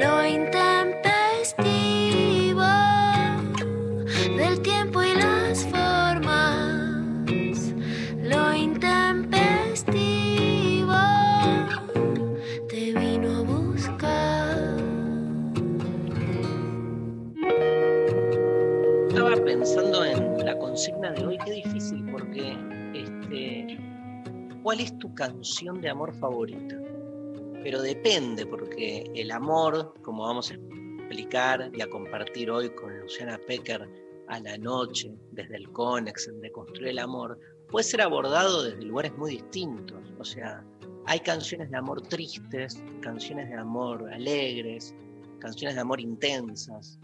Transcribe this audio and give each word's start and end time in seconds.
Lo 0.00 0.26
intempestivo 0.26 2.62
del 4.36 4.60
tiempo 4.62 5.02
y 5.02 5.14
las 5.14 5.64
formas. 5.66 7.74
Lo 8.22 8.54
intempestivo 8.54 10.94
te 12.68 12.92
vino 12.98 13.36
a 13.36 13.42
buscar. 13.42 14.76
Estaba 19.08 19.36
pensando 19.44 20.04
en 20.04 20.46
la 20.46 20.56
consigna 20.58 21.12
de 21.12 21.26
hoy, 21.26 21.38
qué 21.44 21.52
difícil, 21.52 22.04
porque 22.10 22.56
este, 22.94 23.78
¿cuál 24.62 24.80
es 24.80 24.98
tu 24.98 25.12
canción 25.14 25.80
de 25.80 25.90
amor 25.90 26.12
favorita? 26.14 26.76
Pero 27.62 27.82
depende, 27.82 28.46
porque 28.46 29.10
el 29.14 29.30
amor, 29.30 29.92
como 30.02 30.24
vamos 30.24 30.50
a 30.50 30.54
explicar 30.54 31.70
y 31.74 31.82
a 31.82 31.90
compartir 31.90 32.50
hoy 32.50 32.70
con 32.70 32.98
Luciana 33.00 33.38
Pecker 33.46 33.86
a 34.28 34.40
la 34.40 34.56
noche, 34.56 35.12
desde 35.32 35.56
el 35.56 35.70
Conex, 35.72 36.28
en 36.28 36.40
de 36.40 36.50
construir 36.52 36.88
el 36.88 36.98
amor, 37.00 37.38
puede 37.68 37.84
ser 37.84 38.00
abordado 38.00 38.62
desde 38.62 38.82
lugares 38.82 39.12
muy 39.18 39.32
distintos. 39.32 40.00
O 40.18 40.24
sea, 40.24 40.64
hay 41.06 41.20
canciones 41.20 41.70
de 41.70 41.76
amor 41.76 42.00
tristes, 42.02 42.82
canciones 43.02 43.48
de 43.50 43.56
amor 43.56 44.10
alegres, 44.12 44.94
canciones 45.40 45.74
de 45.74 45.80
amor 45.82 46.00
intensas. 46.00 46.98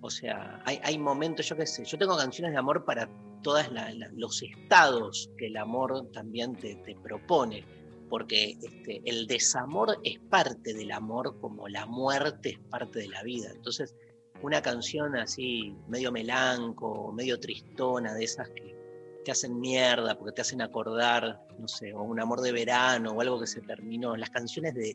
O 0.00 0.08
sea, 0.08 0.62
hay, 0.64 0.98
momentos, 0.98 1.48
yo 1.48 1.56
qué 1.56 1.66
sé, 1.66 1.84
yo 1.84 1.98
tengo 1.98 2.16
canciones 2.16 2.52
de 2.52 2.58
amor 2.58 2.84
para 2.84 3.08
todos 3.42 3.66
los 4.14 4.42
estados 4.42 5.30
que 5.36 5.46
el 5.46 5.56
amor 5.56 6.10
también 6.12 6.54
te 6.54 6.96
propone, 7.02 7.64
porque 8.12 8.58
este, 8.60 9.00
el 9.06 9.26
desamor 9.26 9.98
es 10.04 10.18
parte 10.28 10.74
del 10.74 10.92
amor 10.92 11.40
como 11.40 11.66
la 11.66 11.86
muerte 11.86 12.50
es 12.50 12.58
parte 12.58 12.98
de 12.98 13.08
la 13.08 13.22
vida. 13.22 13.50
Entonces, 13.50 13.96
una 14.42 14.60
canción 14.60 15.16
así, 15.16 15.74
medio 15.88 16.12
melanco, 16.12 17.10
medio 17.10 17.40
tristona, 17.40 18.12
de 18.12 18.24
esas 18.24 18.50
que 18.50 18.76
te 19.24 19.30
hacen 19.30 19.58
mierda, 19.58 20.18
porque 20.18 20.32
te 20.32 20.42
hacen 20.42 20.60
acordar, 20.60 21.40
no 21.58 21.66
sé, 21.66 21.94
o 21.94 22.02
un 22.02 22.20
amor 22.20 22.42
de 22.42 22.52
verano 22.52 23.12
o 23.12 23.20
algo 23.22 23.40
que 23.40 23.46
se 23.46 23.62
terminó. 23.62 24.14
Las 24.14 24.28
canciones 24.28 24.74
de, 24.74 24.94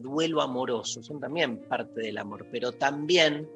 duelo 0.00 0.40
amoroso 0.40 1.02
son 1.02 1.20
también 1.20 1.58
parte 1.68 2.00
del 2.00 2.16
amor, 2.16 2.46
pero 2.50 2.72
también 2.72 3.46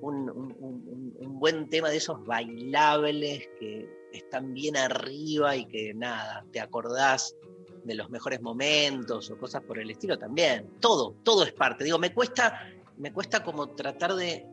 un, 0.00 0.30
un, 0.30 1.40
buen 1.40 1.68
tema 1.68 1.90
de 1.90 1.96
esos 1.96 2.24
bailables 2.24 3.48
que 3.58 3.88
están 4.12 4.54
bien 4.54 4.76
arriba 4.76 5.56
y 5.56 5.66
que 5.66 5.92
nada, 5.92 6.46
te 6.52 6.60
acordás 6.60 7.36
de 7.84 7.94
los 7.94 8.10
mejores 8.10 8.40
momentos 8.40 9.30
o 9.30 9.38
cosas 9.38 9.62
por 9.62 9.78
el 9.78 9.90
estilo 9.90 10.18
también. 10.18 10.68
Todo, 10.80 11.14
todo 11.22 11.44
es 11.44 11.52
parte. 11.52 11.84
Digo, 11.84 11.98
me 11.98 12.12
cuesta, 12.12 12.68
me 12.96 13.12
cuesta 13.12 13.42
como 13.42 13.68
tratar 13.70 14.14
de. 14.14 14.46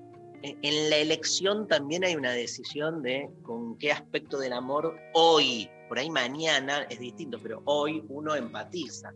En 0.44 0.90
la 0.90 0.98
elección 0.98 1.68
también 1.68 2.04
hay 2.04 2.16
una 2.16 2.32
decisión 2.32 3.04
de 3.04 3.30
con 3.44 3.78
qué 3.78 3.92
aspecto 3.92 4.40
del 4.40 4.54
amor 4.54 4.98
hoy, 5.14 5.70
por 5.88 6.00
ahí 6.00 6.10
mañana 6.10 6.88
es 6.90 7.00
distinto, 7.00 7.38
pero 7.44 7.62
hoy 7.66 8.04
uno 8.10 8.34
empatiza. 8.36 9.14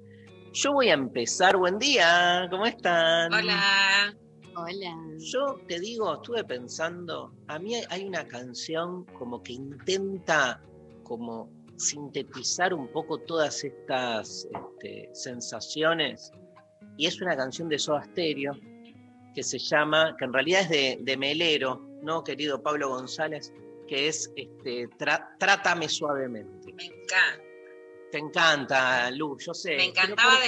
Yo 0.53 0.74
voy 0.74 0.90
a 0.90 0.94
empezar. 0.94 1.58
Buen 1.58 1.80
día, 1.80 2.47
¿cómo 2.52 2.68
están? 2.68 3.34
Hola. 3.34 4.16
Hola. 4.56 4.96
Yo 5.18 5.59
te 5.68 5.80
digo, 5.80 6.14
estuve 6.14 6.44
pensando, 6.44 7.34
a 7.47 7.58
mí 7.58 7.74
hay 7.90 8.06
una 8.06 8.28
canción 8.28 9.03
como 9.18 9.42
que 9.42 9.53
intenta 9.53 10.62
como 11.03 11.50
sintetizar 11.78 12.74
un 12.74 12.88
poco 12.88 13.19
todas 13.19 13.63
estas 13.63 14.47
este, 14.52 15.09
sensaciones 15.13 16.31
y 16.97 17.08
es 17.08 17.22
una 17.22 17.36
canción 17.36 17.69
de 17.69 17.80
Soda 17.80 18.03
Stereo 18.03 18.53
que 19.34 19.44
se 19.44 19.59
llama, 19.59 20.16
que 20.18 20.25
en 20.25 20.34
realidad 20.34 20.62
es 20.62 20.69
de, 20.69 20.97
de 21.02 21.18
Melero, 21.18 21.85
¿no, 22.02 22.24
querido 22.24 22.64
Pablo 22.64 22.90
González? 22.90 23.52
Que 23.88 24.08
es 24.08 24.31
este, 24.35 24.88
Trátame 24.97 25.90
suavemente. 25.90 26.74
Me 26.74 26.85
encanta. 26.85 27.44
Te 28.12 28.18
encanta, 28.18 29.12
Lu, 29.12 29.38
yo 29.38 29.53
sé. 29.53 29.75
Me 29.75 29.85
encantaba 29.85 30.35
por... 30.35 30.41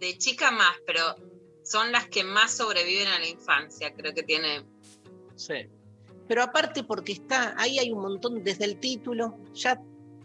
de, 0.00 0.06
de 0.06 0.18
chica 0.18 0.50
más, 0.50 0.74
pero 0.84 1.14
son 1.62 1.92
las 1.92 2.08
que 2.08 2.24
más 2.24 2.56
sobreviven 2.56 3.06
a 3.08 3.20
la 3.20 3.28
infancia, 3.28 3.94
creo 3.94 4.12
que 4.12 4.24
tiene. 4.24 4.66
Sí. 5.36 5.68
Pero 6.26 6.42
aparte 6.42 6.82
porque 6.82 7.12
está, 7.12 7.54
ahí 7.58 7.78
hay 7.78 7.92
un 7.92 8.00
montón, 8.00 8.42
desde 8.42 8.64
el 8.64 8.80
título, 8.80 9.38
ya 9.52 9.80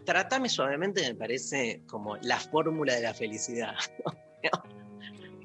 Trátame 0.08 0.48
suavemente 0.48 1.02
me 1.06 1.14
parece 1.14 1.82
como 1.86 2.16
la 2.22 2.40
fórmula 2.40 2.94
de 2.94 3.02
la 3.02 3.12
felicidad. 3.12 3.74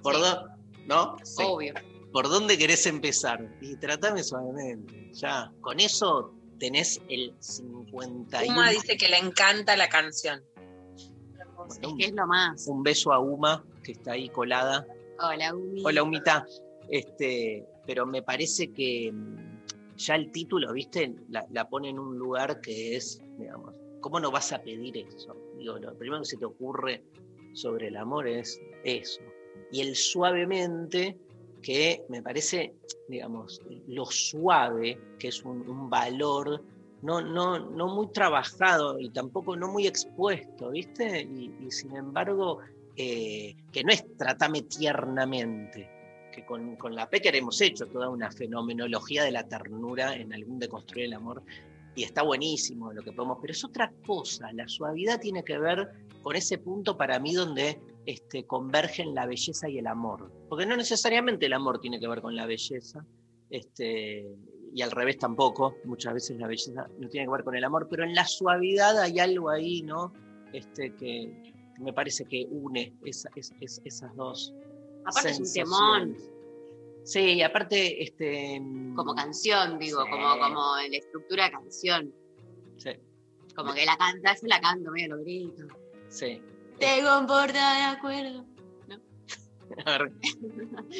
¿Por 0.02 0.16
Sí. 0.16 0.22
dónde? 0.22 0.54
¿No? 0.86 1.18
Sí. 1.22 1.44
Obvio. 1.46 1.74
¿Por 2.14 2.30
dónde 2.30 2.58
querés 2.58 2.86
empezar? 2.86 3.46
Y 3.60 3.76
tratame 3.76 4.24
suavemente. 4.24 5.12
Ya, 5.16 5.52
con 5.60 5.82
eso 5.82 6.34
tenés 6.60 7.02
el 7.10 7.36
51. 7.40 8.54
Uma 8.54 8.70
dice 8.70 8.96
que 8.96 9.10
le 9.10 9.18
encanta 9.18 9.76
la 9.76 9.90
canción. 9.90 10.42
Es 11.70 11.80
que 11.98 12.06
es 12.06 12.14
lo 12.14 12.26
más. 12.26 12.66
Un 12.66 12.84
beso 12.84 13.12
a 13.12 13.20
Uma, 13.20 13.66
que 13.84 13.92
está 13.92 14.14
ahí 14.14 14.30
colada. 14.30 14.88
Hola, 15.20 15.54
Umi. 15.54 15.84
Hola, 15.84 16.04
Humita. 16.04 16.46
Este, 16.88 17.68
pero 17.86 18.06
me 18.06 18.22
parece 18.22 18.72
que 18.72 19.12
mm, 19.12 19.98
ya 19.98 20.16
el 20.16 20.32
título, 20.32 20.72
¿viste? 20.72 21.14
La, 21.28 21.46
la 21.52 21.68
pone 21.68 21.90
en 21.90 22.00
un 22.00 22.18
lugar 22.18 22.62
que 22.62 22.96
es, 22.96 23.22
digamos, 23.38 23.74
¿cómo 24.04 24.20
no 24.20 24.30
vas 24.30 24.52
a 24.52 24.62
pedir 24.62 24.98
eso? 24.98 25.36
Digo, 25.58 25.80
lo 25.80 25.98
primero 25.98 26.22
que 26.22 26.28
se 26.28 26.38
te 26.38 26.46
ocurre 26.46 27.02
sobre 27.54 27.88
el 27.88 27.96
amor 27.96 28.28
es 28.28 28.62
eso. 28.84 29.22
Y 29.72 29.82
el 29.82 29.96
suavemente, 29.96 31.18
que 31.62 32.04
me 32.10 32.22
parece, 32.22 32.76
digamos, 33.08 33.62
lo 33.88 34.06
suave, 34.06 35.00
que 35.18 35.30
es 35.30 35.44
un, 35.44 35.90
valor 35.90 36.62
no, 37.02 37.22
no, 37.22 37.58
no 37.58 37.88
muy 37.88 38.08
trabajado 38.08 39.00
y 39.00 39.10
tampoco 39.10 39.56
no 39.56 39.72
muy 39.72 39.88
expuesto, 39.88 40.72
¿viste? 40.72 41.22
Y, 41.22 41.72
sin 41.72 41.96
embargo, 41.96 42.60
eh, 42.98 43.56
que 43.72 43.84
no 43.84 43.94
es 43.94 44.06
tratame 44.18 44.64
tiernamente, 44.64 45.90
que 46.34 46.46
con, 46.46 46.76
con 46.76 46.94
la 46.94 47.10
Pecker 47.10 47.36
hemos 47.36 47.60
hecho 47.62 47.88
toda 47.88 48.10
una 48.10 48.32
fenomenología 48.32 49.24
de 49.24 49.32
la 49.32 49.48
ternura 49.48 50.16
en 50.16 50.34
algún 50.34 50.60
de 50.60 50.68
construir 50.68 51.06
el 51.06 51.14
amor, 51.14 51.44
y 51.96 52.04
está 52.04 52.24
buenísimo 52.24 52.92
lo 52.92 53.04
que 53.04 53.12
podemos, 53.12 53.38
pero 53.42 53.52
es 53.52 53.64
otra 53.64 53.92
cosa, 54.06 54.52
la 54.54 54.68
suavidad 54.68 55.20
tiene 55.20 55.44
que 55.44 55.58
ver 55.58 55.90
con 56.22 56.36
ese 56.36 56.58
punto 56.58 56.98
para 56.98 57.20
mí 57.20 57.34
donde 57.34 57.80
este, 58.06 58.46
convergen 58.46 59.14
la 59.14 59.26
belleza 59.26 59.70
y 59.70 59.78
el 59.78 59.88
amor, 59.88 60.32
porque 60.50 60.66
no 60.66 60.76
necesariamente 60.76 61.46
el 61.46 61.54
amor 61.54 61.80
tiene 61.80 62.00
que 62.00 62.08
ver 62.08 62.22
con 62.22 62.36
la 62.36 62.46
belleza, 62.46 63.06
este, 63.50 64.36
y 64.74 64.82
al 64.82 64.92
revés 64.92 65.20
tampoco, 65.20 65.76
muchas 65.86 66.16
veces 66.16 66.38
la 66.40 66.48
belleza 66.48 66.88
no 67.00 67.08
tiene 67.10 67.28
que 67.28 67.32
ver 67.32 67.44
con 67.44 67.56
el 67.56 67.64
amor, 67.64 67.88
pero 67.90 68.04
en 68.04 68.16
la 68.16 68.26
suavidad 68.26 69.00
hay 69.00 69.20
algo 69.20 69.50
ahí, 69.50 69.84
¿no? 69.84 70.12
Este, 70.52 70.96
que, 70.96 71.54
me 71.80 71.94
parece 71.94 72.26
que 72.26 72.48
une 72.50 72.96
esa, 73.04 73.30
es, 73.36 73.52
es, 73.60 73.82
esas 73.84 74.16
dos. 74.16 74.54
Aparte 75.06 75.32
es 75.32 75.40
un 75.40 75.54
temón. 75.54 76.18
Sí, 77.04 77.20
y 77.34 77.42
aparte, 77.42 78.02
este. 78.04 78.62
Como 78.96 79.14
canción, 79.16 79.78
digo, 79.80 80.04
Sí. 80.04 80.10
como, 80.10 80.40
como 80.40 80.78
en 80.78 80.92
la 80.92 80.98
estructura 80.98 81.46
de 81.46 81.52
canción. 81.52 82.14
Sí, 82.78 82.92
Como 83.56 83.74
que 83.74 83.86
la 83.86 83.98
canta, 83.98 84.34
yo 84.34 84.48
la 84.48 84.60
canto, 84.62 84.92
medio 84.92 85.16
lo 85.16 85.22
grito. 85.24 85.64
sí. 86.10 86.42
Te 86.80 87.04
comporta 87.04 87.76
de 87.76 87.84
acuerdo. 87.98 88.46
A 89.86 89.98
ver, 89.98 90.12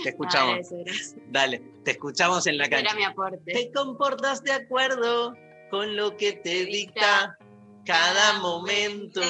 te 0.04 0.10
escuchamos. 0.10 0.68
Ah. 0.72 1.20
Dale, 1.30 1.60
te 1.84 1.92
escuchamos 1.92 2.46
en 2.48 2.58
la 2.58 2.66
Ese 2.66 2.76
Era 2.76 2.84
cancha. 2.84 2.96
mi 2.98 3.04
aporte. 3.04 3.52
Te 3.52 3.72
comportas 3.72 4.44
de 4.44 4.52
acuerdo 4.52 5.34
con 5.72 5.96
lo 5.96 6.16
que 6.16 6.34
te 6.34 6.66
dicta 6.66 7.38
cada 7.86 8.40
momento. 8.40 9.22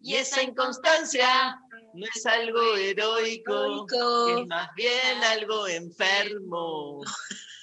Y 0.00 0.14
esa 0.14 0.42
inconstancia 0.42 1.60
no 1.94 2.06
es 2.14 2.26
algo 2.26 2.76
heroico, 2.76 4.38
es 4.38 4.46
más 4.46 4.68
bien 4.76 5.22
algo 5.24 5.66
enfermo. 5.66 7.02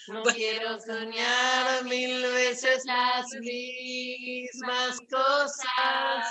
No 0.08 0.24
quiero 0.24 0.80
soñar 0.80 1.84
mil 1.84 2.22
veces 2.22 2.86
las 2.86 3.26
mismas 3.42 5.00
cosas, 5.10 6.26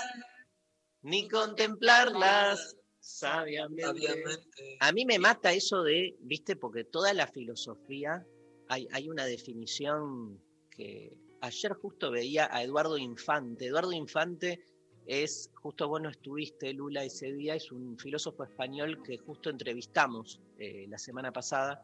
ni 1.03 1.27
contemplarlas 1.27 2.75
sabiamente. 2.99 3.85
Obviamente. 3.85 4.77
A 4.79 4.91
mí 4.91 5.05
me 5.05 5.19
mata 5.19 5.53
eso 5.53 5.83
de, 5.83 6.15
viste, 6.21 6.55
porque 6.55 6.85
toda 6.85 7.13
la 7.13 7.27
filosofía, 7.27 8.25
hay, 8.67 8.87
hay 8.91 9.09
una 9.09 9.25
definición 9.25 10.41
que 10.71 11.15
ayer 11.41 11.73
justo 11.73 12.11
veía 12.11 12.49
a 12.51 12.63
Eduardo 12.63 12.97
Infante. 12.97 13.67
Eduardo 13.67 13.91
Infante 13.93 14.59
es, 15.07 15.51
justo 15.55 15.87
vos 15.87 16.01
no 16.01 16.09
estuviste, 16.09 16.73
Lula, 16.73 17.03
ese 17.03 17.31
día, 17.31 17.55
es 17.55 17.71
un 17.71 17.97
filósofo 17.97 18.43
español 18.43 19.01
que 19.03 19.17
justo 19.17 19.49
entrevistamos 19.49 20.39
eh, 20.59 20.85
la 20.89 20.97
semana 20.97 21.31
pasada 21.31 21.81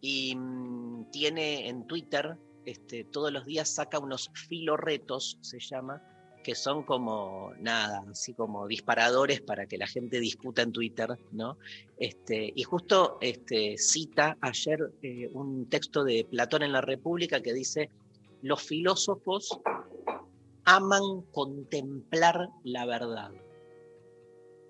y 0.00 0.34
mm, 0.34 1.10
tiene 1.10 1.68
en 1.68 1.86
Twitter, 1.86 2.36
este, 2.64 3.04
todos 3.04 3.32
los 3.32 3.44
días 3.44 3.74
saca 3.74 3.98
unos 3.98 4.30
filorretos, 4.48 5.38
se 5.40 5.60
llama, 5.60 6.02
que 6.42 6.54
son 6.54 6.84
como 6.84 7.52
nada, 7.58 8.04
así 8.10 8.32
como 8.32 8.66
disparadores 8.66 9.40
para 9.40 9.66
que 9.66 9.78
la 9.78 9.86
gente 9.86 10.20
discuta 10.20 10.62
en 10.62 10.72
Twitter, 10.72 11.18
¿no? 11.32 11.58
Este, 11.98 12.52
y 12.54 12.62
justo 12.62 13.18
este, 13.20 13.76
cita 13.76 14.38
ayer 14.40 14.92
eh, 15.02 15.28
un 15.32 15.68
texto 15.68 16.04
de 16.04 16.24
Platón 16.30 16.62
en 16.62 16.72
la 16.72 16.80
República 16.80 17.40
que 17.40 17.52
dice, 17.52 17.90
los 18.42 18.62
filósofos 18.62 19.60
aman 20.66 21.22
contemplar 21.32 22.48
la 22.64 22.84
verdad. 22.84 23.30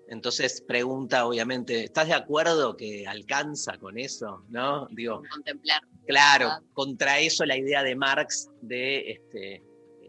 Entonces 0.07 0.61
pregunta, 0.61 1.27
obviamente, 1.27 1.83
¿estás 1.83 2.07
de 2.07 2.13
acuerdo 2.13 2.77
que 2.77 3.05
alcanza 3.05 3.77
con 3.77 3.97
eso? 3.97 4.45
¿No? 4.49 4.87
Digo, 4.91 5.21
Contemplar. 5.29 5.81
Claro, 6.05 6.49
contra 6.71 7.19
eso 7.19 7.45
la 7.45 7.57
idea 7.57 7.83
de 7.83 7.95
Marx 7.95 8.49
de 8.61 9.11
este, 9.11 9.61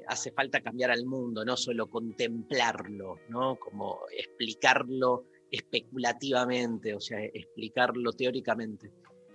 hace 0.07 0.31
falta 0.31 0.61
cambiar 0.61 0.93
al 0.93 1.05
mundo, 1.05 1.45
no 1.45 1.57
solo 1.57 1.89
contemplarlo, 1.89 3.17
¿no? 3.29 3.57
Como 3.57 4.03
explicarlo 4.17 5.25
especulativamente, 5.51 6.95
o 6.95 7.01
sea, 7.01 7.19
explicarlo 7.25 8.13
teóricamente. 8.13 8.93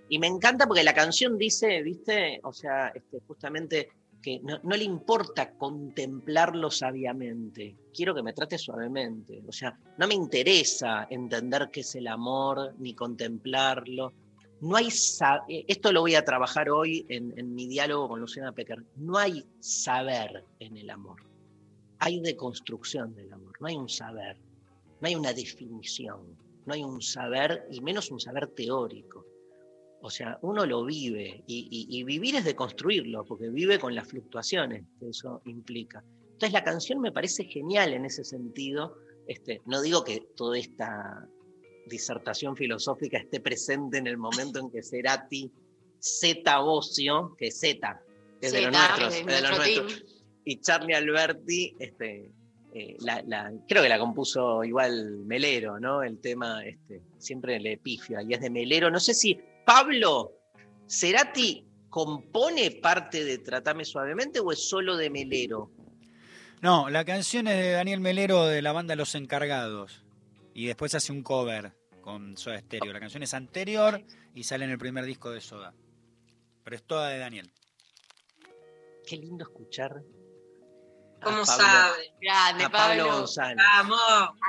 Y 0.08 0.18
me 0.18 0.26
encanta 0.26 0.66
porque 0.66 0.82
la 0.82 0.94
canción 0.94 1.36
dice, 1.36 1.82
¿viste? 1.82 2.40
O 2.42 2.52
sea, 2.52 2.88
este, 2.88 3.20
justamente 3.26 3.90
que 4.24 4.40
no, 4.40 4.58
le 4.74 4.84
importa 4.84 5.52
contemplarlo 5.52 6.70
sabiamente, 6.70 7.76
quiero 7.92 8.14
que 8.14 8.22
me 8.22 8.32
trate 8.32 8.56
suavemente. 8.56 9.42
O 9.46 9.52
sea, 9.52 9.78
no 9.98 10.08
me 10.08 10.14
interesa 10.14 11.06
entender 11.10 11.68
qué 11.70 11.80
es 11.80 11.94
el 11.96 12.06
amor, 12.06 12.74
ni 12.78 12.94
contemplarlo. 12.94 14.14
No 14.62 14.76
hay 14.76 14.88
eh, 15.48 15.66
esto 15.68 15.92
lo 15.92 16.00
voy 16.00 16.14
a 16.14 16.24
trabajar 16.24 16.70
hoy 16.70 17.04
en, 17.10 17.38
en 17.38 17.54
mi 17.54 17.68
diálogo 17.68 18.08
con 18.08 18.20
Luciana 18.20 18.52
Pecker. 18.52 18.82
No 18.96 19.18
hay 19.18 19.44
saber 19.60 20.42
en 20.58 20.78
el 20.78 20.88
amor. 20.88 21.20
Hay 21.98 22.20
deconstrucción 22.20 23.14
del 23.14 23.30
amor, 23.30 23.52
no 23.60 23.66
hay 23.66 23.76
un 23.76 23.90
saber, 23.90 24.38
no 25.02 25.06
hay 25.06 25.16
una 25.16 25.34
definición, 25.34 26.34
no 26.64 26.72
hay 26.72 26.82
un 26.82 27.02
saber 27.02 27.66
y 27.70 27.82
menos 27.82 28.10
un 28.10 28.20
saber 28.20 28.46
teórico. 28.46 29.26
O 30.06 30.10
sea, 30.10 30.38
uno 30.42 30.66
lo 30.66 30.84
vive 30.84 31.42
y, 31.46 31.66
y- 31.70 31.98
y 31.98 32.04
vivir 32.04 32.36
es 32.36 32.44
deconstruirlo, 32.44 33.24
porque 33.24 33.48
vive 33.48 33.78
con 33.78 33.94
las 33.94 34.06
fluctuaciones 34.06 34.84
que 35.00 35.08
eso 35.08 35.40
implica. 35.46 36.04
Entonces 36.32 36.52
la 36.52 36.62
canción 36.62 37.00
me 37.00 37.10
parece 37.10 37.44
genial 37.44 37.94
en 37.94 38.04
ese 38.04 38.22
sentido. 38.22 38.98
Este, 39.26 39.62
no 39.64 39.80
digo 39.80 40.04
que 40.04 40.20
toda 40.36 40.58
esta 40.58 41.26
disertación 41.86 42.54
filosófica 42.54 43.16
esté 43.18 43.40
presente 43.40 43.96
en 43.96 44.06
el 44.06 44.18
momento 44.18 44.58
en 44.60 44.70
que 44.70 44.82
Cerati 44.82 45.50
Z 45.98 46.58
Bocio, 46.58 47.34
que 47.38 47.50
Z, 47.50 48.02
es 48.42 48.52
de 48.52 48.60
los 48.60 48.70
Zeta, 48.76 48.88
nuestros, 48.98 49.14
es 49.14 49.26
de 49.26 49.32
los 49.32 49.40
nuestro 49.42 49.56
nuestros, 49.56 49.94
team. 49.94 50.06
y 50.44 50.60
Charlie 50.60 50.94
Alberti, 50.94 51.74
este, 51.78 52.30
eh, 52.74 52.96
la- 53.00 53.22
la- 53.26 53.52
creo 53.66 53.82
que 53.82 53.88
la 53.88 53.98
compuso 53.98 54.64
igual 54.64 55.24
Melero, 55.24 55.80
¿no? 55.80 56.02
El 56.02 56.18
tema 56.18 56.62
este, 56.62 57.00
siempre 57.16 57.58
le 57.58 57.78
pifia 57.78 58.20
y 58.22 58.34
es 58.34 58.40
de 58.42 58.50
Melero. 58.50 58.90
No 58.90 59.00
sé 59.00 59.14
si 59.14 59.38
Pablo 59.64 60.32
Cerati 60.86 61.66
compone 61.88 62.70
parte 62.72 63.24
de 63.24 63.38
Tratame 63.38 63.84
Suavemente 63.84 64.40
o 64.40 64.52
es 64.52 64.68
solo 64.68 64.96
de 64.96 65.10
Melero. 65.10 65.70
No, 66.60 66.88
la 66.88 67.04
canción 67.04 67.46
es 67.46 67.56
de 67.56 67.72
Daniel 67.72 68.00
Melero 68.00 68.46
de 68.46 68.62
la 68.62 68.72
banda 68.72 68.96
Los 68.96 69.14
Encargados. 69.14 70.02
Y 70.54 70.66
después 70.66 70.94
hace 70.94 71.12
un 71.12 71.22
cover 71.22 71.72
con 72.00 72.36
Soda 72.36 72.58
Stereo. 72.60 72.92
La 72.92 73.00
canción 73.00 73.22
es 73.22 73.34
anterior 73.34 74.02
y 74.34 74.44
sale 74.44 74.64
en 74.64 74.70
el 74.70 74.78
primer 74.78 75.04
disco 75.04 75.30
de 75.30 75.40
Soda. 75.40 75.74
Pero 76.62 76.76
es 76.76 76.82
toda 76.84 77.08
de 77.08 77.18
Daniel. 77.18 77.50
Qué 79.06 79.16
lindo 79.16 79.44
escuchar. 79.44 79.92
a 79.92 81.24
¿Cómo 81.24 81.42
Pablo- 81.44 81.44
sabe? 81.44 82.14
Grande, 82.20 82.64
A 82.64 82.70
Pablo 82.70 83.04
Pablo. 83.04 83.18
González. 83.18 83.56
Vamos. 83.76 83.98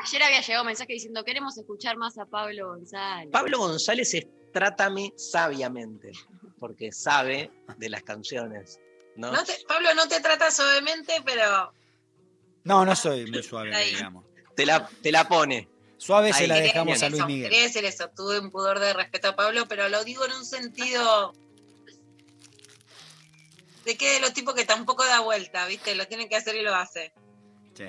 Ayer 0.06 0.24
había 0.24 0.42
llegado 0.42 0.64
un 0.64 0.68
mensaje 0.68 0.94
diciendo 0.94 1.24
queremos 1.24 1.58
escuchar 1.58 1.98
más 1.98 2.18
a 2.18 2.26
Pablo 2.26 2.68
González. 2.70 3.30
Pablo 3.32 3.58
González 3.58 4.14
es 4.14 4.28
Trátame 4.56 5.12
sabiamente, 5.18 6.14
porque 6.60 6.94
sabe 6.94 7.52
de 7.78 7.90
las 7.90 8.04
canciones. 8.04 8.80
¿no? 9.18 9.30
No 9.34 9.44
te- 9.44 9.66
Pablo 9.68 9.94
no 9.96 10.08
te 10.08 10.22
trata 10.22 10.50
suavemente, 10.50 11.22
pero 11.26 11.74
No, 12.64 12.86
no 12.86 12.96
soy 12.96 13.30
muy 13.30 13.44
suave, 13.44 13.76
Ahí. 13.76 13.96
digamos. 13.96 14.24
Te, 14.56 14.66
la, 14.66 14.88
te 15.02 15.12
la 15.12 15.28
pone. 15.28 15.68
Suave 15.98 16.28
Ahí. 16.28 16.34
se 16.34 16.48
la 16.48 16.56
dejamos 16.56 17.04
a 17.04 17.10
Luis 17.10 17.20
eso, 17.20 17.28
Miguel. 17.28 17.50
Quería 17.50 17.64
decir 17.64 17.84
eso, 17.84 18.10
tuve 18.16 18.40
un 18.40 18.50
pudor 18.50 18.80
de 18.80 18.94
respeto 18.94 19.28
a 19.28 19.36
Pablo, 19.36 19.66
pero 19.68 19.90
lo 19.90 20.06
digo 20.06 20.26
en 20.26 20.32
un 20.32 20.46
sentido 20.46 21.34
de 23.84 23.98
que 23.98 24.14
de 24.14 24.20
los 24.22 24.32
tipos 24.34 24.56
que 24.56 24.64
tampoco 24.64 25.04
da 25.06 25.20
vuelta, 25.20 25.68
¿viste? 25.68 25.96
Lo 25.96 26.08
tiene 26.08 26.30
que 26.30 26.38
hacer 26.38 26.56
y 26.56 26.62
lo 26.64 26.74
hace. 26.74 27.12
Sí. 27.74 27.88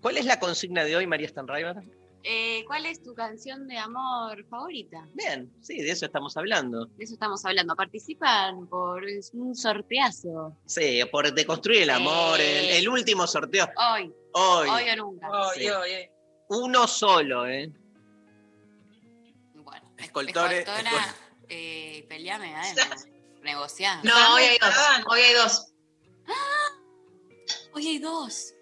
¿Cuál 0.00 0.16
es 0.16 0.24
la 0.24 0.40
consigna 0.40 0.84
de 0.84 0.96
hoy, 0.96 1.06
María 1.06 1.28
Stanriver? 1.28 1.76
Eh, 2.22 2.64
¿Cuál 2.66 2.84
es 2.84 3.02
tu 3.02 3.14
canción 3.14 3.66
de 3.66 3.78
amor 3.78 4.44
favorita? 4.50 5.08
Bien, 5.14 5.50
sí, 5.62 5.78
de 5.80 5.90
eso 5.90 6.04
estamos 6.04 6.36
hablando. 6.36 6.84
De 6.96 7.04
eso 7.04 7.14
estamos 7.14 7.42
hablando. 7.46 7.74
Participan 7.74 8.66
por 8.66 9.02
un 9.32 9.54
sorteazo. 9.56 10.54
Sí, 10.66 11.00
por 11.10 11.32
deconstruir 11.32 11.82
el 11.82 11.90
amor, 11.90 12.38
el, 12.40 12.66
el 12.76 12.88
último 12.88 13.26
sorteo. 13.26 13.68
Hoy, 13.76 14.12
Hoy, 14.32 14.68
hoy 14.68 14.90
o 14.90 14.96
nunca. 14.96 15.28
Sí. 15.54 15.60
Oye, 15.60 15.72
oye. 15.76 16.12
uno 16.50 16.86
solo, 16.86 17.46
¿eh? 17.46 17.72
Bueno, 19.54 19.90
Escoltore- 19.96 20.58
escoltora, 20.58 20.90
escol- 20.90 21.14
eh, 21.48 22.06
peleame, 22.08 22.50
¿eh? 22.52 22.74
Negociar. 23.42 24.04
No, 24.04 24.34
hoy 24.34 24.42
hay 24.42 24.58
dos. 24.58 24.74
Hoy 25.10 25.20
hay 25.20 25.34
dos. 25.34 25.66
Hoy 27.72 27.86
hay 27.88 27.98
dos. 27.98 28.54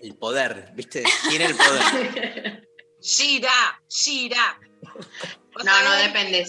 El 0.00 0.14
poder, 0.16 0.70
¿viste? 0.76 1.02
Tiene 1.28 1.46
el 1.46 1.56
poder. 1.56 2.68
Gira, 3.04 3.78
gira. 3.86 4.58
¿Vos 5.52 5.62
No, 5.62 5.82
no 5.82 5.92
depende. 5.96 6.46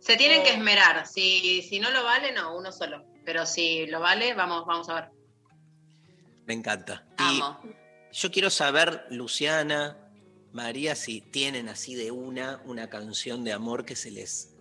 Se 0.00 0.16
tienen 0.16 0.42
que 0.42 0.54
esmerar. 0.54 1.06
Si, 1.06 1.62
si 1.68 1.78
no 1.80 1.90
lo 1.90 2.02
vale, 2.02 2.32
no, 2.32 2.56
uno 2.56 2.72
solo. 2.72 3.04
Pero 3.26 3.44
si 3.44 3.84
lo 3.86 4.00
vale, 4.00 4.32
vamos, 4.32 4.64
vamos 4.64 4.88
a 4.88 4.94
ver. 4.94 5.10
Me 6.46 6.54
encanta. 6.54 7.04
Y 7.18 7.40
Amo. 7.42 7.60
yo 8.10 8.30
quiero 8.30 8.48
saber, 8.48 9.04
Luciana, 9.10 9.98
María, 10.52 10.94
si 10.94 11.20
tienen 11.20 11.68
así 11.68 11.94
de 11.94 12.10
una, 12.10 12.62
una 12.64 12.88
canción 12.88 13.44
de 13.44 13.52
amor 13.52 13.84
que 13.84 13.96
se 13.96 14.10
les 14.10 14.54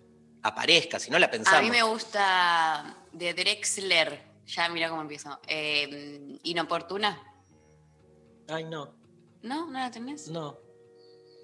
aparezca, 0.44 1.00
si 1.00 1.12
no 1.12 1.18
la 1.18 1.32
pensamos. 1.32 1.60
A 1.60 1.64
mí 1.64 1.70
me 1.70 1.84
gusta 1.84 2.98
de 3.14 3.34
Drexler. 3.34 4.36
Ya 4.48 4.68
mira 4.68 4.90
cómo 4.90 5.02
empiezo. 5.04 5.40
Eh, 5.48 6.38
Inoportuna. 6.44 7.24
Ay, 8.50 8.66
no, 8.66 8.94
¿No? 9.44 9.68
¿No 9.68 9.80
la 9.80 9.90
tenés? 9.92 10.28
no. 10.28 10.65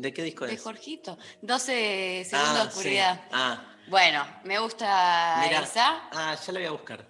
¿De 0.01 0.11
qué 0.13 0.23
disco 0.23 0.45
De 0.45 0.53
es? 0.55 0.61
Jorgito. 0.61 1.17
12 1.43 2.25
segundos 2.27 2.53
de 2.53 2.59
Ah, 2.59 2.63
sí. 2.63 2.67
oscuridad. 2.67 3.21
Ah, 3.31 3.65
Bueno, 3.87 4.25
me 4.45 4.57
gusta 4.59 5.41
Mira. 5.43 5.61
esa. 5.61 6.01
ah, 6.11 6.35
ya 6.35 6.53
la 6.53 6.59
voy 6.59 6.67
a 6.67 6.71
buscar. 6.71 7.07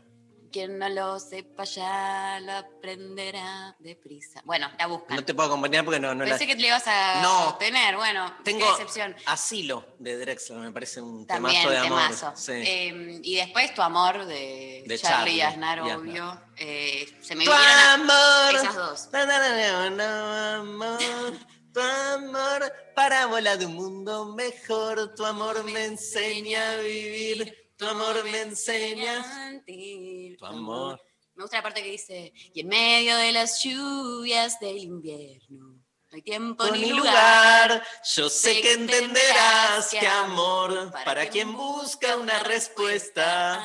Quien 0.52 0.78
no 0.80 0.90
lo 0.90 1.18
sepa 1.18 1.64
ya 1.64 2.38
lo 2.42 2.52
aprenderá 2.52 3.74
deprisa. 3.80 4.42
Bueno, 4.44 4.70
la 4.78 4.88
buscan. 4.88 5.16
No 5.16 5.24
te 5.24 5.34
puedo 5.34 5.48
acompañar 5.48 5.86
porque 5.86 6.00
no, 6.02 6.14
no 6.14 6.26
la... 6.26 6.32
Pensé 6.32 6.46
que 6.46 6.56
te 6.56 6.62
le 6.62 6.68
ibas 6.68 6.84
a 6.88 7.22
No. 7.22 7.56
tener. 7.58 7.96
Bueno, 7.96 8.36
Tengo 8.44 8.60
qué 8.66 8.72
decepción. 8.72 9.16
Asilo 9.28 9.86
de 10.00 10.18
Drexler, 10.18 10.60
me 10.60 10.72
parece 10.74 11.00
un 11.00 11.26
También, 11.26 11.62
temazo 11.62 11.70
de 11.70 11.78
amor. 11.78 12.00
temazo. 12.02 12.34
Sí. 12.36 12.52
Eh, 12.52 13.20
y 13.24 13.36
después 13.38 13.74
tu 13.74 13.82
amor 13.82 14.26
de, 14.26 14.84
De 14.88 15.00
Charlie, 15.00 15.38
Charlie 15.38 15.42
Aznar, 15.44 15.80
obvio. 15.82 16.42
Eh, 16.58 17.06
se 17.22 17.36
me 17.36 17.46
Tu 17.46 17.52
vinieron 17.52 18.02
amor. 18.12 18.56
esas 18.56 18.76
dos. 18.76 19.10
Na, 19.14 19.26
na, 19.26 19.40
na, 19.40 19.90
na, 19.90 20.56
amor, 20.58 21.00
tu 21.74 21.80
amor, 21.80 22.74
parábola 22.96 23.58
de 23.58 23.66
un 23.66 23.76
mundo 23.76 24.26
mejor, 24.34 25.14
tu 25.16 25.26
amor 25.26 25.64
me 25.64 25.86
enseña 25.86 26.72
a 26.72 26.78
vivir, 26.78 27.74
tu 27.78 27.86
amor 27.86 28.24
me 28.24 28.42
enseña. 28.42 29.24
sentir 29.24 30.38
Tu 30.38 30.46
amor. 30.46 31.02
Me 31.36 31.44
gusta 31.44 31.58
la 31.58 31.64
parte 31.64 31.82
que 31.82 31.92
dice, 31.92 32.34
y 32.54 32.62
en 32.62 32.68
medio 32.68 33.18
de 33.18 33.32
las 33.32 33.64
lluvias 33.64 34.60
del 34.60 34.78
invierno, 34.78 35.82
no 36.10 36.16
hay 36.16 36.22
tiempo 36.22 36.66
ni 36.72 36.90
lugar. 36.90 37.72
lugar, 37.72 37.88
yo 38.16 38.30
sé 38.30 38.62
que 38.62 38.74
entenderás 38.74 39.90
que 39.90 40.08
amor, 40.08 40.92
para 41.06 41.30
quien 41.30 41.56
busca 41.56 42.18
una 42.18 42.40
respuesta, 42.44 43.64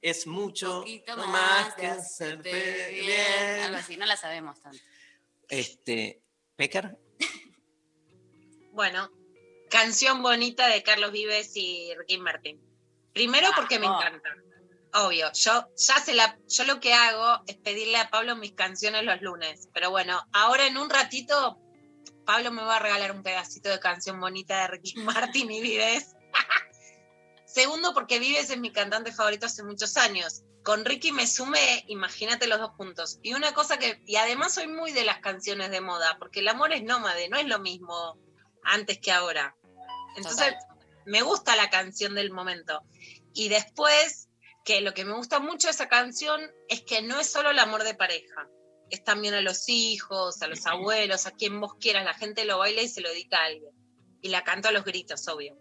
es 0.00 0.26
mucho 0.26 0.84
más 1.28 1.74
que 1.74 1.86
hacerte 1.86 2.50
hacerte 2.50 2.84
Algo 2.84 3.06
bien. 3.06 3.74
así, 3.76 3.96
no 3.96 4.04
la 4.04 4.16
sabemos 4.16 4.60
tanto. 4.60 4.78
Este, 5.48 6.20
¿Pecker? 6.56 6.98
Bueno, 8.72 9.10
canción 9.68 10.22
bonita 10.22 10.66
de 10.66 10.82
Carlos 10.82 11.12
Vives 11.12 11.52
y 11.56 11.92
Ricky 11.94 12.16
Martin. 12.16 12.58
Primero 13.12 13.48
porque 13.54 13.78
me 13.78 13.86
Vamos. 13.86 14.02
encanta. 14.02 14.30
Obvio, 14.94 15.30
yo 15.34 15.68
ya 15.76 15.98
se 15.98 16.14
la, 16.14 16.38
yo 16.48 16.64
lo 16.64 16.80
que 16.80 16.94
hago 16.94 17.42
es 17.46 17.56
pedirle 17.56 17.98
a 17.98 18.08
Pablo 18.08 18.34
mis 18.34 18.52
canciones 18.52 19.04
los 19.04 19.20
lunes. 19.20 19.68
Pero 19.74 19.90
bueno, 19.90 20.22
ahora 20.32 20.66
en 20.66 20.78
un 20.78 20.88
ratito 20.88 21.58
Pablo 22.24 22.50
me 22.50 22.62
va 22.62 22.76
a 22.76 22.78
regalar 22.78 23.12
un 23.12 23.22
pedacito 23.22 23.68
de 23.68 23.78
canción 23.78 24.18
bonita 24.18 24.62
de 24.62 24.68
Ricky 24.68 24.94
Martin 25.00 25.50
y 25.50 25.60
Vives. 25.60 26.14
Segundo, 27.44 27.92
porque 27.92 28.18
Vives 28.18 28.48
es 28.48 28.58
mi 28.58 28.72
cantante 28.72 29.12
favorito 29.12 29.46
hace 29.46 29.62
muchos 29.62 29.98
años. 29.98 30.44
Con 30.62 30.86
Ricky 30.86 31.12
me 31.12 31.26
sumé, 31.26 31.84
imagínate 31.88 32.46
los 32.46 32.58
dos 32.58 32.70
puntos. 32.78 33.18
Y 33.22 33.34
una 33.34 33.52
cosa 33.52 33.78
que, 33.78 34.00
y 34.06 34.16
además 34.16 34.54
soy 34.54 34.68
muy 34.68 34.92
de 34.92 35.04
las 35.04 35.18
canciones 35.18 35.70
de 35.70 35.82
moda, 35.82 36.16
porque 36.18 36.40
el 36.40 36.48
amor 36.48 36.72
es 36.72 36.82
nómade, 36.84 37.28
no 37.28 37.36
es 37.36 37.46
lo 37.46 37.58
mismo 37.58 38.16
antes 38.64 38.98
que 38.98 39.12
ahora. 39.12 39.56
Entonces, 40.16 40.54
me 41.06 41.22
gusta 41.22 41.56
la 41.56 41.70
canción 41.70 42.14
del 42.14 42.30
momento. 42.30 42.82
Y 43.34 43.48
después, 43.48 44.28
que 44.64 44.80
lo 44.80 44.94
que 44.94 45.04
me 45.04 45.14
gusta 45.14 45.40
mucho 45.40 45.68
de 45.68 45.72
esa 45.72 45.88
canción 45.88 46.40
es 46.68 46.82
que 46.82 47.02
no 47.02 47.18
es 47.18 47.26
solo 47.26 47.50
el 47.50 47.58
amor 47.58 47.82
de 47.82 47.94
pareja, 47.94 48.48
es 48.90 49.02
también 49.02 49.34
a 49.34 49.40
los 49.40 49.68
hijos, 49.68 50.42
a 50.42 50.46
los 50.48 50.66
abuelos, 50.66 51.26
a 51.26 51.32
quien 51.32 51.60
vos 51.60 51.74
quieras, 51.80 52.04
la 52.04 52.14
gente 52.14 52.44
lo 52.44 52.58
baila 52.58 52.82
y 52.82 52.88
se 52.88 53.00
lo 53.00 53.08
dedica 53.08 53.38
a 53.38 53.46
alguien. 53.46 53.72
Y 54.20 54.28
la 54.28 54.44
canto 54.44 54.68
a 54.68 54.72
los 54.72 54.84
gritos, 54.84 55.26
obvio. 55.28 55.56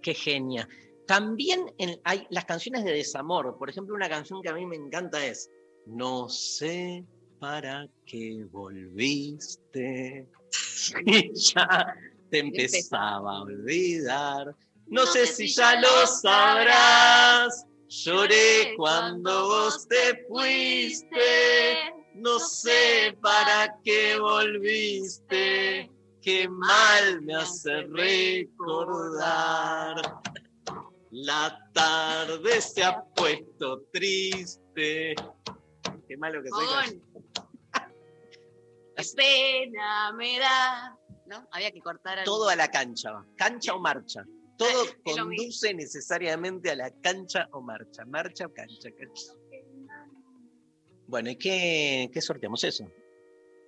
Qué 0.00 0.14
genia. 0.14 0.68
También 1.06 1.74
en- 1.78 2.00
hay 2.04 2.26
las 2.30 2.44
canciones 2.44 2.84
de 2.84 2.92
desamor. 2.92 3.58
Por 3.58 3.68
ejemplo, 3.68 3.94
una 3.94 4.08
canción 4.08 4.40
que 4.40 4.48
a 4.48 4.54
mí 4.54 4.64
me 4.64 4.76
encanta 4.76 5.24
es 5.26 5.50
No 5.84 6.28
sé 6.28 7.04
para 7.40 7.88
qué 8.06 8.44
volviste. 8.50 10.28
Y 11.06 11.34
ya 11.34 11.94
te 12.32 12.38
empezaba 12.38 13.36
a 13.36 13.42
olvidar. 13.42 14.56
No, 14.86 15.04
sé 15.06 15.26
si 15.26 15.48
ya 15.48 15.78
lo 15.80 16.06
sabrás. 16.06 17.66
Lloré 17.88 18.72
cuando 18.76 19.48
vos 19.48 19.86
te 19.86 20.24
fuiste. 20.26 21.92
No 22.14 22.38
sé 22.38 23.14
para 23.20 23.76
qué 23.84 24.18
volviste. 24.18 25.90
Qué 26.22 26.48
mal 26.48 27.20
me 27.22 27.34
hace 27.34 27.82
recordar. 27.82 29.96
La 31.10 31.58
tarde 31.74 32.60
se 32.62 32.82
ha 32.82 33.02
puesto 33.14 33.82
triste. 33.92 35.14
Qué 36.08 36.16
malo 36.16 36.42
que 36.42 36.48
soy. 36.48 36.64
con- 36.66 36.84
Con 36.84 37.02
qué 38.96 39.04
pena 39.16 40.12
me 40.14 40.38
da. 40.38 40.96
¿No? 41.26 41.46
Había 41.52 41.70
que 41.70 41.80
cortar 41.80 42.18
algo. 42.18 42.30
Todo 42.30 42.48
a 42.48 42.56
la 42.56 42.68
cancha. 42.68 43.10
¿Cancha 43.36 43.74
o 43.74 43.80
marcha? 43.80 44.24
Todo 44.58 44.84
conduce 45.04 45.72
necesariamente 45.74 46.70
a 46.70 46.76
la 46.76 46.90
cancha 47.02 47.48
o 47.52 47.60
marcha. 47.62 48.04
Marcha 48.06 48.46
o 48.46 48.52
cancha. 48.52 48.90
cancha. 48.90 49.32
Bueno, 51.06 51.30
¿y 51.30 51.36
qué, 51.36 52.10
qué 52.12 52.20
sorteamos 52.20 52.62
eso? 52.64 52.84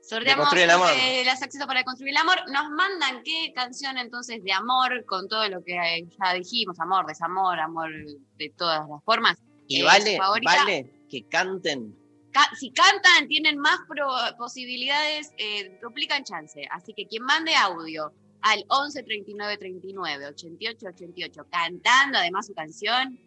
Sorteamos 0.02 0.44
construir 0.44 0.64
el 0.64 0.70
amor. 0.70 0.90
eh, 0.98 1.22
las 1.24 1.42
accesos 1.42 1.66
para 1.66 1.82
construir 1.82 2.10
el 2.12 2.16
amor. 2.18 2.36
Nos 2.50 2.70
mandan 2.70 3.22
qué 3.24 3.52
canción 3.54 3.96
entonces 3.96 4.42
de 4.44 4.52
amor 4.52 5.04
con 5.06 5.28
todo 5.28 5.48
lo 5.48 5.62
que 5.64 5.74
eh, 5.74 6.06
ya 6.22 6.34
dijimos, 6.34 6.78
amor, 6.78 7.06
desamor, 7.06 7.58
amor 7.58 7.90
de 8.36 8.50
todas 8.56 8.86
las 8.88 9.02
formas. 9.04 9.38
Y 9.66 9.80
Eh, 9.80 9.84
vale, 9.84 10.18
vale 10.44 11.06
que 11.08 11.26
canten. 11.28 11.96
Ca- 12.34 12.50
si 12.58 12.70
cantan, 12.72 13.28
tienen 13.28 13.58
más 13.58 13.78
pro- 13.88 14.36
posibilidades, 14.36 15.30
eh, 15.38 15.78
duplican 15.80 16.24
chance. 16.24 16.66
Así 16.72 16.92
que 16.92 17.06
quien 17.06 17.22
mande 17.22 17.54
audio 17.54 18.12
al 18.42 18.64
11 18.68 19.04
39 19.04 19.56
39 19.56 20.26
88 20.26 20.86
88, 20.88 21.46
cantando 21.48 22.18
además 22.18 22.46
su 22.48 22.52
canción, 22.54 23.18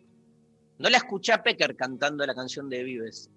No 0.78 0.90
la 0.90 0.98
escuché 0.98 1.32
a 1.34 1.42
Pecker 1.42 1.76
cantando 1.78 2.24
la 2.26 2.36
canción 2.36 2.70
de 2.70 2.84
Vives. 2.84 3.30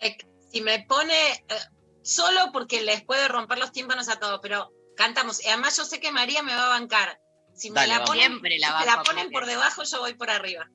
Eh, 0.00 0.16
si 0.50 0.60
me 0.62 0.84
pone 0.88 1.12
eh, 1.32 1.54
solo 2.02 2.50
porque 2.52 2.82
les 2.82 3.02
puede 3.04 3.26
romper 3.28 3.58
los 3.58 3.72
tímpanos 3.72 4.08
a 4.08 4.18
todos, 4.18 4.38
pero 4.42 4.70
cantamos. 4.96 5.44
Y 5.44 5.48
además 5.48 5.76
yo 5.76 5.84
sé 5.84 6.00
que 6.00 6.10
María 6.12 6.42
me 6.42 6.54
va 6.54 6.66
a 6.66 6.78
bancar. 6.80 7.20
Si 7.54 7.70
me 7.70 7.80
Dale, 7.80 7.94
la 7.98 8.04
ponen, 8.04 8.28
siempre 8.28 8.58
la 8.58 8.80
si 8.80 8.86
la 8.86 9.02
ponen 9.02 9.30
por 9.30 9.44
debajo, 9.46 9.82
yo 9.82 9.98
voy 10.00 10.14
por 10.14 10.30
arriba. 10.30 10.70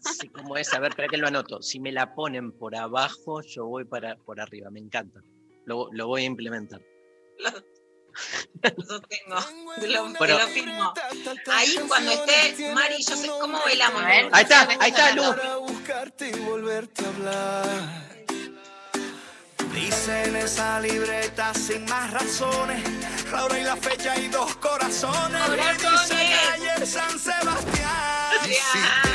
Sí, 0.00 0.28
como 0.28 0.56
es, 0.56 0.72
a 0.74 0.80
ver, 0.80 0.90
espera 0.90 1.08
que 1.08 1.16
lo 1.16 1.28
anoto. 1.28 1.62
Si 1.62 1.78
me 1.80 1.92
la 1.92 2.14
ponen 2.14 2.52
por 2.52 2.74
abajo, 2.76 3.40
yo 3.42 3.66
voy 3.66 3.84
para, 3.84 4.16
por 4.16 4.40
arriba. 4.40 4.70
Me 4.70 4.80
encanta. 4.80 5.20
Lo, 5.64 5.88
lo 5.92 6.06
voy 6.08 6.22
a 6.22 6.24
implementar. 6.26 6.80
Lo, 7.38 7.50
lo 8.88 9.00
tengo. 9.00 9.36
Lo, 9.86 10.12
Bueno. 10.18 10.38
lo 10.38 10.46
firmo. 10.48 10.92
Ahí 11.50 11.76
cuando 11.88 12.12
esté 12.12 12.74
Mari, 12.74 13.02
yo 13.02 13.16
sé 13.16 13.28
cómo 13.28 13.58
bailamos. 13.60 14.04
Ver. 14.04 14.28
Ahí 14.32 14.42
está, 14.42 14.68
ahí 14.80 14.90
está, 14.90 15.14
Lu. 15.14 15.22
Para 15.22 15.56
buscarte 15.56 16.30
y 16.30 16.40
volverte 16.40 17.04
a 17.04 17.08
hablar. 17.08 18.12
Dice 19.72 20.24
en 20.24 20.36
esa 20.36 20.80
libreta 20.80 21.54
sin 21.54 21.84
más 21.86 22.10
razones, 22.12 22.82
la 23.32 23.46
hora 23.46 23.58
y 23.58 23.64
la 23.64 23.76
fecha 23.76 24.18
y 24.18 24.28
dos 24.28 24.54
corazones. 24.56 25.40
Corazones. 25.46 26.08
Dice 26.10 26.34
ayer 26.54 26.86
San 26.86 27.18
Sebastián. 27.18 29.11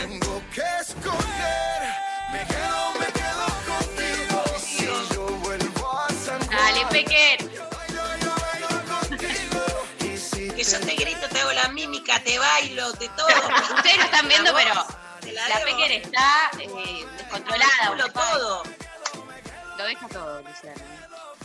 Yo 10.71 10.79
te 10.81 10.95
grito, 10.95 11.29
te 11.29 11.39
hago 11.39 11.53
la 11.53 11.69
mímica, 11.69 12.21
te 12.23 12.37
bailo, 12.37 12.91
te 12.93 13.07
todo. 13.09 13.27
Ustedes 13.75 13.97
no 13.97 14.03
están 14.03 14.27
viendo, 14.27 14.53
pero 14.53 14.73
la 15.33 15.49
la 15.49 15.87
está 15.87 16.51
eh, 16.59 17.05
descontrolada. 17.17 17.89
Culo 17.89 18.11
todo. 18.11 18.63
Lo 19.77 19.83
deja 19.85 20.07
todo, 20.09 20.41
Luciano. 20.41 20.81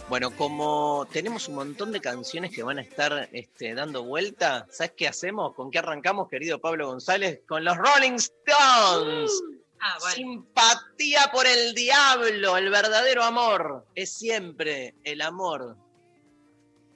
Bueno, 0.08 0.30
como 0.32 1.06
tenemos 1.12 1.48
un 1.48 1.54
montón 1.54 1.92
de 1.92 2.00
canciones 2.00 2.52
que 2.52 2.62
van 2.62 2.78
a 2.78 2.82
estar 2.82 3.28
este, 3.32 3.74
dando 3.74 4.02
vuelta, 4.02 4.66
¿sabes 4.70 4.92
qué 4.96 5.08
hacemos? 5.08 5.54
¿Con 5.54 5.70
qué 5.70 5.78
arrancamos, 5.78 6.28
querido 6.28 6.58
Pablo 6.58 6.88
González? 6.88 7.40
Con 7.46 7.64
los 7.64 7.76
Rolling 7.76 8.14
Stones. 8.14 9.42
Ah, 9.80 9.96
bueno. 10.00 10.14
Simpatía 10.16 11.30
por 11.32 11.46
el 11.46 11.74
diablo, 11.74 12.56
el 12.56 12.70
verdadero 12.70 13.22
amor. 13.22 13.86
Es 13.94 14.12
siempre 14.12 14.94
el 15.04 15.20
amor 15.22 15.76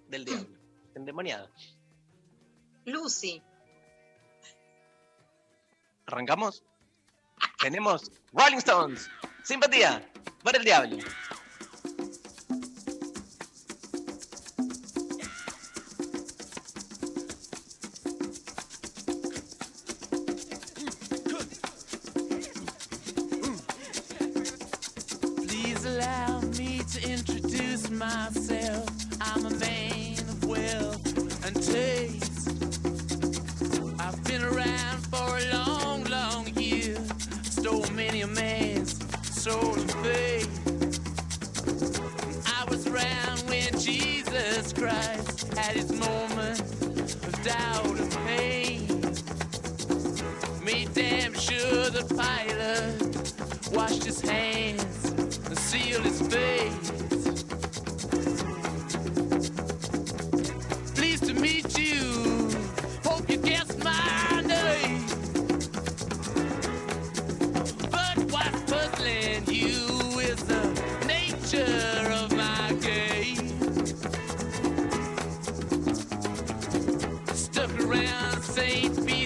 del 0.08 0.24
diablo. 0.24 0.56
Endemoniado. 0.94 1.48
Lucy. 2.86 3.42
¿Arrancamos? 6.06 6.62
Tenemos 7.58 8.10
Rolling 8.32 8.58
Stones. 8.58 9.10
Simpatía 9.42 10.08
por 10.42 10.56
el 10.56 10.64
diablo. 10.64 10.98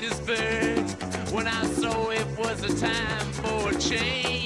Petersburg 0.00 0.78
when 1.30 1.46
I 1.46 1.62
saw 1.64 2.08
it 2.08 2.26
was 2.38 2.62
a 2.64 2.80
time 2.80 3.32
for 3.32 3.68
a 3.68 3.74
change. 3.78 4.39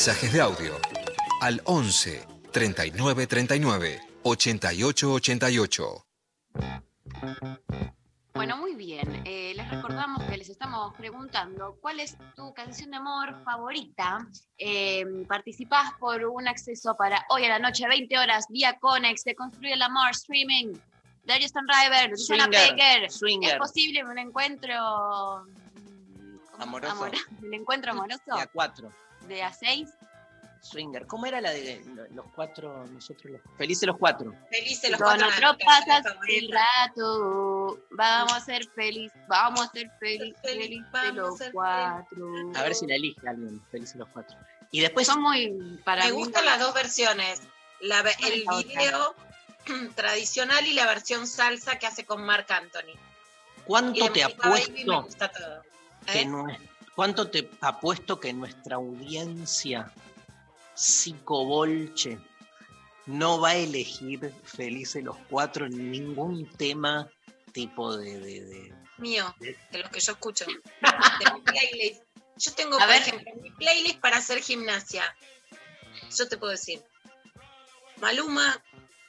mensajes 0.00 0.32
de 0.32 0.40
audio 0.40 0.78
al 1.42 1.60
11 1.66 2.26
39 2.50 3.26
39 3.26 4.00
88 4.22 5.12
88. 5.12 6.06
Bueno, 8.32 8.56
muy 8.56 8.76
bien. 8.76 9.22
Eh, 9.26 9.52
les 9.54 9.68
recordamos 9.68 10.22
que 10.22 10.38
les 10.38 10.48
estamos 10.48 10.94
preguntando 10.94 11.76
cuál 11.82 12.00
es 12.00 12.16
tu 12.34 12.54
canción 12.54 12.92
de 12.92 12.96
amor 12.96 13.44
favorita. 13.44 14.26
Eh, 14.56 15.04
participás 15.28 15.92
por 16.00 16.24
un 16.24 16.48
acceso 16.48 16.96
para 16.96 17.26
hoy 17.28 17.44
a 17.44 17.50
la 17.50 17.58
noche, 17.58 17.86
20 17.86 18.18
horas, 18.18 18.46
vía 18.48 18.78
Conex, 18.80 19.22
de 19.24 19.34
Construir 19.34 19.74
el 19.74 19.82
Amor, 19.82 20.12
streaming. 20.12 20.72
Darius 21.24 21.52
River, 21.52 22.16
Susana 22.16 22.46
Baker. 22.46 23.04
¿Es 23.04 23.58
posible 23.58 24.02
un 24.02 24.18
encuentro 24.18 25.44
amoroso? 26.58 26.92
Amor... 26.94 27.10
Encuentro 27.52 27.92
amoroso? 27.92 28.22
Y 28.34 28.40
a 28.40 28.46
cuatro 28.46 28.90
de 29.28 29.42
a 29.42 29.52
seis. 29.52 29.90
Swinger, 30.62 31.06
¿cómo 31.06 31.24
era 31.24 31.40
la 31.40 31.52
de 31.52 31.82
los 32.12 32.26
cuatro, 32.34 32.86
nosotros 32.88 33.32
los 33.32 33.40
felices 33.56 33.86
los 33.86 33.96
cuatro? 33.96 34.34
Felices 34.50 34.90
los 34.90 35.00
cuatro. 35.00 35.26
Nosotros 35.26 35.56
pasas 35.64 36.04
el 36.28 36.52
rato, 36.52 37.78
vamos 37.92 38.32
a 38.34 38.40
ser 38.40 38.66
felices, 38.68 39.18
vamos 39.26 39.62
a 39.62 39.70
ser 39.70 39.90
feliz, 39.98 40.34
felices 40.42 41.14
los 41.14 41.38
ser 41.38 41.52
cuatro. 41.52 42.52
A 42.54 42.62
ver 42.62 42.74
si 42.74 42.86
la 42.86 42.96
elige 42.96 43.26
alguien, 43.26 43.62
felices 43.70 43.96
los 43.96 44.08
cuatro. 44.10 44.36
Y 44.70 44.80
después 44.80 45.06
son 45.06 45.22
muy 45.22 45.80
para 45.84 46.04
Me 46.04 46.12
gustan 46.12 46.44
las 46.44 46.60
dos 46.60 46.74
versiones, 46.74 47.40
la, 47.80 48.00
el 48.00 48.44
video 48.64 49.14
tradicional 49.94 50.66
y 50.66 50.74
la 50.74 50.86
versión 50.86 51.26
salsa 51.26 51.78
que 51.78 51.86
hace 51.86 52.04
con 52.04 52.22
Marc 52.22 52.50
Anthony. 52.50 52.98
¿Cuánto 53.64 54.10
te 54.12 54.24
apuesto? 54.24 54.72
Baby 54.72 54.84
me 54.84 55.00
gusta 55.00 55.30
todo. 55.30 55.62
Que 56.06 56.20
¿eh? 56.20 56.26
no 56.26 56.46
cuánto 57.00 57.30
te 57.30 57.48
apuesto 57.62 58.20
que 58.20 58.30
nuestra 58.34 58.76
audiencia 58.76 59.90
psicobolche 60.74 62.18
no 63.06 63.40
va 63.40 63.48
a 63.50 63.56
elegir 63.56 64.34
felices 64.44 65.02
los 65.02 65.16
cuatro 65.30 65.64
en 65.64 65.90
ningún 65.90 66.46
tema 66.58 67.08
tipo 67.54 67.96
de, 67.96 68.20
de- 68.20 68.44
de- 68.44 68.74
Mío, 68.98 69.34
de 69.40 69.78
los 69.78 69.88
que 69.90 69.98
yo 69.98 70.12
escucho. 70.12 70.44
De 70.44 71.32
mi 71.32 71.40
playlist. 71.40 72.02
Yo 72.36 72.52
tengo, 72.52 72.76
A 72.76 72.80
por 72.80 72.88
ver. 72.88 73.00
ejemplo, 73.00 73.32
mi 73.40 73.50
playlist 73.52 73.98
para 74.00 74.18
hacer 74.18 74.42
gimnasia. 74.42 75.02
Yo 76.18 76.28
te 76.28 76.36
puedo 76.36 76.50
decir. 76.52 76.82
Maluma, 77.96 78.62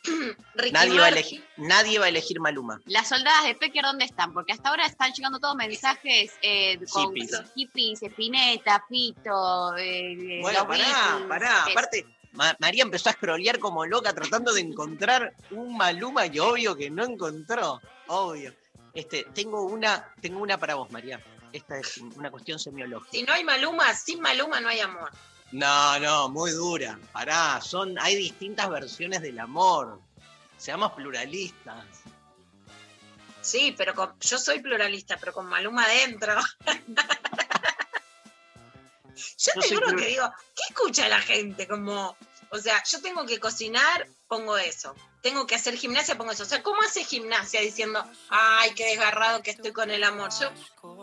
nadie 0.71 0.99
va 0.99 1.05
a 1.05 1.09
elegir 1.09 1.43
nadie 1.57 1.99
va 1.99 2.05
a 2.05 2.09
elegir 2.09 2.39
Maluma. 2.39 2.79
Las 2.85 3.07
soldadas 3.09 3.45
de 3.45 3.55
Pecker, 3.55 3.83
¿dónde 3.83 4.05
están? 4.05 4.33
Porque 4.33 4.53
hasta 4.53 4.69
ahora 4.69 4.85
están 4.85 5.11
llegando 5.13 5.39
todos 5.39 5.55
mensajes 5.55 6.31
eh, 6.41 6.79
con 6.91 7.13
Hippies. 7.13 7.41
hippies, 7.55 8.03
Espineta, 8.03 8.83
Fito, 8.89 9.75
eh, 9.77 10.39
Bueno, 10.41 10.59
los 10.59 10.67
pará, 10.67 10.83
Beatles, 10.83 11.27
pará. 11.27 11.63
eh, 11.67 11.71
Aparte, 11.71 12.05
Ma- 12.33 12.55
María 12.59 12.83
empezó 12.83 13.09
a 13.09 13.13
scrollear 13.13 13.59
como 13.59 13.85
loca 13.85 14.13
tratando 14.13 14.53
de 14.53 14.61
encontrar 14.61 15.33
un 15.51 15.75
Maluma 15.77 16.25
y 16.27 16.39
obvio 16.39 16.75
que 16.75 16.89
no 16.89 17.03
encontró. 17.03 17.81
Obvio. 18.07 18.53
Este, 18.93 19.25
tengo 19.33 19.63
una, 19.63 20.13
tengo 20.21 20.39
una 20.41 20.57
para 20.57 20.75
vos, 20.75 20.89
María. 20.91 21.21
Esta 21.53 21.77
es 21.77 21.97
una 21.97 22.31
cuestión 22.31 22.57
semiológica. 22.59 23.11
Si 23.11 23.23
no 23.23 23.33
hay 23.33 23.43
Maluma, 23.43 23.93
sin 23.93 24.21
Maluma 24.21 24.59
no 24.61 24.69
hay 24.69 24.79
amor. 24.79 25.11
No, 25.51 25.99
no, 25.99 26.29
muy 26.29 26.51
dura. 26.51 26.97
Pará, 27.11 27.59
son, 27.61 27.97
hay 27.99 28.15
distintas 28.15 28.69
versiones 28.69 29.21
del 29.21 29.39
amor. 29.39 29.99
Seamos 30.57 30.93
pluralistas. 30.93 31.85
Sí, 33.41 33.73
pero 33.77 33.93
con- 33.95 34.17
yo 34.19 34.37
soy 34.37 34.61
pluralista, 34.61 35.17
pero 35.17 35.33
con 35.33 35.47
Maluma 35.47 35.83
adentro. 35.85 36.35
yo 39.15 39.51
Yo 39.55 39.61
te 39.61 39.75
juro 39.75 39.95
que 39.97 40.05
digo, 40.05 40.31
¿qué 40.55 40.61
escucha 40.69 41.09
la 41.09 41.19
gente? 41.19 41.67
Como, 41.67 42.15
o 42.51 42.57
sea, 42.57 42.83
yo 42.83 43.01
tengo 43.01 43.25
que 43.25 43.39
cocinar, 43.39 44.07
pongo 44.27 44.57
eso. 44.57 44.93
Tengo 45.21 45.45
que 45.45 45.53
hacer 45.55 45.75
gimnasia, 45.75 46.17
pongo 46.17 46.31
eso. 46.31 46.43
O 46.43 46.47
sea, 46.47 46.63
¿cómo 46.63 46.81
hace 46.81 47.03
gimnasia 47.03 47.61
diciendo, 47.61 48.03
ay, 48.29 48.71
qué 48.75 48.85
desgarrado 48.85 49.41
que 49.43 49.51
estoy 49.51 49.71
con 49.71 49.91
el 49.91 50.03
amor? 50.03 50.31
Yo, 50.39 50.49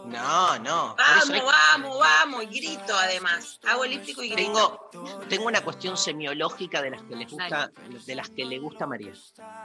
No, 0.07 0.59
no. 0.59 0.97
vamos, 0.97 1.31
hay- 1.31 1.41
vamos, 1.41 1.99
vamos, 2.01 2.43
y 2.45 2.47
grito 2.47 2.97
además. 2.97 3.61
Hago 3.67 3.85
elíptico 3.85 4.23
y 4.25 4.31
grito. 4.31 4.89
tengo, 4.91 5.21
tengo 5.29 5.47
una 5.47 5.63
cuestión 5.63 5.97
semiológica 5.97 6.83
de 6.83 6.91
las 6.91 7.03
que 7.03 7.15
les 7.17 7.31
gusta, 7.31 7.71
de 8.07 8.15
las 8.15 8.29
que 8.31 8.45
le 8.45 8.59
gusta 8.59 8.85
a 8.85 8.87
María. 8.89 9.13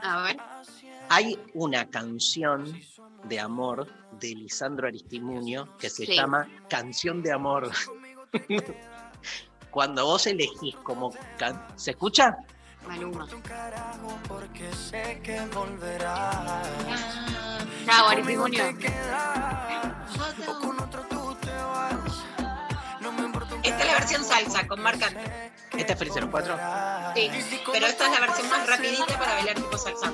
A 0.02 0.22
ver, 0.22 0.36
Hay 1.10 1.38
una 1.52 1.90
canción 1.90 2.80
de 3.24 3.38
amor 3.40 3.86
de 4.12 4.28
Lisandro 4.36 4.86
Aristimuño 4.86 5.76
que 5.78 5.90
se 5.90 6.06
Sí. 6.06 6.14
llama 6.14 6.48
Canción 6.70 7.22
de 7.22 7.32
Amor. 7.32 7.70
Cuando 9.74 10.06
vos 10.06 10.24
elegís 10.28 10.76
como... 10.84 11.12
can- 11.36 11.66
¿Se 11.74 11.90
escucha? 11.90 12.36
Maluma. 12.86 13.26
Porque 14.28 14.72
sé 14.72 15.20
que 15.20 15.40
volverás. 15.52 16.68
Chao, 17.84 18.10
Esta 23.64 23.78
es 23.80 23.86
la 23.86 23.92
versión 23.94 24.24
salsa 24.24 24.68
con 24.68 24.80
Marc 24.80 25.02
Anthony. 25.02 25.20
¿Este 25.76 25.92
es 25.92 25.98
Feliz 25.98 26.14
04? 26.30 26.56
Sí, 27.16 27.30
pero 27.72 27.86
esta 27.86 28.06
es 28.06 28.12
la 28.12 28.20
versión 28.20 28.48
más 28.50 28.66
rapidita 28.68 29.06
para 29.18 29.32
bailar 29.34 29.56
tipo 29.56 29.76
salsa. 29.76 30.12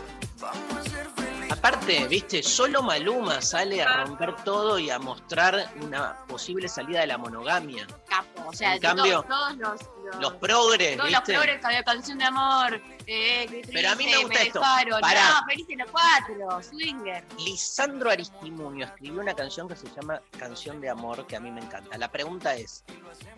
Aparte, 1.50 2.06
viste, 2.08 2.42
solo 2.42 2.82
Maluma 2.82 3.42
sale 3.42 3.82
a 3.82 4.04
romper 4.04 4.36
todo 4.36 4.78
y 4.78 4.88
a 4.88 4.98
mostrar 4.98 5.70
una 5.82 6.16
posible 6.26 6.66
salida 6.66 7.00
de 7.00 7.08
la 7.08 7.18
monogamia. 7.18 7.86
Capo. 8.08 8.29
O 8.50 8.52
sea, 8.52 8.74
En 8.74 8.80
cambio, 8.80 9.22
todos, 9.22 9.56
todos 9.56 9.56
los, 9.56 9.80
los, 10.04 10.20
Los 10.20 10.32
progres, 10.34 10.96
todos 10.96 11.10
los 11.10 11.24
de 11.24 11.84
canción 11.84 12.18
de 12.18 12.24
amor. 12.24 12.80
Eh, 13.06 13.62
Pero 13.72 13.90
a 13.90 13.94
mí 13.94 14.04
me 14.04 14.18
gusta 14.24 14.42
esto. 14.42 14.58
dejaron. 14.60 15.00
Pará. 15.00 15.40
No, 15.40 15.46
felices 15.46 15.76
los 15.78 15.90
cuatro. 15.90 16.62
Swinger. 16.62 17.24
Lisandro 17.38 18.10
Aristimuño 18.10 18.86
escribió 18.86 19.20
una 19.20 19.34
canción 19.34 19.68
que 19.68 19.76
se 19.76 19.88
llama 19.90 20.20
Canción 20.38 20.80
de 20.80 20.90
Amor, 20.90 21.26
que 21.26 21.36
a 21.36 21.40
mí 21.40 21.50
me 21.50 21.60
encanta. 21.60 21.96
La 21.98 22.10
pregunta 22.10 22.54
es, 22.54 22.84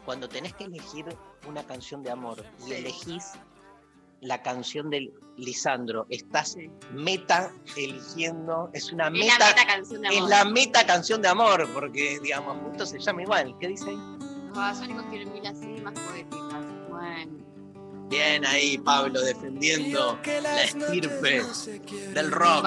cuando 0.04 0.28
tenés 0.28 0.54
que 0.54 0.64
elegir 0.64 1.06
una 1.46 1.62
canción 1.64 2.02
de 2.02 2.10
amor 2.10 2.44
y 2.66 2.72
elegís 2.72 3.32
la 4.20 4.40
canción 4.42 4.88
de 4.90 5.10
Lisandro, 5.36 6.06
estás 6.10 6.52
Sí. 6.52 6.70
meta 6.92 7.50
eligiendo, 7.76 8.70
es 8.72 8.92
una 8.92 9.08
Es 9.08 9.12
la 9.12 9.18
meta, 9.18 9.46
meta 9.48 9.66
canción 9.66 10.02
de 10.02 10.08
es 10.08 10.16
amor. 10.18 10.30
la 10.30 10.44
meta 10.44 10.86
canción 10.86 11.22
de 11.22 11.28
amor, 11.28 11.68
porque 11.74 12.20
digamos, 12.22 12.56
justo 12.62 12.86
se 12.86 12.98
llama 13.00 13.22
igual. 13.22 13.56
¿Qué 13.58 13.68
dice 13.68 13.90
ahí? 13.90 13.98
Los 14.52 14.58
babasónicos 14.58 15.08
tienen 15.08 15.32
mil 15.32 15.46
así 15.46 15.66
más 15.80 15.98
poéticas. 15.98 16.62
Bueno. 16.90 18.08
Bien 18.10 18.44
ahí, 18.44 18.76
Pablo, 18.76 19.22
defendiendo 19.22 20.18
la 20.26 20.64
estirpe 20.64 21.42
del 22.12 22.30
rock. 22.30 22.62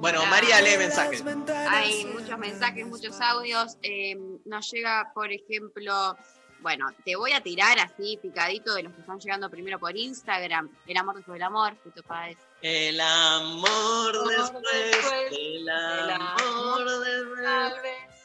Bueno. 0.00 0.24
María 0.26 0.60
lee 0.60 0.78
mensajes. 0.78 1.24
Hay 1.68 2.04
muchos 2.04 2.38
mensajes, 2.38 2.86
muchos 2.86 3.20
audios. 3.20 3.76
Eh, 3.82 4.16
nos 4.44 4.70
llega, 4.70 5.10
por 5.12 5.32
ejemplo, 5.32 6.16
bueno, 6.60 6.86
te 7.04 7.16
voy 7.16 7.32
a 7.32 7.40
tirar 7.40 7.80
así 7.80 8.16
picadito 8.22 8.72
de 8.72 8.84
los 8.84 8.92
que 8.92 9.00
están 9.00 9.18
llegando 9.18 9.50
primero 9.50 9.80
por 9.80 9.96
Instagram. 9.96 10.70
El 10.86 10.98
amor 10.98 11.16
después 11.16 11.34
del 11.34 11.42
amor, 11.42 11.76
Fito 11.82 12.04
Páez. 12.04 12.38
El 12.62 13.00
amor 13.00 14.12
después 14.28 14.62
después 14.62 15.30
del 15.32 15.64
del 15.64 15.68
amor 15.68 16.42
amor, 16.42 17.00
de 17.00 17.42
Tal 17.42 17.82
vez 17.82 17.92
Eh, 17.92 18.15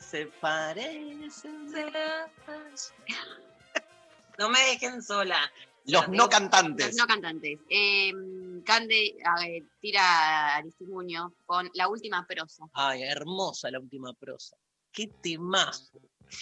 se 0.00 0.26
parecen. 0.40 1.66
No 4.38 4.48
me 4.50 4.60
dejen 4.60 5.02
sola. 5.02 5.50
los 5.86 6.08
no 6.08 6.28
cantantes. 6.28 6.88
Los 6.88 6.96
no 6.96 7.06
cantantes. 7.06 7.58
Eh, 7.68 8.12
Cande 8.64 9.16
tira 9.80 10.02
a 10.02 10.56
Aristimuño 10.56 11.32
con 11.44 11.70
la 11.74 11.88
última 11.88 12.26
prosa. 12.26 12.66
Ay, 12.72 13.02
hermosa 13.04 13.70
la 13.70 13.78
última 13.78 14.12
prosa. 14.12 14.56
Qué 14.92 15.08
temas, 15.22 15.92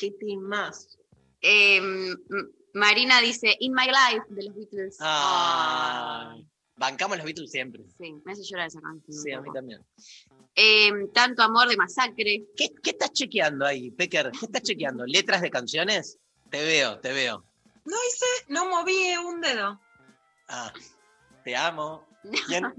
qué 0.01 0.11
temas. 0.13 0.97
Eh, 1.43 1.81
Marina 2.73 3.21
dice 3.21 3.55
In 3.61 3.75
My 3.75 3.87
Life 3.87 4.27
de 4.29 4.45
los 4.45 4.55
Beatles. 4.55 4.97
Ah, 5.01 6.37
bancamos 6.77 7.19
los 7.19 7.27
Beatles 7.27 7.51
siempre. 7.51 7.85
Sí, 7.99 8.15
me 8.25 8.33
hace 8.33 8.43
llorar 8.45 8.69
esa 8.69 8.81
canción. 8.81 9.23
Sí, 9.23 9.33
a 9.33 9.41
mí 9.41 9.51
también. 9.53 9.85
Eh, 10.57 10.91
tanto 11.13 11.43
amor 11.43 11.69
de 11.69 11.77
masacre. 11.77 12.45
¿Qué, 12.57 12.71
qué 12.83 12.91
estás 12.91 13.13
chequeando 13.13 13.67
ahí, 13.67 13.91
Pecker? 13.91 14.31
¿Qué 14.31 14.47
estás 14.47 14.63
chequeando? 14.63 15.05
¿Letras 15.07 15.43
de 15.43 15.51
canciones? 15.51 16.19
Te 16.51 16.65
veo, 16.65 17.01
te 17.01 17.13
veo. 17.13 17.45
No 17.85 17.97
hice, 18.09 18.27
no 18.49 18.67
moví 18.67 19.17
un 19.17 19.41
dedo. 19.41 19.81
Ah, 20.49 20.73
te 21.45 21.57
amo. 21.57 22.07
Bien. 22.49 22.63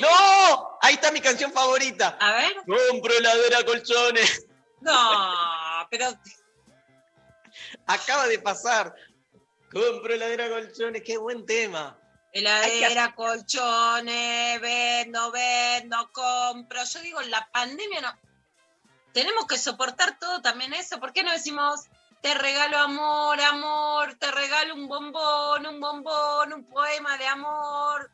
¡No! 0.00 0.78
Ahí 0.82 0.94
está 0.94 1.10
mi 1.12 1.20
canción 1.20 1.52
favorita. 1.52 2.16
A 2.20 2.32
ver. 2.32 2.52
Compro 2.66 3.14
heladera 3.16 3.64
colchones. 3.64 4.46
No, 4.80 4.92
pero 5.90 6.06
Acaba 7.86 8.26
de 8.26 8.38
pasar. 8.38 8.94
Compro 9.72 10.14
heladera 10.14 10.48
colchones. 10.48 11.02
Qué 11.02 11.16
buen 11.16 11.46
tema. 11.46 11.98
Heladera, 12.32 13.14
colchones, 13.14 14.60
vendo, 14.60 15.30
vendo, 15.30 16.10
compro. 16.12 16.84
Yo 16.84 17.00
digo, 17.00 17.20
la 17.22 17.48
pandemia 17.50 18.00
no. 18.00 18.12
Tenemos 19.12 19.46
que 19.46 19.58
soportar 19.58 20.18
todo 20.18 20.40
también 20.42 20.74
eso. 20.74 21.00
¿Por 21.00 21.12
qué 21.12 21.22
no 21.22 21.32
decimos, 21.32 21.86
te 22.20 22.34
regalo 22.34 22.78
amor, 22.78 23.40
amor, 23.40 24.14
te 24.14 24.30
regalo 24.30 24.74
un 24.74 24.86
bombón, 24.86 25.66
un 25.66 25.80
bombón, 25.80 26.52
un 26.52 26.64
poema 26.64 27.16
de 27.16 27.26
amor? 27.26 28.10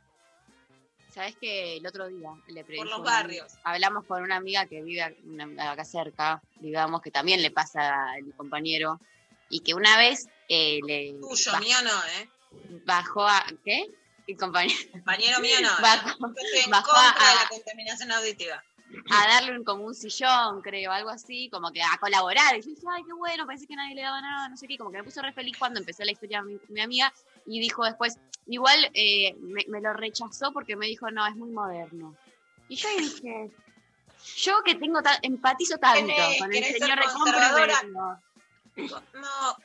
Sabes 1.14 1.37
que 1.37 1.77
el 1.77 1.87
otro 1.87 2.09
día 2.09 2.31
le 2.48 2.64
Por 2.64 2.88
los 2.88 3.03
barrios. 3.03 3.53
Hablamos 3.62 4.05
con 4.05 4.22
una 4.22 4.37
amiga 4.37 4.66
que 4.66 4.83
vive 4.83 5.03
acá 5.03 5.85
cerca, 5.85 6.42
digamos, 6.57 7.03
que 7.03 7.12
también 7.12 7.40
le 7.40 7.53
pasa 7.53 8.11
al 8.12 8.35
compañero, 8.37 8.98
y 9.48 9.61
que 9.61 9.74
una 9.74 9.96
vez 9.96 10.27
eh, 10.48 10.81
le 10.85 11.14
Tuyo, 11.20 11.57
mío 11.61 11.77
no, 11.85 12.05
¿eh? 12.18 12.29
bajó 12.85 13.27
a. 13.27 13.44
¿Qué? 13.64 13.88
El 14.27 14.37
compañero 14.37 14.79
Compañero 14.93 15.41
mío 15.41 15.57
no. 15.63 15.69
bajó, 15.83 16.09
Yo 16.19 16.27
estoy 16.43 16.61
en 16.65 16.71
bajó 16.71 16.93
contra 16.93 17.27
a- 17.27 17.31
de 17.31 17.35
la 17.43 17.49
contaminación 17.49 18.13
auditiva. 18.13 18.65
a 19.11 19.27
darle 19.29 19.57
un, 19.59 19.65
como 19.65 19.85
un 19.85 19.95
sillón, 19.95 20.61
creo, 20.63 20.93
algo 20.93 21.11
así, 21.11 21.49
como 21.51 21.71
que 21.73 21.83
a 21.83 21.99
colaborar. 22.01 22.57
Y 22.57 22.63
yo 22.63 22.69
dije, 22.71 22.87
ay, 22.95 23.03
qué 23.05 23.13
bueno, 23.13 23.47
pensé 23.47 23.67
que 23.67 23.75
nadie 23.75 23.95
le 23.95 24.03
daba 24.03 24.21
nada, 24.21 24.49
no 24.49 24.57
sé 24.57 24.67
qué, 24.69 24.79
como 24.79 24.91
que 24.93 24.99
me 24.99 25.05
puso 25.05 25.21
re 25.21 25.33
feliz 25.33 25.57
cuando 25.59 25.81
empezó 25.81 26.05
la 26.05 26.13
historia 26.13 26.43
mi, 26.43 26.59
mi 26.69 26.81
amiga 26.81 27.13
y 27.47 27.61
dijo 27.61 27.85
después, 27.85 28.19
igual 28.47 28.91
eh, 28.95 29.35
me, 29.41 29.65
me 29.69 29.81
lo 29.81 29.93
rechazó 29.95 30.53
porque 30.53 30.77
me 30.77 30.87
dijo, 30.87 31.11
no, 31.11 31.27
es 31.27 31.35
muy 31.35 31.51
moderno. 31.51 32.17
Y 32.69 32.77
yo 32.77 32.89
dije, 32.97 33.51
yo 34.37 34.63
que 34.65 34.75
tengo 34.77 35.03
ta- 35.03 35.19
empatizo 35.23 35.77
tanto 35.79 36.13
con 36.39 36.55
el 36.55 36.65
señor 36.65 36.99
de. 36.99 37.73
No, 39.15 39.57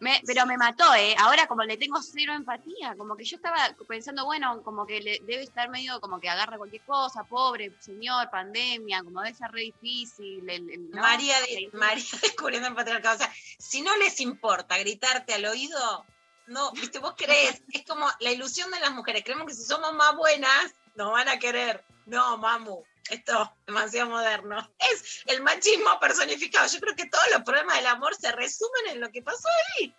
me- 0.00 0.20
pero 0.26 0.46
me 0.46 0.56
mató, 0.56 0.92
¿eh? 0.94 1.14
Ahora 1.18 1.46
como 1.46 1.62
le 1.62 1.76
tengo 1.76 2.00
cero 2.02 2.32
empatía, 2.34 2.94
como 2.96 3.16
que 3.16 3.24
yo 3.24 3.36
estaba 3.36 3.74
pensando, 3.86 4.24
bueno, 4.24 4.62
como 4.62 4.86
que 4.86 5.00
le 5.00 5.20
debe 5.20 5.42
estar 5.42 5.68
medio 5.68 6.00
como 6.00 6.18
que 6.20 6.28
agarra 6.28 6.56
cualquier 6.58 6.82
cosa, 6.82 7.24
pobre 7.24 7.72
señor, 7.78 8.30
pandemia, 8.30 9.02
como 9.02 9.20
debe 9.22 9.34
ser 9.36 9.50
re 9.52 9.60
difícil. 9.62 10.48
el- 10.48 10.70
el- 10.70 10.90
¿no? 10.90 11.00
María, 11.00 11.38
de- 11.42 11.70
María 11.72 12.04
descubriendo 12.22 12.68
el 12.68 12.74
patriarcado. 12.74 13.16
O 13.16 13.18
sea, 13.18 13.32
si 13.58 13.82
no 13.82 13.96
les 13.98 14.20
importa 14.20 14.78
gritarte 14.78 15.34
al 15.34 15.44
oído, 15.44 16.04
no, 16.46 16.72
viste, 16.72 16.98
vos 16.98 17.14
crees, 17.16 17.62
es 17.72 17.84
como 17.86 18.06
la 18.20 18.32
ilusión 18.32 18.70
de 18.70 18.80
las 18.80 18.92
mujeres, 18.92 19.22
creemos 19.24 19.46
que 19.46 19.54
si 19.54 19.62
somos 19.64 19.92
más 19.94 20.16
buenas, 20.16 20.74
nos 20.96 21.12
van 21.12 21.28
a 21.28 21.38
querer. 21.38 21.84
No, 22.06 22.38
mamu, 22.38 22.82
esto 23.08 23.42
es 23.42 23.66
demasiado 23.66 24.10
moderno. 24.10 24.70
Es 24.92 25.22
el 25.26 25.42
machismo 25.42 25.98
personificado. 26.00 26.66
Yo 26.68 26.80
creo 26.80 26.94
que 26.96 27.06
todos 27.06 27.24
los 27.32 27.42
problemas 27.42 27.76
del 27.76 27.86
amor 27.86 28.14
se 28.16 28.30
resumen 28.32 28.86
en 28.90 29.00
lo 29.00 29.10
que 29.10 29.22
pasó 29.22 29.48
ahí. 29.78 29.94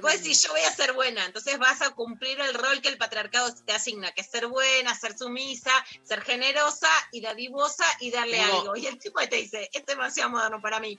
Vos 0.00 0.12
decís, 0.12 0.40
yo 0.44 0.52
voy 0.52 0.60
a 0.60 0.70
ser 0.70 0.92
buena, 0.92 1.24
entonces 1.26 1.58
vas 1.58 1.82
a 1.82 1.90
cumplir 1.90 2.38
el 2.40 2.54
rol 2.54 2.80
que 2.80 2.86
el 2.88 2.96
patriarcado 2.96 3.52
te 3.66 3.72
asigna, 3.72 4.12
que 4.12 4.20
es 4.20 4.30
ser 4.30 4.46
buena, 4.46 4.94
ser 4.94 5.18
sumisa, 5.18 5.72
ser 6.04 6.20
generosa 6.22 6.88
y 7.10 7.20
dadivosa 7.20 7.84
y 7.98 8.12
darle 8.12 8.40
algo. 8.40 8.76
Y 8.76 8.86
el 8.86 8.98
tipo 9.00 9.18
te 9.28 9.34
dice, 9.34 9.68
es 9.72 9.84
demasiado 9.86 10.30
moderno 10.30 10.60
para 10.62 10.78
mí. 10.78 10.96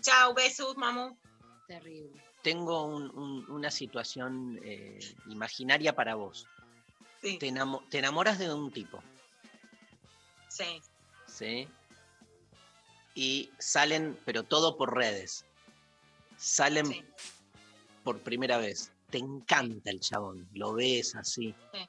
Chao, 0.00 0.34
besos, 0.34 0.76
mamu. 0.76 1.16
Terrible. 1.66 2.22
Tengo 2.40 2.84
un- 2.84 3.10
un- 3.18 3.50
una 3.50 3.72
situación 3.72 4.60
eh, 4.62 5.00
imaginaria 5.28 5.92
para 5.96 6.14
vos. 6.14 6.46
Sí, 7.20 7.38
Te, 7.38 7.48
enamo- 7.48 7.82
te 7.90 7.98
enamoras 7.98 8.38
de 8.38 8.54
un 8.54 8.70
tipo, 8.70 9.02
sí. 10.58 10.82
¿sí? 11.26 11.68
Y 13.14 13.50
salen, 13.58 14.16
pero 14.24 14.44
todo 14.44 14.76
por 14.76 14.94
redes. 14.94 15.44
Salen 16.36 16.86
Sí. 16.86 17.04
por 18.04 18.20
primera 18.20 18.58
vez. 18.58 18.92
Te 19.10 19.18
encanta 19.18 19.90
el 19.90 20.00
chabón, 20.00 20.48
lo 20.52 20.74
ves 20.74 21.16
así. 21.16 21.54
Sí. 21.72 21.86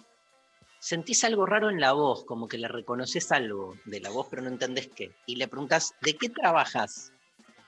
Sentís 0.79 1.23
algo 1.25 1.45
raro 1.45 1.69
en 1.69 1.81
la 1.81 1.91
voz, 1.91 2.23
como 2.23 2.47
que 2.47 2.57
le 2.57 2.69
reconoces 2.69 3.31
algo 3.33 3.77
de 3.85 3.99
la 3.99 4.09
voz, 4.09 4.27
pero 4.29 4.41
no 4.41 4.47
entendés 4.47 4.89
qué. 4.95 5.11
Y 5.25 5.35
le 5.35 5.49
preguntas, 5.49 5.93
¿de 6.01 6.15
qué 6.15 6.29
trabajas? 6.29 7.11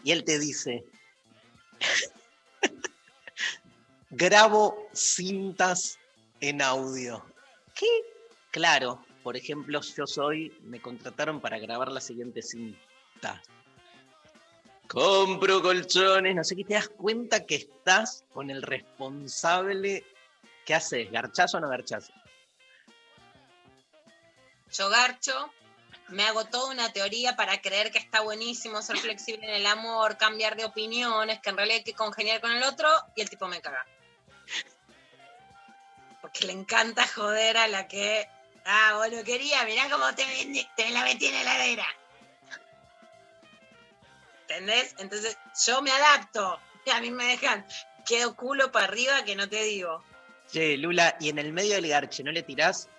Y 0.04 0.12
él 0.12 0.24
te 0.24 0.40
dice, 0.40 0.86
grabo 4.10 4.88
cintas 4.94 6.00
en 6.40 6.62
audio. 6.62 7.24
¿Qué? 7.76 7.88
Claro, 8.52 9.04
por 9.24 9.38
ejemplo, 9.38 9.82
yo 9.82 10.08
soy, 10.08 10.58
me 10.64 10.82
contrataron 10.82 11.40
para 11.40 11.60
grabar 11.60 11.92
la 11.92 12.02
siguiente 12.02 12.42
cinta. 12.42 13.42
Compro 14.88 15.62
colchones, 15.62 16.36
no 16.36 16.44
sé 16.44 16.56
qué, 16.56 16.66
te 16.66 16.74
das 16.74 16.90
cuenta 16.90 17.46
que 17.46 17.56
estás 17.56 18.26
con 18.34 18.50
el 18.50 18.62
responsable. 18.62 20.04
¿Qué 20.66 20.74
haces? 20.74 21.10
¿Garchazo 21.12 21.58
o 21.58 21.60
no 21.62 21.70
garchazo? 21.70 22.12
Yo 24.72 24.90
garcho, 24.90 25.52
me 26.10 26.24
hago 26.24 26.46
toda 26.46 26.72
una 26.72 26.92
teoría 26.92 27.36
para 27.36 27.62
creer 27.62 27.92
que 27.92 28.00
está 28.00 28.22
buenísimo 28.22 28.82
ser 28.82 28.98
flexible 28.98 29.48
en 29.48 29.56
el 29.56 29.66
amor, 29.66 30.18
cambiar 30.18 30.56
de 30.56 30.66
opiniones, 30.66 31.40
que 31.40 31.50
en 31.50 31.58
realidad 31.58 31.78
hay 31.78 31.84
que 31.84 31.94
congeniar 31.94 32.42
con 32.42 32.52
el 32.52 32.64
otro 32.64 32.88
y 33.16 33.22
el 33.22 33.30
tipo 33.30 33.48
me 33.48 33.62
caga. 33.62 33.86
Porque 36.22 36.46
le 36.46 36.54
encanta 36.54 37.08
joder 37.08 37.58
a 37.58 37.68
la 37.68 37.88
que, 37.88 38.28
ah, 38.66 38.94
vos 38.96 39.12
lo 39.12 39.24
quería, 39.24 39.64
mirá 39.66 39.90
cómo 39.90 40.14
te, 40.16 40.24
vendí- 40.24 40.68
te 40.76 40.90
la 40.90 41.04
metí 41.04 41.28
en 41.28 41.34
la 41.34 41.42
heladera. 41.42 41.86
¿Entendés? 44.48 44.96
Entonces 44.98 45.38
yo 45.66 45.82
me 45.82 45.92
adapto 45.92 46.60
a 46.90 47.02
mí 47.02 47.12
me 47.12 47.26
dejan, 47.26 47.66
quedo 48.06 48.36
culo 48.36 48.72
para 48.72 48.86
arriba 48.86 49.24
que 49.24 49.36
no 49.36 49.48
te 49.48 49.64
digo. 49.64 50.04
Che, 50.52 50.78
Lula, 50.78 51.16
y 51.20 51.30
en 51.30 51.40
el 51.40 51.54
medio 51.54 51.76
del 51.76 51.88
garche, 51.88 52.24
¿no 52.24 52.32
le 52.32 52.44
tirás? 52.44 52.90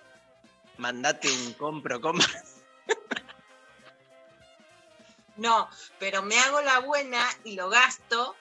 Mandate 0.77 1.29
un 1.31 1.53
compro, 1.53 1.99
compra. 1.99 2.27
No, 5.35 5.67
pero 5.97 6.21
me 6.21 6.37
hago 6.39 6.61
la 6.61 6.77
buena 6.77 7.27
y 7.43 7.55
lo 7.55 7.67
gasto. 7.67 8.35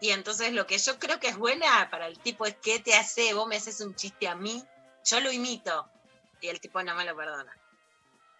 Y 0.00 0.12
entonces 0.12 0.54
lo 0.54 0.66
que 0.66 0.78
yo 0.78 0.98
creo 0.98 1.20
que 1.20 1.28
es 1.28 1.36
buena 1.36 1.90
para 1.90 2.06
el 2.06 2.18
tipo 2.20 2.46
es 2.46 2.56
que 2.56 2.78
te 2.78 2.94
hace, 2.94 3.34
vos 3.34 3.46
me 3.46 3.56
haces 3.56 3.82
un 3.82 3.94
chiste 3.94 4.26
a 4.28 4.34
mí, 4.34 4.64
yo 5.04 5.20
lo 5.20 5.30
imito. 5.30 5.90
Y 6.40 6.48
el 6.48 6.60
tipo 6.60 6.82
no 6.82 6.94
me 6.94 7.04
lo 7.04 7.16
perdona. 7.16 7.52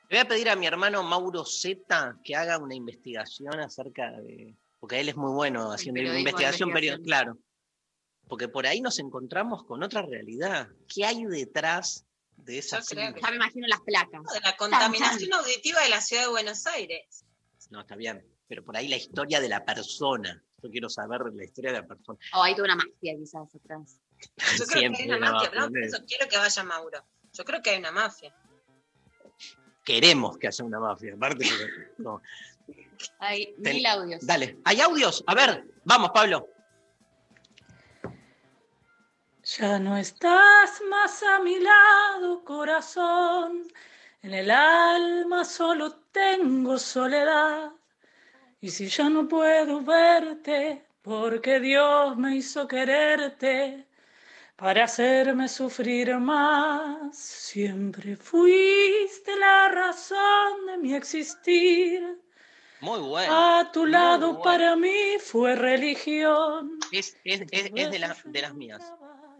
Le 0.08 0.16
voy 0.16 0.18
a 0.18 0.28
pedir 0.28 0.48
a 0.48 0.56
mi 0.56 0.66
hermano 0.66 1.02
Mauro 1.02 1.44
Zeta 1.44 2.16
que 2.24 2.34
haga 2.34 2.58
una 2.58 2.74
investigación 2.74 3.60
acerca 3.60 4.10
de. 4.12 4.56
Porque 4.80 5.00
él 5.00 5.08
es 5.08 5.16
muy 5.16 5.32
bueno 5.32 5.72
haciendo 5.72 6.00
investigación, 6.00 6.68
investigación. 6.70 6.72
period- 6.72 7.04
claro. 7.04 7.38
Porque 8.28 8.48
por 8.48 8.66
ahí 8.66 8.80
nos 8.80 8.98
encontramos 8.98 9.64
con 9.64 9.82
otra 9.82 10.02
realidad. 10.02 10.68
¿Qué 10.86 11.04
hay 11.04 11.24
detrás 11.24 12.04
de 12.36 12.58
esa 12.58 12.80
Yo 12.80 12.86
creo? 12.86 13.14
Ya 13.20 13.30
me 13.30 13.36
imagino 13.36 13.66
las 13.66 13.80
placas. 13.80 14.22
De 14.32 14.40
la 14.40 14.56
contaminación 14.56 15.32
auditiva 15.32 15.82
de 15.82 15.88
la 15.88 16.00
ciudad 16.00 16.24
de 16.24 16.28
Buenos 16.28 16.66
Aires. 16.66 17.24
No, 17.70 17.80
está 17.80 17.96
bien. 17.96 18.24
Pero 18.46 18.64
por 18.64 18.76
ahí 18.76 18.88
la 18.88 18.96
historia 18.96 19.40
de 19.40 19.48
la 19.48 19.64
persona. 19.64 20.42
Yo 20.62 20.70
quiero 20.70 20.88
saber 20.88 21.20
la 21.34 21.44
historia 21.44 21.72
de 21.72 21.80
la 21.80 21.86
persona. 21.86 22.18
O 22.34 22.42
hay 22.42 22.54
toda 22.54 22.64
una 22.66 22.76
mafia 22.76 23.14
quizás 23.16 23.54
atrás. 23.54 24.00
Yo 24.58 24.64
creo 24.66 24.78
Siempre 24.80 25.04
que 25.06 25.12
hay 25.12 25.18
una 25.18 25.26
la 25.26 25.32
mafia. 25.32 25.50
va 25.50 25.64
a 25.64 25.70
No, 25.70 25.80
eso 25.80 25.98
quiero 26.06 26.28
que 26.28 26.36
vaya 26.38 26.64
Mauro. 26.64 27.04
Yo 27.32 27.44
creo 27.44 27.62
que 27.62 27.70
hay 27.70 27.78
una 27.78 27.92
mafia. 27.92 28.34
Queremos 29.84 30.36
que 30.38 30.48
haya 30.48 30.64
una 30.64 30.80
mafia. 30.80 31.14
Aparte, 31.14 31.46
no. 31.98 32.20
Hay 33.20 33.54
Ten- 33.62 33.76
mil 33.76 33.86
audios. 33.86 34.26
Dale. 34.26 34.58
¿Hay 34.64 34.80
audios? 34.80 35.24
A 35.26 35.34
ver, 35.34 35.64
vamos, 35.84 36.10
Pablo. 36.10 36.48
Ya 39.44 39.78
no 39.78 39.96
estás 39.96 40.82
más 40.90 41.22
a 41.22 41.38
mi 41.40 41.58
lado, 41.58 42.44
corazón. 42.44 43.62
En 44.20 44.34
el 44.34 44.50
alma 44.50 45.44
solo 45.44 45.92
tengo 46.12 46.78
soledad. 46.78 47.72
Y 48.60 48.70
si 48.70 48.88
ya 48.88 49.08
no 49.08 49.26
puedo 49.26 49.80
verte, 49.80 50.86
porque 51.00 51.60
Dios 51.60 52.16
me 52.18 52.36
hizo 52.36 52.66
quererte 52.68 53.87
para 54.58 54.84
hacerme 54.84 55.48
sufrir 55.48 56.16
más. 56.18 57.16
Siempre 57.16 58.16
fuiste 58.16 59.36
la 59.38 59.68
razón 59.68 60.66
de 60.66 60.78
mi 60.78 60.94
existir. 60.94 62.02
Muy 62.80 62.98
bueno. 63.00 63.32
A 63.60 63.70
tu 63.72 63.86
lado 63.86 64.28
bueno. 64.34 64.42
para 64.42 64.74
mí 64.74 65.16
fue 65.20 65.54
religión. 65.54 66.78
Es, 66.90 67.16
es- 67.24 67.42
es- 67.52 67.70
es 67.74 67.90
de, 67.92 67.98
la- 68.00 68.16
de 68.24 68.42
las 68.42 68.54
mías. 68.54 68.92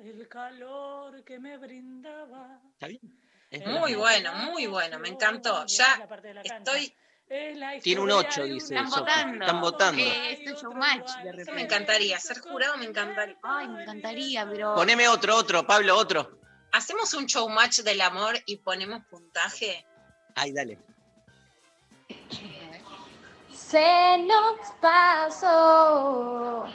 El 0.05 0.29
calor 0.29 1.25
que 1.25 1.41
me 1.41 1.59
brindaba. 1.59 2.61
¿Está 2.75 2.87
bien? 2.87 3.01
Muy 3.81 3.95
bueno, 3.97 4.33
muy 4.53 4.67
bueno. 4.69 4.99
Me 5.01 5.09
encantó. 5.09 5.67
Ya 5.67 5.99
estoy. 6.45 6.95
Tiene 7.83 8.01
un 8.01 8.11
8, 8.11 8.45
dice. 8.45 8.75
Están 8.75 8.91
votando. 8.91 9.45
Están 9.45 9.61
votando. 9.61 10.03
Eh, 10.03 10.33
esto 10.33 10.51
es 10.51 11.47
de 11.47 11.53
Me 11.53 11.63
encantaría. 11.63 12.19
Ser 12.19 12.39
jurado 12.41 12.77
me 12.79 12.87
encantaría. 12.87 13.37
Ay, 13.43 13.69
me 13.69 13.83
encantaría, 13.83 14.49
pero. 14.49 14.75
Poneme 14.75 15.09
otro, 15.09 15.37
otro, 15.37 15.67
Pablo, 15.67 15.97
otro. 15.97 16.39
Hacemos 16.73 17.13
un 17.15 17.27
showmatch 17.27 17.81
del 17.81 18.01
amor 18.01 18.39
y 18.47 18.57
ponemos 18.59 19.05
puntaje. 19.11 19.87
Ay, 20.35 20.53
dale. 20.53 20.79
Se 23.53 24.19
nos 24.19 24.59
pasó 24.81 26.67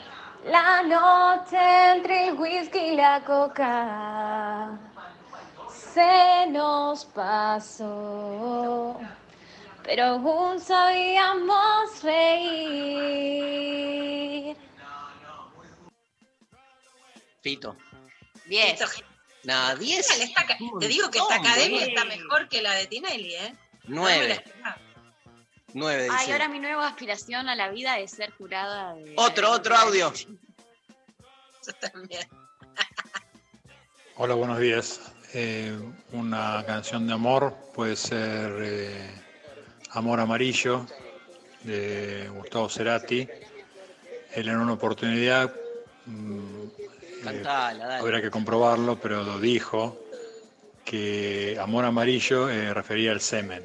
la 0.44 0.82
noche 0.82 1.56
entre 1.96 2.28
el 2.28 2.34
whisky 2.34 2.78
y 2.78 2.96
la 2.96 3.24
coca. 3.24 4.78
Se 5.68 6.46
nos 6.50 7.04
pasó, 7.06 9.00
pero 9.84 10.04
aún 10.04 10.58
sabíamos 10.60 12.02
reír. 13.24 14.56
Fito. 17.42 17.76
Bien. 18.46 18.76
Nada, 19.44 19.76
10. 19.76 20.10
Esta 20.20 20.46
ca- 20.46 20.56
Te 20.80 20.88
digo 20.88 21.10
que 21.10 21.18
esta 21.18 21.34
academia 21.36 21.84
está 21.84 22.04
mejor 22.06 22.48
que 22.48 22.62
la 22.62 22.72
de 22.74 22.86
Tinelli, 22.86 23.34
¿eh? 23.34 23.54
No 23.84 24.02
me 24.04 24.10
la 24.10 24.16
9. 24.16 24.32
esperaba. 24.32 24.78
9, 25.74 26.08
Ay, 26.10 26.18
dice. 26.20 26.32
ahora 26.32 26.48
mi 26.48 26.58
nueva 26.60 26.86
aspiración 26.86 27.48
a 27.48 27.54
la 27.56 27.68
vida 27.68 27.98
es 27.98 28.12
ser 28.12 28.30
jurada 28.32 28.94
de. 28.94 29.12
Otro, 29.16 29.50
otro 29.50 29.74
audio. 29.76 30.12
Yo 31.66 31.72
también. 31.80 32.26
Hola, 34.16 34.34
buenos 34.34 34.58
días. 34.60 35.00
Eh, 35.34 35.76
una 36.12 36.64
canción 36.64 37.06
de 37.08 37.12
amor 37.14 37.54
puede 37.74 37.96
ser 37.96 38.52
eh, 38.62 39.23
Amor 39.94 40.18
Amarillo 40.18 40.86
de 41.62 42.28
Gustavo 42.34 42.68
Cerati. 42.68 43.26
Él 44.32 44.48
en 44.48 44.56
una 44.56 44.72
oportunidad, 44.72 45.54
mm, 46.06 46.62
eh, 46.78 47.20
Cantala, 47.22 47.98
habrá 47.98 48.20
que 48.20 48.30
comprobarlo, 48.30 48.98
pero 49.00 49.22
lo 49.22 49.38
dijo, 49.38 50.00
que 50.84 51.56
Amor 51.60 51.84
Amarillo 51.84 52.50
eh, 52.50 52.74
refería 52.74 53.12
al 53.12 53.20
semen. 53.20 53.64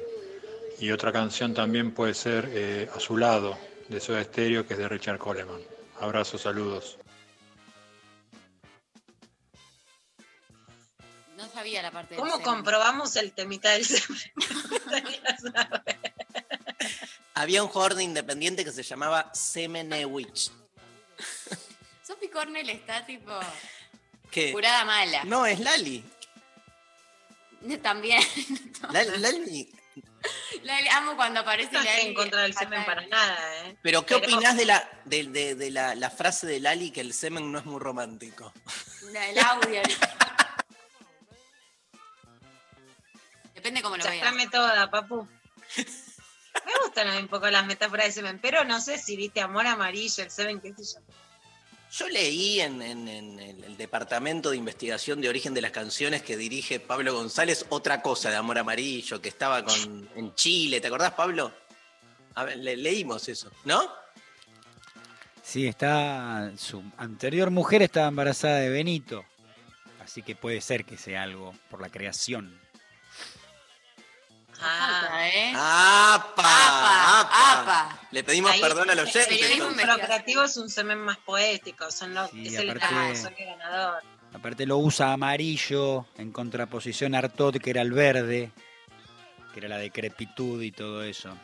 Y 0.78 0.92
otra 0.92 1.12
canción 1.12 1.52
también 1.52 1.92
puede 1.92 2.14
ser 2.14 2.48
eh, 2.52 2.88
A 2.94 3.00
su 3.00 3.16
lado, 3.18 3.58
de 3.88 4.00
Soda 4.00 4.22
Stereo, 4.22 4.66
que 4.66 4.74
es 4.74 4.78
de 4.78 4.88
Richard 4.88 5.18
Coleman. 5.18 5.60
Abrazos, 6.00 6.40
saludos. 6.42 6.96
No 11.36 11.48
sabía 11.48 11.82
la 11.82 11.90
parte 11.90 12.14
del 12.14 12.20
¿Cómo 12.20 12.36
semen. 12.36 12.46
comprobamos 12.46 13.16
el 13.16 13.32
temita 13.32 13.70
del 13.72 13.84
semen? 13.84 14.20
Había 17.34 17.62
un 17.62 17.68
jugador 17.68 17.94
de 17.94 18.02
Independiente 18.04 18.64
que 18.64 18.72
se 18.72 18.82
llamaba 18.82 19.30
Semenewicz. 19.34 20.50
Sophie 22.06 22.30
Cornell 22.30 22.68
está 22.70 23.04
tipo 23.06 23.38
¿Qué? 24.30 24.52
curada 24.52 24.84
mala. 24.84 25.24
No, 25.24 25.46
es 25.46 25.60
Lali. 25.60 26.04
También. 27.82 28.22
Lali, 28.92 29.18
Lali. 29.18 29.72
Lali, 30.62 30.88
amo 30.88 31.16
cuando 31.16 31.40
aparece 31.40 31.72
No 31.72 31.80
estoy 31.80 31.94
Lali 31.96 32.08
en 32.08 32.14
contra 32.14 32.42
del 32.42 32.54
semen 32.54 32.84
para 32.84 33.06
nada, 33.06 33.66
¿eh? 33.66 33.76
Pero 33.82 34.04
¿qué 34.04 34.18
Pero- 34.18 34.34
opinás 34.34 34.56
de, 34.56 34.64
la, 34.66 34.88
de, 35.04 35.24
de- 35.24 35.54
de 35.54 35.70
la, 35.70 35.94
la 35.94 36.10
frase 36.10 36.46
de 36.46 36.60
Lali 36.60 36.90
que 36.90 37.00
el 37.00 37.12
semen 37.14 37.50
no 37.52 37.58
es 37.58 37.64
muy 37.64 37.78
romántico? 37.80 38.52
La- 39.12 39.28
El 39.28 39.38
audio. 39.38 39.80
Depende 43.54 43.82
cómo 43.82 43.96
lo 43.96 44.04
veas. 44.04 44.50
Toda, 44.50 44.90
papu. 44.90 45.28
Me 46.66 46.72
gustan 46.84 47.08
a 47.08 47.12
mí 47.14 47.18
un 47.22 47.28
poco 47.28 47.48
las 47.50 47.66
metáforas 47.66 48.06
de 48.06 48.12
semen, 48.12 48.38
pero 48.40 48.64
no 48.64 48.80
sé 48.80 48.98
si 48.98 49.16
viste 49.16 49.40
amor 49.40 49.66
amarillo, 49.66 50.22
el 50.24 50.30
semen, 50.30 50.60
qué 50.60 50.74
sé 50.74 50.94
yo. 50.94 51.00
Yo 51.92 52.08
leí 52.08 52.60
en, 52.60 52.80
en- 52.82 53.08
en 53.08 53.40
el, 53.40 53.64
el 53.64 53.76
Departamento 53.76 54.50
de 54.50 54.56
Investigación 54.56 55.20
de 55.20 55.28
Origen 55.28 55.54
de 55.54 55.60
las 55.60 55.72
Canciones 55.72 56.22
que 56.22 56.36
dirige 56.36 56.78
Pablo 56.78 57.12
González 57.14 57.66
otra 57.68 58.00
cosa 58.00 58.30
de 58.30 58.36
Amor 58.36 58.58
Amarillo, 58.58 59.20
que 59.20 59.28
estaba 59.28 59.64
con, 59.64 60.08
en 60.14 60.34
Chile. 60.36 60.80
¿Te 60.80 60.86
acordás, 60.86 61.12
Pablo? 61.14 61.52
A 62.36 62.44
ver, 62.44 62.58
le- 62.58 62.76
leímos 62.76 63.28
eso, 63.28 63.50
¿no? 63.64 63.90
Sí, 65.42 65.66
está. 65.66 66.52
Su 66.56 66.82
anterior 66.96 67.50
mujer 67.50 67.82
estaba 67.82 68.06
embarazada 68.06 68.58
de 68.58 68.68
Benito. 68.70 69.24
Así 70.00 70.22
que 70.22 70.36
puede 70.36 70.60
ser 70.60 70.84
que 70.84 70.96
sea 70.96 71.22
algo 71.24 71.54
por 71.70 71.80
la 71.80 71.88
creación. 71.90 72.59
Ah, 74.62 75.28
¿eh? 75.32 75.52
¡Apa! 75.56 76.42
Apa, 76.42 77.20
apa. 77.20 77.60
apa. 77.62 78.00
Le 78.10 78.22
pedimos 78.24 78.50
Ahí- 78.52 78.60
perdón 78.60 78.90
a 78.90 78.94
los 78.94 79.04
oyentes. 79.14 79.26
Periodismo 79.28 80.42
es 80.44 80.56
un 80.56 80.68
semen 80.70 80.98
más 80.98 81.18
poético, 81.18 81.90
son 81.90 82.14
los, 82.14 82.30
Sí, 82.30 82.46
es 82.48 82.54
el 82.54 82.70
aparte- 82.70 83.16
son 83.16 83.34
el 83.38 83.46
ganador. 83.46 84.02
Aparte 84.32 84.66
lo 84.66 84.78
usa 84.78 85.12
amarillo 85.12 86.06
en 86.16 86.30
contraposición 86.30 87.14
a 87.14 87.18
Artaud, 87.18 87.56
que 87.56 87.70
era 87.70 87.82
el 87.82 87.92
verde, 87.92 88.52
que 89.52 89.60
era 89.60 89.68
la 89.68 89.78
decrepitud 89.78 90.62
y 90.62 90.70
todo 90.72 91.02
eso. 91.02 91.36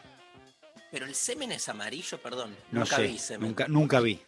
Pero 0.92 1.06
el 1.06 1.14
semen 1.14 1.50
es 1.52 1.68
amarillo, 1.68 2.18
perdón. 2.22 2.56
No 2.70 2.80
Nunca 2.80 2.96
sé, 2.96 3.02
vi 3.02 3.18
semen. 3.18 3.48
nunca, 3.48 3.66
nunca 3.68 4.00
vi. 4.00 4.22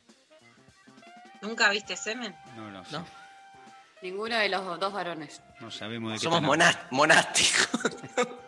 ¿Nunca 1.40 1.70
viste 1.70 1.96
semen? 1.96 2.34
No, 2.56 2.68
no, 2.70 2.84
sé. 2.84 2.92
No. 2.92 3.06
Ninguno 4.02 4.36
de 4.36 4.48
los 4.48 4.78
dos 4.80 4.92
varones. 4.92 5.40
No 5.60 5.70
sabemos 5.70 6.12
de 6.12 6.18
qué 6.18 6.24
Somos 6.24 6.42
monásticos. 6.90 7.80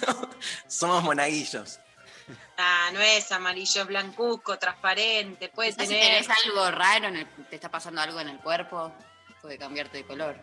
Somos 0.66 1.02
monaguillos. 1.02 1.80
Ah, 2.58 2.90
no 2.92 3.00
es 3.00 3.30
amarillo, 3.32 3.82
es 3.82 3.86
blancuzco, 3.86 4.58
transparente, 4.58 5.48
puede 5.48 5.70
Quizás 5.72 5.88
si 5.88 5.94
tener. 5.94 6.24
tenés 6.24 6.38
algo 6.44 6.70
raro, 6.70 7.08
en 7.08 7.16
el- 7.16 7.46
te 7.48 7.56
está 7.56 7.70
pasando 7.70 8.00
algo 8.00 8.20
en 8.20 8.28
el 8.28 8.38
cuerpo, 8.40 8.92
puede 9.40 9.56
cambiarte 9.58 9.98
de 9.98 10.06
color. 10.06 10.36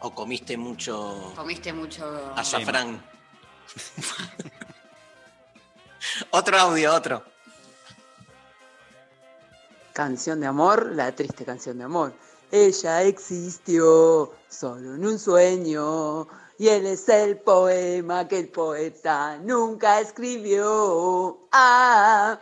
O 0.00 0.14
comiste 0.14 0.56
mucho 0.56 1.32
Comiste 1.36 1.72
mucho. 1.72 2.32
azafrán. 2.34 3.04
otro 6.30 6.58
audio, 6.58 6.94
otro. 6.94 7.24
Canción 9.92 10.40
de 10.40 10.46
amor, 10.46 10.92
la 10.94 11.12
triste 11.14 11.44
canción 11.44 11.78
de 11.78 11.84
amor. 11.84 12.14
Ella 12.50 13.02
existió 13.02 14.34
solo 14.48 14.94
en 14.94 15.04
un 15.06 15.18
sueño 15.18 16.26
y 16.60 16.68
él 16.68 16.84
es 16.84 17.08
el 17.08 17.38
poema 17.38 18.28
que 18.28 18.38
el 18.38 18.50
poeta 18.50 19.38
nunca 19.38 19.98
escribió. 19.98 21.48
Ah, 21.50 22.38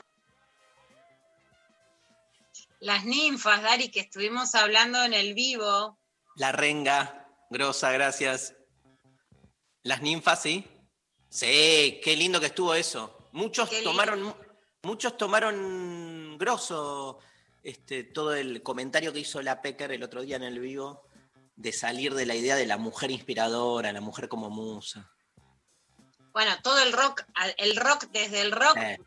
Las 2.81 3.05
ninfas, 3.05 3.63
Dari, 3.63 3.93
que 3.93 4.01
estuvimos 4.01 4.57
hablando 4.57 5.01
en 5.05 5.15
el 5.15 5.35
vivo. 5.35 5.97
La 6.35 6.51
renga, 6.51 7.29
grosa, 7.49 7.93
gracias. 7.93 8.57
Las 9.85 10.03
ninfas, 10.03 10.43
¿sí? 10.43 10.67
Sí, 11.29 12.01
qué 12.03 12.17
lindo 12.17 12.41
que 12.41 12.47
estuvo 12.47 12.75
eso. 12.75 13.29
Muchos 13.31 13.69
Qué 13.69 13.77
lindo. 13.77 13.93
tomaron, 13.93 14.35
muchos 14.83 15.17
tomaron 15.17 16.37
grosso 16.39 17.21
este, 17.63 18.03
todo 18.03 18.35
el 18.35 18.65
comentario 18.65 19.13
que 19.13 19.21
hizo 19.21 19.41
la 19.43 19.63
Pecker 19.63 19.93
el 19.93 20.03
otro 20.03 20.23
día 20.23 20.35
en 20.35 20.43
el 20.43 20.59
vivo 20.59 21.08
de 21.59 21.73
salir 21.73 22.15
de 22.15 22.25
la 22.25 22.35
idea 22.37 22.55
de 22.57 22.67
la 22.67 22.77
mujer 22.79 23.11
inspiradora, 23.11 23.93
la 23.93 24.01
mujer 24.01 24.29
como 24.29 24.49
musa. 24.49 25.11
Bueno, 26.33 26.53
todo 26.63 26.81
el 26.83 26.93
rock, 26.93 27.25
el 27.57 27.77
rock 27.77 28.07
desde 28.13 28.41
el 28.43 28.53
rock 28.53 28.77
Eh. 28.77 28.99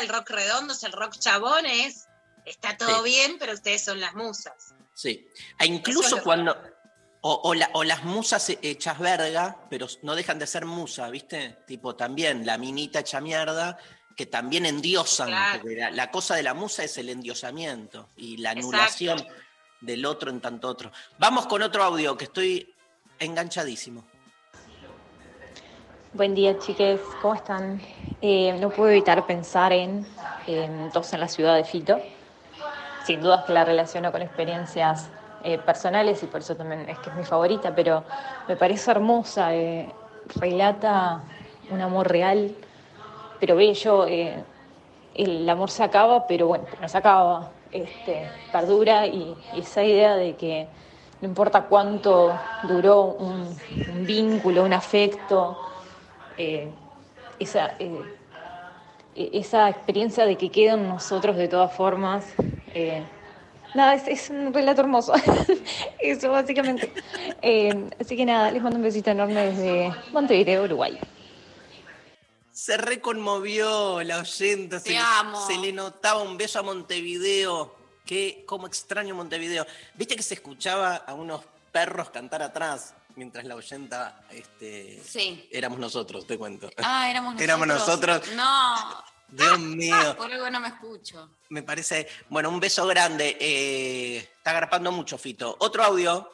el 0.00 0.08
rock 0.08 0.30
redondos, 0.30 0.84
el 0.84 0.92
rock 0.92 1.18
chabones, 1.18 2.06
está 2.46 2.76
todo 2.76 3.02
Sí. 3.02 3.10
bien, 3.10 3.36
pero 3.40 3.52
ustedes 3.54 3.82
son 3.84 3.98
las 4.00 4.14
musas. 4.14 4.74
Sí. 4.94 5.26
E 5.58 5.64
es 5.64 5.66
incluso 5.68 6.22
cuando. 6.22 6.56
O, 7.22 7.34
o 7.44 7.54
la- 7.54 7.68
o 7.74 7.84
las 7.84 8.04
musas 8.04 8.48
hechas 8.62 8.98
verga, 8.98 9.66
pero 9.68 9.86
no 10.02 10.14
dejan 10.14 10.38
de 10.38 10.46
ser 10.46 10.64
musa, 10.64 11.10
¿viste? 11.10 11.58
Tipo 11.66 11.94
también 11.94 12.46
la 12.46 12.56
minita 12.56 13.00
hecha 13.00 13.20
mierda, 13.20 13.76
que 14.16 14.24
también 14.24 14.64
endiosan. 14.64 15.28
Claro. 15.28 15.62
la, 15.66 15.90
la 15.90 16.10
cosa 16.10 16.34
de 16.36 16.42
la 16.44 16.54
musa 16.54 16.82
es 16.84 16.96
el 16.98 17.08
endiosamiento 17.10 18.08
y 18.16 18.38
la 18.38 18.52
Exacto. 18.52 18.70
Del 19.80 20.04
otro 20.06 20.30
en 20.30 20.40
tanto 20.40 20.68
otro. 20.68 20.90
Vamos 21.18 21.46
con 21.46 21.62
otro 21.62 21.82
audio 21.82 22.16
que 22.16 22.24
estoy 22.24 22.74
enganchadísimo. 23.18 24.04
Buen 26.12 26.34
día, 26.34 26.58
chiques. 26.58 27.00
¿Cómo 27.22 27.34
están? 27.34 27.80
Eh, 28.20 28.56
no 28.60 28.70
puedo 28.70 28.90
evitar 28.90 29.24
pensar 29.26 29.72
en, 29.72 30.04
en 30.46 30.90
Dos 30.90 31.12
en 31.12 31.20
la 31.20 31.28
ciudad 31.28 31.54
de 31.54 31.64
Fito. 31.64 32.00
Sin 33.04 33.20
dudas 33.20 33.44
que 33.44 33.52
la 33.52 33.64
relaciono 33.64 34.10
con 34.10 34.20
experiencias 34.20 35.08
eh, 35.44 35.58
personales 35.58 36.22
y 36.22 36.26
por 36.26 36.40
eso 36.40 36.56
también 36.56 36.88
es 36.88 36.98
que 36.98 37.10
es 37.10 37.16
mi 37.16 37.24
favorita, 37.24 37.74
pero 37.74 38.04
me 38.48 38.56
parece 38.56 38.90
hermosa. 38.90 39.54
eh, 39.54 39.88
relata 40.34 41.22
un 41.70 41.80
amor 41.80 42.08
real, 42.08 42.54
pero 43.38 43.56
bello. 43.56 44.06
eh, 44.06 44.44
el 45.14 45.48
amor 45.48 45.70
se 45.70 45.82
acaba, 45.82 46.26
pero 46.26 46.46
bueno, 46.48 46.64
no 46.80 46.88
se 46.88 46.98
acaba. 46.98 47.50
Este, 47.72 48.28
perdura 48.50 49.06
y, 49.06 49.36
esa 49.56 49.84
idea 49.84 50.16
de 50.16 50.34
que 50.34 50.66
no 51.20 51.28
importa 51.28 51.62
cuánto 51.62 52.34
duró 52.62 53.04
un, 53.04 53.54
vínculo, 54.06 54.64
un 54.64 54.72
afecto, 54.72 55.56
eh, 56.36 56.68
esa, 57.38 57.74
eh, 57.78 58.04
e- 59.14 59.30
esa 59.34 59.68
experiencia 59.68 60.24
de 60.26 60.36
que 60.36 60.50
queda 60.50 60.74
en 60.74 60.88
nosotros 60.88 61.36
de 61.36 61.46
todas 61.46 61.72
formas. 61.72 62.24
eh, 62.74 63.02
nada, 63.74 63.94
es, 63.94 64.08
es 64.08 64.30
un 64.30 64.52
relato 64.52 64.80
hermoso. 64.80 65.12
Eso 66.00 66.30
básicamente. 66.30 66.90
Así 68.00 68.16
que 68.16 68.24
nada, 68.24 68.50
les 68.50 68.62
mando 68.62 68.78
un 68.78 68.82
besito 68.82 69.10
enorme 69.10 69.52
desde 69.52 69.94
Montevideo, 70.12 70.64
Uruguay. 70.64 70.98
Se 72.60 72.76
reconmovió 72.76 74.02
la 74.02 74.18
oyenta, 74.18 74.80
se, 74.80 74.84
Te 74.84 74.90
le, 74.90 74.98
amo. 74.98 75.46
se 75.46 75.56
le 75.56 75.72
notaba 75.72 76.20
un 76.20 76.36
beso 76.36 76.58
a 76.58 76.62
Montevideo. 76.62 77.74
Qué, 78.04 78.44
cómo 78.46 78.66
extraño 78.66 79.14
Montevideo. 79.14 79.66
Viste 79.94 80.14
que 80.14 80.22
se 80.22 80.34
escuchaba 80.34 80.96
a 80.96 81.14
unos 81.14 81.40
perros 81.72 82.10
cantar 82.10 82.42
atrás 82.42 82.92
mientras 83.16 83.46
la 83.46 83.54
oyenta 83.56 84.26
este, 84.30 85.02
Sí. 85.02 85.48
éramos 85.50 85.78
nosotros, 85.78 86.26
te 86.26 86.36
cuento. 86.36 86.68
Ah, 86.76 87.10
éramos 87.10 87.32
nosotros. 87.40 87.42
Éramos 87.42 87.66
nosotros. 87.66 88.28
No. 88.34 89.04
Dios 89.28 89.58
mío. 89.58 90.14
Por 90.18 90.30
algo 90.30 90.50
no 90.50 90.60
me 90.60 90.68
escucho. 90.68 91.30
Me 91.48 91.62
parece. 91.62 92.08
Bueno, 92.28 92.50
un 92.50 92.60
beso 92.60 92.86
grande. 92.86 93.38
Eh, 93.40 94.18
está 94.18 94.50
agarpando 94.50 94.92
mucho, 94.92 95.16
Fito. 95.16 95.56
Otro 95.60 95.82
audio. 95.82 96.30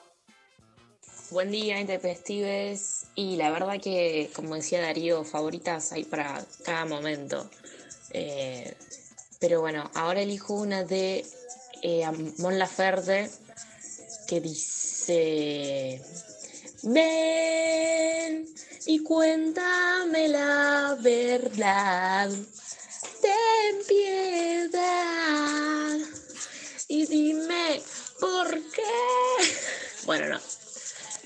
Buen 1.30 1.50
día, 1.50 1.80
Intempestives. 1.80 3.06
Y 3.16 3.34
la 3.34 3.50
verdad 3.50 3.80
que, 3.80 4.30
como 4.32 4.54
decía 4.54 4.80
Darío, 4.80 5.24
favoritas 5.24 5.90
hay 5.90 6.04
para 6.04 6.44
cada 6.64 6.84
momento. 6.84 7.50
Eh, 8.12 8.76
pero 9.40 9.60
bueno, 9.60 9.90
ahora 9.94 10.20
elijo 10.20 10.54
una 10.54 10.84
de 10.84 11.26
eh, 11.82 12.04
Mon 12.38 12.60
Laferte 12.60 13.28
que 14.28 14.40
dice: 14.40 16.00
Ven 16.84 18.46
y 18.86 19.00
cuéntame 19.00 20.28
la 20.28 20.96
verdad. 21.00 22.30
Ten 23.20 23.84
piedad 23.88 24.76
y 26.86 27.06
dime 27.06 27.82
por 28.20 28.48
qué. 28.70 28.82
Bueno, 30.06 30.28
no. 30.28 30.45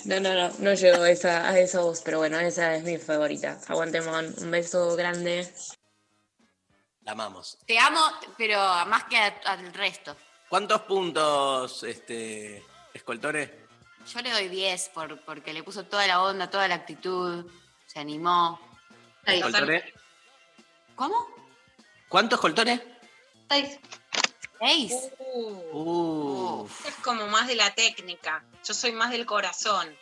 No, 0.04 0.18
no, 0.20 0.32
no, 0.34 0.50
no 0.58 0.74
llego 0.74 1.02
a 1.02 1.10
esa, 1.10 1.48
a 1.48 1.58
esa 1.58 1.80
voz, 1.80 2.00
pero 2.02 2.18
bueno, 2.18 2.38
esa 2.38 2.74
es 2.76 2.82
mi 2.84 2.96
favorita. 2.98 3.58
Aguante, 3.68 4.00
Mon. 4.00 4.34
Un 4.38 4.50
beso 4.50 4.96
grande. 4.96 5.52
La 7.02 7.12
amamos. 7.12 7.58
Te 7.66 7.78
amo, 7.78 8.00
pero 8.38 8.58
más 8.86 9.04
que 9.04 9.16
a- 9.16 9.40
al 9.46 9.72
resto. 9.74 10.16
¿Cuántos 10.48 10.82
puntos, 10.82 11.82
este, 11.84 12.64
escoltores? 12.94 13.50
Yo 14.12 14.20
le 14.20 14.30
doy 14.30 14.48
10 14.48 14.88
por, 14.90 15.20
porque 15.24 15.52
le 15.52 15.62
puso 15.62 15.84
toda 15.84 16.06
la 16.06 16.22
onda, 16.22 16.48
toda 16.50 16.66
la 16.68 16.74
actitud, 16.76 17.50
se 17.86 18.00
animó. 18.00 18.58
¿Escoltores? 19.24 19.84
¿Cómo? 20.96 21.26
¿Cuántos 22.08 22.38
escoltores? 22.38 22.80
Seis. 23.48 23.78
¿Seis? 24.60 24.92
Uh, 25.72 26.66
Es 26.86 26.94
como 26.96 27.26
más 27.28 27.46
de 27.48 27.54
la 27.56 27.74
técnica. 27.74 28.44
Yo 28.64 28.74
soy 28.74 28.92
más 28.92 29.10
del 29.10 29.24
corazón. 29.26 29.96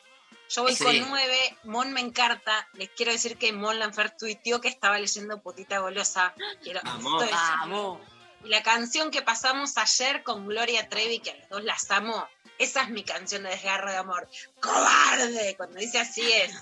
Yo 0.51 0.63
voy 0.63 0.75
Sí. 0.75 0.83
con 0.83 1.09
nueve. 1.11 1.57
Mon 1.65 1.93
me 1.93 2.01
encanta. 2.01 2.67
Les 2.73 2.89
quiero 2.91 3.13
decir 3.13 3.37
que 3.39 3.53
Mon 3.53 3.79
Lanfer 3.79 4.11
tuiteó 4.17 4.61
que 4.61 4.69
estaba 4.69 4.99
leyendo 4.99 5.41
Putita 5.41 5.79
Golosa. 5.79 6.35
Quiero, 6.63 6.81
Vamos. 6.83 7.23
esto 7.23 7.35
es- 7.35 7.41
Vamos. 7.41 8.01
Y 8.45 8.49
la 8.49 8.63
canción 8.63 9.11
que 9.11 9.23
pasamos 9.23 9.77
ayer 9.79 10.23
con 10.23 10.47
Gloria 10.47 10.89
Trevi, 10.89 11.21
que 11.21 11.33
a 11.33 11.37
las 11.37 11.49
dos 11.51 11.65
las 11.65 11.91
amo, 11.91 12.27
esa 12.59 12.83
es 12.83 12.89
mi 12.89 13.03
canción 13.05 13.43
de 13.45 13.51
desgarro 13.51 13.91
de 13.91 13.97
amor. 13.97 14.29
¡Cobarde! 14.61 15.55
Cuando 15.57 15.79
dice 15.79 15.99
así 16.01 16.23
es. 16.33 16.53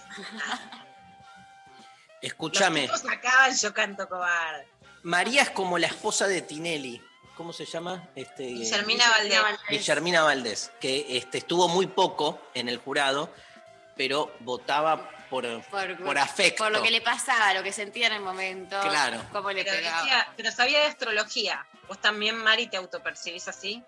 escúchame. 2.22 2.88
Los 2.88 3.05
acaban, 3.09 3.57
yo 3.57 3.72
canto 3.72 4.09
cobarde. 4.09 4.66
María 5.03 5.42
es 5.42 5.51
como 5.51 5.78
la 5.78 5.86
esposa 5.86 6.26
de 6.26 6.42
Tinelli. 6.42 7.03
¿Cómo 7.37 7.53
se 7.53 7.66
llama? 7.66 8.09
Este, 8.14 8.45
Guillermina 8.45 9.09
Valdés. 9.11 9.41
Guillermina 9.68 10.22
Valdés, 10.22 10.72
que 10.80 11.18
este, 11.18 11.39
estuvo 11.39 11.68
muy 11.68 11.87
poco 11.87 12.41
en 12.55 12.68
el 12.68 12.78
jurado, 12.78 13.30
pero 13.95 14.34
votaba 14.41 15.11
por, 15.28 15.45
por, 16.05 16.18
afecto. 16.18 16.64
Por 16.64 16.72
lo 16.72 16.82
que 16.82 16.91
le 16.91 17.03
pasaba, 17.03 17.53
lo 17.53 17.62
que 17.62 17.72
sentía 17.72 18.07
en 18.07 18.14
el 18.14 18.22
momento. 18.22 18.80
Claro. 18.80 19.22
Cómo 19.32 19.51
le 19.53 19.64
Pero, 19.64 19.76
pegaba. 19.76 20.03
decía- 20.03 20.28
pero 20.37 20.51
sabía 20.51 20.80
de 20.80 20.87
astrología. 20.87 21.66
¿Vos 21.89 22.01
también, 22.01 22.37
Mari, 22.39 22.68
te 22.68 22.78
autopercibís 22.78 23.47
así? 23.49 23.82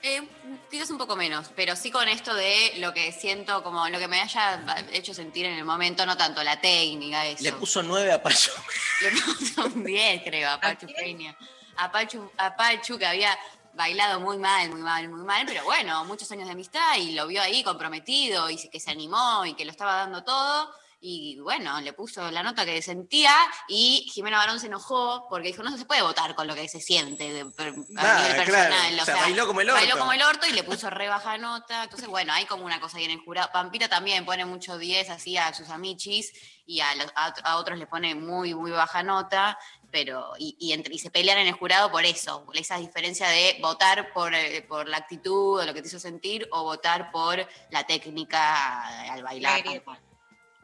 Eh, 0.00 0.22
quizás 0.70 0.90
un 0.90 0.98
poco 0.98 1.16
menos, 1.16 1.50
pero 1.56 1.74
sí 1.74 1.90
con 1.90 2.06
esto 2.08 2.32
de 2.32 2.74
lo 2.76 2.94
que 2.94 3.10
siento, 3.10 3.64
como 3.64 3.88
lo 3.88 3.98
que 3.98 4.06
me 4.06 4.20
haya 4.20 4.62
hecho 4.92 5.12
sentir 5.12 5.46
en 5.46 5.54
el 5.54 5.64
momento, 5.64 6.06
no 6.06 6.16
tanto 6.16 6.44
la 6.44 6.60
técnica, 6.60 7.26
eso. 7.26 7.42
Le 7.42 7.52
puso 7.54 7.82
nueve 7.82 8.12
a 8.12 8.22
Pacho. 8.22 8.52
Le 9.00 9.10
puso 9.10 9.64
un 9.64 9.82
10, 9.82 10.22
creo, 10.22 10.50
a 10.50 10.60
Pachu 10.60 10.86
Peña. 10.94 11.36
A 11.80 11.92
Pachu, 11.92 12.28
a 12.36 12.56
Pachu, 12.56 12.98
que 12.98 13.06
había 13.06 13.38
bailado 13.74 14.18
muy 14.18 14.36
mal, 14.36 14.68
muy 14.70 14.80
mal, 14.80 15.08
muy 15.08 15.24
mal, 15.24 15.46
pero 15.46 15.62
bueno, 15.64 16.04
muchos 16.06 16.30
años 16.32 16.46
de 16.46 16.52
amistad 16.52 16.96
y 16.96 17.12
lo 17.12 17.28
vio 17.28 17.40
ahí 17.40 17.62
comprometido 17.62 18.50
y 18.50 18.56
que 18.56 18.80
se 18.80 18.90
animó 18.90 19.46
y 19.46 19.54
que 19.54 19.64
lo 19.64 19.70
estaba 19.70 19.94
dando 19.94 20.24
todo. 20.24 20.74
Y 21.00 21.38
bueno, 21.40 21.80
le 21.80 21.92
puso 21.92 22.28
la 22.32 22.42
nota 22.42 22.64
que 22.64 22.82
sentía 22.82 23.32
y 23.68 24.08
Jimena 24.12 24.38
Barón 24.38 24.58
se 24.58 24.66
enojó 24.66 25.28
porque 25.30 25.46
dijo, 25.48 25.62
no 25.62 25.76
se 25.78 25.84
puede 25.84 26.02
votar 26.02 26.34
con 26.34 26.48
lo 26.48 26.56
que 26.56 26.68
se 26.68 26.80
siente 26.80 27.32
de- 27.32 27.46
per- 27.46 27.68
a 27.68 27.72
nivel 27.72 27.94
claro. 27.96 28.36
personal. 28.44 29.00
O 29.00 29.04
sea, 29.04 29.16
bailó 29.16 29.46
como 29.46 29.60
el 29.60 29.70
orto. 29.70 29.80
Bailó 29.80 29.98
como 29.98 30.12
el 30.12 30.22
orto 30.22 30.46
y 30.48 30.52
le 30.52 30.64
puso 30.64 30.90
re 30.90 31.08
baja 31.08 31.38
nota. 31.38 31.84
Entonces, 31.84 32.08
bueno, 32.08 32.32
hay 32.32 32.46
como 32.46 32.64
una 32.64 32.80
cosa 32.80 32.98
ahí 32.98 33.04
en 33.04 33.12
el 33.12 33.20
jurado. 33.20 33.48
Pampita 33.52 33.88
también 33.88 34.24
pone 34.26 34.44
mucho 34.44 34.76
10 34.76 35.08
así 35.10 35.36
a 35.36 35.54
sus 35.54 35.68
amichis 35.68 36.32
y 36.66 36.80
a, 36.80 36.92
los- 36.96 37.12
a- 37.14 37.32
a 37.44 37.56
otros 37.58 37.78
le 37.78 37.86
pone 37.86 38.16
muy, 38.16 38.52
muy 38.54 38.72
baja 38.72 39.04
nota, 39.04 39.56
pero 39.92 40.32
y, 40.36 40.56
y 40.58 40.72
entre, 40.72 40.94
y 40.94 40.98
se 40.98 41.12
pelean 41.12 41.38
en 41.38 41.46
el 41.46 41.54
jurado 41.54 41.92
por 41.92 42.04
eso, 42.04 42.44
por 42.44 42.56
esa 42.56 42.76
diferencia 42.76 43.28
de 43.28 43.56
votar 43.62 44.12
por, 44.12 44.34
eh, 44.34 44.62
por 44.68 44.88
la 44.88 44.96
actitud 44.96 45.60
o 45.60 45.64
lo 45.64 45.72
que 45.72 45.80
te 45.80 45.86
hizo 45.86 46.00
sentir 46.00 46.48
o 46.50 46.64
votar 46.64 47.12
por 47.12 47.46
la 47.70 47.86
técnica 47.86 49.12
al 49.12 49.22
bailar. 49.22 49.62
tal 49.62 49.82
cual. 49.84 49.98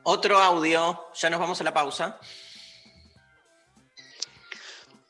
Otro 0.06 0.38
audio, 0.38 1.06
ya 1.14 1.30
nos 1.30 1.40
vamos 1.40 1.58
a 1.62 1.64
la 1.64 1.72
pausa. 1.72 2.20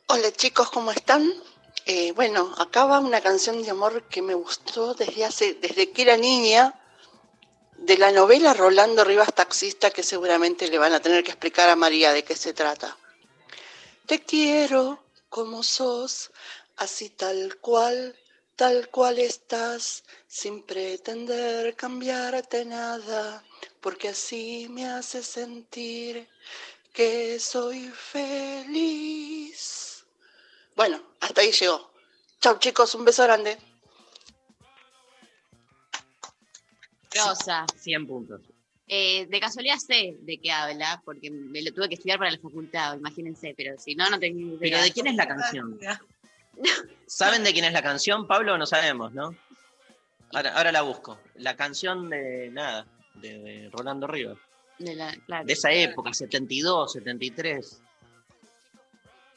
Hola 0.07 0.31
chicos, 0.31 0.71
¿cómo 0.71 0.93
están? 0.93 1.29
Eh, 1.85 2.13
bueno, 2.13 2.55
acá 2.59 2.85
va 2.85 3.01
una 3.01 3.21
canción 3.21 3.61
de 3.65 3.71
amor 3.71 4.05
que 4.05 4.23
me 4.23 4.35
gustó 4.35 4.95
desde 4.95 5.25
hace, 5.25 5.55
desde 5.55 5.91
que 5.91 6.03
era 6.03 6.17
niña, 6.17 6.81
de 7.77 7.99
la 7.99 8.13
novela 8.13 8.55
Rolando 8.55 9.03
Rivas 9.03 9.35
Taxista, 9.35 9.91
que 9.91 10.05
seguramente 10.05 10.69
le 10.69 10.79
van 10.79 10.93
a 10.93 11.01
tener 11.01 11.25
que 11.25 11.33
explicar 11.33 11.69
a 11.69 11.75
María 11.75 12.13
de 12.13 12.23
qué 12.23 12.37
se 12.37 12.53
trata. 12.53 12.97
Te 14.07 14.23
quiero 14.23 15.03
como 15.29 15.65
sos, 15.65 16.31
así 16.77 17.11
tal 17.11 17.57
cual, 17.57 18.17
tal 18.55 18.91
cual 18.91 19.19
estás, 19.19 20.05
sin 20.29 20.63
pretender 20.63 21.75
cambiarte 21.75 22.65
nada, 22.65 23.43
porque 23.81 24.09
así 24.09 24.69
me 24.71 24.87
hace 24.87 25.23
sentir 25.23 26.29
que 26.93 27.39
soy 27.41 27.89
feliz. 27.89 29.25
Bueno, 30.77 31.03
hasta 31.21 31.41
ahí 31.41 31.53
llegó. 31.53 31.91
Chau 32.41 32.59
chicos, 32.59 32.95
un 32.95 33.05
beso 33.05 33.25
grande. 33.25 33.59
Rosa. 37.15 37.67
100 37.77 38.07
puntos. 38.07 38.41
Eh, 38.87 39.27
de 39.27 39.41
casualidad 39.41 39.79
sé 39.79 40.17
de 40.21 40.39
qué 40.39 40.53
habla, 40.53 41.01
porque 41.05 41.31
me 41.31 41.63
lo 41.63 41.73
tuve 41.73 41.89
que 41.89 41.95
estudiar 41.95 42.19
para 42.19 42.31
la 42.31 42.39
facultad, 42.39 42.97
imagínense, 42.97 43.55
pero 43.57 43.79
si 43.79 43.95
no, 43.95 44.11
no 44.11 44.19
tenía 44.19 44.47
idea. 44.47 44.59
¿Pero 44.61 44.83
de 44.83 44.93
quién 44.93 45.07
es 45.07 45.15
la 45.15 45.27
canción? 45.27 45.79
¿Saben 47.07 47.45
de 47.45 47.53
quién 47.53 47.65
es 47.65 47.73
la 47.73 47.83
canción, 47.83 48.27
Pablo? 48.27 48.59
No 48.59 48.67
sabemos, 48.67 49.13
¿no? 49.15 49.35
Ahora, 50.33 50.57
ahora 50.57 50.73
la 50.73 50.83
busco. 50.83 51.19
La 51.37 51.57
canción 51.57 52.11
de 52.11 52.51
nada, 52.51 52.87
de, 53.15 53.39
de 53.39 53.71
Rolando 53.71 54.07
Rivas. 54.07 54.39
De, 54.79 54.95
la, 54.95 55.15
claro. 55.27 55.45
De 55.47 55.53
esa 55.53 55.71
época, 55.73 56.13
72, 56.13 56.93
73. 56.93 57.81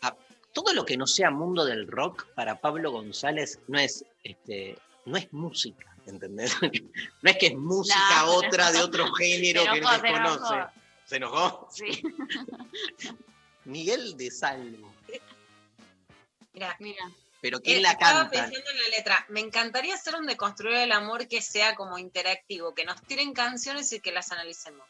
Ah, 0.02 0.16
todo 0.54 0.74
lo 0.74 0.86
que 0.86 0.98
no 0.98 1.06
sea 1.08 1.30
mundo 1.32 1.64
del 1.66 1.88
rock 1.88 2.26
para 2.34 2.60
Pablo 2.60 2.92
González 2.92 3.60
no 3.68 3.78
es, 3.80 4.04
este, 4.24 4.78
no 5.06 5.18
es 5.18 5.32
música, 5.32 5.96
¿entendés? 6.06 6.56
No 7.22 7.30
es 7.30 7.38
que 7.38 7.48
es 7.48 7.56
música 7.56 8.24
No, 8.26 8.34
otra 8.36 8.72
de 8.72 8.80
otro 8.80 9.12
género 9.14 9.62
Se 9.64 9.72
que 9.72 9.82
no 9.82 9.94
enojó, 9.96 9.96
se 9.96 10.02
se 10.02 10.08
enojó. 10.08 10.40
conoce. 10.40 10.72
¿Se 11.06 11.16
enojó? 11.16 11.68
Sí. 11.72 12.04
Miguel 13.66 14.16
de 14.18 14.32
Salvo. 14.32 14.94
Mira, 16.54 16.76
Mira. 16.80 17.12
Pero 17.42 17.60
¿quién 17.62 17.80
Eh, 17.80 17.82
la 17.82 17.92
estaba 17.92 18.22
canta? 18.22 18.32
pensando 18.32 18.70
en 18.72 18.78
la 18.78 18.98
letra. 18.98 19.26
Me 19.30 19.40
encantaría 19.40 19.96
hacer 19.96 20.16
un 20.16 20.26
deconstruir 20.26 20.78
el 20.78 20.92
amor 20.92 21.28
que 21.28 21.42
sea 21.42 21.76
como 21.76 21.98
interactivo, 21.98 22.74
que 22.74 22.86
nos 22.86 23.02
tiren 23.04 23.34
canciones 23.34 23.92
y 23.94 24.00
que 24.00 24.12
las 24.12 24.32
analicemos. 24.32 24.88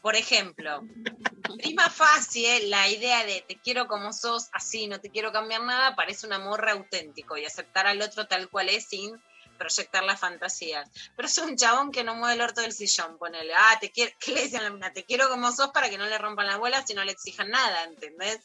Por 0.00 0.16
ejemplo, 0.16 0.82
prima 1.58 1.90
fácil, 1.90 2.70
la 2.70 2.88
idea 2.88 3.24
de 3.24 3.44
te 3.46 3.56
quiero 3.56 3.88
como 3.88 4.12
sos, 4.12 4.48
así, 4.52 4.86
no 4.86 5.00
te 5.00 5.10
quiero 5.10 5.32
cambiar 5.32 5.62
nada, 5.62 5.96
parece 5.96 6.26
un 6.26 6.32
amor 6.32 6.68
auténtico 6.68 7.36
y 7.36 7.44
aceptar 7.44 7.86
al 7.86 8.00
otro 8.00 8.26
tal 8.26 8.48
cual 8.48 8.68
es 8.68 8.86
sin 8.88 9.20
proyectar 9.58 10.04
las 10.04 10.20
fantasías. 10.20 10.88
Pero 11.16 11.26
es 11.28 11.38
un 11.38 11.56
chabón 11.56 11.90
que 11.90 12.04
no 12.04 12.14
mueve 12.14 12.34
el 12.34 12.40
orto 12.42 12.60
del 12.60 12.72
sillón, 12.72 13.18
ponele, 13.18 13.52
ah, 13.54 13.78
te 13.80 13.90
quiero, 13.90 14.12
¿qué 14.20 14.32
le 14.32 14.42
dicen 14.44 14.60
a 14.60 14.64
la 14.64 14.70
mina? 14.70 14.92
Te 14.92 15.04
quiero 15.04 15.28
como 15.28 15.50
sos 15.50 15.68
para 15.72 15.90
que 15.90 15.98
no 15.98 16.06
le 16.06 16.18
rompan 16.18 16.46
las 16.46 16.58
bolas 16.58 16.88
y 16.90 16.94
no 16.94 17.02
le 17.04 17.12
exijan 17.12 17.50
nada, 17.50 17.84
¿entendés? 17.84 18.38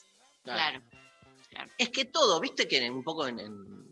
Claro. 0.44 0.82
Es 1.78 1.90
que 1.90 2.06
todo, 2.06 2.40
viste 2.40 2.68
que 2.68 2.90
un 2.90 3.04
poco 3.04 3.26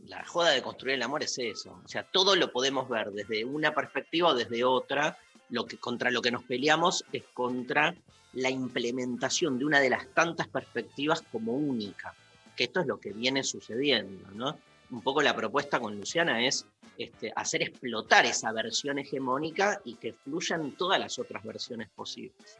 la 0.05 0.25
joda 0.25 0.51
de 0.51 0.61
construir 0.61 0.95
el 0.95 1.03
amor 1.03 1.23
es 1.23 1.37
eso. 1.37 1.79
O 1.83 1.87
sea, 1.87 2.03
todo 2.03 2.35
lo 2.35 2.51
podemos 2.51 2.87
ver 2.89 3.11
desde 3.11 3.45
una 3.45 3.73
perspectiva 3.73 4.29
o 4.29 4.33
desde 4.33 4.63
otra. 4.63 5.17
Lo 5.49 5.65
que, 5.65 5.77
contra 5.77 6.11
lo 6.11 6.21
que 6.21 6.31
nos 6.31 6.43
peleamos 6.43 7.03
es 7.11 7.23
contra 7.33 7.95
la 8.33 8.49
implementación 8.49 9.57
de 9.57 9.65
una 9.65 9.79
de 9.79 9.89
las 9.89 10.07
tantas 10.13 10.47
perspectivas 10.47 11.23
como 11.31 11.53
única. 11.53 12.13
Que 12.55 12.65
esto 12.65 12.81
es 12.81 12.87
lo 12.87 12.99
que 12.99 13.13
viene 13.13 13.43
sucediendo, 13.43 14.29
¿no? 14.31 14.57
Un 14.91 15.01
poco 15.01 15.21
la 15.21 15.35
propuesta 15.35 15.79
con 15.79 15.97
Luciana 15.97 16.45
es 16.45 16.65
este, 16.97 17.31
hacer 17.35 17.63
explotar 17.63 18.25
esa 18.25 18.51
versión 18.51 18.99
hegemónica 18.99 19.81
y 19.85 19.95
que 19.95 20.13
fluyan 20.13 20.73
todas 20.73 20.99
las 20.99 21.17
otras 21.17 21.43
versiones 21.43 21.89
posibles. 21.89 22.57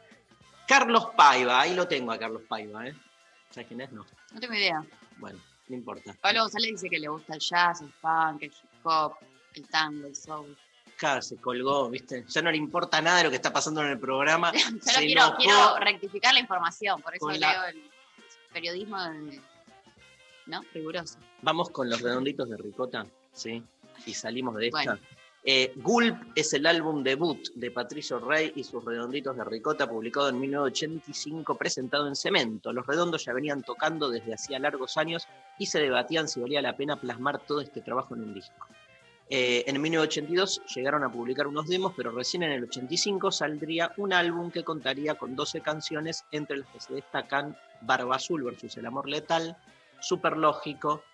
Carlos 0.66 1.08
Paiva, 1.16 1.60
ahí 1.60 1.74
lo 1.74 1.86
tengo 1.88 2.12
a 2.12 2.18
Carlos 2.18 2.42
Paiva, 2.48 2.88
¿eh? 2.88 2.94
¿Sabes 3.50 3.68
quién 3.68 3.80
es? 3.80 3.92
No. 3.92 4.06
No 4.32 4.40
tengo 4.40 4.54
idea. 4.54 4.84
Bueno, 5.18 5.38
no 5.68 5.76
importa. 5.76 6.14
Pablo 6.20 6.42
González 6.42 6.70
dice 6.72 6.88
que 6.88 6.98
le 6.98 7.08
gusta 7.08 7.34
el 7.34 7.40
jazz, 7.40 7.80
el 7.82 7.92
funk, 7.92 8.42
el 8.42 8.50
hip 8.50 8.86
hop, 8.86 9.14
el 9.54 9.68
tango, 9.68 10.06
el 10.06 10.16
soul. 10.16 10.56
Claro, 10.96 11.22
se 11.22 11.36
colgó, 11.38 11.88
¿viste? 11.88 12.24
Ya 12.28 12.42
no 12.42 12.50
le 12.50 12.58
importa 12.58 13.00
nada 13.00 13.18
de 13.18 13.24
lo 13.24 13.30
que 13.30 13.36
está 13.36 13.52
pasando 13.52 13.80
en 13.82 13.88
el 13.88 13.98
programa. 13.98 14.52
Solo 14.82 14.98
quiero, 14.98 15.34
quiero 15.38 15.78
rectificar 15.78 16.34
la 16.34 16.40
información, 16.40 17.00
por 17.02 17.14
eso 17.16 17.28
leo 17.30 17.38
la- 17.40 17.68
el 17.70 17.82
periodismo 18.52 19.02
de- 19.02 19.40
¿no? 20.46 20.60
riguroso. 20.74 21.18
Vamos 21.42 21.70
con 21.70 21.88
los 21.88 22.00
redonditos 22.00 22.48
de 22.50 22.56
ricota, 22.56 23.06
¿sí? 23.32 23.62
Y 24.06 24.14
salimos 24.14 24.54
de 24.56 24.66
esta. 24.68 24.82
Bueno. 24.84 25.00
Eh, 25.42 25.72
Gulp 25.76 26.32
es 26.34 26.52
el 26.52 26.66
álbum 26.66 27.02
debut 27.02 27.48
de 27.54 27.70
Patricio 27.70 28.18
Rey 28.18 28.52
y 28.56 28.62
sus 28.62 28.84
Redonditos 28.84 29.34
de 29.36 29.44
Ricota, 29.44 29.88
publicado 29.88 30.28
en 30.28 30.38
1985, 30.38 31.56
presentado 31.56 32.06
en 32.06 32.14
Cemento. 32.14 32.72
Los 32.72 32.86
Redondos 32.86 33.24
ya 33.24 33.32
venían 33.32 33.62
tocando 33.62 34.10
desde 34.10 34.34
hacía 34.34 34.58
largos 34.58 34.98
años 34.98 35.26
y 35.58 35.66
se 35.66 35.80
debatían 35.80 36.28
si 36.28 36.40
valía 36.40 36.60
la 36.60 36.76
pena 36.76 37.00
plasmar 37.00 37.38
todo 37.46 37.62
este 37.62 37.80
trabajo 37.80 38.14
en 38.14 38.22
un 38.24 38.34
disco. 38.34 38.66
Eh, 39.32 39.64
en 39.66 39.80
1982 39.80 40.60
llegaron 40.74 41.04
a 41.04 41.12
publicar 41.12 41.46
unos 41.46 41.68
demos, 41.68 41.94
pero 41.96 42.10
recién 42.10 42.42
en 42.42 42.50
el 42.50 42.64
85 42.64 43.30
saldría 43.30 43.92
un 43.96 44.12
álbum 44.12 44.50
que 44.50 44.64
contaría 44.64 45.14
con 45.14 45.36
12 45.36 45.60
canciones, 45.62 46.24
entre 46.32 46.58
las 46.58 46.68
que 46.68 46.80
se 46.80 46.94
destacan 46.94 47.56
Barba 47.80 48.16
Azul 48.16 48.42
versus 48.42 48.76
El 48.76 48.86
Amor 48.86 49.08
Letal, 49.08 49.56
Super 50.00 50.36
Lógico, 50.36 51.04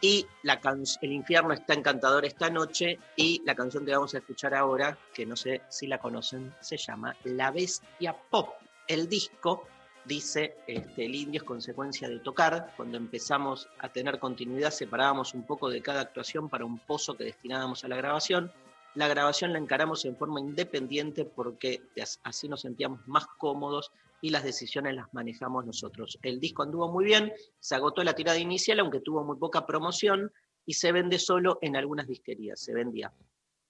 y 0.00 0.26
la 0.42 0.60
El 1.00 1.12
infierno 1.12 1.52
está 1.52 1.74
encantador 1.74 2.24
esta 2.24 2.50
noche 2.50 2.98
y 3.16 3.42
la 3.44 3.54
canción 3.54 3.84
que 3.84 3.92
vamos 3.92 4.14
a 4.14 4.18
escuchar 4.18 4.54
ahora, 4.54 4.98
que 5.12 5.24
no 5.26 5.36
sé 5.36 5.62
si 5.68 5.86
la 5.86 5.98
conocen, 5.98 6.54
se 6.60 6.76
llama 6.76 7.16
La 7.24 7.50
Bestia 7.50 8.14
Pop. 8.30 8.50
El 8.86 9.08
disco, 9.08 9.64
dice 10.04 10.56
este, 10.66 11.06
el 11.06 11.14
indio, 11.14 11.40
es 11.40 11.44
consecuencia 11.44 12.08
de 12.08 12.18
tocar. 12.20 12.72
Cuando 12.76 12.96
empezamos 12.96 13.68
a 13.78 13.88
tener 13.88 14.18
continuidad 14.18 14.70
separábamos 14.70 15.34
un 15.34 15.44
poco 15.44 15.68
de 15.68 15.82
cada 15.82 16.02
actuación 16.02 16.48
para 16.48 16.64
un 16.64 16.78
pozo 16.78 17.16
que 17.16 17.24
destinábamos 17.24 17.84
a 17.84 17.88
la 17.88 17.96
grabación. 17.96 18.52
La 18.94 19.08
grabación 19.08 19.52
la 19.52 19.58
encaramos 19.58 20.04
en 20.04 20.16
forma 20.16 20.40
independiente 20.40 21.24
porque 21.24 21.82
as- 22.00 22.20
así 22.22 22.48
nos 22.48 22.62
sentíamos 22.62 23.06
más 23.06 23.26
cómodos 23.38 23.90
y 24.26 24.30
las 24.30 24.42
decisiones 24.42 24.96
las 24.96 25.14
manejamos 25.14 25.64
nosotros. 25.64 26.18
El 26.20 26.40
disco 26.40 26.64
anduvo 26.64 26.90
muy 26.90 27.04
bien, 27.04 27.32
se 27.60 27.76
agotó 27.76 28.02
la 28.02 28.12
tirada 28.12 28.40
inicial, 28.40 28.80
aunque 28.80 28.98
tuvo 28.98 29.22
muy 29.22 29.36
poca 29.36 29.64
promoción 29.64 30.32
y 30.64 30.74
se 30.74 30.90
vende 30.90 31.20
solo 31.20 31.60
en 31.62 31.76
algunas 31.76 32.08
disquerías, 32.08 32.58
se 32.58 32.74
vendía. 32.74 33.12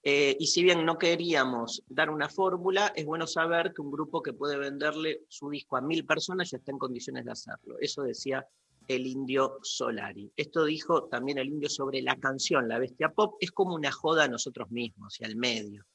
Eh, 0.01 0.35
y 0.39 0.47
si 0.47 0.63
bien 0.63 0.83
no 0.83 0.97
queríamos 0.97 1.83
dar 1.87 2.09
una 2.09 2.27
fórmula, 2.27 2.91
es 2.95 3.05
bueno 3.05 3.27
saber 3.27 3.71
que 3.71 3.83
un 3.83 3.91
grupo 3.91 4.23
que 4.23 4.33
puede 4.33 4.57
venderle 4.57 5.25
su 5.27 5.47
disco 5.51 5.77
a 5.77 5.81
mil 5.81 6.07
personas 6.07 6.49
ya 6.49 6.57
está 6.57 6.71
en 6.71 6.79
condiciones 6.79 7.25
de 7.25 7.33
hacerlo. 7.33 7.75
Eso 7.79 8.01
decía 8.01 8.43
el 8.87 9.05
indio 9.05 9.59
Solari. 9.61 10.31
Esto 10.35 10.65
dijo 10.65 11.03
también 11.03 11.37
el 11.37 11.49
indio 11.49 11.69
sobre 11.69 12.01
la 12.01 12.15
canción 12.15 12.67
La 12.67 12.79
Bestia 12.79 13.09
Pop. 13.09 13.35
Es 13.39 13.51
como 13.51 13.75
una 13.75 13.91
joda 13.91 14.23
a 14.23 14.27
nosotros 14.27 14.71
mismos 14.71 15.21
y 15.21 15.25
al 15.25 15.35
medio. 15.35 15.85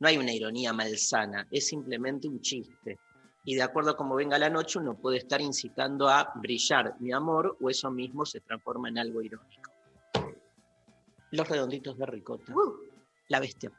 No 0.00 0.08
hay 0.08 0.18
una 0.18 0.34
ironía 0.34 0.74
malsana, 0.74 1.48
es 1.50 1.68
simplemente 1.68 2.28
un 2.28 2.42
chiste. 2.42 2.98
Y 3.44 3.56
de 3.56 3.62
acuerdo 3.62 3.90
a 3.90 3.96
cómo 3.96 4.14
venga 4.14 4.38
la 4.38 4.50
noche, 4.50 4.78
uno 4.78 4.94
puede 4.94 5.18
estar 5.18 5.40
incitando 5.40 6.08
a 6.08 6.32
brillar 6.36 6.94
mi 7.00 7.12
amor 7.12 7.56
o 7.60 7.70
eso 7.70 7.90
mismo 7.90 8.24
se 8.24 8.40
transforma 8.40 8.88
en 8.88 8.98
algo 8.98 9.20
irónico. 9.20 9.70
Los 11.32 11.48
redonditos 11.48 11.98
de 11.98 12.06
ricota. 12.06 12.52
La 13.28 13.40
bestia. 13.40 13.72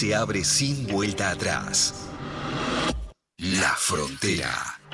Se 0.00 0.14
abre 0.14 0.44
sin 0.44 0.86
vuelta 0.86 1.28
atrás. 1.28 2.08
La 3.36 3.74
frontera. 3.76 4.48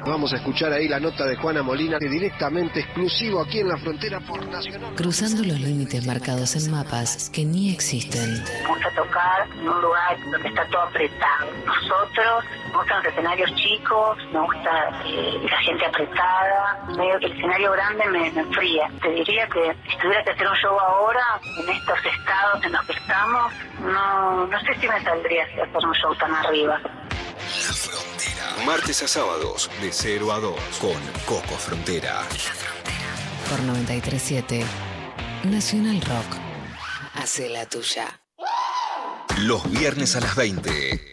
Vamos 0.04 0.32
a 0.32 0.36
escuchar 0.38 0.72
ahí 0.72 0.88
la 0.88 0.98
nota 0.98 1.24
de 1.26 1.36
Juana 1.36 1.62
Molina, 1.62 2.00
que 2.00 2.08
directamente 2.08 2.80
exclusivo 2.80 3.40
aquí 3.40 3.60
en 3.60 3.68
la 3.68 3.76
frontera 3.78 4.18
por 4.18 4.44
Nacional. 4.48 4.96
Cruzando 4.96 5.44
los 5.44 5.60
límites 5.60 6.04
marcados 6.08 6.56
en 6.56 6.72
mapas 6.72 7.30
que 7.30 7.44
ni 7.44 7.70
existen. 7.70 8.42
Me 8.42 8.66
gusta 8.68 8.90
tocar 8.96 9.48
en 9.48 9.68
un 9.68 9.80
lugar 9.80 10.18
donde 10.32 10.48
está 10.48 10.66
todo 10.70 10.82
apretado. 10.82 11.52
Nosotros, 11.64 12.44
nos 12.64 12.78
gustan 12.78 12.96
los 12.98 13.12
escenarios 13.12 13.54
chicos, 13.54 13.75
me 14.32 14.40
gusta 14.40 15.02
eh, 15.04 15.46
la 15.50 15.58
gente 15.58 15.86
apretada. 15.86 16.84
Medio 16.96 17.18
que 17.18 17.26
el 17.26 17.32
escenario 17.32 17.72
grande 17.72 18.06
me, 18.06 18.30
me 18.30 18.40
enfría. 18.40 18.90
Te 19.02 19.10
diría 19.10 19.46
que 19.48 19.76
si 19.88 19.96
tuviera 19.98 20.24
que 20.24 20.30
hacer 20.30 20.48
un 20.48 20.56
show 20.56 20.78
ahora, 20.78 21.40
en 21.58 21.68
estos 21.68 21.98
estados 22.04 22.64
en 22.64 22.72
los 22.72 22.86
que 22.86 22.92
estamos, 22.92 23.52
no, 23.80 24.46
no 24.46 24.60
sé 24.60 24.74
si 24.80 24.88
me 24.88 25.02
saldría 25.02 25.42
a 25.42 25.46
hacer 25.46 25.86
un 25.86 25.94
show 25.94 26.14
tan 26.16 26.34
arriba. 26.34 26.80
Martes 28.64 29.02
a 29.02 29.08
sábados, 29.08 29.70
de 29.80 29.92
0 29.92 30.32
a 30.32 30.40
2, 30.40 30.54
con 30.80 31.00
Coco 31.26 31.54
Frontera. 31.56 32.22
Por 33.48 33.60
937 33.60 34.64
Nacional 35.44 36.00
Rock. 36.00 36.40
Hace 37.14 37.48
la 37.48 37.66
tuya. 37.66 38.20
Los 39.38 39.70
viernes 39.70 40.16
a 40.16 40.20
las 40.20 40.34
20, 40.34 41.12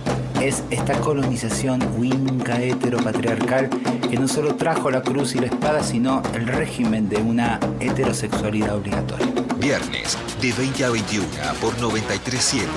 es 0.41 0.63
esta 0.71 0.99
colonización 0.99 1.81
winca 1.97 2.59
heteropatriarcal 2.61 3.69
que 4.09 4.17
no 4.17 4.27
solo 4.27 4.55
trajo 4.55 4.89
la 4.89 5.01
cruz 5.01 5.35
y 5.35 5.39
la 5.39 5.45
espada, 5.45 5.83
sino 5.83 6.23
el 6.33 6.47
régimen 6.47 7.07
de 7.09 7.17
una 7.17 7.59
heterosexualidad 7.79 8.75
obligatoria. 8.75 9.27
Viernes, 9.57 10.17
de 10.41 10.51
20 10.53 10.85
a 10.85 10.89
21, 10.89 11.27
por 11.61 11.79
937, 11.79 12.67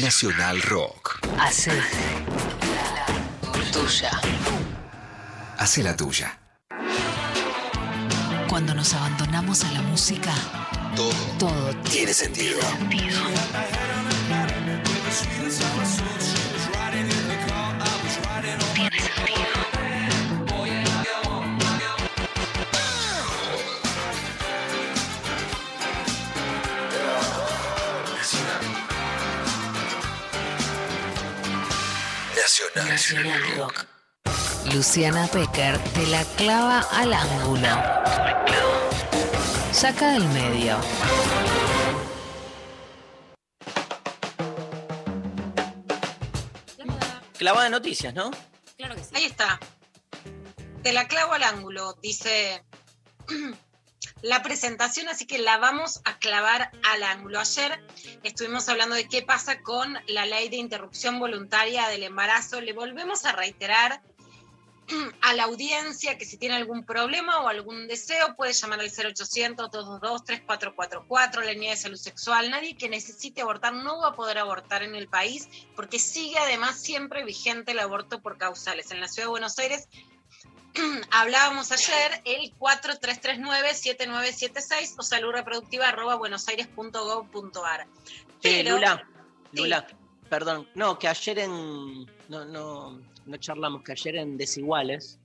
Nacional 0.00 0.62
Rock. 0.62 1.18
Hace 1.38 1.72
tuya. 3.72 4.10
Hace 5.58 5.82
la 5.82 5.96
tuya. 5.96 6.38
Cuando 8.48 8.74
nos 8.74 8.94
abandonamos 8.94 9.64
a 9.64 9.72
la 9.72 9.82
música, 9.82 10.32
Todo 10.96 11.12
todo 11.38 11.74
tiene 11.82 12.12
sentido. 12.12 12.58
Nacional. 12.88 13.10
Nacional 32.90 33.40
Rock. 33.56 33.86
Luciana 34.74 35.26
Pecker 35.28 35.78
te 35.78 36.06
la 36.08 36.24
clava 36.36 36.80
al 36.92 37.12
ángulo. 37.12 37.68
Saca 39.72 40.12
del 40.12 40.24
medio. 40.28 40.76
Clavada 47.38 47.64
de 47.64 47.70
noticias, 47.70 48.12
¿no? 48.12 48.30
Claro 48.80 48.96
que 48.96 49.04
sí. 49.04 49.10
Ahí 49.12 49.24
está. 49.26 49.60
Te 50.82 50.94
la 50.94 51.06
clavo 51.06 51.34
al 51.34 51.42
ángulo, 51.42 51.98
dice 52.02 52.64
la 54.22 54.42
presentación, 54.42 55.06
así 55.08 55.26
que 55.26 55.36
la 55.36 55.58
vamos 55.58 56.00
a 56.06 56.18
clavar 56.18 56.70
al 56.90 57.02
ángulo. 57.02 57.40
Ayer 57.40 57.78
estuvimos 58.22 58.70
hablando 58.70 58.94
de 58.94 59.06
qué 59.06 59.20
pasa 59.20 59.60
con 59.60 59.98
la 60.06 60.24
ley 60.24 60.48
de 60.48 60.56
interrupción 60.56 61.18
voluntaria 61.18 61.88
del 61.88 62.04
embarazo. 62.04 62.62
Le 62.62 62.72
volvemos 62.72 63.26
a 63.26 63.32
reiterar 63.32 64.00
a 65.22 65.32
la 65.34 65.44
audiencia 65.44 66.18
que 66.18 66.24
si 66.24 66.36
tiene 66.36 66.56
algún 66.56 66.84
problema 66.84 67.40
o 67.40 67.48
algún 67.48 67.86
deseo 67.88 68.34
puede 68.36 68.52
llamar 68.52 68.80
al 68.80 68.90
0800-222-3444, 68.90 71.44
la 71.44 71.52
línea 71.52 71.70
de 71.70 71.76
salud 71.76 71.96
sexual. 71.98 72.50
Nadie 72.50 72.76
que 72.76 72.88
necesite 72.88 73.42
abortar 73.42 73.72
no 73.72 74.00
va 74.00 74.08
a 74.08 74.14
poder 74.14 74.38
abortar 74.38 74.82
en 74.82 74.94
el 74.94 75.08
país 75.08 75.48
porque 75.76 75.98
sigue 75.98 76.38
además 76.38 76.80
siempre 76.80 77.24
vigente 77.24 77.72
el 77.72 77.78
aborto 77.80 78.20
por 78.20 78.38
causales. 78.38 78.90
En 78.90 79.00
la 79.00 79.08
ciudad 79.08 79.26
de 79.26 79.30
Buenos 79.30 79.58
Aires 79.58 79.88
hablábamos 81.10 81.72
ayer 81.72 82.22
el 82.24 82.54
4339-7976 82.58 84.94
o 84.98 85.02
saludreproductiva 85.02 85.88
arroba 85.88 86.16
buenosaires.gov.ar. 86.16 87.80
Eh, 87.82 87.86
Pero- 88.42 88.74
Lula, 88.76 89.06
Lula, 89.52 89.86
perdón, 90.28 90.68
no, 90.74 90.98
que 90.98 91.08
ayer 91.08 91.38
en. 91.40 92.19
No, 92.30 92.44
no, 92.44 93.00
no 93.26 93.36
charlamos, 93.38 93.82
que 93.82 93.90
ayer 93.92 94.14
en 94.14 94.36
Desiguales 94.36 95.18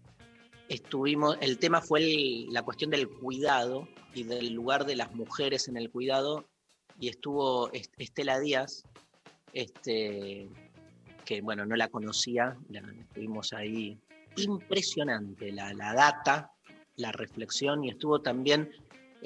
estuvimos. 0.69 1.37
El 1.39 1.59
tema 1.59 1.79
fue 1.79 2.01
la 2.49 2.63
cuestión 2.63 2.89
del 2.89 3.07
cuidado 3.07 3.87
y 4.15 4.23
del 4.23 4.53
lugar 4.53 4.85
de 4.87 4.95
las 4.95 5.13
mujeres 5.13 5.67
en 5.67 5.77
el 5.77 5.91
cuidado. 5.91 6.45
Y 6.99 7.09
estuvo 7.09 7.71
Est- 7.73 7.93
Estela 7.99 8.39
Díaz, 8.39 8.83
este, 9.53 10.49
que 11.25 11.41
bueno, 11.41 11.63
no 11.67 11.75
la 11.75 11.89
conocía, 11.89 12.57
la, 12.69 12.79
estuvimos 12.79 13.53
ahí. 13.53 13.99
Impresionante 14.37 15.51
la, 15.51 15.73
la 15.73 15.93
data, 15.93 16.51
la 16.95 17.11
reflexión, 17.11 17.83
y 17.83 17.89
estuvo 17.89 18.21
también 18.21 18.71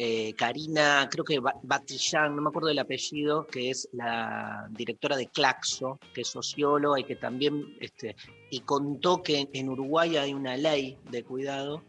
eh, 0.01 0.33
Karina, 0.37 1.09
creo 1.11 1.25
que 1.25 1.39
Ba- 1.39 1.59
Batillán, 1.61 2.33
no 2.33 2.41
me 2.41 2.47
acuerdo 2.47 2.69
del 2.69 2.79
apellido, 2.79 3.45
que 3.45 3.69
es 3.69 3.89
la 3.91 4.65
directora 4.71 5.17
de 5.17 5.27
Claxo, 5.27 5.99
que 6.13 6.21
es 6.21 6.27
socióloga 6.29 6.97
y 7.01 7.03
que 7.03 7.17
también, 7.17 7.75
este, 7.81 8.15
y 8.49 8.61
contó 8.61 9.21
que 9.21 9.39
en, 9.39 9.49
en 9.51 9.67
Uruguay 9.67 10.15
hay 10.15 10.33
una 10.33 10.55
ley 10.55 10.97
de 11.11 11.23
cuidado, 11.25 11.83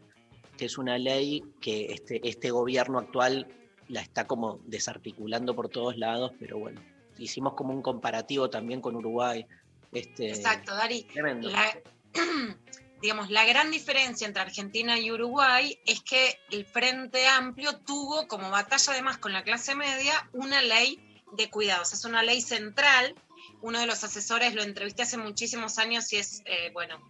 que 0.57 0.65
es 0.65 0.77
una 0.77 0.99
ley 0.99 1.45
que 1.61 1.93
este, 1.93 2.21
este 2.29 2.51
gobierno 2.51 2.99
actual 2.99 3.47
la 3.87 4.01
está 4.01 4.27
como 4.27 4.59
desarticulando 4.67 5.55
por 5.55 5.69
todos 5.69 5.97
lados, 5.97 6.33
pero 6.41 6.59
bueno, 6.59 6.81
hicimos 7.17 7.55
como 7.55 7.73
un 7.73 7.81
comparativo 7.81 8.51
también 8.51 8.81
con 8.81 8.97
Uruguay. 8.97 9.47
Este, 9.93 10.31
Exacto, 10.31 10.75
Dari. 10.75 11.05
Tremendo. 11.05 11.49
La, 11.49 11.79
digamos, 13.01 13.31
la 13.31 13.45
gran 13.45 13.71
diferencia 13.71 14.27
entre 14.27 14.43
Argentina 14.43 14.99
y 14.99 15.11
Uruguay 15.11 15.79
es 15.87 16.03
que 16.03 16.39
el 16.51 16.67
Frente 16.67 17.27
Amplio 17.27 17.79
tuvo 17.79 18.29
como 18.29 18.51
batalla 18.51 18.93
además 18.93 19.19
con 19.19 19.33
la 19.33 19.43
clase 19.43 19.75
media 19.75 20.29
una 20.33 20.63
ley 20.63 21.01
de 21.33 21.49
cuidados. 21.51 21.93
Es 21.93 22.05
una 22.05 22.23
ley 22.23 22.41
central. 22.41 23.15
Uno 23.63 23.79
de 23.79 23.87
los 23.87 24.05
asesores 24.05 24.55
lo 24.55 24.63
entrevisté 24.63 25.03
hace 25.03 25.17
muchísimos 25.17 25.79
años 25.79 26.13
y 26.13 26.17
es, 26.17 26.43
eh, 26.45 26.71
bueno, 26.73 27.01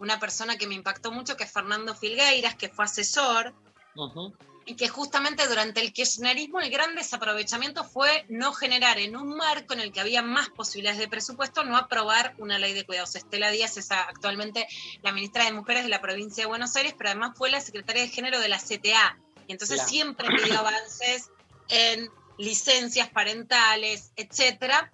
una 0.00 0.20
persona 0.20 0.56
que 0.56 0.66
me 0.66 0.74
impactó 0.74 1.12
mucho, 1.12 1.36
que 1.36 1.44
es 1.44 1.52
Fernando 1.52 1.94
Filgueiras, 1.94 2.54
que 2.54 2.68
fue 2.68 2.84
asesor 2.84 3.54
Ujú. 3.98 4.32
Y 4.68 4.76
que 4.76 4.88
justamente 4.88 5.48
durante 5.48 5.80
el 5.80 5.94
kirchnerismo 5.94 6.60
el 6.60 6.70
gran 6.70 6.94
desaprovechamiento 6.94 7.84
fue 7.84 8.26
no 8.28 8.52
generar 8.52 8.98
en 8.98 9.16
un 9.16 9.34
marco 9.34 9.72
en 9.72 9.80
el 9.80 9.92
que 9.92 10.00
había 10.00 10.20
más 10.20 10.50
posibilidades 10.50 11.00
de 11.00 11.08
presupuesto, 11.08 11.64
no 11.64 11.76
aprobar 11.78 12.34
una 12.36 12.58
ley 12.58 12.74
de 12.74 12.84
cuidados. 12.84 13.16
Estela 13.16 13.50
Díaz 13.50 13.78
es 13.78 13.90
actualmente 13.90 14.68
la 15.02 15.12
ministra 15.12 15.46
de 15.46 15.52
Mujeres 15.52 15.84
de 15.84 15.88
la 15.88 16.02
provincia 16.02 16.44
de 16.44 16.48
Buenos 16.48 16.76
Aires, 16.76 16.94
pero 16.98 17.08
además 17.08 17.32
fue 17.34 17.50
la 17.50 17.62
secretaria 17.62 18.02
de 18.02 18.08
género 18.08 18.40
de 18.40 18.48
la 18.50 18.58
CTA. 18.58 19.18
Y 19.46 19.52
entonces 19.52 19.76
Claro. 19.76 19.88
siempre 19.88 20.28
pidió 20.36 20.58
avances 20.58 21.30
en 21.68 22.10
licencias 22.36 23.08
parentales, 23.08 24.12
etcétera. 24.16 24.90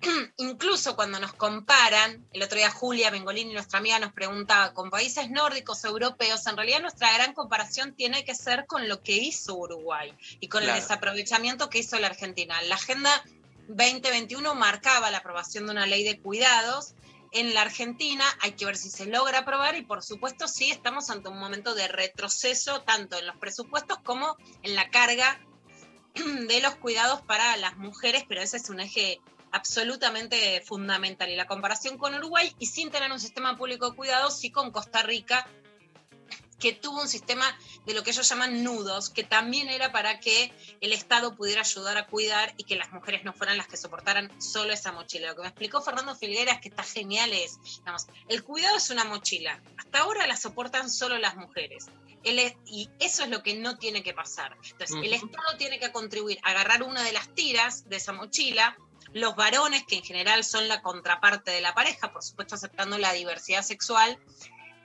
Incluso 0.36 0.96
cuando 0.96 1.20
nos 1.20 1.32
comparan, 1.34 2.26
el 2.32 2.42
otro 2.42 2.56
día 2.58 2.70
Julia 2.70 3.10
Bengolini, 3.10 3.52
nuestra 3.52 3.78
amiga, 3.78 3.98
nos 3.98 4.12
preguntaba, 4.12 4.72
con 4.72 4.90
países 4.90 5.30
nórdicos, 5.30 5.84
europeos, 5.84 6.46
en 6.46 6.56
realidad 6.56 6.80
nuestra 6.80 7.12
gran 7.12 7.34
comparación 7.34 7.94
tiene 7.94 8.24
que 8.24 8.34
ser 8.34 8.66
con 8.66 8.88
lo 8.88 9.02
que 9.02 9.16
hizo 9.16 9.54
Uruguay 9.56 10.14
y 10.40 10.48
con 10.48 10.62
Claro. 10.62 10.76
el 10.76 10.82
desaprovechamiento 10.82 11.68
que 11.68 11.78
hizo 11.80 11.98
la 11.98 12.06
Argentina. 12.08 12.60
La 12.62 12.76
Agenda 12.76 13.22
2021 13.68 14.54
marcaba 14.54 15.10
la 15.10 15.18
aprobación 15.18 15.66
de 15.66 15.72
una 15.72 15.86
ley 15.86 16.02
de 16.04 16.18
cuidados. 16.18 16.94
En 17.32 17.54
la 17.54 17.62
Argentina 17.62 18.24
hay 18.40 18.52
que 18.52 18.64
ver 18.66 18.76
si 18.76 18.90
se 18.90 19.06
logra 19.06 19.40
aprobar 19.40 19.76
y 19.76 19.82
por 19.82 20.02
supuesto 20.02 20.48
sí 20.48 20.70
estamos 20.70 21.10
ante 21.10 21.28
un 21.28 21.38
momento 21.38 21.74
de 21.74 21.86
retroceso 21.86 22.80
tanto 22.82 23.16
en 23.18 23.26
los 23.26 23.36
presupuestos 23.36 23.98
como 24.02 24.36
en 24.62 24.74
la 24.74 24.90
carga 24.90 25.38
de 26.14 26.60
los 26.60 26.74
cuidados 26.76 27.20
para 27.22 27.56
las 27.58 27.76
mujeres, 27.76 28.24
pero 28.28 28.40
ese 28.40 28.56
es 28.56 28.68
un 28.68 28.80
eje 28.80 29.20
absolutamente 29.52 30.62
fundamental. 30.66 31.28
Y 31.30 31.36
la 31.36 31.46
comparación 31.46 31.98
con 31.98 32.14
Uruguay, 32.14 32.54
y 32.58 32.66
sin 32.66 32.90
tener 32.90 33.10
un 33.10 33.20
sistema 33.20 33.56
público 33.56 33.90
de 33.90 33.96
cuidado, 33.96 34.30
sí 34.30 34.50
con 34.50 34.70
Costa 34.70 35.02
Rica, 35.02 35.46
que 36.58 36.72
tuvo 36.74 37.00
un 37.00 37.08
sistema 37.08 37.46
de 37.86 37.94
lo 37.94 38.02
que 38.02 38.10
ellos 38.10 38.28
llaman 38.28 38.62
nudos, 38.62 39.08
que 39.08 39.24
también 39.24 39.70
era 39.70 39.92
para 39.92 40.20
que 40.20 40.52
el 40.82 40.92
Estado 40.92 41.34
pudiera 41.34 41.62
ayudar 41.62 41.96
a 41.96 42.06
cuidar 42.06 42.52
y 42.58 42.64
que 42.64 42.76
las 42.76 42.92
mujeres 42.92 43.24
no 43.24 43.32
fueran 43.32 43.56
las 43.56 43.66
que 43.66 43.78
soportaran 43.78 44.30
solo 44.42 44.70
esa 44.74 44.92
mochila. 44.92 45.28
Lo 45.28 45.36
que 45.36 45.42
me 45.42 45.48
explicó 45.48 45.80
Fernando 45.80 46.14
Figueras, 46.14 46.60
que 46.60 46.68
está 46.68 46.82
genial, 46.82 47.32
es, 47.32 47.58
digamos, 47.78 48.06
el 48.28 48.44
cuidado 48.44 48.76
es 48.76 48.90
una 48.90 49.04
mochila. 49.04 49.58
Hasta 49.78 50.00
ahora 50.00 50.26
la 50.26 50.36
soportan 50.36 50.90
solo 50.90 51.16
las 51.16 51.34
mujeres. 51.36 51.86
El 52.24 52.38
es- 52.38 52.56
y 52.66 52.90
eso 52.98 53.22
es 53.24 53.30
lo 53.30 53.42
que 53.42 53.54
no 53.54 53.78
tiene 53.78 54.02
que 54.02 54.12
pasar. 54.12 54.54
Entonces, 54.62 54.90
el 55.02 55.14
Ujú. 55.14 55.26
Estado 55.26 55.56
tiene 55.56 55.78
que 55.80 55.90
contribuir 55.92 56.38
a 56.42 56.50
agarrar 56.50 56.82
una 56.82 57.02
de 57.02 57.12
las 57.12 57.34
tiras 57.34 57.88
de 57.88 57.96
esa 57.96 58.12
mochila, 58.12 58.76
los 59.12 59.36
varones, 59.36 59.84
que 59.84 59.96
en 59.96 60.02
general 60.02 60.44
son 60.44 60.68
la 60.68 60.82
contraparte 60.82 61.50
de 61.50 61.60
la 61.60 61.74
pareja, 61.74 62.12
por 62.12 62.22
supuesto 62.22 62.54
aceptando 62.54 62.98
la 62.98 63.12
diversidad 63.12 63.62
sexual, 63.62 64.18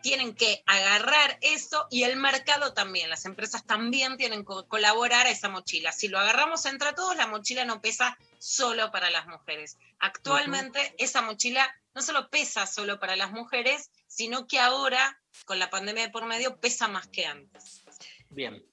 tienen 0.01 0.35
que 0.35 0.63
agarrar 0.67 1.39
eso 1.41 1.87
y 1.89 2.03
el 2.03 2.15
mercado 2.15 2.73
también, 2.73 3.09
las 3.09 3.25
empresas 3.25 3.65
también 3.65 4.17
tienen 4.17 4.45
que 4.45 4.53
colaborar 4.67 5.25
a 5.25 5.31
esa 5.31 5.49
mochila. 5.49 5.91
Si 5.91 6.09
lo 6.09 6.19
agarramos 6.19 6.65
entre 6.67 6.93
todos, 6.93 7.15
la 7.15 7.25
mochila 7.25 7.65
no 7.65 7.81
pesa 7.81 8.15
solo 8.37 8.91
para 8.91 9.09
las 9.09 9.25
mujeres. 9.25 9.79
Actualmente 9.97 10.93
esa 10.99 11.23
mochila 11.23 11.67
no 11.95 12.03
solo 12.03 12.29
pesa 12.29 12.67
solo 12.67 12.99
para 12.99 13.15
las 13.15 13.31
mujeres, 13.31 13.89
sino 14.05 14.45
que 14.45 14.59
ahora, 14.59 15.19
con 15.45 15.57
la 15.57 15.71
pandemia 15.71 16.03
de 16.03 16.11
por 16.11 16.25
medio, 16.25 16.59
pesa 16.59 16.87
más 16.87 17.07
que 17.07 17.25
antes. 17.25 17.83
Bien. 18.29 18.63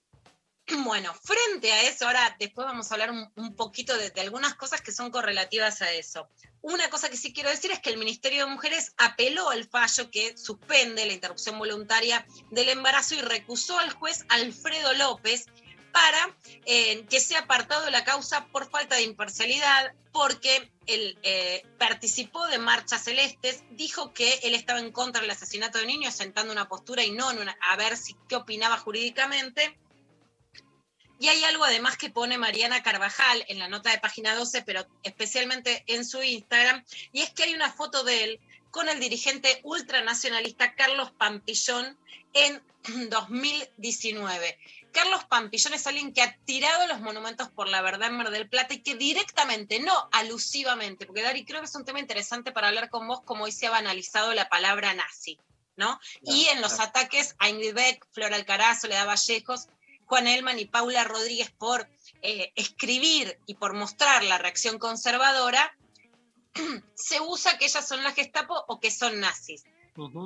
Bueno, 0.85 1.13
frente 1.23 1.73
a 1.73 1.83
eso, 1.83 2.07
ahora 2.07 2.37
después 2.39 2.67
vamos 2.67 2.91
a 2.91 2.95
hablar 2.95 3.11
un, 3.11 3.57
poquito 3.57 3.97
de, 3.97 4.11
de 4.11 4.21
algunas 4.21 4.55
cosas 4.55 4.81
que 4.81 4.93
son 4.93 5.11
correlativas 5.11 5.83
a 5.83 5.91
eso. 5.93 6.29
Una 6.61 6.89
cosa 6.91 7.09
que 7.09 7.17
sí 7.17 7.33
quiero 7.33 7.51
decir 7.51 7.71
es 7.73 7.81
que 7.81 7.91
el 7.91 7.99
Ministerio 7.99 8.45
de 8.47 8.53
Mujeres 8.53 8.93
apeló 8.97 9.51
al 9.51 9.69
fallo 9.69 10.11
que 10.11 10.37
suspende 10.37 11.07
la 11.07 11.13
interrupción 11.13 11.59
voluntaria 11.59 12.25
del 12.51 12.69
embarazo 12.69 13.15
y 13.15 13.21
recusó 13.21 13.79
al 13.79 13.93
juez 13.93 14.25
Alfredo 14.29 14.93
López 14.95 15.47
para 15.93 16.37
eh, 16.65 17.05
que 17.11 17.21
sea 17.21 17.41
apartado 17.41 17.85
de 17.85 17.91
la 17.91 18.05
causa 18.05 18.47
por 18.47 18.71
falta 18.71 18.97
de 18.97 19.03
imparcialidad, 19.03 19.93
porque 20.11 20.71
él 20.87 21.19
eh, 21.23 21.63
participó 21.79 22.47
de 22.47 22.59
marchas 22.59 23.05
celestes, 23.05 23.63
dijo 23.71 24.13
que 24.15 24.41
él 24.43 24.55
estaba 24.55 24.81
en 24.81 24.91
contra 24.91 25.21
del 25.21 25.31
asesinato 25.31 25.79
de 25.79 25.87
niños, 25.87 26.15
sentando 26.15 26.53
una 26.53 26.69
postura 26.69 27.05
y 27.05 27.13
no 27.13 27.31
en 27.31 27.41
una- 27.41 27.57
a 27.71 27.77
ver 27.77 27.97
si 27.97 28.17
qué 28.29 28.37
opinaba 28.37 28.79
jurídicamente. 28.79 29.79
Y 31.23 31.29
hay 31.29 31.45
algo 31.45 31.65
además 31.65 31.97
que 31.97 32.11
pone 32.11 32.37
Mariana 32.37 32.83
Carvajal 32.83 33.45
en 33.47 33.61
la 33.61 33.69
nota 33.69 33.93
de 33.93 34.01
página 34.01 34.35
12, 34.35 34.63
pero 34.63 34.85
especialmente 35.05 35.85
en 35.87 36.05
su 36.05 36.21
Instagram, 36.21 36.85
y 37.13 37.23
es 37.23 37.31
que 37.31 37.45
hay 37.45 37.55
una 37.55 37.73
foto 37.73 38.03
de 38.03 38.25
él 38.25 38.41
con 38.73 38.89
el 38.89 38.99
dirigente 38.99 39.61
ultranacionalista 39.63 40.75
Carlos 40.75 41.13
Pampillón 41.13 41.97
en 42.33 42.61
2019. 43.09 44.59
Carlos 44.91 45.23
Pampillón 45.27 45.75
es 45.75 45.87
alguien 45.87 46.13
que 46.13 46.23
ha 46.23 46.37
tirado 46.45 46.89
los 46.89 46.99
monumentos 46.99 47.49
por 47.51 47.69
la 47.69 47.83
verdad 47.83 48.09
en 48.09 48.17
Mar 48.17 48.31
del 48.31 48.49
Plata 48.49 48.75
y 48.75 48.83
que 48.83 48.97
directamente, 48.97 49.79
no 49.79 50.09
alusivamente, 50.11 51.07
porque 51.07 51.23
Dari, 51.23 51.45
creo 51.45 51.61
que 51.61 51.67
es 51.67 51.75
un 51.77 51.85
tema 51.85 52.01
interesante 52.01 52.51
para 52.51 52.67
hablar 52.67 52.91
con 52.91 53.07
vos, 53.07 53.21
como 53.23 53.45
hoy 53.45 53.53
se 53.53 53.69
ha 53.69 53.71
banalizado 53.71 54.35
la 54.35 54.49
palabra 54.49 54.93
nazi, 54.93 55.39
¿no? 55.77 56.01
y 56.21 56.47
en 56.47 56.61
los 56.61 56.81
ataques 56.81 57.37
a 57.39 57.49
Ingrid 57.49 57.75
Beck, 57.75 58.07
Flor 58.11 58.35
Alcaraz, 58.35 58.81
Soledad 58.81 59.07
Vallejos, 59.07 59.69
Juan 60.13 60.27
Elman 60.27 60.59
y 60.59 60.67
Paula 60.67 61.05
Rodríguez 61.05 61.51
por 61.53 61.89
eh, 62.21 62.53
escribir 62.55 63.39
y 63.47 63.55
por 63.55 63.73
mostrar 63.73 64.23
la 64.25 64.37
reacción 64.37 64.79
conservadora, 64.79 65.75
se 66.95 67.19
usa 67.23 67.57
que 67.57 67.65
ellas 67.65 67.89
son 67.89 68.03
la 68.03 68.13
Gestapo 68.13 68.63
o 68.69 68.79
que 68.79 68.91
son 68.91 69.21
nazis. 69.21 69.65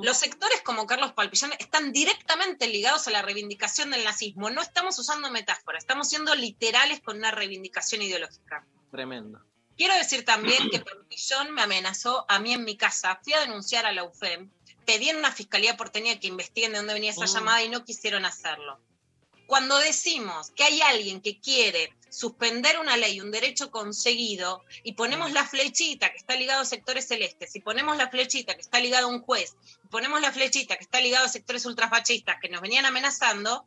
Los 0.01 0.17
sectores 0.17 0.61
como 0.61 0.85
Carlos 0.87 1.13
Palpillán 1.13 1.53
están 1.57 1.93
directamente 1.93 2.67
ligados 2.67 3.07
a 3.07 3.11
la 3.11 3.21
reivindicación 3.21 3.91
del 3.91 4.03
nazismo. 4.03 4.49
No 4.49 4.61
estamos 4.61 4.99
usando 4.99 5.31
metáforas, 5.31 5.83
estamos 5.83 6.09
siendo 6.09 6.35
literales 6.35 6.99
con 6.99 7.15
una 7.15 7.31
reivindicación 7.31 8.01
ideológica. 8.01 8.65
Tremendo. 8.91 9.39
Quiero 9.77 9.95
decir 9.95 10.25
también 10.25 10.69
que 10.69 10.81
Pampillón 10.81 11.53
me 11.53 11.61
amenazó 11.61 12.25
a 12.27 12.39
mí 12.39 12.51
en 12.51 12.65
mi 12.65 12.75
casa. 12.75 13.21
Fui 13.23 13.31
a 13.31 13.39
denunciar 13.39 13.85
a 13.85 13.93
la 13.93 14.03
UFEM, 14.03 14.49
pedí 14.85 15.07
en 15.07 15.15
una 15.15 15.31
fiscalía 15.31 15.77
porteña 15.77 16.19
que 16.19 16.27
investiguen 16.27 16.73
de 16.73 16.79
dónde 16.79 16.93
venía 16.93 17.11
esa 17.11 17.23
Mm. 17.23 17.33
llamada 17.33 17.63
y 17.63 17.69
no 17.69 17.85
quisieron 17.85 18.25
hacerlo. 18.25 18.81
Cuando 19.47 19.77
decimos 19.79 20.51
que 20.51 20.63
hay 20.65 20.81
alguien 20.81 21.21
que 21.21 21.39
quiere 21.39 21.93
suspender 22.09 22.79
una 22.79 22.97
ley, 22.97 23.21
un 23.21 23.31
derecho 23.31 23.71
conseguido, 23.71 24.63
y 24.83 24.93
ponemos 24.93 25.31
la 25.31 25.45
flechita 25.45 26.11
que 26.11 26.17
está 26.17 26.35
ligado 26.35 26.61
a 26.61 26.65
sectores 26.65 27.07
celestes, 27.07 27.55
y 27.55 27.61
ponemos 27.61 27.95
la 27.95 28.09
flechita 28.09 28.55
que 28.55 28.61
está 28.61 28.79
ligado 28.79 29.07
a 29.07 29.09
un 29.09 29.21
juez, 29.21 29.55
y 29.83 29.87
ponemos 29.87 30.19
la 30.19 30.33
flechita 30.33 30.75
que 30.75 30.83
está 30.83 30.99
ligado 30.99 31.25
a 31.25 31.29
sectores 31.29 31.65
ultrafascistas 31.65 32.37
que 32.41 32.49
nos 32.49 32.61
venían 32.61 32.85
amenazando, 32.85 33.65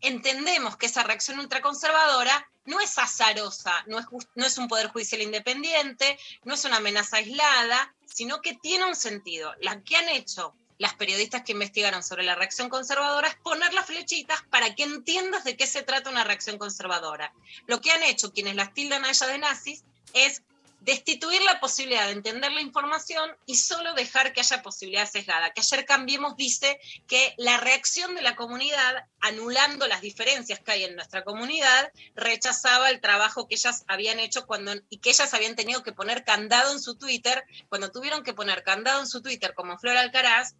entendemos 0.00 0.76
que 0.76 0.86
esa 0.86 1.04
reacción 1.04 1.38
ultraconservadora 1.38 2.50
no 2.64 2.80
es 2.80 2.98
azarosa, 2.98 3.84
no 3.86 3.98
es, 3.98 4.06
no 4.34 4.44
es 4.44 4.58
un 4.58 4.68
poder 4.68 4.88
judicial 4.88 5.22
independiente, 5.22 6.18
no 6.44 6.54
es 6.54 6.64
una 6.64 6.76
amenaza 6.76 7.18
aislada, 7.18 7.94
sino 8.06 8.40
que 8.42 8.54
tiene 8.54 8.86
un 8.86 8.96
sentido. 8.96 9.54
La 9.60 9.82
que 9.82 9.96
han 9.96 10.08
hecho 10.08 10.54
las 10.78 10.94
periodistas 10.94 11.42
que 11.42 11.52
investigaron 11.52 12.02
sobre 12.02 12.22
la 12.22 12.34
reacción 12.34 12.68
conservadora 12.68 13.28
es 13.28 13.34
poner 13.36 13.74
las 13.74 13.86
flechitas 13.86 14.42
para 14.50 14.74
que 14.74 14.84
entiendas 14.84 15.44
de 15.44 15.56
qué 15.56 15.66
se 15.66 15.82
trata 15.82 16.10
una 16.10 16.24
reacción 16.24 16.56
conservadora. 16.58 17.32
Lo 17.66 17.80
que 17.80 17.90
han 17.90 18.02
hecho 18.04 18.32
quienes 18.32 18.54
las 18.54 18.72
tildan 18.72 19.04
a 19.04 19.10
ella 19.10 19.26
de 19.26 19.38
nazis 19.38 19.84
es 20.14 20.42
destituir 20.80 21.42
la 21.42 21.60
posibilidad 21.60 22.06
de 22.06 22.12
entender 22.12 22.52
la 22.52 22.60
información 22.60 23.36
y 23.46 23.56
solo 23.56 23.94
dejar 23.94 24.32
que 24.32 24.40
haya 24.40 24.62
posibilidad 24.62 25.10
sesgada. 25.10 25.50
Que 25.52 25.60
ayer 25.60 25.84
Cambiemos 25.84 26.36
dice 26.36 26.78
que 27.06 27.34
la 27.36 27.58
reacción 27.58 28.14
de 28.14 28.22
la 28.22 28.36
comunidad, 28.36 29.06
anulando 29.20 29.86
las 29.86 30.00
diferencias 30.00 30.60
que 30.60 30.72
hay 30.72 30.84
en 30.84 30.94
nuestra 30.94 31.24
comunidad, 31.24 31.92
rechazaba 32.14 32.90
el 32.90 33.00
trabajo 33.00 33.48
que 33.48 33.56
ellas 33.56 33.84
habían 33.88 34.20
hecho 34.20 34.46
cuando, 34.46 34.72
y 34.88 34.98
que 34.98 35.10
ellas 35.10 35.34
habían 35.34 35.56
tenido 35.56 35.82
que 35.82 35.92
poner 35.92 36.24
candado 36.24 36.72
en 36.72 36.80
su 36.80 36.96
Twitter, 36.96 37.44
cuando 37.68 37.90
tuvieron 37.90 38.22
que 38.22 38.34
poner 38.34 38.62
candado 38.62 39.00
en 39.00 39.08
su 39.08 39.20
Twitter 39.20 39.54
como 39.54 39.78
Flor 39.78 39.96
Alcaraz, 39.96 40.54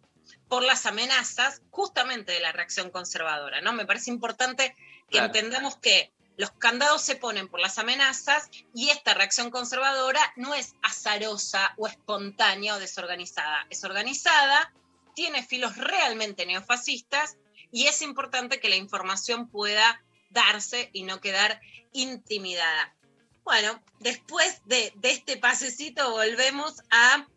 por 0.47 0.63
las 0.63 0.85
amenazas 0.85 1.61
justamente 1.71 2.31
de 2.31 2.39
la 2.39 2.51
reacción 2.51 2.89
conservadora, 2.89 3.61
¿no? 3.61 3.73
Me 3.73 3.85
parece 3.85 4.09
importante 4.09 4.75
que 5.09 5.17
Claro. 5.17 5.27
entendamos 5.27 5.77
que 5.77 6.11
los 6.37 6.51
candados 6.51 7.01
se 7.01 7.15
ponen 7.15 7.49
por 7.49 7.59
las 7.59 7.77
amenazas 7.79 8.49
y 8.73 8.89
esta 8.91 9.13
reacción 9.13 9.51
conservadora 9.51 10.21
no 10.37 10.55
es 10.55 10.73
azarosa 10.81 11.73
o 11.77 11.87
espontánea 11.87 12.75
o 12.75 12.79
desorganizada. 12.79 13.67
Es 13.69 13.83
organizada, 13.83 14.73
tiene 15.15 15.43
filos 15.43 15.75
realmente 15.75 16.45
neofascistas 16.45 17.37
y 17.71 17.87
es 17.87 18.01
importante 18.01 18.59
que 18.61 18.69
la 18.69 18.77
información 18.77 19.49
pueda 19.49 20.01
darse 20.29 20.89
y 20.93 21.03
no 21.03 21.19
quedar 21.19 21.59
intimidada. 21.91 22.95
Bueno, 23.43 23.83
después 23.99 24.61
de, 24.65 24.93
de 24.95 25.11
este 25.11 25.35
pasecito 25.37 26.11
volvemos 26.11 26.81
a, 26.89 27.27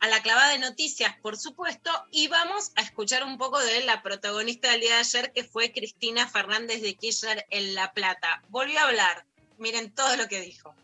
a 0.00 0.06
la 0.06 0.22
clavada 0.22 0.52
de 0.52 0.60
noticias, 0.60 1.16
por 1.20 1.36
supuesto, 1.36 1.90
y 2.12 2.28
vamos 2.28 2.70
a 2.76 2.82
escuchar 2.82 3.24
un 3.24 3.38
poco 3.38 3.58
de 3.58 3.84
la 3.84 4.02
protagonista 4.02 4.70
del 4.70 4.82
día 4.82 4.94
de 4.94 5.00
ayer, 5.00 5.32
que 5.34 5.42
fue 5.42 5.72
Cristina 5.72 6.28
Fernández 6.28 6.80
de 6.80 6.94
Kirchner 6.94 7.44
en 7.50 7.74
La 7.74 7.92
Plata. 7.92 8.42
Volvió 8.50 8.78
a 8.78 8.84
hablar, 8.84 9.26
miren 9.58 9.90
todo 9.90 10.16
lo 10.16 10.28
que 10.28 10.40
dijo. 10.40 10.74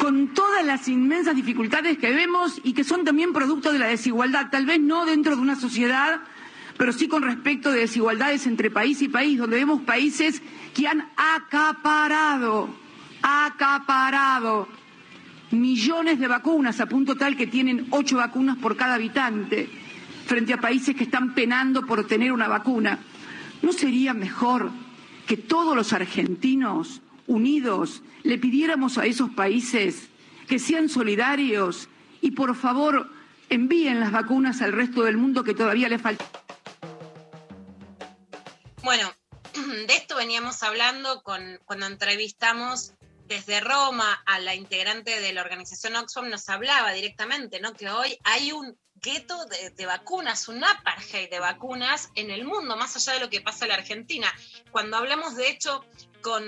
con 0.00 0.32
todas 0.32 0.64
las 0.64 0.88
inmensas 0.88 1.36
dificultades 1.36 1.98
que 1.98 2.10
vemos 2.10 2.60
y 2.64 2.72
que 2.72 2.84
son 2.84 3.04
también 3.04 3.32
producto 3.32 3.72
de 3.72 3.78
la 3.78 3.88
desigualdad, 3.88 4.48
tal 4.50 4.64
vez 4.64 4.80
no 4.80 5.04
dentro 5.04 5.36
de 5.36 5.42
una 5.42 5.56
sociedad, 5.56 6.20
pero 6.78 6.92
sí 6.92 7.08
con 7.08 7.22
respecto 7.22 7.70
de 7.70 7.80
desigualdades 7.80 8.46
entre 8.46 8.70
país 8.70 9.02
y 9.02 9.08
país, 9.08 9.38
donde 9.38 9.56
vemos 9.56 9.82
países 9.82 10.40
que 10.74 10.88
han 10.88 11.10
acaparado, 11.16 12.68
acaparado 13.22 14.68
millones 15.50 16.18
de 16.18 16.28
vacunas, 16.28 16.80
a 16.80 16.86
punto 16.86 17.16
tal 17.16 17.36
que 17.36 17.46
tienen 17.46 17.86
ocho 17.90 18.16
vacunas 18.16 18.56
por 18.58 18.76
cada 18.76 18.94
habitante, 18.94 19.68
frente 20.26 20.52
a 20.52 20.60
países 20.60 20.94
que 20.94 21.04
están 21.04 21.34
penando 21.34 21.86
por 21.86 22.06
tener 22.06 22.32
una 22.32 22.48
vacuna. 22.48 22.98
¿No 23.62 23.72
sería 23.72 24.14
mejor 24.14 24.70
que 25.26 25.36
todos 25.36 25.74
los 25.74 25.92
argentinos 25.92 27.00
unidos 27.26 28.02
le 28.22 28.38
pidiéramos 28.38 28.98
a 28.98 29.06
esos 29.06 29.30
países 29.30 30.08
que 30.46 30.58
sean 30.58 30.88
solidarios 30.88 31.88
y 32.20 32.32
por 32.32 32.54
favor 32.56 33.10
envíen 33.48 34.00
las 34.00 34.12
vacunas 34.12 34.62
al 34.62 34.72
resto 34.72 35.02
del 35.02 35.16
mundo 35.16 35.44
que 35.44 35.54
todavía 35.54 35.88
le 35.88 35.98
falta? 35.98 36.24
Bueno, 38.82 39.12
de 39.86 39.94
esto 39.94 40.16
veníamos 40.16 40.62
hablando 40.62 41.22
con, 41.22 41.58
cuando 41.64 41.86
entrevistamos 41.86 42.94
desde 43.28 43.60
Roma 43.60 44.22
a 44.24 44.40
la 44.40 44.54
integrante 44.54 45.20
de 45.20 45.32
la 45.34 45.42
organización 45.42 45.96
Oxfam, 45.96 46.30
nos 46.30 46.48
hablaba 46.48 46.92
directamente, 46.92 47.60
¿no? 47.60 47.74
Que 47.74 47.90
hoy 47.90 48.18
hay 48.24 48.52
un 48.52 48.76
gueto 48.94 49.44
de, 49.44 49.86
vacunas, 49.86 50.48
un 50.48 50.64
apartheid 50.64 51.30
de 51.30 51.38
vacunas 51.38 52.08
en 52.14 52.30
el 52.30 52.44
mundo, 52.44 52.76
más 52.76 52.96
allá 52.96 53.12
de 53.12 53.20
lo 53.20 53.30
que 53.30 53.42
pasa 53.42 53.66
en 53.66 53.68
la 53.68 53.74
Argentina. 53.76 54.32
Cuando 54.72 54.96
hablamos, 54.96 55.36
de 55.36 55.48
hecho, 55.48 55.84
con 56.22 56.42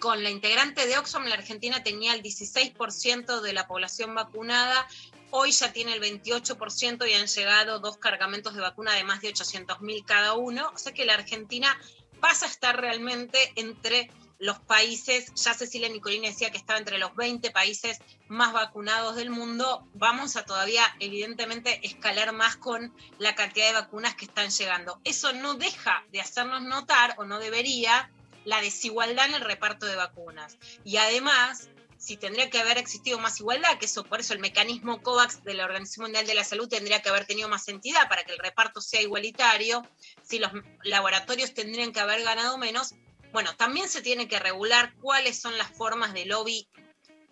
con 0.00 0.22
la 0.22 0.30
integrante 0.30 0.86
de 0.86 0.96
Oxfam, 0.96 1.26
la 1.26 1.34
Argentina 1.34 1.82
tenía 1.82 2.14
el 2.14 2.22
16% 2.22 3.40
de 3.40 3.52
la 3.52 3.66
población 3.66 4.14
vacunada, 4.14 4.86
hoy 5.30 5.50
ya 5.50 5.72
tiene 5.72 5.92
el 5.92 6.00
28% 6.00 7.08
y 7.08 7.14
han 7.14 7.26
llegado 7.26 7.80
dos 7.80 7.96
cargamentos 7.98 8.54
de 8.54 8.60
vacuna 8.60 8.94
de 8.94 9.02
más 9.02 9.20
de 9.22 9.32
800.000 9.32 10.04
cada 10.04 10.34
uno, 10.34 10.70
o 10.72 10.78
sea 10.78 10.92
que 10.92 11.04
la 11.04 11.14
Argentina 11.14 11.76
pasa 12.20 12.46
a 12.46 12.48
estar 12.48 12.80
realmente 12.80 13.52
entre 13.56 14.10
los 14.38 14.60
países, 14.60 15.32
ya 15.34 15.54
Cecilia 15.54 15.88
Nicolini 15.88 16.28
decía 16.28 16.50
que 16.50 16.58
estaba 16.58 16.78
entre 16.78 16.98
los 16.98 17.14
20 17.16 17.50
países 17.50 17.98
más 18.28 18.52
vacunados 18.52 19.16
del 19.16 19.30
mundo, 19.30 19.86
vamos 19.94 20.36
a 20.36 20.44
todavía 20.44 20.84
evidentemente 21.00 21.80
escalar 21.82 22.32
más 22.32 22.56
con 22.56 22.94
la 23.18 23.34
cantidad 23.34 23.66
de 23.66 23.72
vacunas 23.72 24.14
que 24.14 24.26
están 24.26 24.50
llegando. 24.50 25.00
Eso 25.04 25.32
no 25.32 25.54
deja 25.54 26.04
de 26.12 26.20
hacernos 26.20 26.62
notar, 26.62 27.14
o 27.18 27.24
no 27.24 27.38
debería, 27.38 28.10
la 28.44 28.60
desigualdad 28.60 29.26
en 29.26 29.34
el 29.34 29.40
reparto 29.40 29.86
de 29.86 29.96
vacunas. 29.96 30.56
Y 30.84 30.96
además, 30.98 31.68
si 31.98 32.16
tendría 32.16 32.48
que 32.48 32.60
haber 32.60 32.78
existido 32.78 33.18
más 33.18 33.40
igualdad, 33.40 33.78
que 33.78 33.86
eso 33.86 34.04
por 34.04 34.20
eso 34.20 34.32
el 34.32 34.38
mecanismo 34.38 35.02
COVAX 35.02 35.42
de 35.42 35.54
la 35.54 35.64
Organización 35.64 36.04
Mundial 36.04 36.26
de 36.26 36.34
la 36.34 36.44
Salud 36.44 36.68
tendría 36.68 37.02
que 37.02 37.08
haber 37.08 37.26
tenido 37.26 37.48
más 37.48 37.66
entidad 37.66 38.08
para 38.08 38.22
que 38.22 38.32
el 38.32 38.38
reparto 38.38 38.80
sea 38.80 39.02
igualitario, 39.02 39.82
si 40.22 40.38
los 40.38 40.52
laboratorios 40.84 41.54
tendrían 41.54 41.92
que 41.92 42.00
haber 42.00 42.22
ganado 42.22 42.56
menos, 42.56 42.94
bueno, 43.32 43.54
también 43.56 43.88
se 43.88 44.02
tiene 44.02 44.28
que 44.28 44.38
regular 44.38 44.94
cuáles 45.00 45.40
son 45.40 45.56
las 45.58 45.70
formas 45.70 46.12
de 46.12 46.26
lobby 46.26 46.68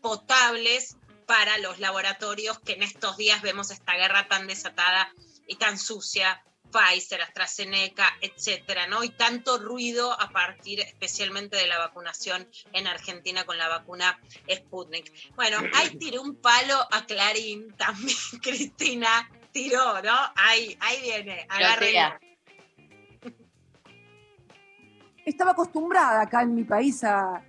potables 0.01 0.97
para 1.26 1.59
los 1.59 1.78
laboratorios 1.78 2.59
que 2.61 2.74
en 2.74 2.82
estos 2.82 3.16
días 3.16 3.42
vemos 3.42 3.70
esta 3.70 3.94
guerra 3.94 4.28
tan 4.28 4.47
desatada 4.47 5.12
y 5.47 5.57
tan 5.57 5.78
sucia, 5.78 6.42
Pfizer, 6.70 7.22
AstraZeneca, 7.22 8.16
etcétera, 8.20 8.86
¿no? 8.86 9.05
Y 9.05 9.11
tanto 9.11 9.59
ruido 9.59 10.12
a 10.20 10.30
partir 10.30 10.80
especialmente 10.80 11.57
de 11.57 11.66
la 11.66 11.78
vacunación 11.78 12.49
en 12.72 12.86
Argentina 12.86 13.44
con 13.44 13.57
la 13.57 13.68
vacuna 13.68 14.20
Sputnik. 14.53 15.34
Bueno, 15.34 15.59
ahí 15.74 15.90
tiró 15.99 16.22
un 16.22 16.36
palo 16.36 16.86
a 16.90 17.07
Clarín 17.07 17.72
también, 17.76 18.18
Cristina 18.42 19.30
tiró, 19.53 20.03
¿no? 20.03 20.32
Ahí, 20.36 20.76
ahí 20.80 21.01
viene, 21.01 21.47
agárrenla. 21.49 22.20
Estaba 25.27 25.51
acostumbrada 25.51 26.22
acá 26.22 26.43
en 26.43 26.55
mi 26.55 26.64
país 26.64 27.03
a, 27.05 27.43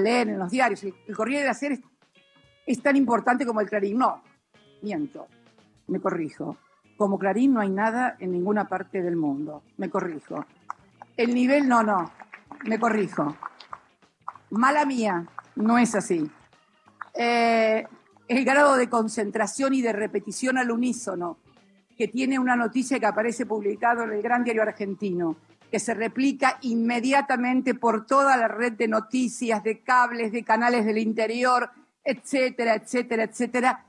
leer 0.00 0.28
en 0.28 0.38
los 0.38 0.50
diarios. 0.50 0.82
El, 0.82 0.94
el 1.06 1.16
Corriere 1.16 1.44
de 1.44 1.50
es, 1.50 1.80
es 2.66 2.82
tan 2.82 2.96
importante 2.96 3.46
como 3.46 3.60
el 3.60 3.68
Clarín. 3.68 3.98
No, 3.98 4.22
miento, 4.82 5.28
me 5.86 6.00
corrijo. 6.00 6.56
Como 6.96 7.18
Clarín 7.18 7.54
no 7.54 7.60
hay 7.60 7.70
nada 7.70 8.16
en 8.18 8.32
ninguna 8.32 8.68
parte 8.68 9.02
del 9.02 9.16
mundo. 9.16 9.62
Me 9.76 9.88
corrijo. 9.88 10.44
El 11.16 11.34
nivel, 11.34 11.68
no, 11.68 11.82
no, 11.82 12.10
me 12.64 12.78
corrijo. 12.78 13.36
Mala 14.50 14.84
mía, 14.84 15.26
no 15.56 15.78
es 15.78 15.94
así. 15.94 16.28
Eh, 17.14 17.86
el 18.28 18.44
grado 18.44 18.76
de 18.76 18.88
concentración 18.88 19.74
y 19.74 19.82
de 19.82 19.92
repetición 19.92 20.58
al 20.58 20.70
unísono 20.70 21.38
que 21.96 22.08
tiene 22.08 22.38
una 22.38 22.56
noticia 22.56 22.98
que 22.98 23.06
aparece 23.06 23.46
publicado 23.46 24.04
en 24.04 24.12
el 24.12 24.22
gran 24.22 24.42
diario 24.42 24.62
argentino 24.62 25.36
que 25.72 25.80
se 25.80 25.94
replica 25.94 26.58
inmediatamente 26.60 27.74
por 27.74 28.04
toda 28.04 28.36
la 28.36 28.46
red 28.46 28.74
de 28.74 28.88
noticias, 28.88 29.64
de 29.64 29.82
cables, 29.82 30.30
de 30.30 30.44
canales 30.44 30.84
del 30.84 30.98
interior, 30.98 31.70
etcétera, 32.04 32.74
etcétera, 32.74 33.24
etcétera, 33.24 33.86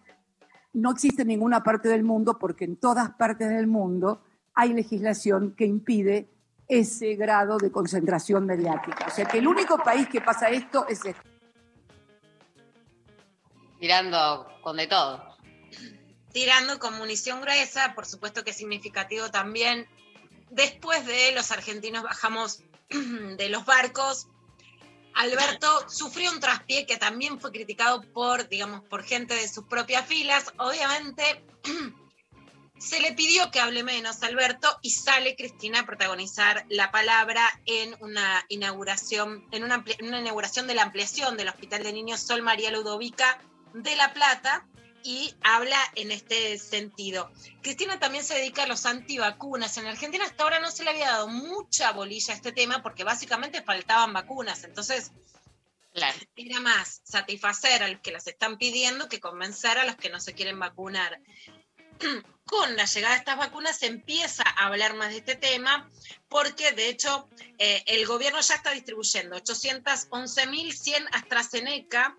no 0.71 0.91
existe 0.91 1.23
en 1.23 1.27
ninguna 1.27 1.61
parte 1.61 1.89
del 1.89 2.03
mundo 2.03 2.39
porque 2.39 2.63
en 2.63 2.77
todas 2.77 3.09
partes 3.11 3.49
del 3.49 3.67
mundo 3.67 4.23
hay 4.53 4.71
legislación 4.71 5.55
que 5.57 5.65
impide 5.65 6.29
ese 6.69 7.15
grado 7.15 7.57
de 7.57 7.69
concentración 7.69 8.45
mediática. 8.45 9.07
O 9.07 9.11
sea 9.11 9.25
que 9.25 9.39
el 9.39 9.47
único 9.47 9.77
país 9.77 10.07
que 10.07 10.21
pasa 10.21 10.47
esto 10.47 10.87
es 10.87 11.03
este. 11.03 11.29
Tirando 13.77 14.47
con 14.61 14.77
de 14.77 14.87
todo. 14.87 15.21
Tirando 16.31 16.79
con 16.79 16.97
munición 16.97 17.41
gruesa, 17.41 17.93
por 17.93 18.05
supuesto 18.05 18.45
que 18.45 18.51
es 18.51 18.57
significativo 18.57 19.29
también 19.31 19.85
después 20.53 21.05
de 21.05 21.31
los 21.33 21.51
argentinos 21.51 22.03
bajamos 22.03 22.63
de 22.89 23.49
los 23.49 23.65
barcos, 23.65 24.27
Alberto 25.15 25.89
sufrió 25.89 26.31
un 26.31 26.39
traspié 26.39 26.85
que 26.85 26.97
también 26.97 27.39
fue 27.39 27.51
criticado 27.51 28.01
por, 28.13 28.47
digamos, 28.49 28.83
por 28.83 29.03
gente 29.03 29.35
de 29.35 29.47
sus 29.47 29.65
propias 29.65 30.05
filas. 30.07 30.51
Obviamente 30.57 31.45
se 32.79 32.99
le 32.99 33.13
pidió 33.13 33.51
que 33.51 33.59
hable 33.59 33.83
menos 33.83 34.23
a 34.23 34.27
Alberto 34.27 34.67
y 34.81 34.91
sale 34.91 35.35
Cristina 35.35 35.81
a 35.81 35.85
protagonizar 35.85 36.65
la 36.69 36.91
palabra 36.91 37.47
en 37.65 37.95
una 37.99 38.43
inauguración, 38.49 39.47
en 39.51 39.63
una, 39.63 39.83
inauguración 39.99 40.67
de 40.67 40.75
la 40.75 40.83
ampliación 40.83 41.37
del 41.37 41.49
Hospital 41.49 41.83
de 41.83 41.93
Niños 41.93 42.21
Sol 42.21 42.41
María 42.41 42.71
Ludovica 42.71 43.39
de 43.73 43.95
La 43.95 44.13
Plata 44.13 44.67
y 45.03 45.35
habla 45.41 45.77
en 45.95 46.11
este 46.11 46.57
sentido. 46.57 47.31
Cristina 47.61 47.99
también 47.99 48.23
se 48.23 48.35
dedica 48.35 48.63
a 48.63 48.67
los 48.67 48.85
antivacunas. 48.85 49.77
En 49.77 49.87
Argentina 49.87 50.25
hasta 50.25 50.43
ahora 50.43 50.59
no 50.59 50.71
se 50.71 50.83
le 50.83 50.91
había 50.91 51.11
dado 51.11 51.27
mucha 51.27 51.91
bolilla 51.91 52.33
a 52.33 52.37
este 52.37 52.51
tema 52.51 52.81
porque 52.81 53.03
básicamente 53.03 53.61
faltaban 53.61 54.13
vacunas. 54.13 54.63
Entonces, 54.63 55.11
era 56.35 56.59
más 56.59 57.01
satisfacer 57.03 57.83
a 57.83 57.87
los 57.87 58.01
que 58.01 58.11
las 58.11 58.27
están 58.27 58.57
pidiendo 58.57 59.09
que 59.09 59.19
convencer 59.19 59.77
a 59.77 59.85
los 59.85 59.95
que 59.95 60.09
no 60.09 60.19
se 60.19 60.33
quieren 60.33 60.59
vacunar. 60.59 61.19
Con 62.45 62.75
la 62.75 62.85
llegada 62.85 63.13
de 63.13 63.19
estas 63.19 63.37
vacunas 63.37 63.77
se 63.77 63.85
empieza 63.87 64.43
a 64.43 64.67
hablar 64.67 64.95
más 64.95 65.09
de 65.09 65.17
este 65.17 65.35
tema 65.35 65.89
porque 66.27 66.71
de 66.71 66.89
hecho 66.89 67.29
eh, 67.57 67.83
el 67.87 68.05
gobierno 68.05 68.41
ya 68.41 68.55
está 68.55 68.71
distribuyendo 68.71 69.37
811.100 69.37 71.07
AstraZeneca 71.11 72.15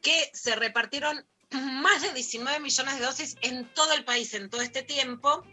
que 0.00 0.30
se 0.32 0.54
repartieron 0.54 1.26
más 1.54 2.02
de 2.02 2.12
19 2.12 2.60
millones 2.60 2.98
de 2.98 3.04
dosis 3.04 3.36
en 3.42 3.72
todo 3.72 3.92
el 3.94 4.04
país 4.04 4.34
en 4.34 4.50
todo 4.50 4.62
este 4.62 4.82
tiempo 4.82 5.44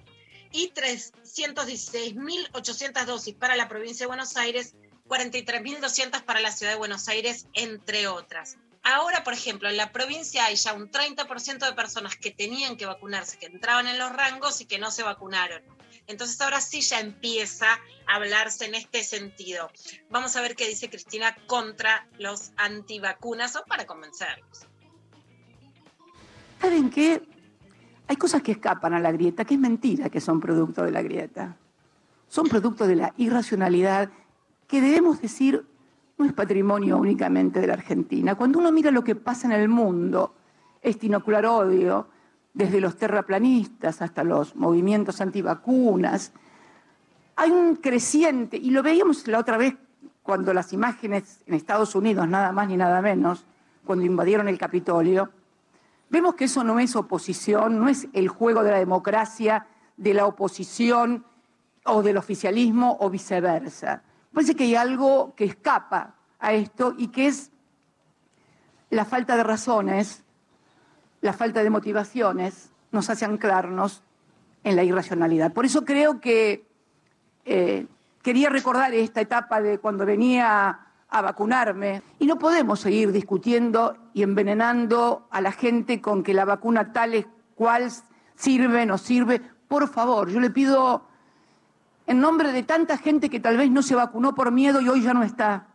y 0.52 0.74
316.800 0.74 3.06
dosis 3.06 3.36
para 3.36 3.56
la 3.56 3.70
provincia 3.70 4.04
de 4.04 4.08
Buenos 4.08 4.36
Aires, 4.38 4.74
43.200 5.08 6.24
para 6.24 6.42
la 6.42 6.52
ciudad 6.52 6.74
de 6.74 6.78
Buenos 6.78 7.08
Aires, 7.08 7.48
entre 7.54 8.08
otras. 8.08 8.58
Ahora, 8.84 9.24
por 9.24 9.34
ejemplo, 9.34 9.70
en 9.70 9.78
la 9.78 9.92
provincia 9.92 10.46
hay 10.46 10.56
ya 10.56 10.74
un 10.74 10.90
30% 10.90 11.66
de 11.66 11.74
personas 11.74 12.16
que 12.16 12.32
tenían 12.32 12.78
que 12.78 12.88
vacunarse, 12.88 13.38
que 13.38 13.46
entraban 13.46 13.88
en 13.88 14.00
los 14.00 14.12
rangos 14.12 14.60
y 14.60 14.66
que 14.66 14.80
no 14.80 14.90
se 14.90 15.04
vacunaron. 15.04 15.62
Entonces 16.08 16.42
ahora 16.42 16.62
sí 16.62 16.82
ya 16.82 17.00
empieza 17.00 17.80
a 18.08 18.16
hablarse 18.16 18.66
en 18.66 18.74
este 18.74 19.04
sentido. 19.04 19.70
Vamos 20.10 20.36
a 20.36 20.42
ver 20.42 20.56
qué 20.56 20.68
dice 20.68 20.90
Cristina 20.90 21.36
contra 21.46 22.08
los 22.18 22.54
antivacunas 22.58 23.56
o 23.56 23.64
para 23.66 23.86
convencerlos. 23.86 24.71
¿Saben 26.62 26.92
qué? 26.92 27.24
Hay 28.08 28.16
cosas 28.18 28.44
que 28.44 28.52
escapan 28.52 28.94
a 28.94 29.00
la 29.00 29.12
grieta, 29.12 29.46
que 29.46 29.56
es 29.56 29.60
mentira 29.60 30.10
que 30.10 30.22
son 30.22 30.40
producto 30.40 30.84
de 30.84 30.92
la 30.92 31.02
grieta. 31.02 31.58
Son 32.28 32.48
producto 32.48 32.86
de 32.86 32.96
la 32.96 33.14
irracionalidad 33.18 34.12
que 34.68 34.80
debemos 34.80 35.22
decir 35.22 35.66
no 36.20 36.26
es 36.26 36.34
patrimonio 36.34 36.98
únicamente 36.98 37.60
de 37.60 37.66
la 37.66 37.74
Argentina. 37.74 38.36
Cuando 38.36 38.60
uno 38.60 38.72
mira 38.72 38.92
lo 38.92 39.04
que 39.04 39.16
pasa 39.16 39.48
en 39.48 39.54
el 39.54 39.70
mundo, 39.70 40.36
este 40.84 41.08
inocular 41.08 41.48
odio, 41.48 42.10
desde 42.54 42.80
los 42.80 42.96
terraplanistas 42.96 44.04
hasta 44.04 44.24
los 44.24 44.56
movimientos 44.56 45.20
antivacunas, 45.20 46.32
hay 47.38 47.50
un 47.50 47.78
creciente, 47.78 48.56
y 48.58 48.70
lo 48.70 48.84
veíamos 48.84 49.28
la 49.28 49.40
otra 49.40 49.58
vez 49.58 49.76
cuando 50.22 50.54
las 50.54 50.74
imágenes 50.74 51.42
en 51.48 51.56
Estados 51.56 51.96
Unidos, 51.96 52.28
nada 52.28 52.52
más 52.52 52.68
ni 52.68 52.78
nada 52.78 53.02
menos, 53.02 53.46
cuando 53.84 54.06
invadieron 54.06 54.48
el 54.48 54.60
Capitolio, 54.60 55.32
Vemos 56.12 56.36
que 56.36 56.44
eso 56.44 56.66
no 56.66 56.78
es 56.78 56.98
oposición, 56.98 57.80
no 57.80 57.88
es 57.88 58.10
el 58.12 58.28
juego 58.28 58.64
de 58.64 58.72
la 58.72 58.80
democracia, 58.80 59.66
de 59.96 60.14
la 60.14 60.26
oposición 60.26 61.24
o 61.86 62.04
del 62.04 62.18
oficialismo 62.18 62.98
o 63.00 63.10
viceversa. 63.10 64.04
Parece 64.34 64.54
que 64.54 64.66
hay 64.66 64.76
algo 64.76 65.34
que 65.36 65.46
escapa 65.46 66.16
a 66.38 66.52
esto 66.52 66.96
y 66.98 67.08
que 67.08 67.28
es 67.28 67.52
la 68.90 69.06
falta 69.06 69.38
de 69.38 69.44
razones, 69.44 70.26
la 71.22 71.32
falta 71.32 71.64
de 71.64 71.70
motivaciones, 71.70 72.72
nos 72.92 73.10
hace 73.10 73.24
anclarnos 73.24 74.04
en 74.66 74.76
la 74.76 74.84
irracionalidad. 74.84 75.54
Por 75.54 75.66
eso 75.66 75.86
creo 75.86 76.20
que 76.20 76.68
eh, 77.46 77.88
quería 78.22 78.50
recordar 78.50 78.94
esta 78.94 79.22
etapa 79.22 79.62
de 79.62 79.80
cuando 79.80 80.06
venía 80.06 80.91
a 81.12 81.22
vacunarme. 81.22 82.02
Y 82.18 82.26
no 82.26 82.40
podemos 82.40 82.80
seguir 82.80 83.12
discutiendo 83.12 83.96
y 84.14 84.24
envenenando 84.24 85.28
a 85.30 85.42
la 85.42 85.52
gente 85.52 86.02
con 86.02 86.24
que 86.24 86.34
la 86.34 86.46
vacuna 86.46 86.92
tal 86.92 87.14
es 87.14 87.28
cual 87.56 87.92
sirve, 88.36 88.86
no 88.86 88.98
sirve. 88.98 89.42
Por 89.68 89.88
favor, 89.88 90.30
yo 90.30 90.40
le 90.40 90.50
pido 90.50 91.04
en 92.08 92.20
nombre 92.20 92.52
de 92.52 92.64
tanta 92.64 92.98
gente 92.98 93.30
que 93.30 93.40
tal 93.40 93.58
vez 93.58 93.70
no 93.70 93.82
se 93.82 93.96
vacunó 93.96 94.34
por 94.34 94.52
miedo 94.52 94.82
y 94.82 94.90
hoy 94.90 95.02
ya 95.02 95.14
no 95.14 95.24
está, 95.24 95.68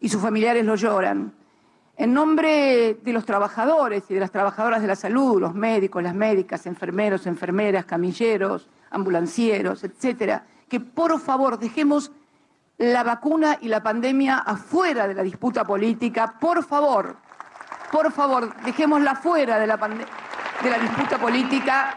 y 0.00 0.08
sus 0.08 0.22
familiares 0.22 0.64
lo 0.64 0.76
lloran. 0.76 1.34
En 1.96 2.14
nombre 2.14 2.94
de 3.02 3.12
los 3.12 3.26
trabajadores 3.26 4.04
y 4.08 4.14
de 4.14 4.20
las 4.20 4.30
trabajadoras 4.30 4.80
de 4.80 4.86
la 4.86 4.94
salud, 4.94 5.40
los 5.40 5.54
médicos, 5.54 6.02
las 6.02 6.14
médicas, 6.14 6.64
enfermeros, 6.66 7.26
enfermeras, 7.26 7.84
camilleros, 7.84 8.68
ambulancieros, 8.90 9.82
etcétera, 9.82 10.46
que 10.68 10.78
por 10.78 11.18
favor 11.18 11.58
dejemos 11.58 12.12
la 12.78 13.02
vacuna 13.02 13.58
y 13.60 13.68
la 13.68 13.82
pandemia 13.82 14.38
afuera 14.38 15.08
de 15.08 15.14
la 15.14 15.22
disputa 15.22 15.64
política. 15.64 16.34
Por 16.40 16.64
favor, 16.64 17.16
por 17.90 18.12
favor, 18.12 18.54
dejémosla 18.62 19.16
fuera 19.16 19.58
de 19.58 19.66
la, 19.66 19.76
de 19.76 20.70
la 20.70 20.78
disputa 20.78 21.18
política 21.18 21.96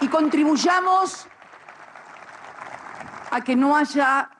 y 0.00 0.08
contribuyamos 0.08 1.26
a 3.30 3.40
que 3.42 3.54
no 3.54 3.76
haya 3.76 4.30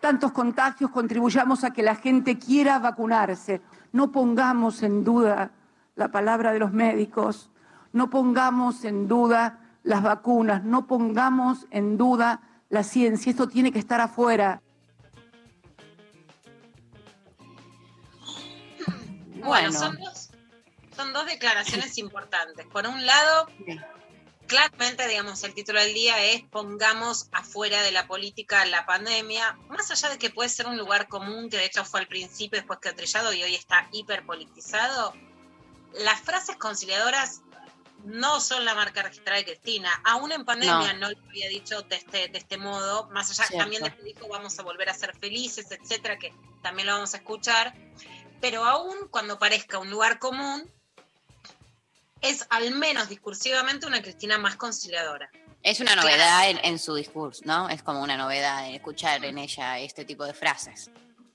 tantos 0.00 0.30
contagios, 0.30 0.90
contribuyamos 0.90 1.64
a 1.64 1.72
que 1.72 1.82
la 1.82 1.96
gente 1.96 2.38
quiera 2.38 2.78
vacunarse. 2.78 3.62
No 3.92 4.12
pongamos 4.12 4.82
en 4.82 5.02
duda 5.02 5.50
la 5.96 6.08
palabra 6.08 6.52
de 6.52 6.60
los 6.60 6.72
médicos, 6.72 7.50
no 7.92 8.10
pongamos 8.10 8.84
en 8.84 9.08
duda 9.08 9.58
las 9.82 10.02
vacunas, 10.02 10.62
no 10.62 10.86
pongamos 10.86 11.66
en 11.70 11.96
duda 11.96 12.40
la 12.68 12.82
ciencia. 12.82 13.30
Esto 13.30 13.48
tiene 13.48 13.72
que 13.72 13.78
estar 13.78 14.00
afuera. 14.00 14.62
Bueno, 19.44 19.70
Bueno. 19.70 19.72
son, 19.78 19.96
dos, 19.98 20.30
son 20.96 21.12
dos 21.12 21.26
declaraciones 21.26 21.98
importantes. 21.98 22.66
Por 22.66 22.86
un 22.86 23.04
lado, 23.04 23.46
claramente, 24.46 25.06
digamos, 25.08 25.42
el 25.44 25.54
título 25.54 25.80
del 25.80 25.94
día 25.94 26.22
es 26.24 26.42
pongamos 26.44 27.28
afuera 27.32 27.82
de 27.82 27.92
la 27.92 28.06
política 28.06 28.64
la 28.64 28.86
pandemia, 28.86 29.58
más 29.68 29.90
allá 29.90 30.08
de 30.10 30.18
que 30.18 30.30
puede 30.30 30.48
ser 30.48 30.66
un 30.66 30.78
lugar 30.78 31.08
común, 31.08 31.50
que 31.50 31.58
de 31.58 31.66
hecho 31.66 31.84
fue 31.84 32.00
al 32.00 32.08
principio, 32.08 32.58
después 32.58 32.78
quedó 32.80 32.94
trillado 32.94 33.32
y 33.32 33.42
hoy 33.42 33.54
está 33.54 33.88
hiperpolitizado, 33.92 35.14
las 35.92 36.20
frases 36.20 36.56
conciliadoras 36.56 37.42
no 38.04 38.40
son 38.40 38.64
la 38.64 38.74
marca 38.74 39.02
registrada 39.02 39.38
de 39.38 39.44
Cristina. 39.44 39.90
Aún 40.04 40.32
en 40.32 40.44
pandemia 40.44 40.92
no, 40.94 41.10
lo 41.10 41.16
había 41.28 41.48
dicho 41.48 41.82
de 41.82 41.96
este, 41.96 42.28
de 42.28 42.38
este 42.38 42.56
modo, 42.56 43.08
más 43.10 43.30
allá 43.30 43.44
Cierto. 43.46 43.62
también 43.62 43.82
de 43.82 43.94
que 43.94 44.02
dijo 44.02 44.28
vamos 44.28 44.58
a 44.58 44.62
volver 44.62 44.88
a 44.90 44.94
ser 44.94 45.16
felices, 45.16 45.70
etcétera, 45.70 46.18
que 46.18 46.32
también 46.62 46.86
lo 46.86 46.94
vamos 46.94 47.14
a 47.14 47.18
escuchar. 47.18 47.74
Pero 48.40 48.64
aún 48.64 49.08
cuando 49.10 49.38
parezca 49.38 49.78
un 49.78 49.90
lugar 49.90 50.18
común, 50.18 50.70
es 52.20 52.46
al 52.50 52.70
menos 52.72 53.08
discursivamente 53.08 53.86
una 53.86 54.02
Cristina 54.02 54.38
más 54.38 54.56
conciliadora. 54.56 55.30
Es 55.62 55.80
una 55.80 55.96
novedad 55.96 56.50
en, 56.50 56.60
en 56.62 56.78
su 56.78 56.94
discurso, 56.94 57.40
¿no? 57.46 57.70
Es 57.70 57.82
como 57.82 58.02
una 58.02 58.18
novedad 58.18 58.68
escuchar 58.74 59.24
en 59.24 59.38
ella 59.38 59.78
este 59.78 60.04
tipo 60.04 60.24
de 60.24 60.34
frases. 60.34 60.90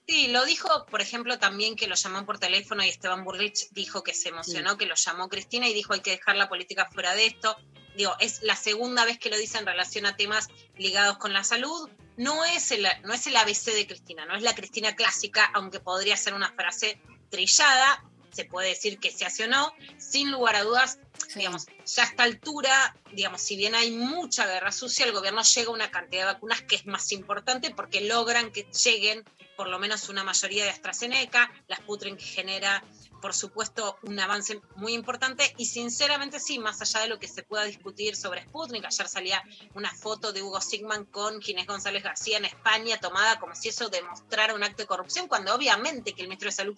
Sí, 0.09 0.27
lo 0.29 0.43
dijo, 0.43 0.87
por 0.87 1.01
ejemplo, 1.01 1.37
también 1.37 1.75
que 1.75 1.85
lo 1.85 1.93
llamó 1.93 2.25
por 2.25 2.39
teléfono 2.39 2.83
y 2.83 2.89
Esteban 2.89 3.23
Burrich 3.23 3.69
dijo 3.73 4.01
que 4.01 4.15
se 4.15 4.29
emocionó, 4.29 4.75
que 4.75 4.87
lo 4.87 4.95
llamó 4.95 5.29
Cristina 5.29 5.67
y 5.67 5.73
dijo 5.75 5.93
hay 5.93 5.99
que 5.99 6.09
dejar 6.09 6.35
la 6.35 6.49
política 6.49 6.89
fuera 6.91 7.13
de 7.13 7.27
esto. 7.27 7.55
Digo, 7.95 8.15
es 8.19 8.41
la 8.41 8.55
segunda 8.55 9.05
vez 9.05 9.19
que 9.19 9.29
lo 9.29 9.37
dice 9.37 9.59
en 9.59 9.67
relación 9.67 10.07
a 10.07 10.15
temas 10.15 10.47
ligados 10.79 11.19
con 11.19 11.31
la 11.31 11.43
salud. 11.43 11.91
No 12.17 12.43
es 12.43 12.71
el, 12.71 12.87
no 13.03 13.13
es 13.13 13.27
el 13.27 13.37
ABC 13.37 13.65
de 13.65 13.85
Cristina, 13.85 14.25
no 14.25 14.35
es 14.35 14.41
la 14.41 14.55
Cristina 14.55 14.95
clásica, 14.95 15.45
aunque 15.53 15.79
podría 15.79 16.17
ser 16.17 16.33
una 16.33 16.51
frase 16.53 16.99
trillada, 17.29 18.03
se 18.31 18.45
puede 18.45 18.69
decir 18.69 18.99
que 18.99 19.11
se 19.11 19.25
hace 19.25 19.45
o 19.45 19.47
no, 19.47 19.73
sin 19.97 20.31
lugar 20.31 20.55
a 20.55 20.63
dudas, 20.63 20.99
digamos, 21.35 21.67
ya 21.85 22.03
a 22.03 22.05
esta 22.05 22.23
altura, 22.23 22.95
digamos, 23.11 23.41
si 23.41 23.55
bien 23.55 23.75
hay 23.75 23.91
mucha 23.91 24.45
guerra 24.45 24.71
sucia, 24.71 25.05
el 25.05 25.11
gobierno 25.11 25.41
llega 25.43 25.69
a 25.69 25.73
una 25.73 25.91
cantidad 25.91 26.21
de 26.21 26.33
vacunas 26.33 26.61
que 26.61 26.75
es 26.75 26.85
más 26.85 27.11
importante 27.11 27.71
porque 27.71 28.01
logran 28.01 28.51
que 28.51 28.63
lleguen 28.83 29.23
por 29.55 29.67
lo 29.67 29.77
menos 29.77 30.07
una 30.07 30.23
mayoría 30.23 30.63
de 30.63 30.69
AstraZeneca, 30.69 31.51
la 31.67 31.75
Sputnik 31.75 32.17
que 32.17 32.25
genera, 32.25 32.81
por 33.21 33.33
supuesto, 33.33 33.97
un 34.03 34.19
avance 34.19 34.61
muy 34.75 34.93
importante 34.93 35.53
y 35.57 35.65
sinceramente 35.65 36.39
sí, 36.39 36.59
más 36.59 36.81
allá 36.81 37.01
de 37.01 37.07
lo 37.07 37.19
que 37.19 37.27
se 37.27 37.43
pueda 37.43 37.63
discutir 37.63 38.15
sobre 38.15 38.43
Sputnik, 38.43 38.85
ayer 38.85 39.07
salía 39.07 39.43
una 39.73 39.93
foto 39.93 40.31
de 40.31 40.41
Hugo 40.41 40.61
Sigman 40.61 41.05
con 41.05 41.41
Ginés 41.41 41.67
González 41.67 42.03
García 42.03 42.37
en 42.37 42.45
España 42.45 42.99
tomada 42.99 43.39
como 43.39 43.55
si 43.55 43.69
eso 43.69 43.89
demostrara 43.89 44.53
un 44.53 44.63
acto 44.63 44.83
de 44.83 44.87
corrupción, 44.87 45.27
cuando 45.27 45.53
obviamente 45.53 46.13
que 46.13 46.21
el 46.21 46.27
ministro 46.27 46.47
de 46.47 46.55
Salud 46.55 46.77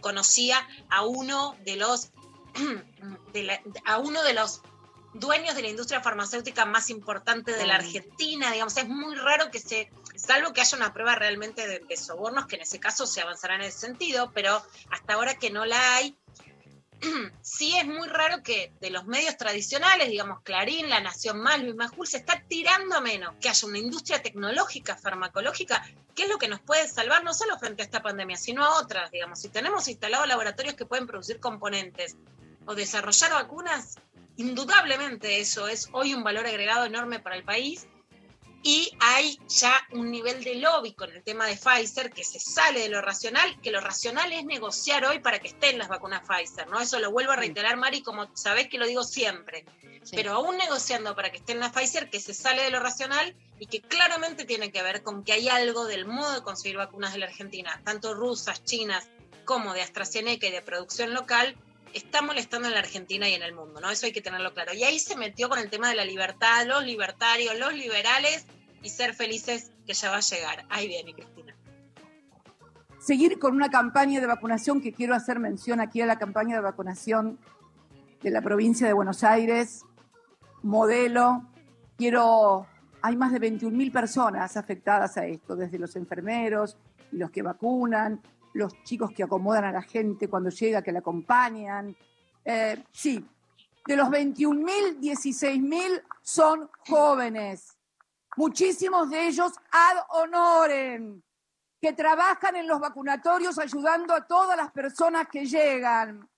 conocía 0.00 0.66
a 0.88 1.04
uno 1.04 1.56
de 1.64 1.76
los 1.76 2.10
a 3.84 3.98
uno 3.98 4.22
de 4.22 4.34
los 4.34 4.62
dueños 5.14 5.54
de 5.54 5.62
la 5.62 5.68
industria 5.68 6.00
farmacéutica 6.00 6.64
más 6.64 6.90
importante 6.90 7.52
de 7.52 7.66
la 7.66 7.76
Argentina, 7.76 8.52
digamos, 8.52 8.76
es 8.76 8.88
muy 8.88 9.14
raro 9.16 9.50
que 9.50 9.58
se, 9.58 9.90
salvo 10.16 10.52
que 10.52 10.60
haya 10.60 10.76
una 10.76 10.92
prueba 10.92 11.14
realmente 11.14 11.66
de, 11.66 11.80
de 11.80 11.96
sobornos, 11.96 12.46
que 12.46 12.56
en 12.56 12.62
ese 12.62 12.78
caso 12.78 13.06
se 13.06 13.20
avanzará 13.20 13.56
en 13.56 13.62
ese 13.62 13.78
sentido, 13.78 14.30
pero 14.32 14.62
hasta 14.90 15.14
ahora 15.14 15.34
que 15.34 15.50
no 15.50 15.64
la 15.64 15.96
hay, 15.96 16.16
sí 17.42 17.76
es 17.76 17.86
muy 17.86 18.08
raro 18.08 18.42
que 18.42 18.72
de 18.80 18.90
los 18.90 19.06
medios 19.06 19.36
tradicionales, 19.36 20.08
digamos 20.08 20.42
Clarín, 20.42 20.88
La 20.90 21.00
Nación 21.00 21.40
Más, 21.40 21.60
Luis 21.60 21.74
Majul, 21.74 22.06
se 22.06 22.18
está 22.18 22.42
tirando 22.46 22.96
a 22.96 23.00
menos 23.00 23.34
que 23.40 23.48
haya 23.48 23.66
una 23.66 23.78
industria 23.78 24.22
tecnológica, 24.22 24.96
farmacológica, 24.96 25.84
que 26.14 26.24
es 26.24 26.28
lo 26.28 26.38
que 26.38 26.48
nos 26.48 26.60
puede 26.60 26.86
salvar 26.88 27.24
no 27.24 27.32
solo 27.32 27.58
frente 27.58 27.82
a 27.82 27.86
esta 27.86 28.02
pandemia, 28.02 28.36
sino 28.36 28.64
a 28.64 28.78
otras, 28.78 29.10
digamos. 29.10 29.40
Si 29.40 29.48
tenemos 29.48 29.88
instalados 29.88 30.28
laboratorios 30.28 30.74
que 30.74 30.86
pueden 30.86 31.06
producir 31.06 31.40
componentes 31.40 32.16
o 32.66 32.74
desarrollar 32.74 33.32
vacunas, 33.32 33.96
indudablemente 34.36 35.40
eso 35.40 35.68
es 35.68 35.88
hoy 35.92 36.14
un 36.14 36.22
valor 36.22 36.46
agregado 36.46 36.84
enorme 36.84 37.20
para 37.20 37.36
el 37.36 37.44
país 37.44 37.86
y 38.62 38.90
hay 39.00 39.38
ya 39.48 39.72
un 39.92 40.10
nivel 40.10 40.44
de 40.44 40.56
lobby 40.56 40.92
con 40.92 41.10
el 41.10 41.22
tema 41.22 41.46
de 41.46 41.56
Pfizer 41.56 42.10
que 42.10 42.24
se 42.24 42.38
sale 42.38 42.80
de 42.80 42.88
lo 42.90 43.00
racional, 43.00 43.58
que 43.62 43.70
lo 43.70 43.80
racional 43.80 44.32
es 44.32 44.44
negociar 44.44 45.04
hoy 45.06 45.20
para 45.20 45.38
que 45.38 45.48
estén 45.48 45.78
las 45.78 45.88
vacunas 45.88 46.22
Pfizer, 46.28 46.68
¿no? 46.68 46.78
Eso 46.78 46.98
lo 46.98 47.10
vuelvo 47.10 47.32
a 47.32 47.36
reiterar, 47.36 47.78
Mari, 47.78 48.02
como 48.02 48.34
sabés 48.36 48.68
que 48.68 48.76
lo 48.76 48.86
digo 48.86 49.02
siempre. 49.02 49.64
Pero 50.10 50.32
aún 50.32 50.58
negociando 50.58 51.16
para 51.16 51.30
que 51.30 51.38
estén 51.38 51.58
las 51.58 51.72
Pfizer, 51.72 52.10
que 52.10 52.20
se 52.20 52.34
sale 52.34 52.62
de 52.62 52.70
lo 52.70 52.80
racional 52.80 53.34
y 53.58 53.66
que 53.66 53.80
claramente 53.80 54.44
tiene 54.44 54.70
que 54.70 54.82
ver 54.82 55.02
con 55.02 55.24
que 55.24 55.32
hay 55.32 55.48
algo 55.48 55.86
del 55.86 56.04
modo 56.04 56.32
de 56.32 56.42
conseguir 56.42 56.76
vacunas 56.76 57.14
de 57.14 57.20
la 57.20 57.26
Argentina, 57.26 57.80
tanto 57.84 58.12
rusas, 58.12 58.62
chinas, 58.64 59.08
como 59.46 59.72
de 59.72 59.82
AstraZeneca 59.82 60.46
y 60.46 60.52
de 60.52 60.62
producción 60.62 61.14
local, 61.14 61.56
está 61.94 62.22
molestando 62.22 62.68
en 62.68 62.74
la 62.74 62.80
Argentina 62.80 63.28
y 63.28 63.34
en 63.34 63.42
el 63.42 63.54
mundo, 63.54 63.80
¿no? 63.80 63.90
Eso 63.90 64.06
hay 64.06 64.12
que 64.12 64.20
tenerlo 64.20 64.52
claro. 64.54 64.72
Y 64.74 64.84
ahí 64.84 64.98
se 64.98 65.16
metió 65.16 65.48
con 65.48 65.58
el 65.58 65.70
tema 65.70 65.88
de 65.88 65.96
la 65.96 66.04
libertad, 66.04 66.66
los 66.66 66.84
libertarios, 66.84 67.58
los 67.58 67.72
liberales 67.74 68.46
y 68.82 68.88
ser 68.90 69.14
felices 69.14 69.72
que 69.86 69.94
ya 69.94 70.10
va 70.10 70.18
a 70.18 70.20
llegar. 70.20 70.64
Ahí 70.68 70.88
viene, 70.88 71.14
Cristina. 71.14 71.54
seguir 72.98 73.38
con 73.38 73.54
una 73.54 73.70
campaña 73.70 74.20
de 74.20 74.26
vacunación 74.26 74.80
que 74.80 74.92
quiero 74.92 75.14
hacer 75.14 75.38
mención 75.38 75.80
aquí 75.80 76.00
a 76.00 76.06
la 76.06 76.18
campaña 76.18 76.56
de 76.56 76.62
vacunación 76.62 77.38
de 78.22 78.30
la 78.30 78.42
provincia 78.42 78.86
de 78.86 78.92
Buenos 78.92 79.24
Aires, 79.24 79.84
modelo. 80.62 81.42
Quiero, 81.96 82.66
hay 83.02 83.16
más 83.16 83.32
de 83.32 83.38
21 83.38 83.76
mil 83.76 83.90
personas 83.90 84.56
afectadas 84.56 85.16
a 85.16 85.26
esto, 85.26 85.56
desde 85.56 85.78
los 85.78 85.96
enfermeros 85.96 86.76
y 87.12 87.16
los 87.16 87.30
que 87.30 87.42
vacunan, 87.42 88.20
los 88.52 88.82
chicos 88.82 89.10
que 89.12 89.22
acomodan 89.22 89.64
a 89.64 89.72
la 89.72 89.82
gente 89.82 90.28
cuando 90.28 90.50
llega, 90.50 90.82
que 90.82 90.92
la 90.92 91.00
acompañan. 91.00 91.96
Eh, 92.44 92.84
sí, 92.92 93.24
de 93.86 93.96
los 93.96 94.10
21 94.10 94.60
mil, 94.62 95.00
16 95.00 95.60
mil 95.60 96.02
son 96.22 96.70
jóvenes. 96.88 97.76
Muchísimos 98.36 99.10
de 99.10 99.26
ellos 99.26 99.52
ad 99.70 99.96
honorem 100.10 101.20
que 101.80 101.92
trabajan 101.92 102.56
en 102.56 102.68
los 102.68 102.78
vacunatorios 102.78 103.58
ayudando 103.58 104.14
a 104.14 104.26
todas 104.26 104.56
las 104.56 104.70
personas 104.70 105.28
que 105.28 105.46
llegan. 105.46 106.28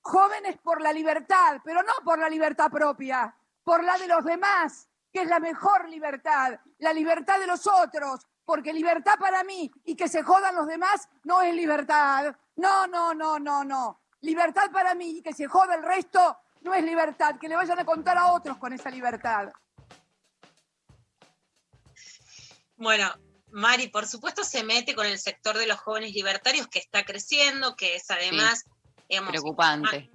Jóvenes 0.00 0.56
por 0.58 0.80
la 0.80 0.92
libertad, 0.92 1.60
pero 1.64 1.82
no 1.82 1.92
por 2.04 2.18
la 2.18 2.28
libertad 2.28 2.70
propia, 2.70 3.34
por 3.64 3.84
la 3.84 3.98
de 3.98 4.06
los 4.06 4.24
demás, 4.24 4.88
que 5.12 5.22
es 5.22 5.28
la 5.28 5.40
mejor 5.40 5.88
libertad, 5.88 6.58
la 6.78 6.92
libertad 6.92 7.38
de 7.38 7.46
los 7.46 7.66
otros, 7.66 8.26
porque 8.50 8.72
libertad 8.72 9.14
para 9.16 9.44
mí 9.44 9.70
y 9.84 9.94
que 9.94 10.08
se 10.08 10.24
jodan 10.24 10.56
los 10.56 10.66
demás 10.66 11.08
no 11.22 11.40
es 11.40 11.54
libertad. 11.54 12.34
No, 12.56 12.88
no, 12.88 13.14
no, 13.14 13.38
no, 13.38 13.62
no. 13.62 14.00
Libertad 14.22 14.72
para 14.72 14.92
mí 14.96 15.18
y 15.18 15.22
que 15.22 15.32
se 15.32 15.46
joda 15.46 15.76
el 15.76 15.84
resto 15.84 16.36
no 16.62 16.74
es 16.74 16.82
libertad, 16.82 17.36
que 17.40 17.48
le 17.48 17.54
vayan 17.54 17.78
a 17.78 17.84
contar 17.84 18.18
a 18.18 18.32
otros 18.32 18.58
con 18.58 18.72
esa 18.72 18.90
libertad. 18.90 19.52
Bueno, 22.74 23.14
Mari, 23.52 23.86
por 23.86 24.08
supuesto 24.08 24.42
se 24.42 24.64
mete 24.64 24.96
con 24.96 25.06
el 25.06 25.20
sector 25.20 25.56
de 25.56 25.68
los 25.68 25.78
jóvenes 25.78 26.12
libertarios 26.12 26.66
que 26.66 26.80
está 26.80 27.04
creciendo, 27.04 27.76
que 27.76 27.94
es 27.94 28.10
además, 28.10 28.64
digamos, 29.08 29.30
Preocupante. 29.30 30.10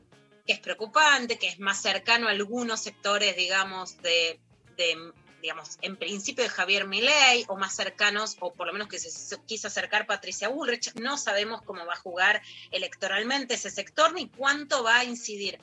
que 0.46 0.52
es 0.52 0.60
preocupante, 0.60 1.40
que 1.40 1.48
es 1.48 1.58
más 1.60 1.82
cercano 1.82 2.28
a 2.28 2.32
algunos 2.32 2.82
sectores, 2.82 3.38
digamos, 3.38 3.96
de, 4.02 4.42
de, 4.76 5.14
digamos, 5.46 5.78
en 5.84 5.96
principio 5.96 6.44
de 6.44 6.50
Javier 6.50 6.88
Milei, 6.88 7.46
o 7.48 7.56
más 7.56 7.76
cercanos, 7.76 8.36
o 8.40 8.52
por 8.52 8.66
lo 8.66 8.74
menos 8.74 8.88
que 8.88 8.98
se 8.98 9.38
quiso 9.46 9.68
acercar 9.68 10.08
Patricia 10.08 10.50
Bullrich. 10.50 10.96
No 10.96 11.20
sabemos 11.20 11.62
cómo 11.62 11.86
va 11.86 11.94
a 11.94 11.98
jugar 11.98 12.42
electoralmente 12.72 13.54
ese 13.54 13.70
sector 13.70 14.12
ni 14.14 14.28
cuánto 14.28 14.82
va 14.82 14.98
a 14.98 15.04
incidir. 15.04 15.60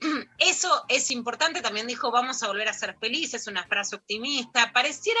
Eso 0.38 0.84
es 0.88 1.12
importante, 1.12 1.62
también 1.62 1.86
dijo, 1.86 2.10
vamos 2.10 2.42
a 2.42 2.48
volver 2.48 2.68
a 2.68 2.72
ser 2.72 2.96
felices, 2.98 3.46
una 3.46 3.64
frase 3.64 3.94
optimista. 3.94 4.72
Pareciera 4.72 5.20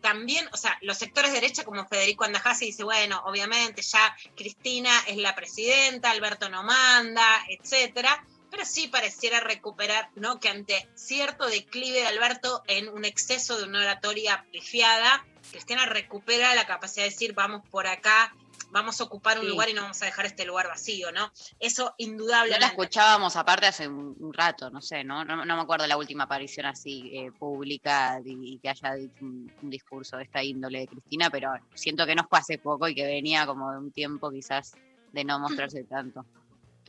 también, 0.00 0.48
o 0.54 0.56
sea, 0.56 0.78
los 0.80 0.96
sectores 0.96 1.30
de 1.30 1.42
derecha 1.42 1.64
como 1.64 1.86
Federico 1.86 2.24
Andajasi 2.24 2.64
dice, 2.64 2.82
bueno, 2.82 3.20
obviamente 3.26 3.82
ya 3.82 4.16
Cristina 4.38 4.90
es 5.06 5.18
la 5.18 5.34
presidenta, 5.34 6.10
Alberto 6.12 6.48
no 6.48 6.62
manda, 6.62 7.44
etcétera. 7.50 8.24
Pero 8.50 8.64
sí 8.64 8.88
pareciera 8.88 9.40
recuperar, 9.40 10.10
¿no? 10.14 10.40
Que 10.40 10.48
ante 10.48 10.88
cierto 10.94 11.46
declive 11.46 12.00
de 12.00 12.06
Alberto 12.06 12.62
en 12.66 12.88
un 12.88 13.04
exceso 13.04 13.58
de 13.58 13.64
una 13.64 13.80
oratoria 13.80 14.44
pifiada, 14.50 15.24
Cristina 15.50 15.86
recupera 15.86 16.54
la 16.54 16.66
capacidad 16.66 17.04
de 17.04 17.10
decir, 17.10 17.34
vamos 17.34 17.62
por 17.70 17.86
acá, 17.86 18.34
vamos 18.70 19.00
a 19.00 19.04
ocupar 19.04 19.38
un 19.38 19.44
Sí. 19.46 19.50
lugar 19.50 19.68
y 19.70 19.72
no 19.74 19.82
vamos 19.82 20.02
a 20.02 20.04
dejar 20.06 20.26
este 20.26 20.44
lugar 20.44 20.68
vacío, 20.68 21.10
¿no? 21.10 21.32
Eso 21.58 21.84
No 21.84 21.88
la 21.88 21.94
indudablemente. 21.98 22.66
escuchábamos 22.66 23.34
aparte 23.36 23.66
hace 23.66 23.88
un, 23.88 24.32
rato, 24.32 24.68
no 24.70 24.82
sé, 24.82 25.04
¿no? 25.04 25.24
¿no? 25.24 25.44
no 25.44 25.56
me 25.56 25.62
acuerdo 25.62 25.86
la 25.86 25.96
última 25.96 26.24
aparición 26.24 26.66
así 26.66 27.10
eh, 27.14 27.32
pública 27.32 28.20
y, 28.24 28.58
que 28.58 28.68
haya 28.68 28.94
dicho 28.94 29.14
un, 29.24 29.50
un 29.62 29.70
discurso 29.70 30.18
de 30.18 30.24
esta 30.24 30.42
índole 30.42 30.80
de 30.80 30.86
Cristina, 30.88 31.30
pero 31.30 31.52
siento 31.74 32.04
que 32.04 32.14
no 32.14 32.26
fue 32.28 32.38
hace 32.40 32.58
poco 32.58 32.86
y 32.88 32.94
que 32.94 33.06
venía 33.06 33.46
como 33.46 33.72
de 33.72 33.78
un 33.78 33.90
tiempo 33.90 34.30
quizás 34.30 34.74
de 35.12 35.24
no 35.24 35.38
mostrarse 35.38 35.84
tanto. 35.84 36.26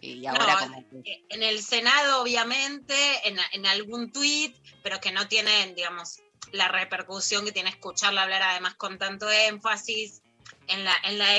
Y 0.02 0.26
ahora 0.26 0.45
No, 0.45 0.60
como 0.60 0.89
que... 0.89 1.12
eh, 1.12 1.26
en 1.30 1.43
el 1.43 1.62
Senado, 1.62 2.22
obviamente, 2.22 2.95
en, 3.28 3.38
en 3.54 3.66
algún 3.66 4.12
tuit, 4.12 4.56
pero 4.84 5.00
que 5.00 5.12
no 5.12 5.28
tienen, 5.28 5.76
digamos, 5.76 6.20
la 6.52 6.68
repercusión 6.68 7.45
que 7.45 7.52
tiene 7.52 7.70
escucharla 7.70 8.24
hablar 8.24 8.41
además 8.41 8.76
con 8.76 8.97
tanto 8.97 9.30
énfasis 9.30 10.22
en 10.68 10.84
la, 10.84 10.95
en 11.04 11.18
la 11.18 11.38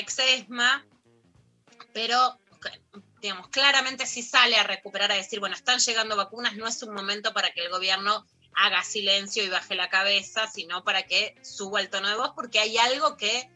pero 1.93 2.39
digamos, 3.21 3.49
claramente 3.49 4.07
si 4.07 4.23
sale 4.23 4.57
a 4.57 4.63
recuperar, 4.63 5.13
a 5.13 5.17
decir, 5.17 5.41
bueno, 5.41 5.55
están 5.55 5.79
llegando 5.79 6.17
vacunas, 6.17 6.57
no 6.57 6.67
es 6.67 6.83
un 6.83 6.95
momento 6.95 7.33
para 7.33 7.53
que 7.53 7.61
el 7.61 7.71
gobierno 7.71 8.27
haga 8.55 8.83
silencio 8.83 9.45
y 9.45 9.49
baje 9.49 9.75
la 9.75 9.89
cabeza, 9.89 10.49
sino 10.49 10.85
para 10.85 11.05
que 11.05 11.37
suba 11.43 11.81
el 11.81 11.91
tono 11.91 12.09
de 12.09 12.15
voz, 12.17 12.33
porque 12.35 12.61
hay 12.61 12.79
algo 12.79 13.17
que, 13.17 13.49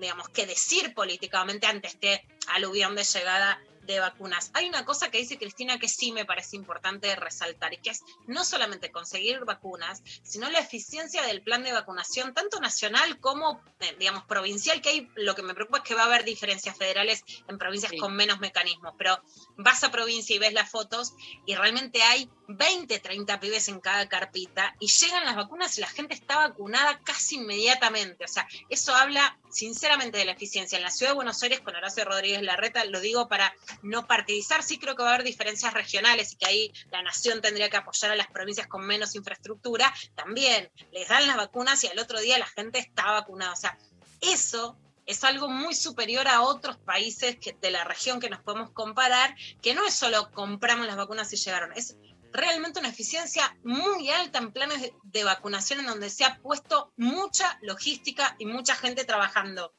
digamos, 0.00 0.28
que 0.28 0.46
decir 0.46 0.94
políticamente 0.94 1.66
ante 1.66 1.88
este 1.88 2.26
aluvión 2.48 2.94
de 2.94 3.04
llegada 3.04 3.60
de 3.82 4.00
vacunas. 4.00 4.50
Hay 4.54 4.68
una 4.68 4.84
cosa 4.84 5.10
que 5.10 5.18
dice 5.18 5.38
Cristina 5.38 5.78
que 5.78 5.88
sí 5.88 6.12
me 6.12 6.24
parece 6.24 6.56
importante 6.56 7.14
resaltar 7.16 7.72
y 7.74 7.78
que 7.78 7.90
es 7.90 8.02
no 8.26 8.44
solamente 8.44 8.90
conseguir 8.90 9.44
vacunas, 9.44 10.02
sino 10.22 10.50
la 10.50 10.60
eficiencia 10.60 11.22
del 11.22 11.42
plan 11.42 11.62
de 11.62 11.72
vacunación, 11.72 12.34
tanto 12.34 12.60
nacional 12.60 13.18
como, 13.20 13.60
eh, 13.80 13.96
digamos, 13.98 14.24
provincial, 14.24 14.80
que 14.80 14.88
hay, 14.88 15.10
lo 15.16 15.34
que 15.34 15.42
me 15.42 15.54
preocupa 15.54 15.78
es 15.78 15.84
que 15.84 15.94
va 15.94 16.02
a 16.02 16.06
haber 16.06 16.24
diferencias 16.24 16.76
federales 16.76 17.24
en 17.48 17.58
provincias 17.58 17.92
con 17.98 18.14
menos 18.14 18.40
mecanismos, 18.40 18.94
pero 18.96 19.20
vas 19.56 19.82
a 19.84 19.90
provincia 19.90 20.34
y 20.34 20.38
ves 20.38 20.52
las 20.52 20.70
fotos 20.70 21.14
y 21.46 21.54
realmente 21.54 22.02
hay 22.02 22.30
20, 22.48 22.98
30 22.98 23.40
pibes 23.40 23.68
en 23.68 23.80
cada 23.80 24.08
carpita 24.08 24.74
y 24.78 24.88
llegan 24.88 25.24
las 25.24 25.36
vacunas 25.36 25.76
y 25.78 25.80
la 25.80 25.88
gente 25.88 26.14
está 26.14 26.38
vacunada 26.38 27.00
casi 27.00 27.36
inmediatamente. 27.36 28.24
O 28.24 28.28
sea, 28.28 28.46
eso 28.68 28.94
habla 28.94 29.38
sinceramente 29.50 30.18
de 30.18 30.24
la 30.24 30.32
eficiencia. 30.32 30.76
En 30.76 30.84
la 30.84 30.90
ciudad 30.90 31.12
de 31.12 31.16
Buenos 31.16 31.42
Aires, 31.42 31.60
con 31.60 31.74
Horacio 31.74 32.04
Rodríguez 32.04 32.42
Larreta, 32.42 32.84
lo 32.84 33.00
digo 33.00 33.28
para 33.28 33.54
no 33.82 34.06
partidizar, 34.06 34.62
sí 34.62 34.78
creo 34.78 34.96
que 34.96 35.02
va 35.02 35.10
a 35.10 35.14
haber 35.14 35.26
diferencias 35.26 35.72
regionales 35.72 36.32
y 36.32 36.36
que 36.36 36.46
ahí 36.46 36.72
la 36.90 37.02
nación 37.02 37.40
tendría 37.40 37.70
que 37.70 37.76
apoyar 37.76 38.12
a 38.12 38.16
las 38.16 38.28
provincias 38.28 38.66
con 38.66 38.86
menos 38.86 39.14
infraestructura. 39.14 39.92
También 40.14 40.70
les 40.92 41.08
dan 41.08 41.26
las 41.26 41.36
vacunas 41.36 41.82
y 41.84 41.88
al 41.88 41.98
otro 41.98 42.20
día 42.20 42.38
la 42.38 42.46
gente 42.46 42.78
está 42.78 43.10
vacunada. 43.12 43.52
O 43.52 43.56
sea, 43.56 43.78
eso 44.20 44.76
es 45.06 45.24
algo 45.24 45.48
muy 45.48 45.74
superior 45.74 46.28
a 46.28 46.42
otros 46.42 46.76
países 46.78 47.36
de 47.60 47.70
la 47.70 47.84
región 47.84 48.20
que 48.20 48.30
nos 48.30 48.40
podemos 48.40 48.70
comparar, 48.70 49.34
que 49.60 49.74
no 49.74 49.86
es 49.86 49.94
solo 49.94 50.30
compramos 50.30 50.86
las 50.86 50.96
vacunas 50.96 51.32
y 51.32 51.36
llegaron, 51.36 51.72
es 51.72 51.96
realmente 52.32 52.80
una 52.80 52.88
eficiencia 52.88 53.56
muy 53.62 54.10
alta 54.10 54.38
en 54.38 54.52
planes 54.52 54.92
de 55.02 55.24
vacunación 55.24 55.80
en 55.80 55.86
donde 55.86 56.10
se 56.10 56.24
ha 56.24 56.38
puesto 56.40 56.92
mucha 56.96 57.58
logística 57.62 58.36
y 58.38 58.46
mucha 58.46 58.74
gente 58.74 59.04
trabajando. 59.04 59.74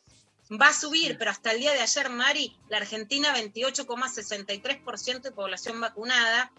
Va 0.62 0.68
a 0.68 0.74
subir, 0.74 1.18
pero 1.18 1.32
hasta 1.32 1.52
el 1.52 1.60
día 1.60 1.74
de 1.74 1.80
ayer, 1.82 2.10
Mari, 2.10 2.56
la 2.70 2.78
Argentina 2.78 3.34
28,63% 3.36 5.22
de 5.22 5.32
población 5.32 5.80
vacunada, 5.82 6.52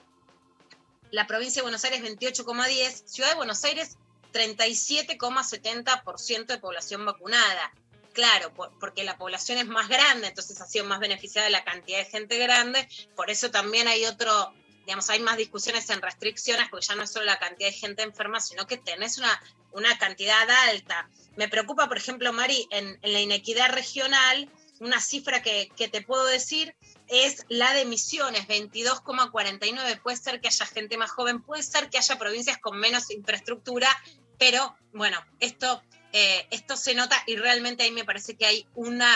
la 1.11 1.27
provincia 1.27 1.61
de 1.61 1.65
Buenos 1.65 1.85
Aires 1.85 2.03
28,10%, 2.03 3.03
Ciudad 3.07 3.31
de 3.31 3.37
Buenos 3.37 3.63
Aires 3.65 3.97
37,70% 4.33 6.47
de 6.47 6.59
población 6.59 7.05
vacunada. 7.05 7.73
Claro, 8.13 8.53
por- 8.55 8.73
porque 8.79 9.03
la 9.05 9.17
población 9.19 9.59
es 9.59 9.67
más 9.67 9.89
grande, 9.89 10.29
entonces 10.29 10.61
ha 10.61 10.67
sido 10.67 10.85
más 10.85 11.01
beneficiada 11.01 11.49
la 11.51 11.65
cantidad 11.65 11.99
de 11.99 12.05
gente 12.05 12.39
grande, 12.39 12.89
por 13.17 13.29
eso 13.31 13.51
también 13.51 13.89
hay 13.89 14.05
otro, 14.07 14.55
digamos, 14.85 15.09
hay 15.11 15.21
más 15.21 15.37
discusiones 15.37 15.89
en 15.91 16.03
restricciones, 16.03 16.69
porque 16.69 16.87
ya 16.87 16.95
no 16.95 17.03
es 17.03 17.13
solo 17.13 17.27
la 17.27 17.39
cantidad 17.39 17.69
de 17.69 17.75
gente 17.75 18.03
enferma, 18.03 18.41
sino 18.41 18.67
que 18.67 18.77
tenés 18.77 19.19
una, 19.19 19.43
una 19.73 19.97
cantidad 19.99 20.49
alta. 20.69 21.09
Me 21.37 21.49
preocupa, 21.49 21.89
por 21.89 21.97
ejemplo, 21.97 22.33
Mari, 22.33 22.67
en, 22.71 22.99
en 23.03 23.13
la 23.13 23.21
inequidad 23.21 23.71
regional, 23.71 24.51
una 24.81 25.01
cifra 25.01 25.43
que, 25.43 25.71
que 25.77 25.89
te 25.89 26.03
puedo 26.03 26.27
decir 26.27 26.75
es 27.09 27.45
la 27.49 27.73
de 27.75 27.85
Misiones, 27.85 28.47
22,49. 28.47 30.03
Puede 30.03 30.17
ser 30.17 30.41
que 30.41 30.49
haya 30.49 30.67
gente 30.67 30.97
más 30.97 31.11
joven, 31.11 31.43
puede 31.43 31.63
ser 31.63 31.91
que 31.91 31.99
haya 31.99 32.19
provincias 32.19 32.59
con 32.59 32.79
menos 32.79 33.11
infraestructura, 33.11 33.89
pero 34.39 34.77
bueno, 34.93 35.23
esto, 35.41 35.83
eh, 36.13 36.47
esto 36.51 36.77
se 36.77 36.95
nota 36.95 37.23
y 37.27 37.37
realmente 37.37 37.85
ahí 37.85 37.93
me 37.93 38.05
parece 38.05 38.37
que 38.37 38.47
hay 38.47 38.67
una, 38.75 39.15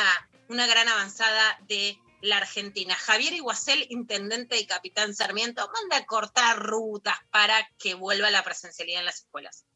una 0.49 0.67
gran 0.67 0.89
avanzada 0.89 1.59
de 1.67 1.99
la 2.21 2.39
Argentina. 2.39 2.95
Javier 2.95 3.33
Iguacel, 3.35 3.87
intendente 3.91 4.59
y 4.59 4.67
capitán 4.67 5.15
Sarmiento, 5.15 5.69
manda 5.73 5.99
a 5.99 6.07
cortar 6.07 6.59
rutas 6.59 7.19
para 7.31 7.55
que 7.79 7.95
vuelva 7.95 8.31
la 8.31 8.43
presencialidad 8.43 9.01
en 9.01 9.07
las 9.07 9.21
escuelas. 9.21 9.67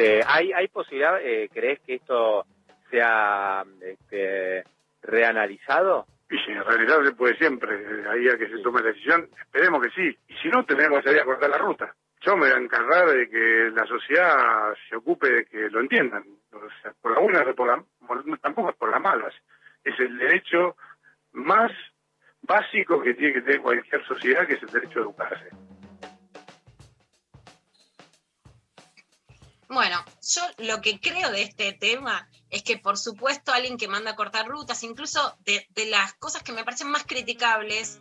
Este, 0.00 0.22
¿hay, 0.26 0.52
¿Hay 0.52 0.68
posibilidad, 0.68 1.20
eh, 1.20 1.48
crees 1.52 1.80
que 1.80 1.96
esto 1.96 2.46
sea 2.90 3.64
este, 3.82 4.64
reanalizado? 5.02 6.06
Y 6.30 6.38
si 6.38 6.52
en 6.52 6.64
realidad 6.64 7.04
se 7.04 7.12
puede 7.12 7.36
siempre, 7.36 7.74
eh, 7.74 8.04
ahí 8.08 8.28
a 8.28 8.38
que 8.38 8.48
se 8.48 8.62
tome 8.62 8.80
la 8.80 8.88
decisión, 8.88 9.28
esperemos 9.38 9.82
que 9.82 9.90
sí. 9.90 10.18
Y 10.28 10.34
si 10.36 10.48
no, 10.48 10.64
tendremos 10.64 11.00
que 11.00 11.08
salir 11.08 11.20
a 11.20 11.24
cortar 11.24 11.50
la 11.50 11.58
ruta. 11.58 11.94
Yo 12.22 12.36
me 12.36 12.48
voy 12.48 12.58
a 12.58 12.62
encargar 12.62 13.10
de 13.10 13.28
que 13.28 13.70
la 13.74 13.84
sociedad 13.86 14.74
se 14.88 14.96
ocupe 14.96 15.28
de 15.28 15.44
que 15.46 15.68
lo 15.70 15.80
entiendan. 15.80 16.24
O 16.52 16.60
sea, 16.82 16.92
por 17.00 17.12
las 17.12 17.22
buenas 17.22 17.46
o 17.48 17.54
por 17.54 17.66
la, 17.66 18.38
tampoco 18.38 18.70
es 18.70 18.76
por 18.76 18.90
las 18.90 19.00
malas. 19.00 19.34
Es 19.84 19.98
el 19.98 20.18
derecho 20.18 20.76
más 21.32 21.70
básico 22.42 23.02
que 23.02 23.14
tiene 23.14 23.34
que 23.34 23.42
tener 23.42 23.60
cualquier 23.62 24.06
sociedad, 24.06 24.46
que 24.46 24.54
es 24.54 24.62
el 24.62 24.70
derecho 24.70 24.98
a 24.98 25.02
educarse. 25.02 25.50
Bueno, 29.68 30.04
yo 30.34 30.42
lo 30.58 30.80
que 30.80 30.98
creo 30.98 31.30
de 31.30 31.42
este 31.42 31.72
tema 31.72 32.28
es 32.50 32.64
que, 32.64 32.76
por 32.76 32.98
supuesto, 32.98 33.52
alguien 33.52 33.78
que 33.78 33.86
manda 33.86 34.10
a 34.10 34.16
cortar 34.16 34.48
rutas, 34.48 34.82
incluso 34.82 35.36
de, 35.44 35.64
las 35.86 36.14
cosas 36.14 36.42
que 36.42 36.52
me 36.52 36.64
parecen 36.64 36.90
más 36.90 37.04
criticables 37.04 38.00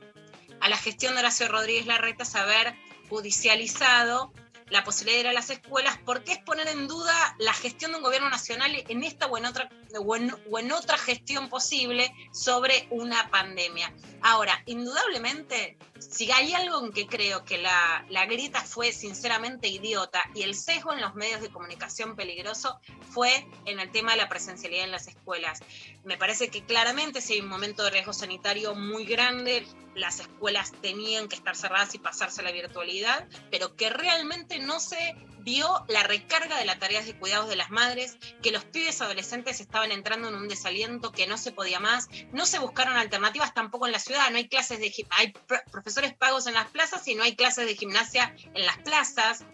a 0.62 0.70
la 0.70 0.78
gestión 0.78 1.14
de 1.14 1.20
Horacio 1.20 1.48
Rodríguez 1.48 1.86
Larreta 1.86 2.24
es 2.24 2.36
haber 2.36 2.74
judicializado 3.08 4.34
la 4.70 4.84
posibilidad 4.84 5.18
de 5.18 5.22
ir 5.22 5.28
a 5.28 5.34
las 5.34 5.50
escuelas, 5.50 5.98
porque 6.06 6.34
es 6.34 6.40
poner 6.40 6.68
en 6.68 6.88
duda 6.88 7.36
la 7.40 7.54
gestión 7.54 7.92
de 7.92 7.98
un 7.98 8.04
gobierno 8.04 8.30
nacional 8.30 8.72
en 8.88 9.04
esta 9.04 9.26
o 9.28 9.38
en 9.38 9.46
otra, 9.46 9.70
o 10.00 10.16
en, 10.16 10.36
o 10.52 10.60
en 10.60 10.72
otra 10.72 10.98
gestión 10.98 11.50
posible 11.50 12.14
sobre 12.32 12.88
una 12.92 13.30
pandemia. 13.30 13.94
Ahora, 14.22 14.62
indudablemente, 14.66 15.78
si 16.00 16.32
hay 16.32 16.54
algo 16.54 16.86
en 16.86 16.92
que 16.92 17.08
creo 17.08 17.44
que 17.46 17.58
la, 17.58 18.06
la 18.10 18.26
grieta 18.26 18.62
fue 18.62 18.92
sinceramente 18.92 19.68
idiota 19.68 20.24
y 20.34 20.44
el 20.44 20.56
sesgo 20.56 20.94
en 20.94 21.02
los 21.02 21.16
medios 21.16 21.42
de 21.42 21.50
comunicación 21.50 22.16
peligroso 22.16 22.80
fue 23.12 23.48
en 23.66 23.80
el 23.80 23.92
tema 23.92 24.12
de 24.12 24.18
la 24.18 24.30
presencialidad 24.30 24.86
en 24.86 24.92
las 24.92 25.08
escuelas. 25.08 25.60
Me 26.04 26.18
parece 26.18 26.50
que 26.50 26.64
claramente 26.64 27.22
si 27.22 27.34
hay 27.34 27.42
un 27.42 27.50
momento 27.50 27.84
de 27.84 27.92
riesgo 27.92 28.14
sanitario 28.14 28.76
muy 28.76 29.06
grande, 29.06 29.66
las 29.96 30.20
escuelas 30.20 30.72
tenían 30.82 31.28
que 31.28 31.36
estar 31.36 31.56
cerradas 31.56 31.94
y 31.96 32.00
pasarse 32.00 32.42
a 32.42 32.44
la 32.44 32.52
virtualidad, 32.52 33.28
pero 33.52 33.76
que 33.76 33.90
realmente 33.90 34.59
no 34.60 34.80
se 34.80 35.16
vio 35.40 35.86
la 35.88 36.04
recarga 36.04 36.58
de 36.58 36.66
las 36.66 36.80
tareas 36.80 37.06
de 37.06 37.18
cuidados 37.18 37.50
de 37.50 37.56
las 37.56 37.70
madres, 37.72 38.18
que 38.44 38.52
los 38.52 38.66
pibes 38.66 39.02
adolescentes 39.02 39.60
estaban 39.62 39.92
entrando 39.92 40.28
en 40.28 40.36
un 40.36 40.48
desaliento 40.48 41.12
que 41.12 41.28
no 41.28 41.38
se 41.38 41.52
podía 41.52 41.80
más, 41.80 42.08
no 42.34 42.46
se 42.46 42.60
buscaron 42.60 42.98
alternativas 42.98 43.54
tampoco 43.54 43.86
en 43.86 43.94
la 43.94 44.00
ciudad, 44.00 44.30
no 44.32 44.38
hay 44.38 44.48
clases 44.50 44.80
de 44.80 44.94
hay 45.12 45.32
pro- 45.32 45.62
profesores 45.72 46.14
pagos 46.14 46.46
en 46.48 46.54
las 46.56 46.68
plazas 46.70 47.08
y 47.08 47.16
no 47.16 47.24
hay 47.24 47.36
clases 47.36 47.66
de 47.66 47.76
gimnasia 47.76 48.36
en 48.54 48.66
las 48.66 48.78
plazas. 48.80 49.46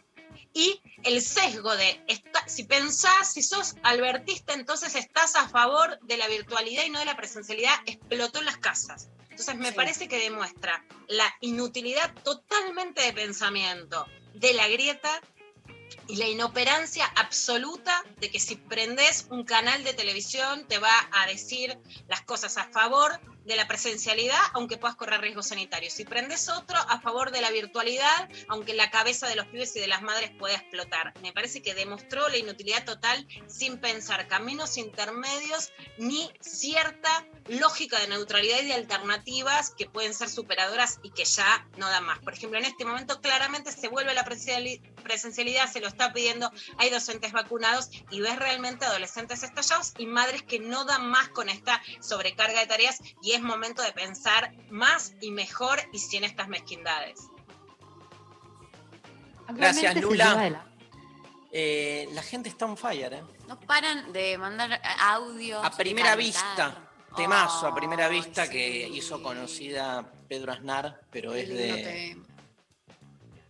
Y 0.54 0.82
el 1.04 1.22
sesgo 1.22 1.76
de, 1.76 2.02
esta- 2.08 2.48
si 2.48 2.64
pensás, 2.64 3.34
si 3.34 3.44
sos 3.44 3.76
albertista, 3.84 4.54
entonces 4.54 4.96
estás 4.96 5.36
a 5.36 5.50
favor 5.50 6.00
de 6.02 6.18
la 6.18 6.28
virtualidad 6.28 6.84
y 6.86 6.90
no 6.90 7.00
de 7.00 7.06
la 7.06 7.18
presencialidad, 7.18 7.76
explotó 7.86 8.40
en 8.40 8.46
las 8.46 8.58
casas. 8.58 9.10
Entonces 9.30 9.56
me 9.58 9.74
parece 9.74 10.08
que 10.08 10.18
demuestra 10.18 10.84
la 11.10 11.26
inutilidad 11.42 12.14
totalmente 12.24 13.02
de 13.02 13.12
pensamiento 13.12 14.08
de 14.36 14.54
la 14.54 14.68
grieta 14.68 15.22
y 16.08 16.18
la 16.18 16.28
inoperancia 16.28 17.06
absoluta 17.16 18.04
de 18.20 18.30
que 18.30 18.40
si 18.40 18.56
prendes 18.56 19.28
un 19.30 19.44
canal 19.44 19.84
de 19.84 19.94
televisión 19.94 20.68
te 20.68 20.78
va 20.78 21.10
a 21.12 21.28
decir 21.28 21.78
las 22.08 22.22
cosas 22.22 22.58
a 22.58 22.66
favor 22.66 23.20
de 23.46 23.56
la 23.56 23.68
presencialidad, 23.68 24.40
aunque 24.54 24.78
puedas 24.78 24.96
correr 24.96 25.22
riesgos 25.22 25.48
sanitarios. 25.48 26.00
Y 26.00 26.06
prendes 26.06 26.50
otro 26.50 26.78
a 26.78 27.00
favor 27.00 27.32
de 27.32 27.42
la 27.42 27.52
virtualidad, 27.52 28.30
aunque 28.48 28.74
la 28.74 28.90
cabeza 28.90 29.28
de 29.28 29.36
los 29.36 29.46
pibes 29.48 29.76
y 29.76 29.80
de 29.80 29.88
las 29.88 30.02
madres 30.02 30.32
pueda 30.38 30.56
explotar. 30.56 31.14
Me 31.22 31.32
parece 31.32 31.62
que 31.62 31.74
demostró 31.76 32.28
la 32.30 32.38
inutilidad 32.38 32.84
total 32.86 33.28
sin 33.48 33.78
pensar 33.80 34.28
caminos 34.28 34.78
intermedios 34.78 35.72
ni 35.98 36.32
cierta 36.42 37.26
lógica 37.48 38.00
de 38.00 38.08
neutralidad 38.08 38.60
y 38.62 38.66
de 38.66 38.74
alternativas 38.74 39.70
que 39.78 39.86
pueden 39.86 40.14
ser 40.14 40.30
superadoras 40.30 41.00
y 41.04 41.12
que 41.12 41.26
ya 41.26 41.68
no 41.78 41.88
dan 41.88 42.04
más. 42.06 42.20
Por 42.20 42.34
ejemplo, 42.34 42.58
en 42.58 42.66
este 42.66 42.86
momento 42.86 43.22
claramente 43.22 43.72
se 43.72 43.88
vuelve 43.88 44.14
la 44.16 44.26
presenciali- 44.26 44.82
presencialidad, 45.04 45.72
se 45.72 45.80
lo 45.80 45.88
está 45.88 46.12
pidiendo, 46.12 46.52
hay 46.78 46.90
docentes 46.90 47.32
vacunados 47.32 47.90
y 48.10 48.22
ves 48.22 48.38
realmente 48.38 48.86
adolescentes 48.86 49.44
estallados 49.44 49.94
y 50.00 50.08
madres 50.08 50.42
que 50.42 50.60
no 50.60 50.86
dan 50.86 51.08
más 51.10 51.30
con 51.30 51.50
esta 51.50 51.80
sobrecarga 52.02 52.60
de 52.60 52.68
tareas 52.68 53.00
y 53.22 53.34
es 53.36 53.42
momento 53.42 53.82
de 53.82 53.92
pensar 53.92 54.54
más 54.70 55.14
y 55.22 55.32
mejor 55.32 55.80
y 55.92 56.00
sin 56.00 56.24
estas 56.24 56.48
mezquindades. 56.48 57.20
Gracias, 59.50 59.96
Lula. 60.02 60.66
Eh, 61.52 62.10
la 62.12 62.22
gente 62.22 62.50
está 62.50 62.66
on 62.66 62.76
fire, 62.76 63.14
¿eh? 63.14 63.24
No 63.48 63.58
paran 63.62 64.12
de 64.12 64.38
mandar 64.38 64.82
audios. 65.00 65.64
A 65.64 65.72
primera 65.72 66.16
vista, 66.16 66.90
temazo 67.16 67.68
a 67.68 67.74
primera 67.74 68.10
vista 68.10 68.46
sí. 68.46 68.52
que 68.52 68.88
hizo 68.90 69.24
conocida 69.24 70.12
Pedro 70.28 70.52
Aznar, 70.52 71.00
pero 71.10 71.34
es 71.34 71.48
de. 71.48 72.18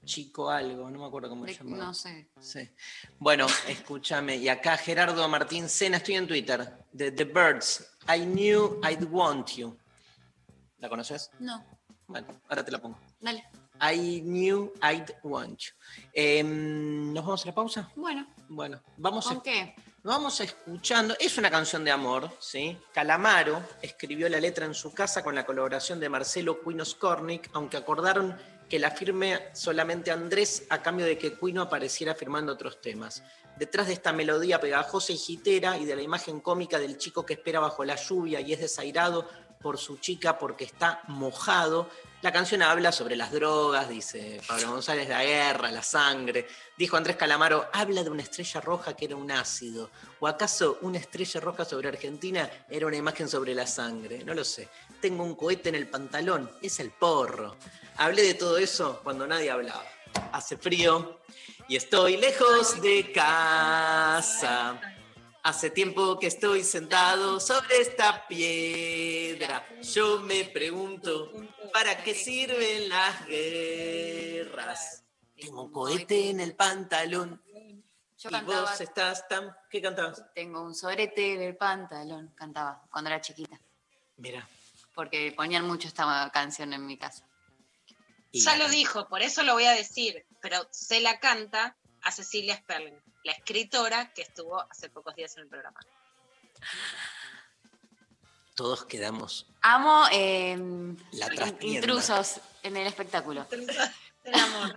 Chico 0.03 0.51
algo, 0.51 0.87
no 0.91 0.99
me 0.99 1.05
acuerdo 1.07 1.29
cómo 1.29 1.47
se 1.47 1.55
llama. 1.55 1.77
no 1.77 1.93
sé. 1.95 2.27
Sí. 2.39 2.69
Bueno, 3.17 3.47
escúchame, 3.67 4.35
y 4.35 4.49
acá 4.49 4.77
Gerardo 4.77 5.27
Martín 5.27 5.67
Sena, 5.67 5.97
estoy 5.97 6.13
en 6.13 6.27
Twitter, 6.27 6.77
de 6.91 7.11
The 7.11 7.23
Birds, 7.23 7.94
I 8.07 8.19
knew 8.25 8.79
I'd 8.83 9.03
want 9.11 9.55
you. 9.57 9.77
¿La 10.79 10.89
conoces? 10.89 11.31
No, 11.39 11.63
Bueno, 12.07 12.27
ahora 12.49 12.63
te 12.63 12.71
la 12.71 12.79
pongo. 12.79 12.99
dale. 13.19 13.43
I 13.81 14.21
knew 14.21 14.71
I'd 14.81 15.11
want 15.23 15.59
you. 15.59 15.73
Em, 16.13 17.11
¿Nos 17.13 17.25
vamos 17.25 17.43
a 17.43 17.47
la 17.47 17.55
pausa? 17.55 17.91
Bueno, 17.95 18.25
Bueno, 18.47 18.81
vamos 18.97 19.25
a 19.27 19.29
¿con 19.33 19.41
qué? 19.41 19.75
Vamos 20.03 20.39
escuchando, 20.39 21.15
es 21.19 21.35
una 21.39 21.49
canción 21.49 21.83
de 21.83 21.89
amor, 21.91 22.29
¿sí? 22.39 22.77
Calamaro 22.93 23.59
escribió 23.81 24.29
la 24.29 24.39
letra 24.39 24.65
en 24.67 24.75
su 24.75 24.93
casa 24.93 25.23
con 25.23 25.33
la 25.33 25.45
colaboración 25.47 25.99
de 25.99 26.09
Marcelo 26.09 26.61
Cuino 26.61 26.85
Skornik, 26.85 27.49
aunque 27.53 27.77
acordaron 27.77 28.37
que 28.69 28.79
la 28.79 28.91
firme 28.91 29.49
solamente 29.53 30.11
Andrés 30.11 30.63
a 30.69 30.81
cambio 30.81 31.05
de 31.05 31.17
que 31.17 31.33
Cuino 31.33 31.61
apareciera 31.61 32.15
firmando 32.15 32.53
otros 32.53 32.81
temas. 32.81 33.23
Detrás 33.57 33.87
de 33.87 33.93
esta 33.93 34.11
melodía 34.11 34.59
pegajosa 34.59 35.13
y 35.13 35.17
jitera 35.17 35.77
y 35.77 35.85
de 35.85 35.95
la 35.95 36.01
imagen 36.01 36.41
cómica 36.41 36.77
del 36.79 36.97
chico 36.97 37.25
que 37.25 37.33
espera 37.33 37.59
bajo 37.59 37.85
la 37.85 37.95
lluvia 37.95 38.41
y 38.41 38.53
es 38.53 38.59
desairado 38.59 39.27
por 39.61 39.77
su 39.77 39.97
chica 39.97 40.37
porque 40.37 40.65
está 40.65 41.01
mojado, 41.07 41.89
la 42.25 42.31
canción 42.31 42.63
habla 42.63 42.91
sobre 42.91 43.15
las 43.15 43.31
drogas, 43.31 43.87
dice 43.87 44.41
Pablo 44.47 44.71
González, 44.71 45.07
la 45.07 45.23
guerra, 45.23 45.69
la 45.69 45.83
sangre. 45.83 46.47
Dijo 46.75 46.97
Andrés 46.97 47.17
Calamaro, 47.17 47.69
habla 47.71 48.03
de 48.03 48.09
una 48.09 48.23
estrella 48.23 48.61
roja 48.61 48.95
que 48.95 49.05
era 49.05 49.15
un 49.15 49.29
ácido. 49.29 49.91
¿O 50.19 50.27
acaso 50.27 50.79
una 50.81 50.97
estrella 50.97 51.39
roja 51.39 51.65
sobre 51.65 51.87
Argentina 51.87 52.49
era 52.67 52.87
una 52.87 52.97
imagen 52.97 53.29
sobre 53.29 53.53
la 53.53 53.67
sangre? 53.67 54.23
No 54.23 54.33
lo 54.33 54.43
sé. 54.43 54.69
Tengo 55.01 55.23
un 55.23 55.35
cohete 55.35 55.69
en 55.69 55.75
el 55.75 55.87
pantalón, 55.87 56.49
es 56.61 56.79
el 56.79 56.91
porro. 56.91 57.55
Hablé 57.97 58.23
de 58.23 58.33
todo 58.33 58.57
eso 58.57 59.01
cuando 59.03 59.27
nadie 59.27 59.51
hablaba. 59.51 59.85
Hace 60.31 60.57
frío 60.57 61.19
y 61.67 61.75
estoy 61.75 62.17
lejos 62.17 62.81
de 62.81 63.11
casa. 63.11 64.79
Hace 65.43 65.69
tiempo 65.69 66.17
que 66.17 66.27
estoy 66.27 66.63
sentado 66.63 67.39
sobre 67.39 67.77
esta 67.79 68.27
piedra. 68.27 69.65
Yo 69.81 70.19
me 70.21 70.45
pregunto, 70.45 71.31
¿para 71.71 72.03
qué 72.03 72.15
sirven 72.15 72.89
las 72.89 73.27
guerras? 73.27 75.03
Tengo 75.39 75.63
un 75.63 75.71
cohete 75.71 76.29
en 76.31 76.39
el 76.39 76.55
pantalón. 76.55 77.41
Yo 78.17 78.29
y 78.29 78.31
cantaba. 78.31 78.61
vos 78.61 78.81
estás 78.81 79.27
tan... 79.27 79.55
¿Qué 79.69 79.81
cantabas? 79.81 80.23
Tengo 80.33 80.61
un 80.63 80.73
sorete 80.73 81.33
en 81.33 81.41
el 81.41 81.55
pantalón. 81.55 82.33
Cantaba 82.35 82.83
cuando 82.89 83.09
era 83.09 83.21
chiquita. 83.21 83.59
Mira. 84.17 84.47
Porque 84.95 85.33
ponían 85.35 85.67
mucho 85.67 85.87
esta 85.87 86.29
canción 86.33 86.73
en 86.73 86.85
mi 86.85 86.97
casa. 86.97 87.25
Ya 88.31 88.57
lo 88.57 88.67
dijo, 88.67 89.07
por 89.07 89.21
eso 89.21 89.43
lo 89.43 89.53
voy 89.53 89.65
a 89.65 89.71
decir, 89.71 90.25
pero 90.41 90.67
se 90.71 90.99
la 90.99 91.19
canta 91.19 91.77
a 92.01 92.11
Cecilia 92.11 92.57
Sperling, 92.57 92.99
la 93.23 93.31
escritora 93.31 94.13
que 94.13 94.23
estuvo 94.23 94.59
hace 94.59 94.89
pocos 94.89 95.15
días 95.15 95.35
en 95.37 95.43
el 95.43 95.49
programa. 95.49 95.79
Todos 98.55 98.85
quedamos 98.85 99.47
Amo 99.61 100.05
eh, 100.11 100.55
la 101.13 101.55
intrusos 101.59 102.39
en 102.61 102.77
el 102.77 102.87
espectáculo. 102.87 103.47
El 104.23 104.33
amor. 104.33 104.75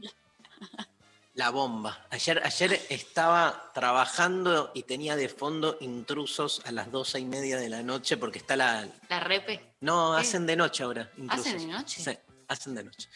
la 1.34 1.50
bomba. 1.50 2.06
Ayer, 2.10 2.40
ayer 2.42 2.80
estaba 2.88 3.70
trabajando 3.74 4.72
y 4.74 4.84
tenía 4.84 5.14
de 5.14 5.28
fondo 5.28 5.76
intrusos 5.80 6.62
a 6.64 6.72
las 6.72 6.90
doce 6.90 7.20
y 7.20 7.26
media 7.26 7.58
de 7.58 7.68
la 7.68 7.82
noche 7.82 8.16
porque 8.16 8.38
está 8.38 8.56
la... 8.56 8.88
La 9.08 9.20
repe. 9.20 9.67
No, 9.80 10.14
¿Qué? 10.14 10.20
hacen 10.22 10.46
de 10.46 10.56
noche 10.56 10.82
ahora. 10.82 11.10
Intrusos. 11.16 11.46
¿Hacen 11.46 11.58
de 11.68 11.72
noche? 11.72 12.02
Sí, 12.02 12.18
hacen 12.48 12.74
de 12.74 12.84
noche. 12.84 13.08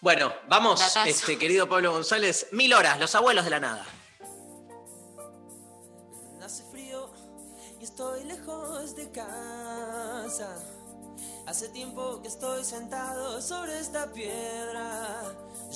Bueno, 0.00 0.32
vamos, 0.48 0.80
Datazo. 0.80 1.04
este 1.08 1.38
querido 1.38 1.68
Pablo 1.68 1.92
González. 1.92 2.48
Mil 2.52 2.72
horas, 2.72 2.98
los 3.00 3.14
abuelos 3.14 3.44
de 3.44 3.50
la 3.50 3.60
nada. 3.60 3.84
Hace 6.42 6.62
frío 6.70 7.10
y 7.80 7.84
estoy 7.84 8.24
lejos 8.24 8.94
de 8.96 9.10
casa. 9.10 10.56
Hace 11.46 11.68
tiempo 11.70 12.22
que 12.22 12.28
estoy 12.28 12.64
sentado 12.64 13.40
sobre 13.42 13.78
esta 13.78 14.12
piedra. 14.12 15.22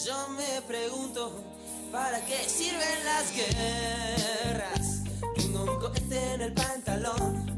Yo 0.06 0.28
me 0.30 0.62
pregunto, 0.62 1.42
¿para 1.90 2.24
qué 2.24 2.48
sirven 2.48 3.04
las 3.04 3.32
guerras? 3.34 5.02
Tengo 5.36 5.64
un 5.64 5.78
cohete 5.80 6.34
en 6.34 6.40
el 6.42 6.54
pantalón. 6.54 7.57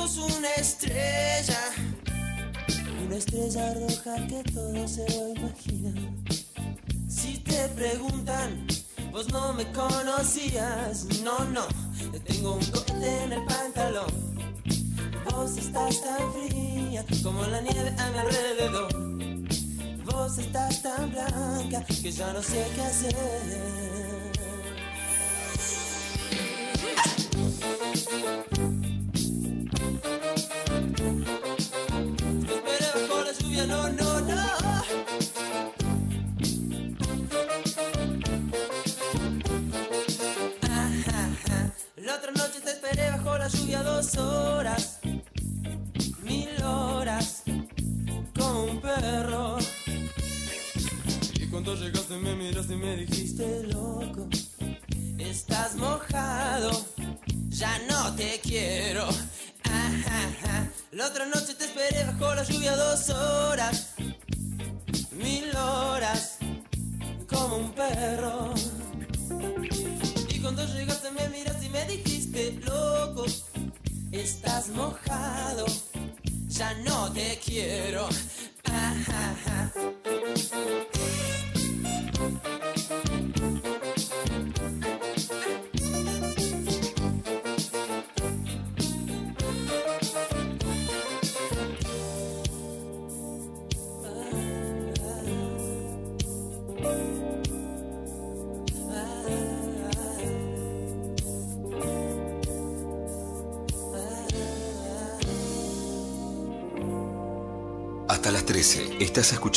una 0.00 0.54
estrella, 0.54 1.60
una 3.04 3.16
estrella 3.16 3.74
roja 3.74 4.26
que 4.26 4.42
todo 4.50 4.88
se 4.88 5.06
lo 5.10 5.28
imagina. 5.28 5.92
Si 7.06 7.38
te 7.40 7.68
preguntan, 7.68 8.66
vos 9.12 9.28
no 9.28 9.52
me 9.52 9.70
conocías, 9.72 11.04
no, 11.22 11.44
no, 11.44 11.66
te 12.12 12.20
tengo 12.20 12.54
un 12.54 12.64
cohete 12.70 13.24
en 13.24 13.32
el 13.34 13.44
pantalón. 13.44 14.10
Vos 15.30 15.58
estás 15.58 16.00
tan 16.02 16.32
fría 16.32 17.04
como 17.22 17.44
la 17.44 17.60
nieve 17.60 17.94
a 17.98 18.10
mi 18.10 18.18
alrededor. 18.20 18.92
Vos 20.06 20.38
estás 20.38 20.80
tan 20.80 21.10
blanca 21.10 21.84
que 21.84 22.10
ya 22.10 22.32
no 22.32 22.42
sé 22.42 22.66
qué 22.74 22.80
hacer. 22.80 23.99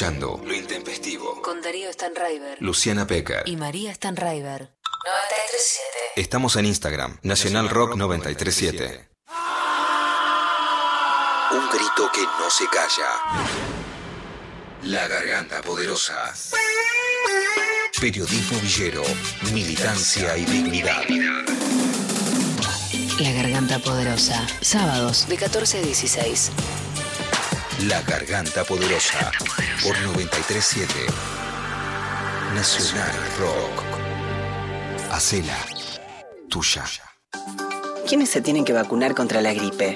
Escuchando 0.03 0.41
Lo 0.45 0.53
Intempestivo. 0.53 1.41
Con 1.41 1.61
Darío 1.61 1.91
Stanraiver. 1.91 2.61
Luciana 2.61 3.07
Pecker. 3.07 3.43
Y 3.45 3.55
María 3.55 3.93
Stanraiver. 3.93 4.69
937. 5.05 6.21
Estamos 6.21 6.55
en 6.55 6.65
Instagram, 6.65 7.19
Nacional 7.23 7.69
Rock 7.69 7.95
937. 7.95 9.09
Un 11.51 11.69
grito 11.69 12.11
que 12.13 12.21
no 12.21 12.49
se 12.49 12.65
calla. 12.67 13.45
La 14.83 15.07
garganta 15.07 15.61
poderosa. 15.61 16.33
Periodismo 17.99 18.59
villero, 18.59 19.03
militancia 19.53 20.37
y 20.37 20.45
dignidad. 20.45 21.03
La 23.19 23.31
Garganta 23.31 23.77
Poderosa. 23.79 24.45
Sábados 24.61 25.27
de 25.29 25.37
14 25.37 25.77
a 25.77 25.81
16. 25.81 26.51
La 27.81 28.01
garganta 28.03 28.63
poderosa. 28.63 29.31
Por 29.81 29.99
937. 29.99 30.93
Nacional 32.55 33.11
Rock. 33.39 33.83
Hacela 35.11 35.57
tuya. 36.49 36.85
¿Quiénes 38.07 38.29
se 38.29 38.41
tienen 38.41 38.63
que 38.63 38.73
vacunar 38.73 39.15
contra 39.15 39.41
la 39.41 39.53
gripe? 39.53 39.95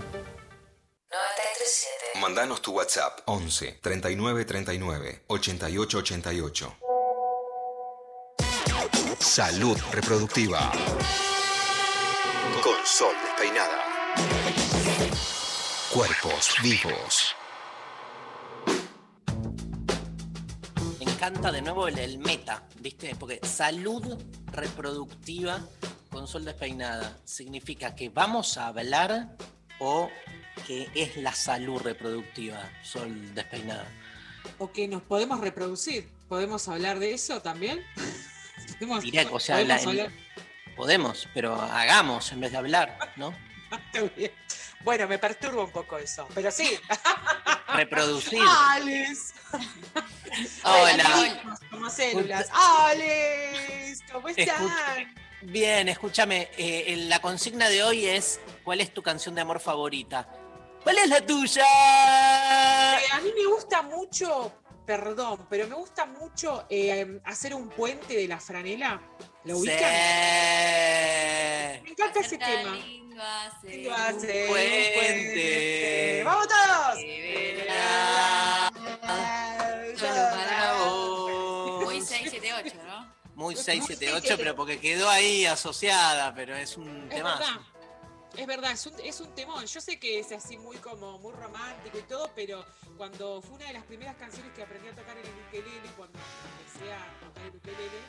Mandanos 2.19 2.61
tu 2.61 2.71
WhatsApp 2.73 3.19
11 3.25 3.79
39 3.81 4.45
39 4.45 5.23
88 5.27 5.97
88. 5.97 6.77
Salud 9.19 9.77
reproductiva. 9.91 10.71
Con 12.63 12.85
sol 12.85 13.15
despeinada. 13.23 13.83
Cuerpos 15.93 16.55
vivos. 16.63 17.35
Me 20.99 21.11
encanta 21.11 21.51
de 21.51 21.61
nuevo 21.61 21.87
el, 21.87 21.99
el 21.99 22.17
meta, 22.17 22.67
¿viste? 22.79 23.15
Porque 23.15 23.39
salud 23.43 24.17
reproductiva 24.47 25.59
con 26.09 26.27
sol 26.27 26.43
despeinada 26.43 27.19
significa 27.23 27.95
que 27.95 28.09
vamos 28.09 28.57
a 28.57 28.67
hablar 28.67 29.35
o 29.79 30.09
que 30.67 30.89
es 30.95 31.17
la 31.17 31.33
salud 31.33 31.81
reproductiva, 31.81 32.69
sol 32.83 33.33
despeinada. 33.35 33.85
O 34.57 34.71
que 34.71 34.87
nos 34.87 35.01
podemos 35.03 35.39
reproducir. 35.39 36.09
¿Podemos 36.27 36.67
hablar 36.67 36.99
de 36.99 37.13
eso 37.13 37.41
también? 37.41 37.83
¿Podemos, 38.79 39.03
o 39.31 39.39
sea, 39.39 39.57
podemos 39.57 39.83
la- 39.85 39.89
hablar? 39.89 40.11
podemos, 40.75 41.27
pero 41.33 41.59
hagamos 41.61 42.31
en 42.31 42.39
vez 42.39 42.51
de 42.51 42.57
hablar, 42.57 42.97
¿no? 43.17 43.35
Bueno, 44.83 45.07
me 45.07 45.19
perturba 45.19 45.63
un 45.63 45.69
poco 45.71 45.99
eso, 45.99 46.27
pero 46.33 46.49
sí. 46.49 46.67
Reproducir. 47.75 48.41
¡Alex! 48.43 49.33
Hola. 50.63 51.59
Como 51.69 51.87
células. 51.89 52.47
¡Alex! 52.51 53.99
¿Cómo 54.11 54.27
están? 54.29 55.13
Bien, 55.43 55.87
escúchame, 55.87 56.49
eh, 56.57 56.95
la 57.07 57.19
consigna 57.19 57.69
de 57.69 57.83
hoy 57.83 58.05
es 58.05 58.39
¿cuál 58.63 58.81
es 58.81 58.91
tu 58.93 59.03
canción 59.03 59.35
de 59.35 59.41
amor 59.41 59.59
favorita? 59.59 60.27
¿Cuál 60.83 60.97
es 60.97 61.09
la 61.09 61.25
tuya? 61.25 61.63
Eh, 62.99 63.05
a 63.13 63.21
mí 63.21 63.31
me 63.35 63.45
gusta 63.45 63.81
mucho, 63.83 64.51
perdón, 64.85 65.45
pero 65.49 65.67
me 65.67 65.75
gusta 65.75 66.05
mucho 66.05 66.65
eh, 66.69 67.19
hacer 67.25 67.53
un 67.53 67.69
puente 67.69 68.15
de 68.15 68.27
la 68.27 68.39
franela. 68.39 69.01
¿Lo 69.43 69.57
ubican? 69.57 69.79
Me 71.83 71.89
encanta 71.89 72.19
ese 72.19 72.37
tema. 72.37 72.75
Lindo 73.63 73.93
hacer 73.93 74.47
un 74.47 74.55
puente. 74.97 76.23
¡Vamos 76.25 76.47
todos! 76.47 76.95
Muy 81.83 82.01
678, 82.01 82.75
¿no? 82.87 83.13
Muy 83.35 83.55
Muy 83.55 83.55
678, 83.55 84.35
pero 84.37 84.55
porque 84.55 84.79
quedó 84.79 85.09
ahí 85.09 85.45
asociada, 85.45 86.33
pero 86.33 86.55
es 86.55 86.77
un 86.77 87.07
verdad. 87.09 87.39
Es 88.37 88.47
verdad, 88.47 88.71
es 88.71 88.85
un, 88.85 88.93
es 89.01 89.19
un 89.19 89.35
temón. 89.35 89.65
Yo 89.65 89.81
sé 89.81 89.99
que 89.99 90.19
es 90.19 90.31
así 90.31 90.57
muy 90.57 90.77
como 90.77 91.19
muy 91.19 91.33
romántico 91.33 91.97
y 91.97 92.03
todo, 92.03 92.29
pero 92.33 92.65
cuando 92.97 93.41
fue 93.41 93.55
una 93.55 93.65
de 93.65 93.73
las 93.73 93.83
primeras 93.83 94.15
canciones 94.15 94.53
que 94.53 94.63
aprendí 94.63 94.87
a 94.87 94.95
tocar 94.95 95.17
en 95.17 95.25
el 95.25 95.33
ukelele, 95.47 95.89
cuando 95.97 96.17
empecé 96.17 96.93
a 96.93 97.19
tocar 97.19 97.43
el 97.43 97.55
ukelele, 97.57 97.99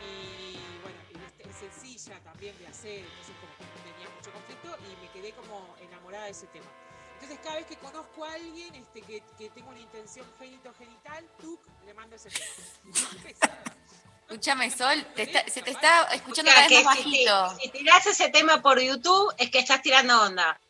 y 0.00 0.56
bueno, 0.82 0.98
es, 1.38 1.56
sencilla 1.56 2.20
también 2.20 2.56
de 2.58 2.66
hacer, 2.68 3.00
entonces 3.00 3.34
como 3.40 3.52
tenía 3.82 4.08
mucho 4.14 4.32
conflicto 4.32 4.76
y 4.86 5.04
me 5.04 5.10
quedé 5.12 5.32
como 5.32 5.76
enamorada 5.80 6.24
de 6.24 6.30
ese 6.30 6.46
tema. 6.46 6.66
Entonces 7.14 7.38
cada 7.42 7.56
vez 7.56 7.66
que 7.66 7.76
conozco 7.76 8.24
a 8.24 8.32
alguien 8.34 8.74
este, 8.76 9.02
que, 9.02 9.22
que 9.36 9.50
tenga 9.50 9.68
una 9.70 9.80
intención 9.80 10.24
genito-genital, 10.38 11.28
tú 11.40 11.58
le 11.84 11.92
mando 11.94 12.16
ese 12.16 12.30
tema. 12.30 12.46
Escúchame, 14.28 14.70
Sol, 14.70 15.06
te 15.16 15.22
está- 15.22 15.48
se 15.48 15.62
te 15.62 15.70
está 15.70 16.02
escuchando 16.12 16.50
cada 16.52 16.68
vez 16.68 16.84
más 16.84 16.98
si, 16.98 17.02
bajito. 17.04 17.56
te- 17.56 17.62
si 17.62 17.68
tirás 17.70 18.06
ese 18.06 18.28
tema 18.28 18.60
por 18.60 18.78
YouTube, 18.78 19.32
es 19.38 19.50
que 19.50 19.58
estás 19.58 19.80
tirando 19.80 20.20
onda. 20.22 20.60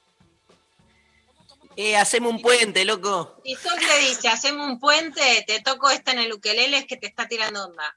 Eh, 1.74 1.96
hacemos 1.96 2.32
un 2.32 2.40
puente, 2.40 2.84
loco. 2.84 3.40
Si 3.44 3.56
Sol 3.56 3.76
te 3.78 3.98
dice, 3.98 4.28
hacemos 4.28 4.64
un 4.68 4.78
puente, 4.78 5.44
te 5.46 5.60
toco 5.60 5.90
esta 5.90 6.12
en 6.12 6.20
el 6.20 6.32
ukelele, 6.32 6.78
es 6.78 6.86
que 6.86 6.96
te 6.96 7.08
está 7.08 7.26
tirando 7.26 7.64
onda. 7.64 7.96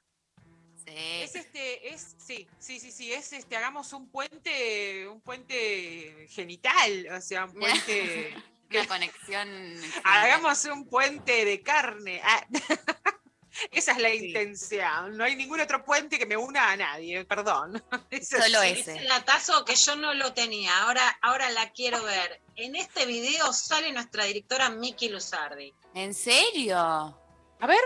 Es 0.84 1.36
este, 1.36 1.94
es, 1.94 2.16
sí, 2.18 2.46
sí, 2.58 2.80
sí, 2.80 2.90
sí, 2.90 3.12
es 3.12 3.32
este, 3.32 3.56
hagamos 3.56 3.92
un 3.92 4.08
puente, 4.10 5.06
un 5.08 5.20
puente 5.20 6.26
genital, 6.30 7.06
o 7.16 7.20
sea, 7.20 7.44
un 7.44 7.52
puente. 7.54 8.34
Una 8.72 8.86
conexión. 8.88 9.48
Hagamos 10.04 10.64
un 10.64 10.86
puente 10.88 11.44
de 11.44 11.60
carne. 11.62 12.20
Ah, 12.24 12.46
Esa 13.70 13.92
es 13.92 13.98
la 13.98 14.14
intención. 14.14 15.16
No 15.16 15.24
hay 15.24 15.36
ningún 15.36 15.60
otro 15.60 15.84
puente 15.84 16.18
que 16.18 16.26
me 16.26 16.36
una 16.36 16.70
a 16.70 16.76
nadie, 16.76 17.24
perdón. 17.24 17.82
Es 18.10 18.32
así. 18.32 18.52
Ese 18.66 19.04
datazo 19.08 19.64
que 19.64 19.74
yo 19.74 19.96
no 19.96 20.14
lo 20.14 20.32
tenía, 20.32 20.82
ahora, 20.82 21.18
ahora 21.22 21.50
la 21.50 21.70
quiero 21.72 22.02
ver. 22.02 22.40
En 22.56 22.76
este 22.76 23.06
video 23.06 23.52
sale 23.52 23.92
nuestra 23.92 24.24
directora 24.24 24.68
Miki 24.70 25.08
Luzardi. 25.08 25.72
¿En 25.94 26.14
serio? 26.14 26.76
A 26.78 27.66
ver. 27.66 27.78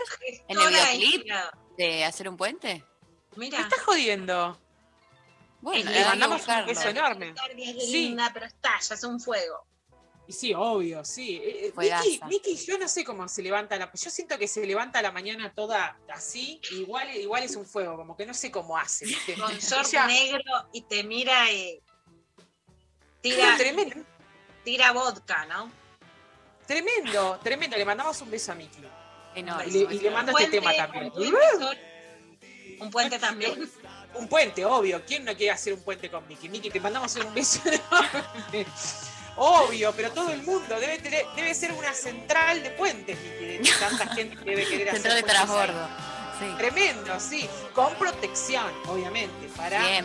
¿En 0.48 0.58
el 0.60 0.68
videoclip 0.68 1.14
inspirada. 1.14 1.58
de 1.76 2.04
hacer 2.04 2.28
un 2.28 2.36
puente? 2.36 2.84
Mira. 3.36 3.58
Me 3.58 3.64
estás 3.64 3.82
jodiendo. 3.82 4.60
Bueno, 5.60 5.90
le 5.90 6.04
mandamos 6.04 6.46
un 6.46 6.66
beso 6.66 6.88
enorme. 6.88 7.34
Es 7.56 7.86
Sí. 7.86 7.92
linda, 8.08 8.30
pero 8.32 8.46
estalla, 8.46 8.94
es 8.94 9.04
un 9.04 9.20
fuego. 9.20 9.66
Y 10.28 10.32
sí, 10.32 10.52
obvio, 10.54 11.04
sí. 11.04 11.36
Eh, 11.36 11.66
eh. 11.68 11.72
Miki, 11.76 12.20
Miki, 12.26 12.56
yo 12.56 12.78
no 12.78 12.88
sé 12.88 13.04
cómo 13.04 13.28
se 13.28 13.42
levanta 13.42 13.76
la. 13.76 13.90
Yo 13.92 14.10
siento 14.10 14.36
que 14.38 14.48
se 14.48 14.66
levanta 14.66 15.00
la 15.00 15.12
mañana 15.12 15.52
toda 15.54 15.98
así, 16.12 16.60
igual, 16.72 17.14
igual 17.16 17.44
es 17.44 17.54
un 17.54 17.64
fuego, 17.64 17.96
como 17.96 18.16
que 18.16 18.26
no 18.26 18.34
sé 18.34 18.50
cómo 18.50 18.76
hace. 18.76 19.06
¿viste? 19.06 19.34
Con 19.34 19.52
short 19.58 19.86
Ella- 19.88 20.06
negro 20.06 20.42
y 20.72 20.80
te 20.82 21.04
mira 21.04 21.50
y 21.52 21.80
tira, 23.20 23.56
Tremendo. 23.56 23.96
tira 24.64 24.92
vodka, 24.92 25.46
¿no? 25.46 25.70
Tremendo, 26.66 27.38
tremendo. 27.42 27.76
Le 27.76 27.84
mandamos 27.84 28.20
un 28.20 28.30
beso 28.30 28.50
a 28.50 28.56
Miki. 28.56 28.80
Enorme. 29.36 29.66
Y 29.68 29.70
le, 29.86 29.94
y 29.94 29.98
le 30.00 30.10
mando 30.10 30.32
este 30.36 30.60
puente, 30.60 30.60
tema 30.60 30.74
también. 30.74 31.12
Un 31.14 31.30
puente. 31.30 32.76
Un 32.80 32.90
puente 32.90 33.18
también. 33.18 33.70
Un 34.14 34.28
puente, 34.28 34.64
obvio. 34.64 35.02
¿Quién 35.06 35.24
no 35.24 35.36
quiere 35.36 35.52
hacer 35.52 35.74
un 35.74 35.82
puente 35.82 36.10
con 36.10 36.26
Miki? 36.26 36.48
Miki, 36.48 36.70
te 36.70 36.80
mandamos 36.80 37.14
un 37.16 37.32
beso 37.32 37.60
enorme. 37.68 38.66
Obvio, 39.36 39.92
pero 39.94 40.10
todo 40.12 40.30
el 40.30 40.42
mundo 40.42 40.78
debe 40.80 40.98
tener, 40.98 41.24
debe 41.36 41.54
ser 41.54 41.72
una 41.72 41.92
central 41.92 42.62
de 42.62 42.70
puentes, 42.70 43.18
tanta 43.78 44.06
gente 44.14 44.36
que 44.36 44.44
debe 44.50 44.64
querer 44.66 44.88
hacer. 44.88 45.02
Central 45.02 45.16
de 45.16 45.22
transbordo. 45.22 45.88
Sí. 46.38 46.46
Tremendo, 46.58 47.20
sí. 47.20 47.48
Con 47.74 47.94
protección, 47.94 48.64
obviamente, 48.88 49.48
para, 49.56 49.98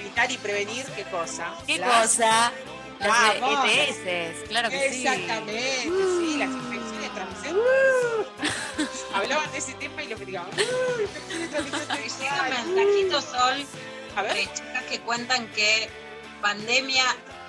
evitar 0.00 0.30
y 0.30 0.38
prevenir 0.38 0.84
qué 0.96 1.04
cosa. 1.04 1.52
¿Qué 1.66 1.78
Las- 1.78 2.02
cosa? 2.12 2.52
Las 3.00 3.40
Vamos. 3.40 3.68
ETS, 3.68 4.48
claro 4.48 4.70
que 4.70 4.90
sí. 4.92 5.06
Exactamente, 5.06 5.82
sí, 5.82 6.36
las 6.38 6.48
infecciones 6.48 7.02
de 7.02 7.08
transmisión. 7.10 7.56
¡uh! 7.56 9.16
Hablaban 9.16 9.50
de 9.52 9.58
ese 9.58 9.72
tema 9.74 10.02
y 10.02 10.06
lo 10.08 10.16
criticaban. 10.16 10.48
¡uh! 10.50 11.02
infecciones 11.02 11.50
de 11.50 11.56
transmisión 11.58 12.18
Llega 12.20 12.36
sexual. 12.36 12.52
un 12.66 12.74
mensajito, 12.74 13.20
Sol, 13.20 13.66
A 14.16 14.22
ver. 14.22 14.34
de 14.34 14.42
chicas 14.54 14.82
que 14.88 15.00
cuentan 15.00 15.46
que 15.48 15.90
pandemia 16.40 17.04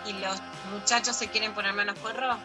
y 0.05 0.13
los 0.13 0.39
muchachos 0.71 1.15
se 1.15 1.27
quieren 1.29 1.53
poner 1.53 1.73
menos 1.73 1.97
porro. 1.99 2.37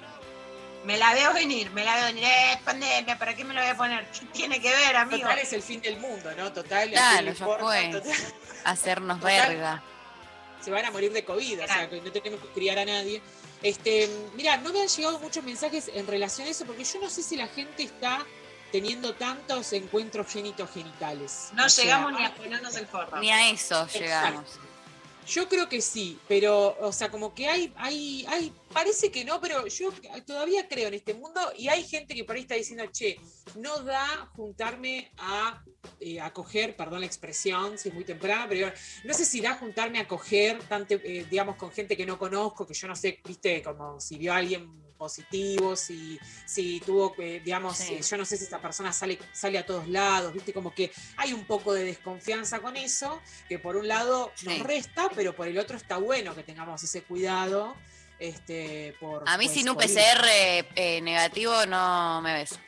Me 0.84 0.96
la 0.96 1.12
veo 1.12 1.34
venir, 1.34 1.70
me 1.72 1.84
la 1.84 1.94
veo 1.96 2.04
venir. 2.06 2.24
Eh, 2.24 2.58
pandemia, 2.64 3.18
¿para 3.18 3.34
qué 3.34 3.44
me 3.44 3.52
la 3.52 3.60
voy 3.60 3.70
a 3.70 3.76
poner? 3.76 4.10
¿Qué 4.12 4.24
tiene 4.26 4.60
que 4.60 4.70
ver, 4.70 4.96
amigo? 4.96 5.22
Total 5.22 5.38
es 5.38 5.52
el 5.52 5.62
fin 5.62 5.80
del 5.82 5.98
mundo, 5.98 6.30
¿no? 6.36 6.52
Total, 6.52 6.78
¿a 6.78 6.82
quién 6.82 6.92
Claro, 6.92 7.24
ya 7.24 7.30
importa? 7.32 7.64
fue. 7.64 7.88
Total, 7.88 8.12
Hacernos 8.64 9.20
Total. 9.20 9.48
verga. 9.48 9.82
se 10.62 10.70
van 10.70 10.84
a 10.84 10.90
morir 10.90 11.12
de 11.12 11.24
COVID, 11.24 11.64
o 11.64 11.66
sea, 11.66 11.88
que 11.88 12.00
no 12.00 12.10
tenemos 12.12 12.40
que 12.40 12.48
criar 12.48 12.78
a 12.78 12.84
nadie. 12.84 13.20
Este, 13.62 14.08
mira, 14.34 14.56
no 14.58 14.72
me 14.72 14.80
han 14.82 14.88
llegado 14.88 15.18
muchos 15.18 15.44
mensajes 15.44 15.90
en 15.94 16.06
relación 16.06 16.46
a 16.48 16.50
eso, 16.50 16.64
porque 16.64 16.84
yo 16.84 16.98
no 17.00 17.10
sé 17.10 17.22
si 17.22 17.36
la 17.36 17.46
gente 17.48 17.82
está 17.82 18.24
teniendo 18.72 19.14
tantos 19.14 19.72
encuentros 19.74 20.26
genitogenitales. 20.32 21.48
No 21.54 21.66
O 21.66 21.68
sea, 21.68 21.84
llegamos 21.84 22.12
ni 22.18 22.24
a 22.24 22.34
ponernos 22.34 22.74
el 22.76 22.86
forro. 22.86 23.18
Ni 23.20 23.30
a 23.30 23.50
eso 23.50 23.86
Exacto. 23.92 24.44
Yo 25.26 25.48
creo 25.48 25.68
que 25.68 25.80
sí, 25.80 26.18
pero, 26.26 26.76
o 26.80 26.92
sea, 26.92 27.10
como 27.10 27.34
que 27.34 27.46
hay, 27.46 27.72
hay, 27.76 28.26
hay, 28.28 28.52
parece 28.72 29.12
que 29.12 29.24
no, 29.24 29.40
pero 29.40 29.66
yo 29.66 29.90
todavía 30.26 30.66
creo 30.68 30.88
en 30.88 30.94
este 30.94 31.14
mundo 31.14 31.40
y 31.56 31.68
hay 31.68 31.84
gente 31.84 32.14
que 32.14 32.24
por 32.24 32.34
ahí 32.34 32.42
está 32.42 32.56
diciendo, 32.56 32.84
che, 32.90 33.20
no 33.56 33.82
da 33.82 34.28
juntarme 34.34 35.12
a, 35.18 35.62
eh, 36.00 36.20
a 36.20 36.32
coger, 36.32 36.76
perdón 36.76 37.00
la 37.00 37.06
expresión, 37.06 37.78
si 37.78 37.90
es 37.90 37.94
muy 37.94 38.04
temprano, 38.04 38.46
pero 38.48 38.72
no 39.04 39.14
sé 39.14 39.24
si 39.24 39.40
da 39.40 39.54
juntarme 39.54 40.00
a 40.00 40.08
coger, 40.08 40.58
tanto, 40.64 40.94
eh, 40.94 41.26
digamos, 41.30 41.56
con 41.56 41.70
gente 41.70 41.96
que 41.96 42.06
no 42.06 42.18
conozco, 42.18 42.66
que 42.66 42.74
yo 42.74 42.88
no 42.88 42.96
sé, 42.96 43.20
viste, 43.24 43.62
como 43.62 44.00
si 44.00 44.18
vio 44.18 44.32
a 44.32 44.38
alguien 44.38 44.89
positivo, 45.00 45.74
si, 45.76 46.20
si 46.44 46.78
tuvo, 46.80 47.14
eh, 47.18 47.40
digamos, 47.42 47.78
Sí. 47.78 47.94
eh, 47.94 48.02
yo 48.02 48.16
no 48.18 48.26
sé 48.26 48.36
si 48.36 48.44
esta 48.44 48.60
persona 48.60 48.92
sale, 48.92 49.18
sale 49.32 49.56
a 49.58 49.64
todos 49.64 49.88
lados, 49.88 50.34
viste, 50.34 50.52
como 50.52 50.74
que 50.74 50.92
hay 51.16 51.32
un 51.32 51.44
poco 51.46 51.72
de 51.72 51.84
desconfianza 51.84 52.60
con 52.60 52.76
eso, 52.76 53.22
que 53.48 53.58
por 53.58 53.76
un 53.76 53.88
lado 53.88 54.30
nos 54.44 54.54
Sí. 54.56 54.62
resta, 54.62 55.08
pero 55.16 55.34
por 55.34 55.48
el 55.48 55.58
otro 55.58 55.78
está 55.78 55.96
bueno 55.96 56.34
que 56.36 56.42
tengamos 56.42 56.82
ese 56.82 57.02
cuidado. 57.02 57.74
Este, 58.18 58.94
por, 59.00 59.26
A 59.26 59.38
mí 59.38 59.46
pues, 59.46 59.56
sin 59.56 59.70
un. 59.70 59.76
PCR 59.78 60.28
eh, 60.76 61.00
negativo 61.02 61.64
no 61.64 62.20
me 62.20 62.34
ves. 62.34 62.58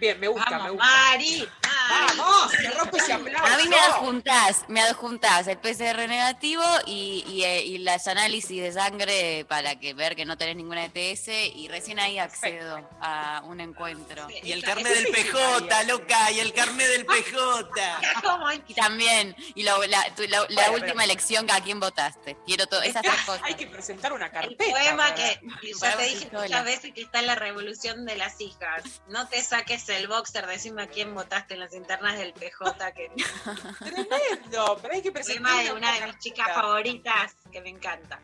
Bien, 0.00 0.18
me 0.20 0.28
gusta, 0.28 0.58
me 0.58 0.70
gusta. 0.70 0.84
Mari. 0.86 1.48
¡Vamos! 1.90 2.50
Se 2.52 2.70
rompe 2.70 2.98
ese 2.98 3.12
aplauso. 3.14 3.54
A 3.54 3.56
mí 3.56 3.68
me 3.68 3.76
adjuntás, 3.78 4.64
me 4.68 4.80
adjuntás 4.82 5.46
el 5.48 5.58
PCR 5.58 6.06
negativo 6.06 6.62
y, 6.86 7.24
y, 7.26 7.44
eh, 7.44 7.62
y 7.64 7.78
las 7.78 8.06
análisis 8.08 8.60
de 8.62 8.72
sangre 8.72 9.46
para 9.48 9.78
que 9.80 9.94
ver 9.94 10.14
que 10.14 10.24
no 10.26 10.36
tenés 10.36 10.56
ninguna 10.56 10.84
ETS 10.84 11.28
y 11.54 11.66
recién 11.68 11.98
ahí 11.98 12.18
accedo 12.18 12.86
a 13.00 13.42
un 13.44 13.60
encuentro. 13.60 14.28
Y 14.42 14.52
el 14.52 14.62
carnet 14.62 14.92
del 14.92 15.06
PJ, 15.08 15.84
loca, 15.84 16.30
y 16.32 16.40
el 16.40 16.52
carnet 16.52 16.88
del 16.88 17.06
PJ. 17.06 18.00
¿Cómo 18.22 18.46
hay 18.48 18.62
Y 18.68 18.74
también, 18.74 19.34
y 19.54 19.62
lo- 19.62 19.84
la, 19.86 20.14
tu- 20.14 20.24
la- 20.28 20.42
última 20.70 20.78
pero- 20.92 21.00
elección 21.02 21.50
a 21.50 21.60
quién 21.62 21.80
votaste. 21.80 22.36
Quiero 22.46 22.66
todo, 22.66 22.82
esas 22.82 23.02
tres 23.02 23.14
cosas. 23.24 23.42
Hay 23.44 23.54
que 23.54 23.66
presentar 23.66 24.12
una 24.12 24.26
El 24.26 24.32
carpeta. 24.32 24.64
poema 24.64 24.96
para- 25.04 25.14
que 25.14 25.40
ya 25.80 25.96
te 25.96 26.02
dije 26.04 26.28
muchas 26.32 26.64
veces 26.64 26.92
que 26.92 27.00
está 27.02 27.20
en 27.20 27.26
la 27.26 27.34
revolución 27.34 28.04
de 28.04 28.16
las 28.16 28.40
hijas. 28.40 28.82
No 29.08 29.26
te 29.28 29.40
saques 29.42 29.87
el 29.96 30.08
boxer, 30.08 30.46
decime 30.46 30.82
a 30.82 30.86
quién 30.88 31.14
votaste 31.14 31.54
en 31.54 31.60
las 31.60 31.74
internas 31.74 32.18
del 32.18 32.32
PJ, 32.32 32.92
que 32.92 33.10
Tremendo, 33.78 34.78
pero 34.82 34.94
hay 34.94 35.02
que 35.02 35.12
presentar 35.12 35.52
poema 35.52 35.62
de 35.62 35.72
una 35.72 35.92
de 35.94 36.06
mis 36.06 36.18
chicas 36.18 36.48
favoritas 36.54 37.34
que 37.50 37.60
me 37.60 37.70
encanta. 37.70 38.20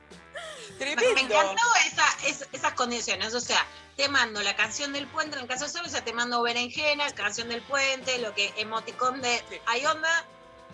Me, 0.70 0.76
Tremendo. 0.78 1.14
me 1.14 1.20
encantó 1.22 1.62
esa- 1.86 2.26
es- 2.28 2.48
esas 2.52 2.72
condiciones, 2.74 3.34
o 3.34 3.40
sea, 3.40 3.64
te 3.96 4.08
mando 4.08 4.42
la 4.42 4.56
canción 4.56 4.92
del 4.92 5.06
puente, 5.06 5.36
en 5.36 5.42
el 5.42 5.48
caso 5.48 5.64
de 5.64 5.70
Sol, 5.70 5.82
o 5.86 5.88
sea, 5.88 6.04
te 6.04 6.12
mando 6.12 6.42
berenjena, 6.42 7.08
canción 7.12 7.48
del 7.48 7.62
puente, 7.62 8.18
lo 8.18 8.34
que 8.34 8.52
emoticón 8.56 9.20
de 9.22 9.40
hay 9.66 9.86
onda, 9.86 10.24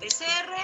PCR, 0.01 0.55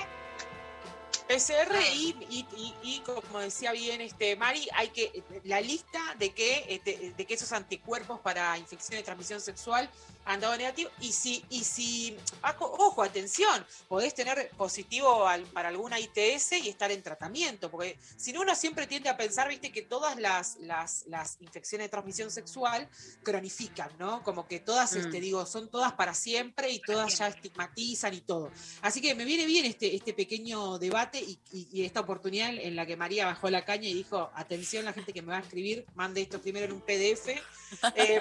PCR 1.29 1.77
y, 1.93 2.17
y, 2.31 2.47
y- 2.57 2.75
y, 2.83 3.01
como 3.01 3.41
decía 3.41 3.73
bien 3.73 4.01
este 4.01 4.37
Mari, 4.37 4.69
hay 4.75 4.89
que 4.91 5.23
la 5.45 5.61
lista 5.61 6.01
de 6.19 6.33
que 6.33 6.65
este, 6.69 7.13
de 7.17 7.27
que 7.27 7.35
esos 7.35 7.53
anticuerpos 7.53 8.21
para 8.21 8.57
infección 8.59 8.97
de 8.99 9.03
transmisión 9.03 9.41
sexual 9.41 9.91
han 10.27 10.41
dado 10.41 10.57
negativo 10.57 10.91
y 11.01 11.13
si 11.13 11.45
y 11.51 11.65
si 11.65 12.17
ojo 12.59 13.03
atención 13.03 13.65
podés 13.89 14.15
tener 14.15 14.51
positivo 14.57 15.27
al- 15.27 15.45
para 15.45 15.69
alguna 15.69 15.99
ITS 15.99 16.53
y 16.63 16.69
estar 16.69 16.91
en 16.91 17.03
tratamiento 17.03 17.71
porque 17.71 17.99
si 18.17 18.33
no 18.33 18.41
uno 18.43 18.55
siempre 18.55 18.87
tiende 18.87 19.09
a 19.09 19.17
pensar 19.17 19.49
viste 19.49 19.73
que 19.73 19.83
todas 19.83 20.17
las 20.19 20.57
las, 20.61 21.05
las 21.07 21.37
infecciones 21.41 21.87
de 21.87 21.89
transmisión 21.91 22.31
sexual 22.31 22.89
cronifican 23.23 23.91
no 23.99 24.23
como 24.23 24.47
que 24.47 24.61
todas 24.61 24.93
Mm. 24.95 24.99
este 24.99 25.21
digo 25.21 25.47
son 25.47 25.69
todas 25.71 25.93
para 25.95 26.15
siempre 26.15 26.71
y 26.71 26.81
todas 26.81 27.19
ya 27.19 27.29
estigmatizan 27.29 28.15
y 28.15 28.21
todo. 28.21 28.51
Así 28.83 29.01
que 29.01 29.15
me 29.15 29.25
viene 29.25 29.47
bien 29.47 29.65
este, 29.65 29.95
este 29.95 30.13
pequeño 30.13 30.79
debate 30.79 31.19
y, 31.21 31.39
y- 31.53 31.69
y 31.73 31.85
esta 31.85 32.01
oportunidad 32.01 32.51
en 32.55 32.75
la 32.77 32.87
que 32.87 32.97
María 32.97 33.27
bajó 33.27 33.49
la 33.51 33.65
caña 33.65 33.89
y 33.89 33.95
dijo, 33.95 34.31
atención 34.35 34.85
la 34.85 34.93
gente 34.93 35.13
que 35.13 35.23
me 35.23 35.29
va 35.33 35.39
a 35.39 35.41
escribir, 35.41 35.85
mande 35.95 36.23
esto 36.23 36.41
primero 36.41 36.67
en 36.67 36.73
un 36.73 36.81
PDF, 36.81 37.29
eh, 37.97 38.21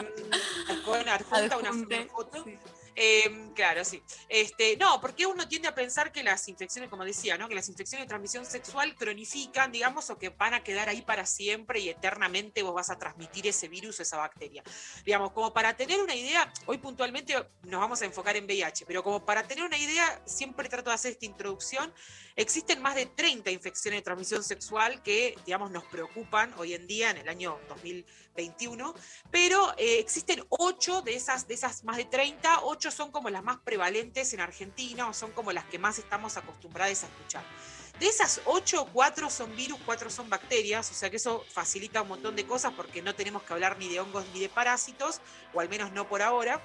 con 0.85 1.07
adjunta 1.07 1.57
una, 1.57 1.69
una 2.01 2.11
foto. 2.11 2.45
Eh, 2.95 3.51
claro, 3.53 3.83
sí. 3.83 4.01
Este, 4.29 4.77
no, 4.77 5.01
porque 5.01 5.25
uno 5.25 5.47
tiende 5.47 5.67
a 5.67 5.75
pensar 5.75 6.11
que 6.11 6.23
las 6.23 6.47
infecciones, 6.47 6.89
como 6.89 7.03
decía, 7.03 7.37
¿no? 7.37 7.49
que 7.49 7.55
las 7.55 7.67
infecciones 7.67 8.05
de 8.05 8.07
transmisión 8.07 8.45
sexual 8.45 8.95
cronifican, 8.95 9.71
digamos, 9.71 10.09
o 10.09 10.17
que 10.17 10.29
van 10.29 10.53
a 10.53 10.63
quedar 10.63 10.87
ahí 10.87 11.01
para 11.01 11.25
siempre 11.25 11.81
y 11.81 11.89
eternamente 11.89 12.63
vos 12.63 12.73
vas 12.73 12.89
a 12.89 12.97
transmitir 12.97 13.47
ese 13.47 13.67
virus 13.67 13.99
o 13.99 14.03
esa 14.03 14.17
bacteria. 14.17 14.63
Digamos, 15.03 15.31
como 15.33 15.53
para 15.53 15.75
tener 15.75 15.99
una 15.99 16.15
idea, 16.15 16.51
hoy 16.67 16.77
puntualmente 16.77 17.35
nos 17.63 17.81
vamos 17.81 18.01
a 18.01 18.05
enfocar 18.05 18.37
en 18.37 18.45
VIH, 18.45 18.85
pero 18.85 19.03
como 19.03 19.25
para 19.25 19.45
tener 19.45 19.65
una 19.65 19.77
idea, 19.77 20.21
siempre 20.25 20.69
trato 20.69 20.89
de 20.89 20.95
hacer 20.95 21.11
esta 21.11 21.25
introducción. 21.25 21.93
Existen 22.37 22.81
más 22.81 22.95
de 22.95 23.05
30 23.07 23.51
infecciones 23.51 23.99
de 23.99 24.03
transmisión 24.03 24.43
sexual 24.43 25.01
que, 25.03 25.37
digamos, 25.45 25.69
nos 25.71 25.83
preocupan 25.85 26.53
hoy 26.57 26.73
en 26.73 26.87
día, 26.87 27.11
en 27.11 27.17
el 27.17 27.29
año 27.29 27.57
2021, 28.35 28.93
pero 29.31 29.73
eh, 29.77 29.99
existen 29.99 30.43
8 30.49 31.01
de 31.01 31.15
esas, 31.15 31.47
de 31.47 31.53
esas 31.53 31.83
más 31.83 31.97
de 31.97 32.05
30, 32.05 32.61
8 32.63 32.91
son 32.91 33.11
como 33.11 33.29
las 33.29 33.43
más 33.43 33.57
prevalentes 33.57 34.33
en 34.33 34.41
Argentina 34.41 35.07
o 35.07 35.13
son 35.13 35.31
como 35.31 35.51
las 35.51 35.65
que 35.65 35.79
más 35.79 35.97
estamos 35.99 36.37
acostumbrados 36.37 37.03
a 37.03 37.07
escuchar. 37.07 37.43
De 37.99 38.07
esas 38.07 38.41
8, 38.45 38.89
4 38.91 39.29
son 39.29 39.55
virus, 39.55 39.79
4 39.85 40.09
son 40.09 40.29
bacterias, 40.29 40.91
o 40.91 40.93
sea 40.93 41.09
que 41.09 41.15
eso 41.15 41.45
facilita 41.49 42.01
un 42.01 42.09
montón 42.09 42.35
de 42.35 42.45
cosas 42.45 42.73
porque 42.73 43.01
no 43.01 43.15
tenemos 43.15 43.43
que 43.43 43.53
hablar 43.53 43.77
ni 43.77 43.87
de 43.87 44.01
hongos 44.01 44.25
ni 44.33 44.41
de 44.41 44.49
parásitos, 44.49 45.21
o 45.53 45.61
al 45.61 45.69
menos 45.69 45.93
no 45.93 46.07
por 46.07 46.21
ahora. 46.21 46.61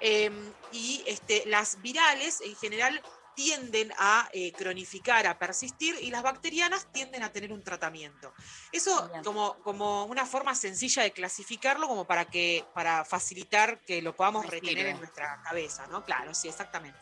Eh, 0.00 0.30
y 0.72 1.02
este, 1.06 1.44
las 1.46 1.80
virales 1.82 2.40
en 2.42 2.56
general 2.56 3.02
tienden 3.42 3.90
a 3.96 4.28
eh, 4.34 4.52
cronificar, 4.52 5.26
a 5.26 5.38
persistir, 5.38 5.96
y 6.02 6.10
las 6.10 6.22
bacterianas 6.22 6.86
tienden 6.92 7.22
a 7.22 7.32
tener 7.32 7.54
un 7.54 7.62
tratamiento. 7.62 8.34
Eso 8.70 9.08
Bien. 9.08 9.24
como, 9.24 9.54
como 9.62 10.04
una 10.04 10.26
forma 10.26 10.54
sencilla 10.54 11.04
de 11.04 11.12
clasificarlo, 11.12 11.88
como 11.88 12.04
para 12.04 12.26
que, 12.26 12.66
para 12.74 13.02
facilitar 13.02 13.80
que 13.80 14.02
lo 14.02 14.14
podamos 14.14 14.44
retener 14.44 14.88
en 14.88 14.98
nuestra 14.98 15.40
cabeza, 15.42 15.86
¿no? 15.86 16.04
Claro, 16.04 16.34
sí, 16.34 16.48
exactamente. 16.48 16.98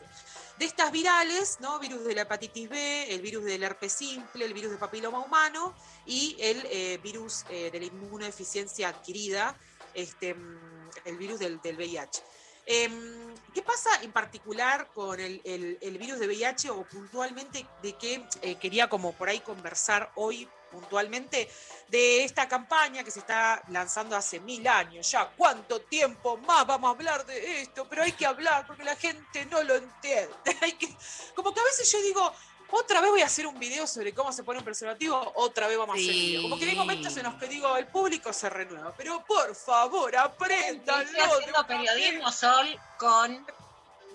De 0.57 0.63
estas 0.63 0.93
virales, 0.93 1.57
¿no? 1.59 1.77
Virus 1.77 2.05
de 2.05 2.15
la 2.15 2.21
hepatitis 2.21 2.69
B, 2.69 3.13
el 3.13 3.21
virus 3.21 3.43
del 3.43 3.61
herpes 3.61 3.91
simple, 3.91 4.45
el 4.45 4.53
virus 4.53 4.71
de 4.71 4.77
papiloma 4.77 5.19
humano 5.19 5.75
y 6.05 6.37
el 6.39 6.65
eh, 6.71 6.99
virus 7.03 7.43
eh, 7.49 7.69
de 7.69 7.79
la 7.81 7.85
inmunodeficiencia 7.85 8.87
adquirida, 8.87 9.57
este, 9.93 10.35
mm, 10.35 10.89
el 11.03 11.17
virus 11.17 11.39
del, 11.39 11.59
del 11.59 11.75
VIH. 11.75 12.23
Em, 12.71 13.19
¿Qué 13.51 13.63
pasa 13.63 13.89
en 14.03 14.11
particular 14.11 14.89
con 14.93 15.19
el, 15.19 15.97
virus 15.99 16.19
de 16.19 16.27
VIH 16.27 16.69
o 16.69 16.83
puntualmente 16.83 17.65
de 17.81 17.93
qué 17.93 18.23
eh, 18.43 18.55
quería 18.55 18.87
como 18.87 19.11
por 19.13 19.27
ahí 19.27 19.39
conversar 19.39 20.11
hoy 20.15 20.47
puntualmente 20.71 21.49
de 21.87 22.23
esta 22.23 22.47
campaña 22.47 23.03
que 23.03 23.09
se 23.09 23.19
está 23.19 23.63
lanzando 23.69 24.15
hace 24.15 24.39
mil 24.39 24.67
años 24.67 25.09
ya? 25.09 25.31
¿Cuánto 25.35 25.81
tiempo 25.81 26.37
más 26.37 26.67
vamos 26.67 26.89
a 26.89 26.91
hablar 26.91 27.25
de 27.25 27.61
esto? 27.61 27.87
Pero 27.89 28.03
hay 28.03 28.11
que 28.11 28.27
hablar 28.27 28.67
porque 28.67 28.83
la 28.83 28.95
gente 28.95 29.47
no 29.47 29.63
lo 29.63 29.75
entiende. 29.75 30.35
Como 31.35 31.51
que 31.51 31.59
a 31.59 31.63
veces 31.63 31.91
yo 31.91 31.99
digo, 32.03 32.31
otra 32.71 33.01
vez 33.01 33.09
voy 33.09 33.21
a 33.21 33.25
hacer 33.25 33.47
un 33.47 33.59
video 33.59 33.87
sobre 33.87 34.13
cómo 34.13 34.31
se 34.31 34.43
pone 34.43 34.59
un 34.59 34.65
preservativo, 34.65 35.31
otra 35.35 35.67
vez 35.67 35.77
vamos 35.77 35.97
a 35.97 35.99
hacer 35.99 36.13
video. 36.13 36.41
Como 36.43 36.57
que 36.57 36.65
hay 36.65 36.75
momentos 36.75 37.15
en 37.17 37.23
los 37.23 37.35
que 37.35 37.47
digo, 37.47 37.77
el 37.77 37.87
público 37.87 38.31
se 38.33 38.49
renueva, 38.49 38.93
pero 38.95 39.23
por 39.25 39.55
favor, 39.55 40.15
apréndanlo. 40.15 41.03
Estoy 41.03 41.19
haciendo 41.19 41.67
periodismo 41.67 42.31
sol 42.31 42.79
con 42.97 43.45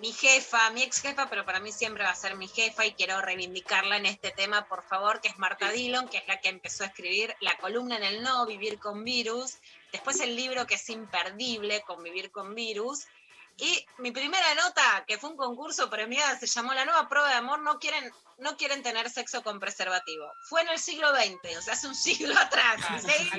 mi 0.00 0.12
jefa, 0.12 0.70
mi 0.70 0.82
ex 0.82 1.00
jefa, 1.00 1.28
pero 1.30 1.44
para 1.44 1.60
mí 1.60 1.72
siempre 1.72 2.04
va 2.04 2.10
a 2.10 2.14
ser 2.14 2.36
mi 2.36 2.48
jefa 2.48 2.84
y 2.84 2.92
quiero 2.92 3.20
reivindicarla 3.20 3.96
en 3.96 4.06
este 4.06 4.32
tema, 4.32 4.66
por 4.68 4.82
favor, 4.82 5.20
que 5.20 5.28
es 5.28 5.38
Marta 5.38 5.70
Dillon, 5.70 6.08
que 6.08 6.18
es 6.18 6.28
la 6.28 6.40
que 6.40 6.48
empezó 6.48 6.84
a 6.84 6.88
escribir 6.88 7.34
la 7.40 7.56
columna 7.58 7.96
en 7.96 8.04
el 8.04 8.22
No, 8.22 8.44
Vivir 8.46 8.78
con 8.78 9.04
Virus, 9.04 9.54
después 9.92 10.20
el 10.20 10.36
libro 10.36 10.66
que 10.66 10.74
es 10.74 10.90
imperdible, 10.90 11.82
Convivir 11.82 12.30
con 12.30 12.54
Virus, 12.54 13.06
y 13.56 13.86
mi 13.98 14.10
primera 14.10 14.54
nota, 14.56 15.04
que 15.06 15.16
fue 15.18 15.30
un 15.30 15.36
concurso 15.36 15.88
premiada, 15.88 16.38
se 16.38 16.46
llamó 16.46 16.74
La 16.74 16.84
nueva 16.84 17.08
prueba 17.08 17.28
de 17.28 17.34
amor, 17.34 17.60
no 17.60 17.78
quieren, 17.78 18.10
no 18.38 18.56
quieren 18.56 18.82
tener 18.82 19.08
sexo 19.10 19.42
con 19.42 19.60
preservativo. 19.60 20.30
Fue 20.48 20.62
en 20.62 20.68
el 20.68 20.78
siglo 20.78 21.08
XX, 21.14 21.56
o 21.58 21.62
sea, 21.62 21.74
hace 21.74 21.86
un 21.86 21.94
siglo 21.94 22.36
atrás. 22.38 22.80
¿sí? 23.00 23.30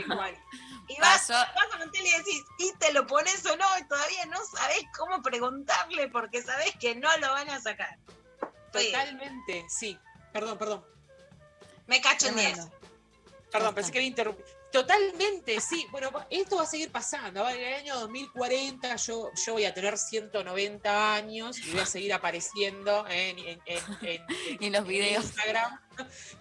Y 0.87 0.99
vas, 0.99 1.27
vas 1.29 1.73
a 1.73 1.77
la 1.79 1.91
tele 1.91 2.09
y 2.09 2.17
decís, 2.17 2.43
¿y 2.59 2.73
te 2.77 2.93
lo 2.93 3.05
pones 3.07 3.45
o 3.45 3.57
no? 3.57 3.65
Y 3.79 3.87
todavía 3.87 4.25
no 4.27 4.37
sabés 4.45 4.83
cómo 4.97 5.21
preguntarle 5.21 6.07
porque 6.09 6.41
sabés 6.41 6.73
que 6.79 6.95
no 6.95 7.09
lo 7.17 7.31
van 7.31 7.49
a 7.49 7.59
sacar. 7.59 7.97
Totalmente, 8.71 9.65
sí. 9.67 9.97
Perdón, 10.31 10.57
perdón. 10.57 10.85
Me 11.87 12.01
cacho 12.01 12.27
en 12.27 12.39
Es 12.39 12.45
10. 12.45 12.57
verdad. 12.57 12.73
Perdón, 13.51 13.75
pensé 13.75 13.91
que 13.91 13.97
había 13.99 14.09
interrumpido. 14.09 14.47
Totalmente, 14.75 15.59
sí. 15.61 15.87
Bueno, 15.91 16.11
esto 16.29 16.57
va 16.57 16.63
a 16.63 16.65
seguir 16.65 16.91
pasando. 16.91 17.47
En 17.49 17.59
el 17.59 17.73
año 17.75 17.99
2040 18.01 18.95
yo, 18.97 19.29
yo 19.45 19.53
voy 19.53 19.65
a 19.65 19.73
tener 19.73 19.97
190 19.97 21.13
años 21.15 21.57
y 21.59 21.71
voy 21.71 21.79
a 21.79 21.85
seguir 21.85 22.13
apareciendo 22.13 23.05
en, 23.07 23.39
en- 23.39 23.61
en- 23.65 23.97
en- 24.01 24.25
En 24.61 24.73
los 24.73 24.85
videos. 24.85 25.23
Instagram. 25.25 25.79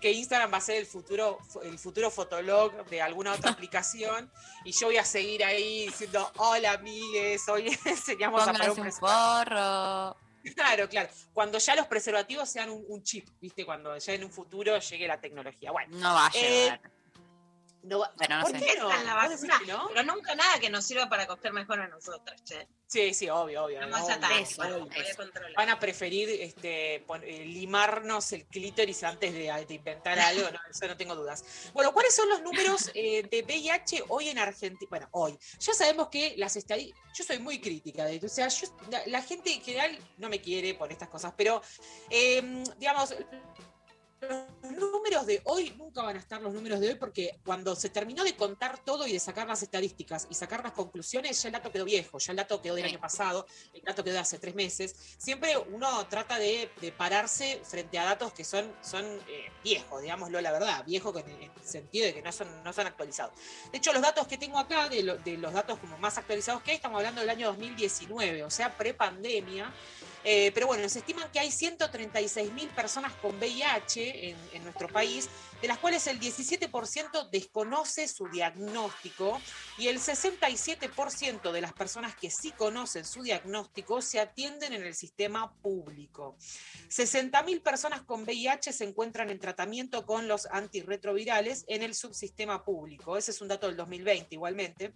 Que 0.00 0.10
Instagram 0.12 0.52
va 0.52 0.56
a 0.58 0.60
ser 0.60 0.76
el 0.78 0.86
futuro, 0.86 1.38
el 1.62 1.78
futuro 1.78 2.10
fotolog 2.10 2.84
de 2.86 3.00
alguna 3.00 3.32
otra 3.34 3.50
aplicación. 3.52 4.30
Y 4.64 4.72
yo 4.72 4.86
voy 4.88 4.96
a 4.96 5.04
seguir 5.04 5.44
ahí 5.44 5.86
diciendo, 5.86 6.30
hola 6.36 6.72
amigues, 6.72 7.48
hoy 7.48 7.68
enseñamos 7.84 8.42
a 8.46 8.50
un 8.72 8.80
un 8.80 8.90
porro. 8.98 10.16
Claro, 10.54 10.88
claro. 10.90 11.08
Cuando 11.32 11.58
ya 11.58 11.74
los 11.74 11.86
preservativos 11.86 12.48
sean 12.50 12.68
un, 12.68 12.84
un 12.88 13.02
chip, 13.02 13.26
¿viste? 13.40 13.64
Cuando 13.64 13.96
ya 13.96 14.12
en 14.12 14.24
un 14.24 14.30
futuro 14.30 14.78
llegue 14.78 15.08
la 15.08 15.18
tecnología. 15.18 15.70
Bueno, 15.72 15.96
No 15.96 16.12
va 16.14 16.26
a 16.26 16.30
eh, 16.34 16.64
llegar. 16.64 16.80
No 17.84 17.98
Bueno, 18.16 18.38
no 18.38 18.42
¿Por 18.42 18.52
sé. 18.52 18.58
qué 18.66 18.76
no? 18.78 18.88
Está 18.90 19.00
en 19.00 19.06
la 19.06 19.14
¿Vos 19.14 19.28
decís 19.30 19.48
basura, 19.48 19.58
que 19.66 19.72
no? 19.72 19.88
Pero 19.88 20.02
nunca 20.14 20.34
nada 20.34 20.58
que 20.58 20.70
nos 20.70 20.84
sirva 20.84 21.08
para 21.08 21.26
coger 21.26 21.52
mejor 21.52 21.80
a 21.80 21.88
nosotras, 21.88 22.42
che. 22.44 22.66
Sí, 22.86 23.12
sí, 23.12 23.28
obvio, 23.28 23.64
obvio. 23.64 23.80
Vamos 23.80 24.02
obvio, 24.02 24.14
a 24.14 24.20
tanto, 24.20 24.62
obvio. 24.62 24.86
voy 24.86 25.06
a 25.10 25.14
controlar. 25.16 25.52
Van 25.56 25.70
a 25.70 25.78
preferir 25.80 26.28
este, 26.30 26.96
eh, 26.96 27.44
limarnos 27.46 28.32
el 28.32 28.46
clítoris 28.46 29.02
antes 29.02 29.32
de, 29.32 29.52
de 29.66 29.74
inventar 29.74 30.18
algo, 30.18 30.48
no, 30.50 30.58
eso 30.70 30.86
no 30.86 30.96
tengo 30.96 31.14
dudas. 31.16 31.44
Bueno, 31.72 31.92
¿cuáles 31.92 32.14
son 32.14 32.28
los 32.28 32.42
números 32.42 32.90
eh, 32.94 33.22
de 33.28 33.42
VIH 33.42 34.04
hoy 34.08 34.28
en 34.28 34.38
Argentina? 34.38 34.86
Bueno, 34.88 35.08
hoy. 35.12 35.36
Ya 35.58 35.72
sabemos 35.74 36.08
que 36.08 36.34
las 36.36 36.54
estadísticas, 36.56 37.00
yo 37.14 37.24
soy 37.24 37.38
muy 37.38 37.60
crítica 37.60 38.04
de 38.04 38.14
esto, 38.16 38.26
o 38.26 38.30
sea, 38.30 38.48
yo- 38.48 38.68
la, 38.90 39.02
la 39.06 39.22
gente 39.22 39.52
en 39.52 39.62
general 39.62 39.98
no 40.18 40.28
me 40.28 40.40
quiere 40.40 40.74
por 40.74 40.92
estas 40.92 41.08
cosas, 41.08 41.32
pero 41.36 41.62
eh, 42.10 42.62
digamos, 42.78 43.14
números 44.78 45.26
de 45.26 45.40
hoy 45.44 45.74
nunca 45.76 46.02
van 46.02 46.16
a 46.16 46.18
estar 46.18 46.40
los 46.40 46.52
números 46.54 46.80
de 46.80 46.88
hoy 46.88 46.94
porque 46.96 47.38
cuando 47.44 47.76
se 47.76 47.88
terminó 47.88 48.24
de 48.24 48.34
contar 48.36 48.78
todo 48.84 49.06
y 49.06 49.12
de 49.12 49.20
sacar 49.20 49.46
las 49.46 49.62
estadísticas 49.62 50.26
y 50.30 50.34
sacar 50.34 50.62
las 50.62 50.72
conclusiones, 50.72 51.40
ya 51.42 51.48
el 51.48 51.52
dato 51.52 51.70
quedó 51.70 51.84
viejo, 51.84 52.18
ya 52.18 52.32
el 52.32 52.36
dato 52.36 52.60
quedó 52.60 52.74
del 52.74 52.84
año 52.86 53.00
pasado, 53.00 53.46
el 53.72 53.82
dato 53.82 54.02
quedó 54.02 54.14
de 54.14 54.20
hace 54.20 54.38
tres 54.38 54.54
meses. 54.54 54.94
Siempre 55.18 55.56
uno 55.58 56.06
trata 56.08 56.38
de, 56.38 56.70
de 56.80 56.92
pararse 56.92 57.60
frente 57.64 57.98
a 57.98 58.04
datos 58.04 58.32
que 58.32 58.44
son, 58.44 58.72
son 58.82 59.04
eh, 59.28 59.50
viejos, 59.62 60.02
digámoslo 60.02 60.40
la 60.40 60.52
verdad, 60.52 60.84
viejos 60.84 61.14
en 61.16 61.30
el 61.42 61.50
sentido 61.62 62.06
de 62.06 62.14
que 62.14 62.22
no 62.22 62.32
son, 62.32 62.48
no 62.64 62.72
son 62.72 62.86
actualizados. 62.86 63.34
De 63.70 63.78
hecho, 63.78 63.92
los 63.92 64.02
datos 64.02 64.26
que 64.26 64.38
tengo 64.38 64.58
acá, 64.58 64.88
de, 64.88 65.02
lo- 65.02 65.16
de 65.18 65.36
los 65.36 65.52
datos 65.52 65.78
como 65.78 65.96
más 65.98 66.18
actualizados 66.18 66.62
que 66.62 66.70
hay, 66.72 66.76
estamos 66.76 66.98
hablando 66.98 67.20
del 67.20 67.30
año 67.30 67.48
2019, 67.48 68.42
o 68.44 68.50
sea, 68.50 68.76
prepandemia. 68.76 69.72
Eh, 70.24 70.50
pero 70.54 70.66
bueno, 70.66 70.88
se 70.88 71.00
estiman 71.00 71.30
que 71.30 71.38
hay 71.38 71.50
136 71.50 72.50
mil 72.52 72.68
personas 72.70 73.12
con 73.20 73.36
VIH 73.36 74.30
en, 74.30 74.36
en 74.54 74.64
nuestro 74.64 74.88
país, 74.88 75.28
de 75.64 75.68
las 75.68 75.78
cuales 75.78 76.06
el 76.08 76.20
17% 76.20 77.30
desconoce 77.30 78.06
su 78.06 78.28
diagnóstico 78.28 79.40
y 79.78 79.88
el 79.88 79.98
67% 79.98 81.52
de 81.52 81.60
las 81.62 81.72
personas 81.72 82.14
que 82.14 82.28
sí 82.30 82.52
conocen 82.52 83.06
su 83.06 83.22
diagnóstico 83.22 84.02
se 84.02 84.20
atienden 84.20 84.74
en 84.74 84.82
el 84.82 84.94
sistema 84.94 85.54
público. 85.62 86.36
60 86.88 87.42
mil 87.44 87.62
personas 87.62 88.02
con 88.02 88.24
VIH 88.24 88.74
se 88.74 88.84
encuentran 88.84 89.30
en 89.30 89.38
tratamiento 89.38 90.04
con 90.04 90.28
los 90.28 90.44
antirretrovirales 90.50 91.64
en 91.66 91.82
el 91.82 91.94
subsistema 91.94 92.62
público. 92.62 93.16
Ese 93.16 93.30
es 93.30 93.40
un 93.40 93.48
dato 93.48 93.66
del 93.66 93.78
2020 93.78 94.34
igualmente. 94.34 94.92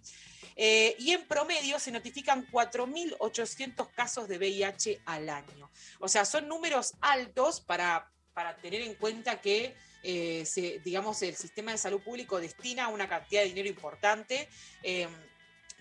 Eh, 0.55 0.95
y 0.99 1.13
en 1.13 1.27
promedio 1.27 1.79
se 1.79 1.89
notifican 1.89 2.45
4.800 2.51 3.89
casos 3.95 4.27
de 4.27 4.37
VIH 4.37 5.01
al 5.07 5.29
año. 5.31 5.71
O 5.99 6.07
sea, 6.07 6.25
son 6.25 6.47
números 6.47 6.93
altos 7.01 7.59
para, 7.59 8.11
para 8.35 8.55
tener 8.57 8.81
en 8.81 8.93
cuenta 8.93 9.41
que, 9.41 9.75
eh, 10.03 10.45
digamos, 10.83 11.21
el 11.21 11.35
sistema 11.35 11.71
de 11.71 11.77
salud 11.77 12.01
público 12.01 12.39
destina 12.39 12.87
una 12.89 13.07
cantidad 13.07 13.41
de 13.41 13.47
dinero 13.49 13.67
importante 13.69 14.47
eh, 14.83 15.07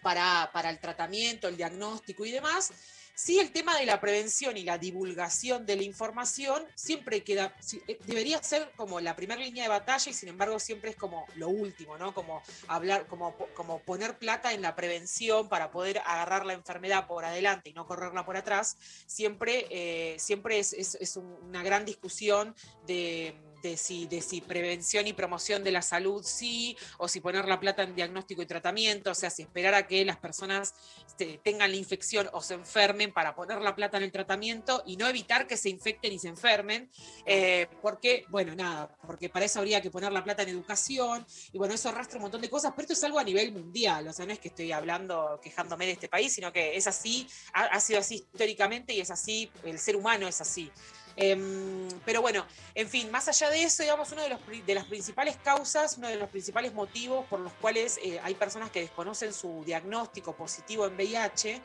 para, 0.02 0.50
para 0.52 0.70
el 0.70 0.78
tratamiento, 0.78 1.48
el 1.48 1.56
diagnóstico 1.56 2.24
y 2.24 2.30
demás. 2.30 2.72
Sí, 3.14 3.40
el 3.40 3.50
tema 3.50 3.76
de 3.76 3.84
la 3.84 4.00
prevención 4.00 4.56
y 4.56 4.62
la 4.62 4.78
divulgación 4.78 5.66
de 5.66 5.74
la 5.74 5.82
información 5.82 6.64
siempre 6.76 7.24
queda, 7.24 7.52
eh, 7.88 7.98
debería 8.06 8.40
ser 8.44 8.70
como 8.76 9.00
la 9.00 9.16
primera 9.16 9.40
línea 9.42 9.64
de 9.64 9.68
batalla 9.68 10.08
y 10.08 10.14
sin 10.14 10.28
embargo 10.28 10.60
siempre 10.60 10.90
es 10.90 10.96
como 10.96 11.26
lo 11.34 11.48
último, 11.48 11.98
¿no? 11.98 12.14
Como 12.14 12.40
hablar, 12.68 13.08
como, 13.08 13.36
como 13.56 13.80
poner 13.80 14.18
plata 14.18 14.52
en 14.52 14.62
la 14.62 14.76
prevención 14.76 15.48
para 15.48 15.72
poder 15.72 15.98
agarrar 16.06 16.46
la 16.46 16.52
enfermedad 16.52 17.08
por 17.08 17.24
adelante 17.24 17.70
y 17.70 17.72
no 17.72 17.88
correrla 17.88 18.24
por 18.24 18.36
atrás, 18.36 18.76
siempre, 19.08 20.14
siempre 20.20 20.60
es, 20.60 20.72
es- 20.72 20.94
es 21.00 21.16
un- 21.16 21.38
una 21.42 21.64
gran 21.64 21.84
discusión 21.84 22.54
de, 22.86 23.34
de 23.62 23.76
si, 23.76 24.06
de 24.06 24.20
si 24.20 24.40
prevención 24.40 25.06
y 25.06 25.12
promoción 25.12 25.64
de 25.64 25.72
la 25.72 25.82
salud 25.82 26.22
sí, 26.24 26.76
o 26.98 27.08
si 27.08 27.20
poner 27.20 27.46
la 27.46 27.60
plata 27.60 27.82
en 27.82 27.94
diagnóstico 27.94 28.42
y 28.42 28.46
tratamiento, 28.46 29.10
o 29.10 29.14
sea, 29.14 29.30
si 29.30 29.42
esperar 29.42 29.74
a 29.74 29.86
que 29.86 30.04
las 30.04 30.16
personas 30.16 30.74
este, 31.06 31.40
tengan 31.42 31.70
la 31.70 31.76
infección 31.76 32.28
o 32.32 32.40
se 32.40 32.54
enfermen 32.54 33.12
para 33.12 33.34
poner 33.34 33.60
la 33.60 33.74
plata 33.74 33.96
en 33.96 34.04
el 34.04 34.12
tratamiento 34.12 34.82
y 34.86 34.96
no 34.96 35.06
evitar 35.06 35.46
que 35.46 35.56
se 35.56 35.68
infecten 35.68 36.12
y 36.12 36.18
se 36.18 36.28
enfermen, 36.28 36.90
eh, 37.26 37.66
porque, 37.82 38.24
bueno, 38.28 38.54
nada, 38.54 38.96
porque 39.06 39.28
para 39.28 39.44
eso 39.44 39.58
habría 39.58 39.80
que 39.80 39.90
poner 39.90 40.12
la 40.12 40.24
plata 40.24 40.42
en 40.42 40.50
educación, 40.50 41.26
y 41.52 41.58
bueno, 41.58 41.74
eso 41.74 41.88
arrastra 41.88 42.18
un 42.18 42.22
montón 42.22 42.40
de 42.40 42.50
cosas, 42.50 42.72
pero 42.74 42.82
esto 42.82 42.94
es 42.94 43.04
algo 43.04 43.18
a 43.18 43.24
nivel 43.24 43.52
mundial, 43.52 44.08
o 44.08 44.12
sea, 44.12 44.26
no 44.26 44.32
es 44.32 44.38
que 44.38 44.48
estoy 44.48 44.72
hablando, 44.72 45.40
quejándome 45.42 45.86
de 45.86 45.92
este 45.92 46.08
país, 46.08 46.32
sino 46.32 46.52
que 46.52 46.76
es 46.76 46.86
así, 46.86 47.28
ha, 47.52 47.64
ha 47.64 47.80
sido 47.80 48.00
así 48.00 48.16
históricamente 48.16 48.92
y 48.94 49.00
es 49.00 49.10
así, 49.10 49.50
el 49.64 49.78
ser 49.78 49.96
humano 49.96 50.28
es 50.28 50.40
así. 50.40 50.70
Em, 51.20 51.88
pero 52.04 52.22
bueno, 52.22 52.46
en 52.76 52.88
fin, 52.88 53.10
más 53.10 53.26
allá 53.26 53.50
de 53.50 53.64
eso, 53.64 53.82
digamos, 53.82 54.12
una 54.12 54.22
de, 54.22 54.28
los 54.28 54.40
de 54.64 54.74
las 54.74 54.84
principales 54.84 55.36
causas, 55.36 55.98
uno 55.98 56.06
de 56.06 56.14
los 56.14 56.30
principales 56.30 56.72
motivos 56.72 57.26
por 57.26 57.40
los 57.40 57.52
cuales 57.54 57.98
eh, 58.04 58.20
hay 58.22 58.34
personas 58.36 58.70
que 58.70 58.82
desconocen 58.82 59.32
su 59.32 59.64
diagnóstico 59.66 60.36
positivo 60.36 60.86
en 60.86 60.94
VIH, 60.94 61.60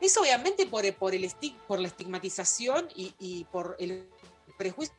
es 0.00 0.16
obviamente 0.16 0.66
por, 0.66 0.92
por, 0.96 1.14
el 1.14 1.30
por 1.68 1.78
la 1.78 1.86
estigmatización 1.86 2.88
y 2.96 3.46
por 3.52 3.76
el 3.78 4.08
prejuicio. 4.56 4.94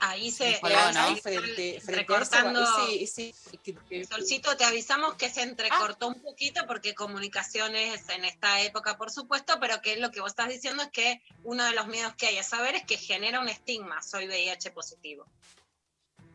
Ahí 0.00 0.30
se. 0.30 0.58
que 0.60 0.66
ahí 0.74 0.94
hay 0.96 1.14
se- 1.16 1.20
frente, 1.22 1.80
frente 1.80 1.92
a 1.92 1.96
recortando- 1.96 2.62
ese- 2.62 3.02
ese- 3.04 3.28
ese- 3.30 3.58
que- 3.58 3.74
que- 3.88 4.04
Solcito, 4.06 4.56
te 4.56 4.64
avisamos 4.64 5.14
que 5.14 5.28
se 5.28 5.42
entrecortó 5.42 6.08
un 6.08 6.22
poquito 6.22 6.66
porque 6.66 6.94
comunicaciones 6.94 8.08
en 8.08 8.24
esta 8.24 8.60
época, 8.62 8.96
por 8.96 9.10
supuesto, 9.10 9.58
pero 9.60 9.80
que 9.82 9.96
lo 9.96 10.10
que 10.10 10.20
vos 10.20 10.30
estás 10.32 10.48
diciendo 10.48 10.82
es 10.82 10.88
que 10.90 11.22
uno 11.44 11.64
de 11.64 11.72
los 11.72 11.86
miedos 11.86 12.14
que 12.14 12.26
hay 12.28 12.38
a 12.38 12.42
saber 12.42 12.74
es 12.74 12.84
que 12.84 12.96
genera 12.96 13.40
un 13.40 13.48
estigma, 13.48 14.02
soy 14.02 14.26
VIH 14.26 14.70
positivo. 14.70 15.26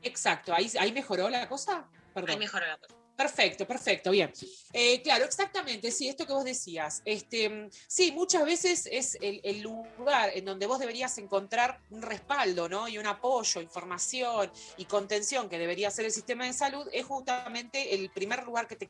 Exacto, 0.04 0.54
ahí, 0.54 0.72
ahí 0.80 0.92
mejoró 0.92 1.30
la 1.30 1.48
cosa. 1.50 1.88
Perdón. 2.14 2.30
Ahí 2.32 2.38
mejoró 2.38 2.66
la 2.68 2.78
cosa. 2.78 2.94
Perfecto, 3.16 3.66
perfecto, 3.66 4.12
bien. 4.12 4.32
Eh, 4.74 5.02
claro, 5.02 5.24
exactamente, 5.24 5.90
sí, 5.92 6.10
esto 6.10 6.26
que 6.28 6.34
vos 6.34 6.44
decías. 6.44 7.02
Este, 7.06 7.70
sí, 7.88 8.12
muchas 8.12 8.44
veces 8.44 8.90
es 8.92 9.18
el, 9.22 9.40
el 9.44 9.62
lugar 9.62 10.32
en 10.34 10.44
donde 10.44 10.68
vos 10.68 10.80
deberías 10.80 11.18
encontrar 11.18 11.80
un 11.92 12.02
respaldo, 12.02 12.68
¿no? 12.68 12.90
Y 12.90 12.98
un 12.98 13.06
apoyo, 13.08 13.62
información 13.62 14.52
y 14.76 14.86
contención 14.86 15.48
que 15.48 15.58
debería 15.58 15.90
ser 15.92 16.06
el 16.06 16.12
sistema 16.12 16.46
de 16.46 16.52
salud, 16.54 16.88
es 16.92 17.06
justamente 17.06 17.96
el 17.96 18.10
primer 18.10 18.44
lugar 18.44 18.68
que 18.68 18.76
te 18.76 18.90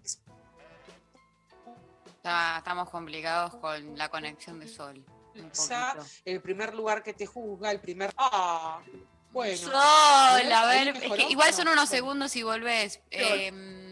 Está- 2.08 2.58
estamos 2.58 2.90
complicados 2.90 3.56
con 3.58 3.96
la 3.96 4.10
conexión 4.10 4.60
de 4.60 4.68
sol. 4.68 5.06
Un 5.36 5.52
el 6.24 6.42
primer 6.42 6.74
lugar 6.74 7.04
que 7.04 7.14
te 7.14 7.26
juzga, 7.28 7.70
el 7.70 7.80
primer. 7.80 8.12
¡Ah! 8.18 8.82
Bueno. 9.32 9.58
Sol, 9.58 9.74
a 9.76 10.66
ver, 10.68 10.88
es 10.88 11.00
mejoró. 11.00 11.16
que 11.28 11.30
igual 11.32 11.54
son 11.54 11.66
No, 11.66 11.74
unos 11.74 11.90
segundos 11.90 12.36
y 12.38 12.44
volvés. 12.44 13.02
Em, 13.12 13.85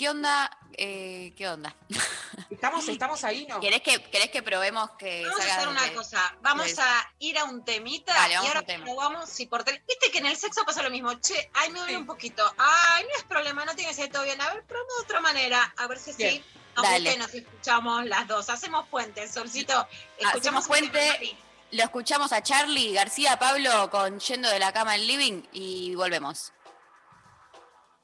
¿Qué 0.00 0.08
onda? 0.08 0.50
Eh, 0.78 1.34
¿Qué 1.36 1.46
onda? 1.46 1.76
Estamos, 2.48 2.88
estamos 2.88 3.22
ahí, 3.22 3.46
¿no? 3.46 3.60
¿Querés 3.60 3.82
que, 3.82 4.02
querés 4.04 4.30
que 4.30 4.42
probemos 4.42 4.92
que 4.92 5.26
Vamos 5.26 5.40
a 5.40 5.54
hacer 5.56 5.68
una 5.68 5.92
cosa, 5.92 6.38
vamos 6.40 6.78
a 6.78 7.12
ir 7.18 7.36
a 7.38 7.44
un 7.44 7.62
temita 7.66 8.14
Dale, 8.14 8.32
y 8.32 8.36
ahora 8.36 8.62
probamos 8.62 9.28
si 9.28 9.44
por 9.44 9.62
tele- 9.62 9.82
Viste 9.86 10.10
que 10.10 10.18
en 10.18 10.26
el 10.26 10.38
sexo 10.38 10.64
pasa 10.64 10.82
lo 10.82 10.88
mismo, 10.88 11.12
che, 11.20 11.50
ay, 11.52 11.68
me 11.68 11.80
duele 11.80 11.98
un 11.98 12.06
poquito, 12.06 12.42
ay, 12.56 13.04
no 13.04 13.18
es 13.18 13.24
problema, 13.24 13.66
no 13.66 13.74
tiene 13.74 13.90
que 13.90 13.94
ser 13.96 14.10
todo 14.10 14.22
bien, 14.22 14.40
a 14.40 14.54
ver, 14.54 14.64
probamos 14.64 14.96
de 14.96 15.02
otra 15.04 15.20
manera, 15.20 15.74
a 15.76 15.86
ver 15.86 15.98
si 15.98 16.14
Bien. 16.14 16.32
sí. 16.32 16.44
Nos 16.76 16.84
Dale. 16.84 17.18
nos 17.18 17.34
escuchamos 17.34 18.06
las 18.06 18.26
dos. 18.26 18.48
Hacemos 18.48 18.88
puente, 18.88 19.28
Solcito. 19.30 19.74
Hacemos 19.74 19.90
Escuchamos 20.18 20.66
puente, 20.66 21.36
lo 21.72 21.82
escuchamos 21.82 22.32
a 22.32 22.42
Charlie 22.42 22.94
García 22.94 23.38
Pablo 23.38 23.90
con 23.90 24.18
Yendo 24.18 24.48
de 24.48 24.60
la 24.60 24.72
cama 24.72 24.94
al 24.94 25.06
living 25.06 25.42
y 25.52 25.94
volvemos. 25.94 26.54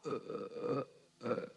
Podés 0.02 1.55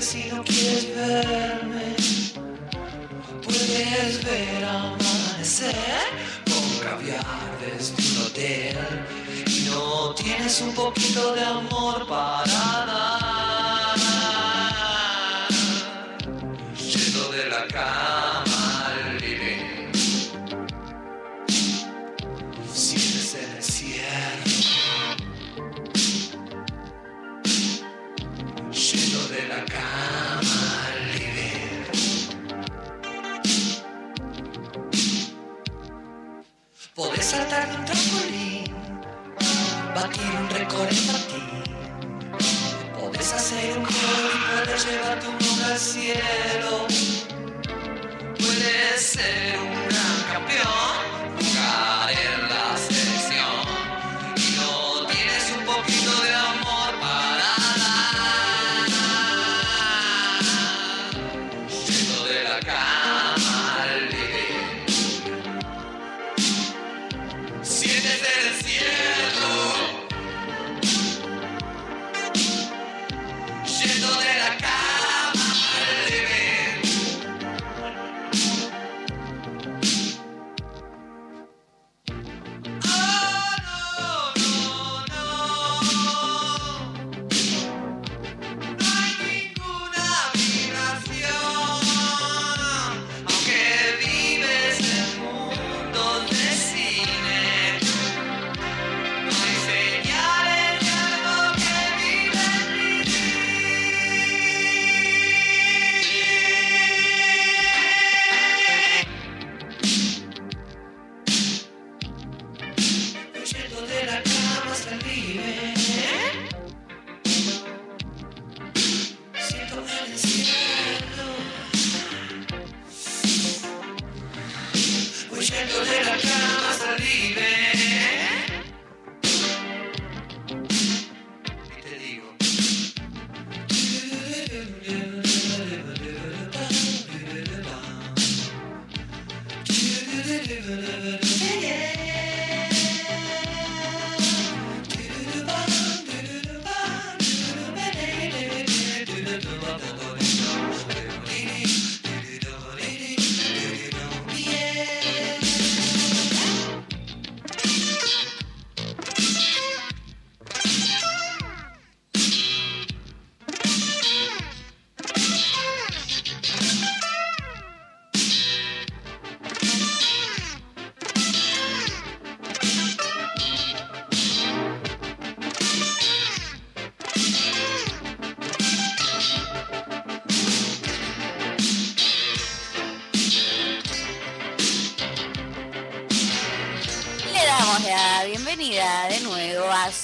si 0.00 0.24
no 0.30 0.42
quieres 0.44 0.94
verme. 0.94 1.96
Puedes 3.42 4.24
ver 4.24 4.64
amanecer 4.64 5.74
con 6.44 6.78
caviar 6.80 7.58
desde 7.60 7.94
un 7.94 8.26
hotel. 8.26 8.76
Y 9.46 9.68
no 9.68 10.14
tienes 10.14 10.60
un 10.60 10.74
poquito 10.74 11.34
de 11.34 11.42
amor 11.42 12.06
para 12.06 12.86
dar. 12.86 13.25
Saltar 37.26 37.68
de 37.68 37.76
un 37.76 37.84
trampolín 37.84 38.64
Batir 39.96 40.30
un 40.40 40.48
récord 40.50 40.88
en 40.96 41.06
patín 41.08 41.56
Podés 42.96 43.32
hacer 43.32 43.76
un 43.78 43.82
gol 43.82 44.30
y 44.34 44.38
poder 44.46 44.78
llevar 44.86 45.18
tu 45.20 45.30
mundo 45.30 45.64
al 45.72 45.78
cielo. 45.78 46.86
Puedes 48.38 49.00
ser 49.00 49.58
un 49.58 49.74
gran 49.88 50.16
campeón 50.32 50.95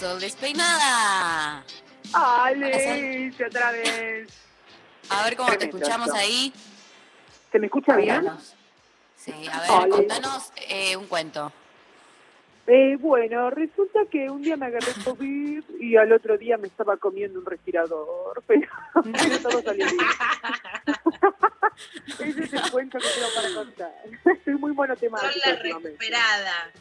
Sol 0.03 0.19
Despeinada. 0.19 1.63
¡Ale! 2.13 3.33
otra 3.47 3.71
vez. 3.71 4.27
A 5.09 5.23
ver 5.23 5.37
cómo 5.37 5.57
te 5.57 5.67
escuchamos 5.67 6.09
esto. 6.09 6.19
ahí. 6.19 6.53
¿Se 7.53 7.61
me 7.61 7.67
escucha 7.67 7.95
bien? 7.95 8.29
Sí, 9.15 9.31
a 9.49 9.61
ver, 9.61 9.71
Ale. 9.71 9.91
contanos 9.91 10.53
eh, 10.69 10.97
un 10.97 11.07
cuento. 11.07 11.53
Eh, 12.67 12.97
bueno, 12.99 13.51
resulta 13.51 14.01
que 14.11 14.29
un 14.29 14.43
día 14.43 14.57
me 14.57 14.67
agarré 14.67 14.93
COVID 15.05 15.63
y 15.79 15.97
al 15.97 16.11
otro 16.11 16.37
día 16.37 16.57
me 16.57 16.67
estaba 16.67 16.97
comiendo 16.97 17.39
un 17.39 17.47
respirador, 17.47 18.43
pero, 18.49 18.69
pero 19.05 19.39
todo 19.39 19.63
salió 19.63 19.87
bien. 19.87 19.99
Ese 22.29 22.43
es 22.43 22.53
el 22.53 22.71
cuento 22.73 22.99
que 22.99 23.07
tengo 23.07 23.29
para 23.37 23.55
contar. 23.55 23.93
Estoy 24.37 24.55
muy 24.55 24.73
monotemática 24.73 25.33
Son 25.33 25.53
la 25.53 25.63
recuperada. 25.63 26.73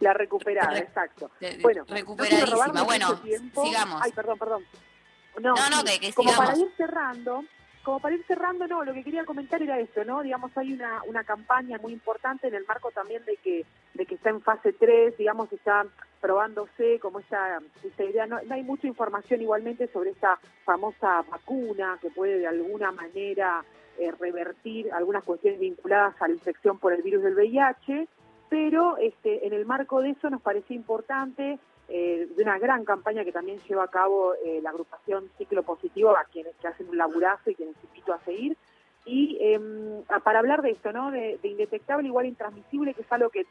La 0.00 0.12
recuperada, 0.12 0.78
exacto. 0.78 1.30
Bueno, 1.60 1.84
no 1.88 1.94
recuperadísima. 1.94 2.50
robarme 2.50 2.82
Bueno, 2.82 3.20
sigamos. 3.64 4.00
Ay, 4.02 4.12
perdón, 4.12 4.38
perdón. 4.38 4.64
No, 5.40 5.54
No, 5.54 5.70
no, 5.70 5.84
que- 5.84 6.00
que 6.00 6.12
como 6.12 6.30
sigamos. 6.30 6.50
para 6.50 6.60
ir 6.62 6.72
cerrando, 6.76 7.44
como 7.84 8.00
para 8.00 8.14
ir 8.14 8.24
cerrando, 8.26 8.66
no, 8.66 8.84
lo 8.84 8.92
que 8.92 9.02
quería 9.04 9.24
comentar 9.24 9.62
era 9.62 9.78
esto, 9.78 10.04
¿no? 10.04 10.22
Digamos, 10.22 10.56
hay 10.56 10.72
una, 10.72 11.02
una 11.06 11.24
campaña 11.24 11.78
muy 11.78 11.92
importante 11.92 12.48
en 12.48 12.54
el 12.54 12.64
marco 12.66 12.90
también 12.90 13.24
de 13.24 13.36
que 13.36 13.64
de 13.94 14.06
que 14.06 14.14
está 14.14 14.30
en 14.30 14.40
fase 14.42 14.72
3, 14.74 15.16
digamos, 15.16 15.52
está 15.52 15.84
probándose 16.20 17.00
como 17.00 17.18
esta, 17.20 17.58
esta 17.82 18.04
idea. 18.04 18.26
No, 18.26 18.38
no 18.42 18.54
hay 18.54 18.62
mucha 18.62 18.86
información 18.86 19.40
igualmente 19.42 19.88
sobre 19.92 20.10
esta 20.10 20.38
famosa 20.64 21.22
vacuna 21.22 21.98
que 22.00 22.10
puede 22.10 22.38
de 22.38 22.46
alguna 22.46 22.92
manera 22.92 23.64
eh, 23.98 24.12
revertir 24.20 24.92
algunas 24.92 25.24
cuestiones 25.24 25.58
vinculadas 25.58 26.14
a 26.20 26.28
la 26.28 26.34
infección 26.34 26.78
por 26.78 26.92
el 26.92 27.02
virus 27.02 27.24
del 27.24 27.34
VIH. 27.34 28.06
Pero 28.48 28.96
este, 28.98 29.46
en 29.46 29.52
el 29.52 29.66
marco 29.66 30.00
de 30.00 30.10
eso 30.10 30.30
nos 30.30 30.40
parecía 30.42 30.76
importante, 30.76 31.58
eh, 31.88 32.28
de 32.36 32.42
una 32.42 32.58
gran 32.58 32.84
campaña 32.84 33.24
que 33.24 33.32
también 33.32 33.58
lleva 33.68 33.84
a 33.84 33.88
cabo 33.88 34.34
eh, 34.44 34.60
la 34.62 34.70
agrupación 34.70 35.30
Ciclo 35.38 35.62
Positivo, 35.62 36.10
a 36.10 36.24
quienes 36.24 36.54
hacen 36.64 36.88
un 36.88 36.98
laburazo 36.98 37.50
y 37.50 37.54
quienes 37.54 37.76
invito 37.84 38.12
a 38.12 38.20
seguir, 38.20 38.56
y 39.06 39.38
a- 40.08 40.20
para 40.20 40.38
hablar 40.40 40.60
de 40.62 40.70
esto, 40.72 40.92
¿no? 40.92 41.10
De, 41.10 41.38
de 41.42 41.48
indetectable 41.48 42.06
igual 42.08 42.26
intransmisible, 42.26 42.92
que 42.94 43.02
es 43.02 43.12
algo 43.12 43.30
que, 43.30 43.46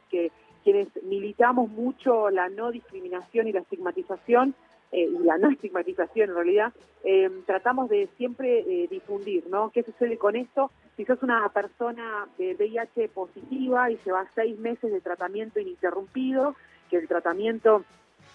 quienes 0.64 0.88
militamos 1.04 1.70
mucho 1.70 2.30
la 2.30 2.50
no 2.50 2.72
discriminación 2.72 3.48
y 3.48 3.54
la 3.54 3.62
estigmatización, 3.62 4.54
eh, 4.92 5.10
y 5.10 5.24
la 5.24 5.38
no 5.38 5.50
estigmatización 5.50 6.30
en 6.30 6.36
realidad, 6.36 6.74
em, 7.04 7.42
tratamos 7.46 7.90
de 7.90 8.08
siempre 8.18 8.60
eh, 8.60 8.88
difundir, 8.90 9.48
¿no? 9.50 9.70
¿Qué 9.72 9.84
sucede 9.84 10.18
con 10.18 10.36
esto? 10.36 10.72
Si 10.98 11.06
sos 11.06 11.22
una 11.22 11.48
persona 11.50 12.28
de 12.40 12.56
VIH 12.56 13.10
positiva 13.10 13.92
y 13.92 14.00
llevas 14.04 14.28
seis 14.34 14.58
meses 14.58 14.92
de 14.92 15.00
tratamiento 15.00 15.60
ininterrumpido, 15.60 16.56
que 16.90 16.98
el 16.98 17.08
tratamiento 17.08 17.86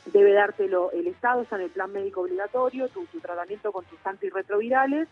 debe 0.06 0.32
dártelo 0.32 0.92
el 0.92 1.08
Estado, 1.08 1.42
está 1.42 1.56
en 1.56 1.62
el 1.62 1.70
plan 1.70 1.90
médico 1.90 2.20
obligatorio, 2.20 2.88
tu, 2.88 3.04
tu 3.06 3.18
tratamiento 3.18 3.72
con 3.72 3.84
tus 3.86 3.98
antirretrovirales. 4.06 5.08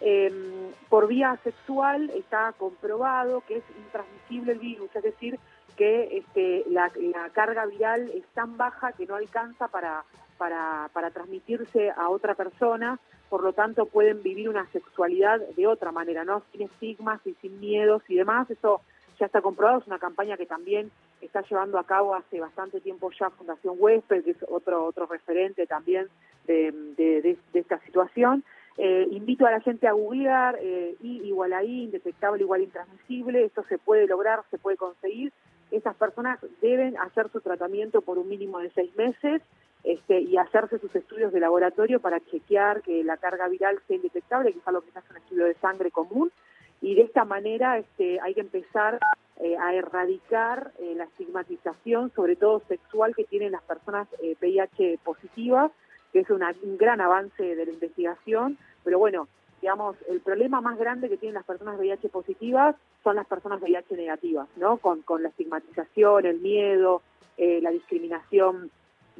Eh, 0.00 0.72
por 0.88 1.06
vía 1.06 1.38
sexual 1.44 2.10
está 2.14 2.52
comprobado 2.56 3.42
que 3.46 3.58
es 3.58 3.64
intransmisible 3.76 4.52
el 4.52 4.58
virus, 4.58 4.88
es 4.96 5.02
decir, 5.02 5.38
que 5.76 6.16
este, 6.16 6.64
la, 6.70 6.90
carga 7.34 7.66
viral 7.66 8.10
es 8.14 8.24
tan 8.28 8.56
baja 8.56 8.92
que 8.92 9.04
no 9.04 9.16
alcanza 9.16 9.68
para 9.68 11.10
transmitirse 11.12 11.90
a 11.90 12.08
otra 12.08 12.34
persona, 12.34 12.98
por 13.28 13.42
lo 13.42 13.52
tanto 13.52 13.86
pueden 13.86 14.22
vivir 14.22 14.48
una 14.48 14.66
sexualidad 14.70 15.40
de 15.56 15.66
otra 15.66 15.92
manera, 15.92 16.24
¿no? 16.24 16.42
Sin 16.52 16.62
estigmas 16.62 17.20
y 17.26 17.34
sin 17.40 17.58
miedos 17.60 18.02
y 18.08 18.16
demás, 18.16 18.50
eso 18.50 18.80
ya 19.18 19.26
está 19.26 19.40
comprobado, 19.40 19.80
es 19.80 19.86
una 19.86 19.98
campaña 19.98 20.36
que 20.36 20.46
también 20.46 20.90
está 21.22 21.40
llevando 21.42 21.78
a 21.78 21.84
cabo 21.84 22.14
hace 22.14 22.38
bastante 22.40 22.80
tiempo 22.80 23.10
ya 23.18 23.30
Fundación 23.30 23.76
Huésped, 23.78 24.24
que 24.24 24.32
es 24.32 24.36
otro, 24.48 24.84
otro 24.84 25.06
referente 25.06 25.66
también 25.66 26.06
de, 26.46 26.70
de- 26.96 27.38
esta 27.54 27.78
situación. 27.80 28.44
Eh, 28.78 29.08
invito 29.10 29.46
a 29.46 29.50
la 29.50 29.60
gente 29.60 29.88
a 29.88 29.92
googlear 29.92 30.58
eh, 30.60 30.96
igual 31.00 31.54
a 31.54 31.64
I, 31.64 31.84
indetectable 31.84 32.42
igual 32.42 32.60
intransmisible, 32.60 33.44
esto 33.44 33.64
se 33.70 33.78
puede 33.78 34.06
lograr, 34.06 34.42
se 34.50 34.58
puede 34.58 34.76
conseguir. 34.76 35.32
Esas 35.70 35.96
personas 35.96 36.38
deben 36.60 36.96
hacer 36.98 37.30
su 37.30 37.40
tratamiento 37.40 38.02
por 38.02 38.18
un 38.18 38.28
mínimo 38.28 38.58
de 38.58 38.70
seis 38.70 38.94
meses 38.96 39.40
este, 39.86 40.20
y 40.20 40.36
hacerse 40.36 40.80
sus 40.80 40.92
estudios 40.96 41.32
de 41.32 41.38
laboratorio 41.38 42.00
para 42.00 42.18
chequear 42.18 42.82
que 42.82 43.04
la 43.04 43.16
carga 43.18 43.46
viral 43.46 43.78
sea 43.86 43.94
indetectable, 43.94 44.52
que 44.52 44.58
es 44.58 44.66
algo 44.66 44.80
que 44.80 44.90
se 44.90 44.98
hace 44.98 45.12
un 45.12 45.18
estudio 45.18 45.44
de 45.44 45.54
sangre 45.54 45.92
común. 45.92 46.32
Y 46.80 46.96
de 46.96 47.02
esta 47.02 47.24
manera 47.24 47.78
este, 47.78 48.20
hay 48.20 48.34
que 48.34 48.40
empezar 48.40 48.98
eh, 49.36 49.56
a 49.56 49.74
erradicar 49.74 50.72
eh, 50.80 50.94
la 50.96 51.04
estigmatización, 51.04 52.10
sobre 52.16 52.34
todo 52.34 52.62
sexual, 52.66 53.14
que 53.14 53.22
tienen 53.24 53.52
las 53.52 53.62
personas 53.62 54.08
eh, 54.20 54.34
VIH 54.40 54.98
positivas, 55.04 55.70
que 56.12 56.18
es 56.18 56.30
un 56.30 56.42
gran 56.76 57.00
avance 57.00 57.54
de 57.54 57.64
la 57.64 57.70
investigación, 57.70 58.58
pero 58.82 58.98
bueno, 58.98 59.28
digamos, 59.60 59.96
el 60.08 60.20
problema 60.20 60.60
más 60.60 60.78
grande 60.78 61.08
que 61.08 61.16
tienen 61.16 61.34
las 61.34 61.44
personas 61.44 61.78
VIH 61.78 62.08
positivas 62.08 62.74
son 63.04 63.14
las 63.14 63.26
personas 63.26 63.62
VIH 63.62 63.96
negativas, 63.96 64.48
¿no? 64.56 64.78
Con, 64.78 65.22
la 65.22 65.28
estigmatización, 65.28 66.26
el 66.26 66.40
miedo, 66.40 67.02
eh, 67.36 67.60
la 67.62 67.70
discriminación 67.70 68.72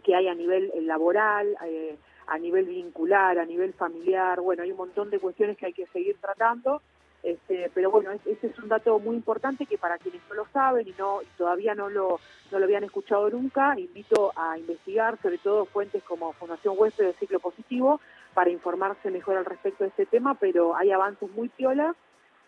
que 0.04 0.14
hay 0.14 0.28
a 0.28 0.34
nivel 0.34 0.70
eh, 0.74 0.82
laboral, 0.82 1.56
eh, 1.66 1.96
a 2.28 2.38
nivel 2.38 2.64
vincular, 2.66 3.38
a 3.38 3.44
nivel 3.44 3.72
familiar, 3.74 4.40
bueno, 4.40 4.62
hay 4.62 4.70
un 4.72 4.76
montón 4.78 5.10
de 5.10 5.18
cuestiones 5.20 5.56
que 5.56 5.66
hay 5.66 5.72
que 5.72 5.86
seguir 5.86 6.16
tratando, 6.20 6.82
este, 7.22 7.70
pero 7.74 7.90
bueno, 7.90 8.10
es- 8.12 8.26
ese 8.26 8.48
es 8.48 8.58
un 8.58 8.68
dato 8.68 8.98
muy 8.98 9.16
importante 9.16 9.66
que 9.66 9.78
para 9.78 9.98
quienes 9.98 10.20
no 10.28 10.34
lo 10.34 10.46
saben 10.52 10.86
y 10.88 10.94
no 10.98 11.22
y 11.22 11.26
todavía 11.38 11.74
no 11.74 11.88
lo, 11.88 12.18
no 12.50 12.58
lo 12.58 12.64
habían 12.64 12.84
escuchado 12.84 13.30
nunca, 13.30 13.78
invito 13.78 14.32
a 14.36 14.58
investigar, 14.58 15.18
sobre 15.22 15.38
todo 15.38 15.64
fuentes 15.66 16.02
como 16.04 16.32
Fundación 16.34 16.74
Huésped 16.78 17.04
del 17.04 17.14
Ciclo 17.14 17.40
Positivo, 17.40 18.00
para 18.34 18.50
informarse 18.50 19.10
mejor 19.10 19.36
al 19.36 19.44
respecto 19.44 19.84
de 19.84 19.90
este 19.90 20.06
tema, 20.06 20.34
pero 20.34 20.76
hay 20.76 20.90
avances 20.92 21.30
muy 21.30 21.48
piolas 21.48 21.96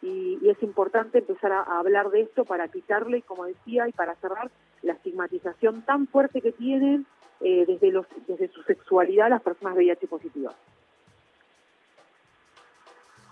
y, 0.02 0.38
y 0.42 0.48
es 0.50 0.62
importante 0.62 1.18
empezar 1.18 1.50
a, 1.52 1.60
a 1.62 1.78
hablar 1.80 2.10
de 2.10 2.20
esto 2.22 2.44
para 2.44 2.68
quitarle, 2.68 3.22
como 3.22 3.46
decía, 3.46 3.88
y 3.88 3.92
para 3.92 4.14
cerrar 4.16 4.50
la 4.82 4.92
estigmatización 4.92 5.82
tan 5.82 6.06
fuerte 6.06 6.40
que 6.40 6.52
tienen 6.52 7.06
eh, 7.40 7.64
desde, 7.66 7.90
los, 7.90 8.06
desde 8.26 8.48
su 8.48 8.62
sexualidad 8.64 9.30
las 9.30 9.42
personas 9.42 9.76
VIH 9.76 10.06
positivas. 10.08 10.54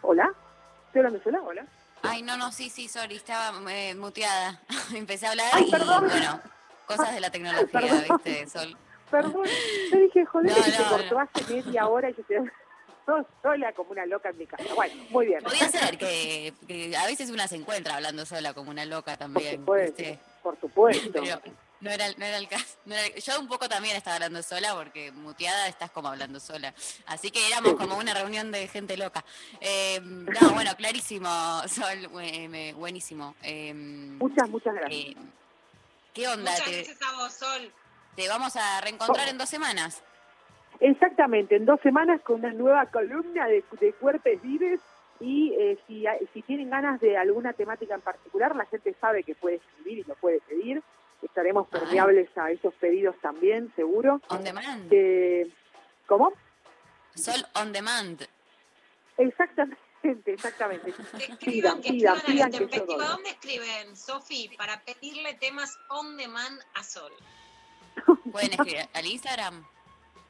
Hola, 0.03 0.33
estoy 0.87 1.01
hablando 1.01 1.23
sola, 1.23 1.43
hola. 1.43 1.67
Ay, 2.03 2.23
no, 2.23 2.37
no, 2.37 2.53
sí, 2.53 2.71
sí, 2.71 2.89
sorry, 2.89 3.17
estaba 3.17 3.53
eh, 3.73 3.95
muteada. 3.95 4.61
Empecé 4.95 5.27
a 5.27 5.31
hablar 5.31 5.47
Ay, 5.53 5.65
y, 5.67 5.71
perdón. 5.71 6.09
bueno, 6.09 6.41
cosas 6.87 7.15
de 7.15 7.21
la 7.21 7.31
tecnología, 7.31 7.69
Perdón. 7.73 8.05
¿viste, 8.25 8.47
Sol? 8.47 8.77
Perdón, 9.11 9.47
yo 9.93 9.99
dije, 9.99 10.25
joder, 10.25 10.51
No, 10.51 10.57
que 10.57 10.71
se 10.71 10.83
no, 10.83 10.89
cortó 10.89 11.19
hace 11.21 11.55
media 11.55 11.87
hora 11.87 12.11
y 12.11 12.15
yo 12.29 12.45
yo 13.07 13.25
sola 13.41 13.73
como 13.73 13.93
una 13.93 14.05
loca 14.05 14.31
en 14.31 14.39
mi 14.39 14.47
casa. 14.47 14.65
Bueno, 14.75 14.95
muy 15.11 15.27
bien. 15.27 15.43
Podía 15.45 15.69
ser 15.69 15.97
que, 15.97 16.53
que 16.67 16.97
a 16.97 17.07
veces 17.07 17.31
una 17.31 17.47
se 17.47 17.55
encuentra 17.55 17.95
hablando 17.95 18.27
sola 18.27 18.53
como 18.53 18.71
una 18.71 18.85
loca 18.85 19.17
también, 19.17 19.61
supuesto. 19.61 20.03
¿viste? 20.03 20.19
Por 20.43 20.59
supuesto. 20.61 21.11
Pero 21.13 21.41
no 21.81 21.91
era, 21.91 22.07
no 22.17 22.25
era 22.25 22.39
el 22.39 22.49
caso. 22.49 22.77
no 22.87 22.95
era- 22.95 23.15
yo 23.17 23.39
un 23.41 23.49
poco 23.49 23.69
también 23.69 23.97
estaba 23.97 24.17
hablando 24.17 24.43
sola 24.43 24.75
porque 24.75 25.13
muteada 25.13 25.69
estás 25.69 25.91
como 25.91 26.09
hablando 26.09 26.41
sola. 26.41 26.73
Así 27.07 27.31
que 27.31 27.47
éramos 27.47 27.75
como 27.75 27.97
una 27.99 28.15
reunión 28.15 28.51
de 28.53 28.67
gente 28.69 28.97
loca. 28.97 29.25
Eh, 29.61 30.01
no, 30.03 30.51
bueno, 30.55 30.71
clarísimo, 30.77 31.29
Sol, 31.69 32.11
me- 32.13 32.73
buenísimo. 32.75 33.35
Eh, 33.43 33.73
Muchas, 33.75 34.49
muchas 34.49 34.75
gracias. 34.75 35.01
eh, 35.01 35.17
¿Qué 36.15 36.27
onda? 36.29 36.51
Muchas 36.51 36.65
Te, 36.67 36.73
gracias 36.77 36.99
a 37.03 37.17
vos, 37.17 37.33
Sol. 37.33 37.73
te 38.17 38.29
vamos 38.29 38.57
a 38.57 38.81
reencontrar 38.81 39.29
en 39.29 39.37
dos 39.39 39.49
semanas. 39.49 40.03
Exactamente, 40.81 41.57
en 41.57 41.65
dos 41.65 41.81
semanas 41.83 42.21
con 42.23 42.37
una 42.37 42.53
nueva 42.53 42.87
columna 42.91 43.47
de, 43.47 43.65
de 43.81 43.93
Cuerpes 43.95 44.41
Vives 44.43 44.81
y 45.21 45.55
eh, 45.55 45.79
si, 45.87 46.07
hay- 46.07 46.27
si 46.35 46.43
tienen 46.43 46.69
ganas 46.69 47.01
de 47.01 47.17
alguna 47.17 47.53
temática 47.55 47.95
en 47.95 48.03
particular, 48.03 48.55
la 48.55 48.67
gente 48.67 48.95
sabe 49.01 49.23
que 49.23 49.35
puede 49.35 49.57
escribir 49.57 49.99
y 50.01 50.05
lo 50.05 50.15
puede 50.17 50.41
pedir. 50.41 50.83
Estaremos 51.23 51.69
permeables 51.69 52.29
a 52.37 52.51
esos 52.51 52.75
pedidos 52.75 53.17
también, 53.21 53.73
seguro. 53.75 54.21
On 54.29 54.43
demand. 54.45 54.89
Eh, 54.93 55.51
¿Cómo? 56.07 56.33
Sol 57.15 57.45
on 57.55 57.73
demand. 57.73 58.23
Exactamente, 59.17 59.79
exactamente. 60.33 60.91
Escriban, 61.19 61.39
Pidan, 61.39 61.81
que 61.81 61.91
pidan, 61.91 62.17
escriban 62.17 62.19
al 62.19 62.23
pidan 62.27 62.51
que 62.51 62.59
yo 62.59 62.65
intempestivo. 62.65 62.99
doy. 62.99 63.07
¿A 63.07 63.09
dónde 63.11 63.31
escriben, 63.31 63.97
Sofi, 63.97 64.51
para 64.57 64.81
pedirle 64.83 65.35
temas 65.35 65.79
on 65.89 66.17
demand 66.17 66.61
a 66.75 66.83
Sol? 66.83 67.13
Pueden 68.31 68.53
escribir 68.53 68.89
al 68.93 69.07
Instagram. 69.07 69.67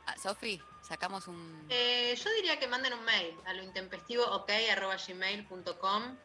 Ah, 0.07 0.17
Sofi, 0.19 0.61
sacamos 0.83 1.27
un. 1.27 1.67
Eh, 1.69 2.15
yo 2.17 2.31
diría 2.35 2.59
que 2.61 2.69
manden 2.69 2.93
un 2.95 3.05
mail 3.05 3.35
a 3.45 3.53
lo 3.55 3.63
intempestivo 3.65 4.25
gmail.com 4.47 6.17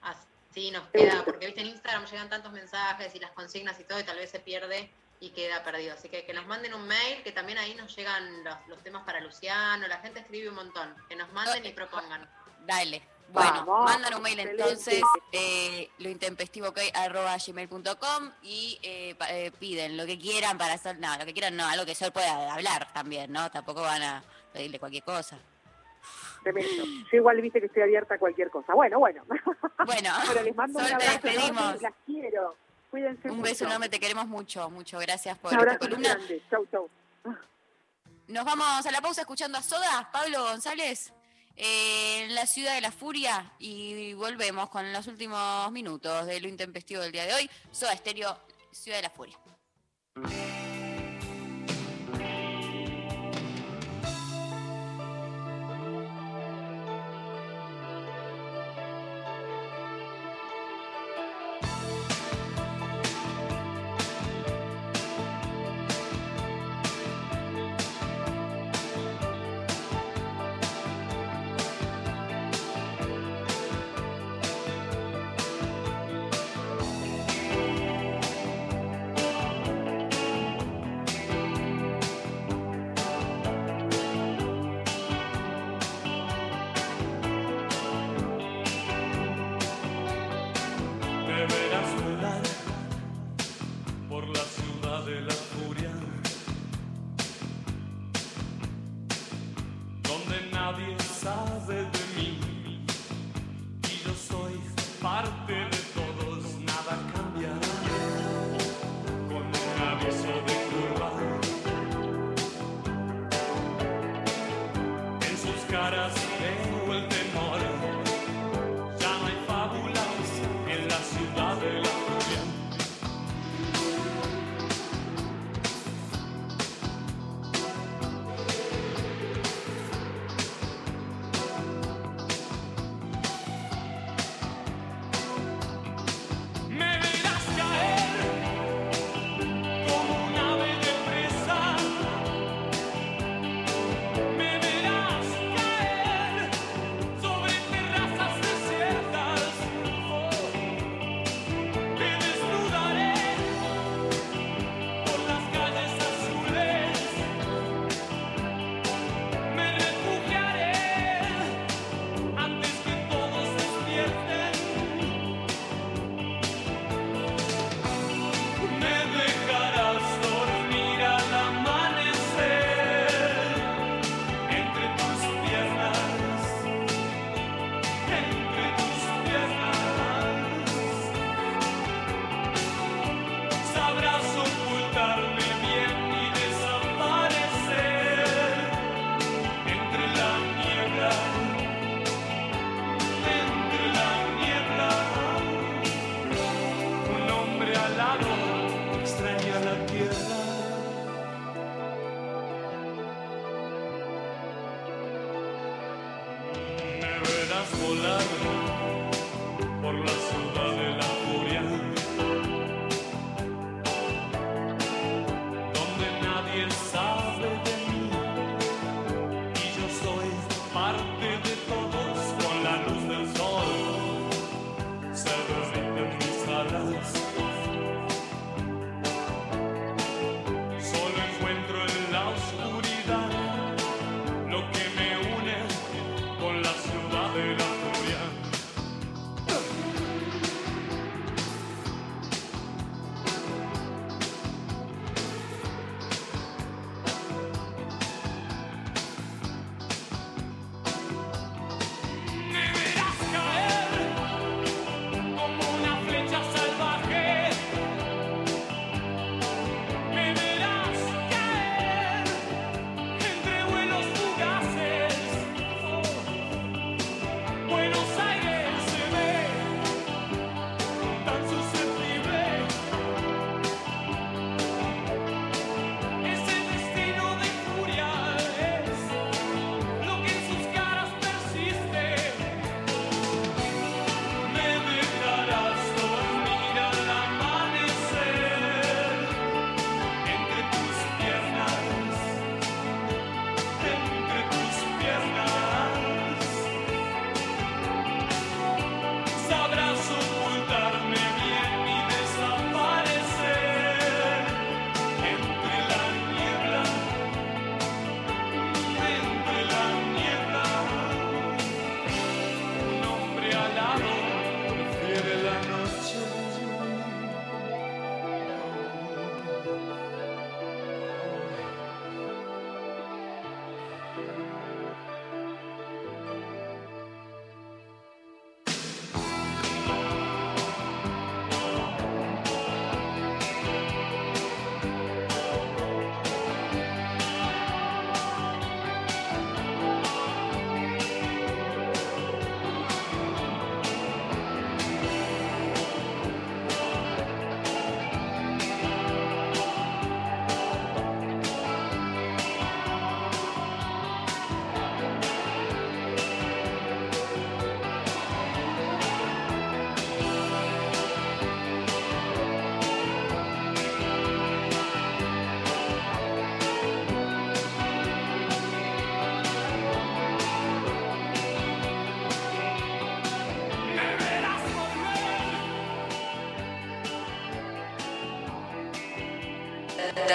así 0.52 0.69
nos 0.72 0.88
queda, 0.90 1.23
porque 1.26 1.48
viste 1.48 1.61
en 1.61 1.68
Instagram 1.68 2.06
llegan 2.06 2.30
tantos 2.30 2.52
mensajes 2.52 3.15
y 3.15 3.19
las 3.19 3.32
consignas 3.32 3.80
y 3.80 3.84
todo 3.86 3.99
y 3.99 4.03
tal 4.03 4.18
vez 4.18 4.30
se 4.30 4.40
pierde 4.40 4.91
y 5.19 5.30
queda 5.30 5.64
perdido. 5.64 5.94
Así 5.94 6.10
que 6.10 6.26
que 6.26 6.34
nos 6.34 6.45
manden 6.48 6.73
un 6.73 6.86
mail, 6.88 7.23
que 7.23 7.32
también 7.32 7.57
ahí 7.57 7.73
nos 7.76 7.95
llegan 7.95 8.44
los, 8.44 8.56
los 8.68 8.84
temas 8.84 9.03
para 9.03 9.19
Luciano, 9.22 9.88
la 9.88 9.99
gente 9.99 10.19
escribe 10.19 10.49
un 10.49 10.56
montón, 10.56 10.94
que 11.10 11.15
nos 11.15 11.32
manden 11.32 11.65
y 11.65 11.72
propongan. 11.72 12.30
Dale. 12.65 13.02
Bueno, 13.30 13.64
Vamos, 13.65 13.90
mandan 13.90 14.14
un 14.15 14.22
mail 14.23 14.40
excelente. 14.41 14.61
entonces, 14.73 15.02
eh, 15.32 15.90
lo 15.99 16.10
intempestivo 16.10 16.73
arroba 16.94 17.38
gmail.com 17.38 18.32
y 18.44 18.78
eh, 18.84 19.15
pa- 19.15 19.32
eh, 19.32 19.52
piden 19.52 19.95
lo 19.95 20.06
que 20.06 20.19
quieran 20.19 20.57
para 20.57 20.73
hacer, 20.73 20.99
no, 20.99 21.15
lo 21.18 21.26
que 21.26 21.32
quieran 21.32 21.56
no, 21.56 21.65
algo 21.65 21.86
que 21.86 21.95
Sol 21.95 22.11
pueda 22.11 22.53
hablar 22.53 22.91
también, 22.91 23.32
¿no? 23.32 23.49
Tampoco 23.49 23.82
van 23.84 24.03
a 24.03 24.23
pedirle 24.52 24.80
cualquier 24.80 25.03
cosa. 25.03 25.40
Tremendo. 26.43 26.84
Yo 26.85 27.18
igual 27.18 27.39
viste 27.41 27.59
que 27.59 27.68
estoy 27.68 27.84
abierta 27.84 28.15
a 28.15 28.19
cualquier 28.19 28.49
cosa. 28.49 28.73
Bueno, 28.73 28.99
bueno. 28.99 29.23
Bueno, 29.85 30.09
Pero 30.27 30.43
les 30.43 30.55
mando 30.55 30.80
un 30.80 30.85
abrazo 30.85 31.11
despedimos. 31.22 31.81
las 31.81 31.93
quiero. 32.05 32.55
Cuídense 32.89 33.30
Un 33.30 33.38
mucho. 33.38 33.49
beso 33.49 33.65
enorme, 33.65 33.88
te 33.89 33.99
queremos 33.99 34.27
mucho, 34.27 34.69
mucho. 34.69 34.97
Gracias 34.99 35.38
por 35.38 35.53
Un 35.53 35.59
esta 35.59 35.77
columna. 35.77 36.09
grande. 36.15 36.41
Chau, 36.49 36.65
chau. 36.72 36.89
Nos 38.27 38.45
vamos 38.45 38.85
a 38.85 38.91
la 38.91 39.01
pausa 39.01 39.22
escuchando 39.22 39.57
a 39.57 39.61
Soda, 39.61 40.09
Pablo 40.11 40.43
González, 40.43 41.13
eh, 41.55 42.23
en 42.23 42.35
la 42.35 42.45
ciudad 42.45 42.76
de 42.76 42.81
la 42.81 42.91
furia 42.91 43.53
y 43.59 44.13
volvemos 44.13 44.69
con 44.69 44.91
los 44.93 45.05
últimos 45.07 45.72
minutos 45.72 46.26
de 46.26 46.39
lo 46.41 46.47
intempestivo 46.47 47.01
del 47.01 47.11
día 47.11 47.26
de 47.26 47.34
hoy. 47.34 47.49
Soda 47.72 47.93
Estéreo, 47.93 48.38
Ciudad 48.72 48.97
de 48.97 49.03
la 49.03 49.09
Furia. 49.09 49.38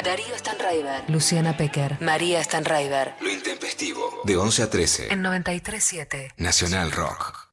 Darío 0.03 0.37
Stanraiver, 0.37 1.05
Luciana 1.09 1.57
Pecker, 1.57 1.97
María 2.01 2.43
Stanraiver. 2.45 3.15
Lo 3.21 3.31
intempestivo. 3.31 4.23
De 4.25 4.37
11 4.37 4.63
a 4.63 4.71
13. 4.71 5.13
En 5.13 5.23
93.7. 5.23 6.33
Nacional 6.37 6.93
Rock. 6.93 7.49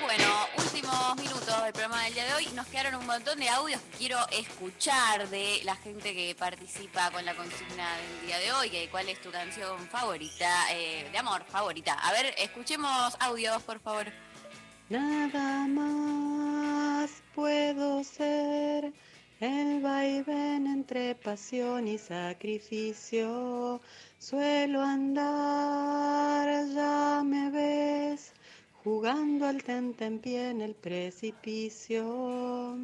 Bueno, 0.00 0.48
últimos 0.58 1.16
minutos 1.16 1.62
del 1.64 1.72
programa 1.72 2.04
del 2.04 2.14
día 2.14 2.24
de 2.26 2.34
hoy. 2.34 2.48
Nos 2.54 2.66
quedaron 2.68 2.94
un 2.94 3.06
montón 3.06 3.38
de 3.40 3.48
audios 3.48 3.80
que 3.80 3.98
quiero 3.98 4.18
escuchar 4.30 5.28
de 5.28 5.60
la 5.64 5.74
gente 5.76 6.14
que 6.14 6.34
participa 6.38 7.10
con 7.10 7.24
la 7.24 7.34
consigna 7.34 7.88
del 7.96 8.26
día 8.26 8.38
de 8.38 8.52
hoy. 8.52 8.88
¿Cuál 8.90 9.08
es 9.08 9.20
tu 9.20 9.30
canción 9.30 9.78
favorita? 9.88 10.72
Eh, 10.72 11.08
de 11.10 11.18
amor, 11.18 11.44
favorita. 11.48 11.94
A 11.94 12.12
ver, 12.12 12.34
escuchemos 12.38 13.16
audios, 13.18 13.60
por 13.62 13.80
favor. 13.80 14.06
Nada 14.88 15.66
más 15.66 17.10
puedo 17.34 18.04
ser 18.04 18.92
el 19.38 19.82
vaivén 19.82 20.66
entre 20.66 21.14
pasión 21.14 21.88
y 21.88 21.98
sacrificio. 21.98 23.82
Suelo 24.18 24.80
andar, 24.80 26.66
ya 26.74 27.22
me 27.22 27.50
ves, 27.50 28.32
jugando 28.82 29.46
al 29.46 29.62
tentempié 29.62 30.48
en 30.48 30.62
el 30.62 30.74
precipicio. 30.74 32.78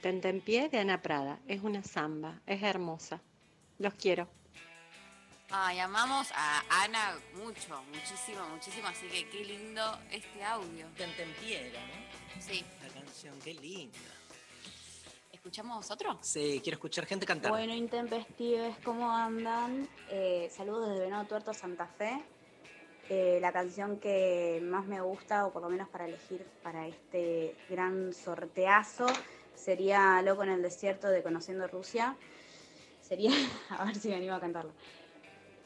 Tentempié 0.00 0.68
de 0.68 0.78
Ana 0.78 1.02
Prada, 1.02 1.40
es 1.48 1.60
una 1.60 1.82
samba, 1.82 2.40
es 2.46 2.62
hermosa. 2.62 3.20
Los 3.78 3.94
quiero. 3.94 4.28
Ay, 5.50 5.80
amamos 5.80 6.30
a 6.36 6.84
Ana 6.84 7.18
mucho, 7.34 7.82
muchísimo, 7.92 8.48
muchísimo, 8.50 8.86
así 8.86 9.08
que 9.08 9.28
qué 9.28 9.44
lindo 9.44 9.98
este 10.12 10.44
audio. 10.44 10.86
Tentempiera, 10.96 11.84
¿no? 11.84 12.40
Sí. 12.40 12.64
La 12.80 12.88
canción, 12.90 13.36
qué 13.40 13.54
linda. 13.54 14.19
¿Escuchamos 15.40 15.90
otro? 15.90 16.18
Sí, 16.20 16.60
quiero 16.62 16.74
escuchar 16.74 17.06
gente 17.06 17.24
cantar. 17.24 17.50
Bueno, 17.50 17.74
intempestives, 17.74 18.76
¿cómo 18.84 19.10
andan? 19.10 19.88
Eh, 20.10 20.50
saludos 20.54 20.90
desde 20.90 21.04
Venado 21.04 21.24
Tuerto, 21.24 21.54
Santa 21.54 21.86
Fe. 21.86 22.22
Eh, 23.08 23.38
la 23.40 23.50
canción 23.50 23.98
que 23.98 24.60
más 24.62 24.84
me 24.84 25.00
gusta, 25.00 25.46
o 25.46 25.50
por 25.50 25.62
lo 25.62 25.70
menos 25.70 25.88
para 25.88 26.04
elegir 26.04 26.46
para 26.62 26.86
este 26.86 27.56
gran 27.70 28.12
sorteazo, 28.12 29.06
sería 29.54 30.20
Loco 30.20 30.42
en 30.42 30.50
el 30.50 30.62
Desierto 30.62 31.08
de 31.08 31.22
Conociendo 31.22 31.66
Rusia. 31.68 32.14
Sería, 33.00 33.30
a 33.70 33.86
ver 33.86 33.96
si 33.96 34.08
me 34.08 34.16
animo 34.16 34.34
a 34.34 34.40
cantarlo. 34.40 34.72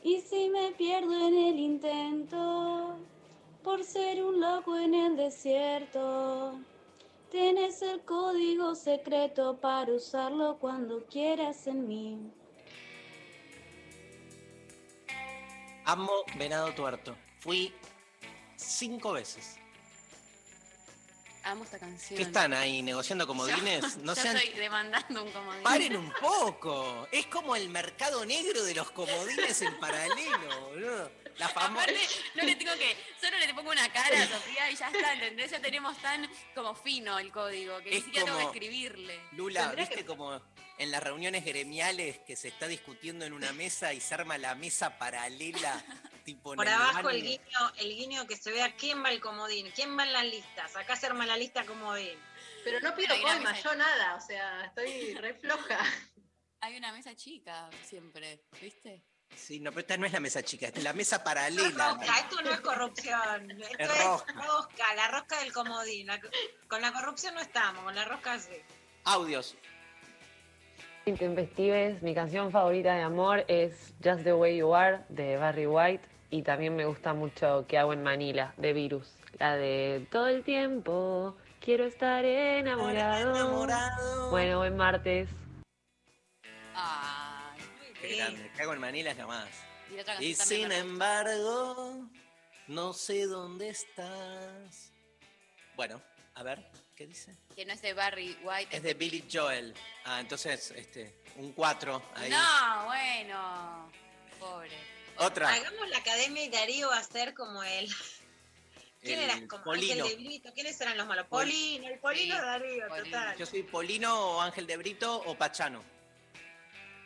Y 0.05 0.21
si 0.21 0.51
me 0.51 0.71
pierdo 0.71 1.15
en 1.27 1.37
el 1.37 1.59
intento, 1.59 2.97
por 3.65 3.83
ser 3.83 4.23
un 4.23 4.41
loco 4.41 4.79
en 4.79 4.95
el 4.95 5.17
desierto, 5.17 6.61
tienes 7.35 7.83
el 7.83 8.01
código 8.03 8.77
secreto 8.77 9.59
para 9.61 9.93
usarlo 9.93 10.57
cuando 10.61 11.05
quieras 11.07 11.67
en 11.67 11.89
mí. 11.89 12.33
Amo 15.85 16.13
Venado 16.39 16.73
Tuerto. 16.75 17.17
Fui 17.41 17.75
cinco 18.55 19.15
veces. 19.15 19.59
Amo 21.45 21.65
esta 21.65 21.79
canción. 21.79 22.17
¿Qué 22.17 22.23
están 22.23 22.55
ahí 22.55 22.81
negociando 22.83 23.27
comodines? 23.27 23.83
Yo, 23.97 24.03
No 24.03 24.15
yo 24.15 24.23
sean... 24.23 24.37
estoy 24.37 24.55
demandando 24.59 25.23
un 25.25 25.31
comodín. 25.31 25.63
Paren 25.63 25.97
un 25.97 26.11
poco. 26.21 27.07
Es 27.13 27.27
como 27.27 27.55
el 27.55 27.69
mercado 27.69 28.25
negro 28.25 28.65
de 28.65 28.75
los 28.75 28.91
comodines 28.93 29.61
en 29.63 29.79
paralelo, 29.79 30.61
boludo. 30.71 31.11
La 31.37 31.49
famosa. 31.49 31.83
Aparte, 31.83 32.01
no 32.37 32.45
le 32.45 32.55
tengo 32.57 32.73
que, 32.75 32.97
solo 33.21 33.37
le 33.39 33.53
pongo 33.55 33.73
una 33.73 33.93
cara 33.93 34.23
a 34.23 34.27
Sofía 34.29 34.71
y 34.71 34.77
ya 34.77 34.87
está, 34.89 35.13
¿entendés? 35.15 35.51
Ya 35.51 35.61
tenemos 35.61 35.99
tan 35.99 36.31
como 36.55 36.75
fino 36.77 37.19
el 37.19 37.33
código 37.33 37.79
que 37.83 37.91
ni 37.91 37.97
Es 37.97 38.05
siquiera 38.05 38.25
tengo 38.27 38.39
que 38.39 38.45
como- 38.45 38.55
escribirle. 38.55 39.21
Lula, 39.33 39.73
¿viste 39.77 40.05
como 40.05 40.41
en 40.79 40.91
las 40.93 41.03
reuniones 41.03 41.45
gremiales 41.45 42.21
que 42.21 42.37
se 42.37 42.49
está 42.49 42.69
discutiendo 42.69 43.25
en 43.25 43.33
una 43.33 43.53
mesa 43.53 43.93
y 43.93 44.01
se 44.01 44.15
arma 44.15 44.39
la 44.39 44.55
mesa 44.55 44.97
paralela? 44.97 45.85
Tipo 46.25 46.55
Por 46.55 46.69
abajo 46.69 47.11
el 47.11 47.23
guiño, 47.23 47.73
el 47.77 47.89
guiño 47.97 48.27
que 48.27 48.37
se 48.37 48.51
vea 48.51 48.75
quién 48.77 49.03
va 49.05 49.09
al 49.11 49.21
comodín, 49.21 49.71
quién 49.75 49.97
va 49.97 50.05
en 50.05 50.13
las 50.13 50.25
listas. 50.25 50.75
Acá 50.77 50.97
se 50.97 51.07
arma 51.07 51.27
la 51.27 51.37
lista 51.37 51.65
comodín. 51.65 52.19
Pero 52.65 52.81
no 52.81 52.95
pido 52.95 53.15
coima, 53.21 53.61
yo 53.61 53.75
nada, 53.75 54.15
o 54.17 54.21
sea, 54.21 54.65
estoy 54.65 55.15
re 55.15 55.35
floja. 55.35 55.79
Hay 56.61 56.77
una 56.79 56.93
mesa 56.93 57.15
chica 57.15 57.69
siempre, 57.85 58.41
¿viste? 58.61 59.03
Sí, 59.37 59.61
no, 59.61 59.71
pero 59.71 59.81
esta 59.81 59.97
no 59.99 60.07
es 60.07 60.13
la 60.13 60.21
mesa 60.21 60.43
chica, 60.43 60.67
esta 60.67 60.79
es 60.79 60.85
la 60.85 60.93
mesa 60.95 61.23
paralela. 61.23 61.95
Rosca, 61.95 62.19
esto 62.21 62.41
no 62.43 62.51
es 62.53 62.61
corrupción. 62.61 63.51
Esto 63.61 63.75
Es 63.79 63.91
es 63.91 64.05
rosca. 64.05 64.33
rosca, 64.33 64.95
la 64.95 65.09
rosca 65.09 65.41
del 65.41 65.53
comodín. 65.53 66.07
La- 66.07 66.21
con 66.69 66.81
la 66.81 66.93
corrupción 66.93 67.35
no 67.35 67.41
estamos, 67.41 67.85
con 67.85 67.95
la 67.95 68.05
rosca 68.05 68.39
sí. 68.39 68.53
Audios. 69.05 69.57
Intempestives, 71.07 72.01
mi 72.03 72.15
canción 72.15 72.51
favorita 72.51 72.95
de 72.95 73.03
amor 73.03 73.45
es 73.49 73.93
Just 74.03 74.23
the 74.25 74.33
Way 74.33 74.57
You 74.59 74.75
Are 74.75 75.01
de 75.11 75.37
Barry 75.37 75.67
White 75.67 76.09
y 76.31 76.43
también 76.43 76.77
me 76.77 76.85
gusta 76.85 77.15
mucho 77.15 77.65
¿Qué 77.69 77.79
hago 77.79 77.93
en 77.93 78.03
Manila 78.03 78.55
de 78.57 78.73
Virus, 78.73 79.17
la 79.39 79.57
de 79.57 80.07
todo 80.11 80.29
el 80.29 80.45
tiempo 80.45 81.37
quiero 81.65 81.87
estar 81.87 82.25
enamorado. 82.25 84.31
Bueno, 84.31 84.59
buen 84.59 84.77
martes. 84.77 85.29
Ay, 86.75 87.61
Qué 88.01 88.17
grande, 88.17 88.51
cago 88.57 88.75
en 88.75 88.81
Manila 88.81 89.11
es 89.13 89.17
la 89.17 89.27
más. 89.27 89.49
y 90.21 90.27
Y 90.27 90.35
sin 90.35 90.71
embargo, 90.73 92.07
no 92.67 92.93
sé 92.93 93.27
dónde 93.27 93.71
estás. 93.71 94.93
Bueno, 95.75 96.03
a 96.35 96.43
ver, 96.43 96.71
¿qué 96.97 97.07
dice? 97.07 97.35
Que 97.57 97.65
no 97.65 97.73
es 97.73 97.81
de 97.81 97.95
Barry 97.95 98.37
White. 98.43 98.77
Es 98.77 98.83
de 98.83 98.95
Billy 98.95 99.25
Joel. 99.33 99.73
Ah, 100.05 100.21
entonces, 100.21 100.71
este, 100.73 101.23
un 101.37 101.53
4 101.53 102.03
ahí. 102.15 102.31
No, 102.31 102.85
bueno. 102.87 103.91
Pobre. 104.39 104.94
Otra. 105.19 105.53
Hagamos 105.53 105.89
la 105.89 105.99
academia 105.99 106.45
y 106.45 106.49
Darío 106.49 106.89
va 106.89 106.99
a 106.99 107.05
ser 107.05 107.35
como 107.35 107.63
él. 107.63 107.89
¿Quién 109.03 109.19
El 109.21 109.25
era? 109.31 109.47
Como 109.49 109.65
Polino. 109.65 110.05
Ángel 110.05 110.19
de 110.19 110.25
Brito. 110.25 110.53
¿Quiénes 110.55 110.81
eran 110.81 110.97
los 110.97 111.07
malos? 111.07 111.27
Pol- 111.27 111.45
Polino, 111.45 111.89
el 111.89 111.99
Polino 111.99 112.35
de 112.37 112.41
Darío, 112.43 112.89
total. 112.89 113.37
Yo 113.37 113.47
soy 113.47 113.63
Polino 113.63 114.19
o 114.37 114.41
Ángel 114.41 114.67
de 114.67 114.77
Brito 114.79 115.17
o 115.27 115.35
Pachano. 115.37 115.83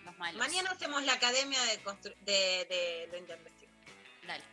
Los 0.05 0.17
malos. 0.17 0.39
Mañana 0.39 0.71
hacemos 0.71 1.03
la 1.05 1.15
academia 1.15 1.61
de, 1.65 1.83
constru- 1.83 2.15
de, 2.21 2.67
de 2.71 3.09
lo 3.11 3.19
intempestivo. 3.19 3.73
Dale. 4.27 4.45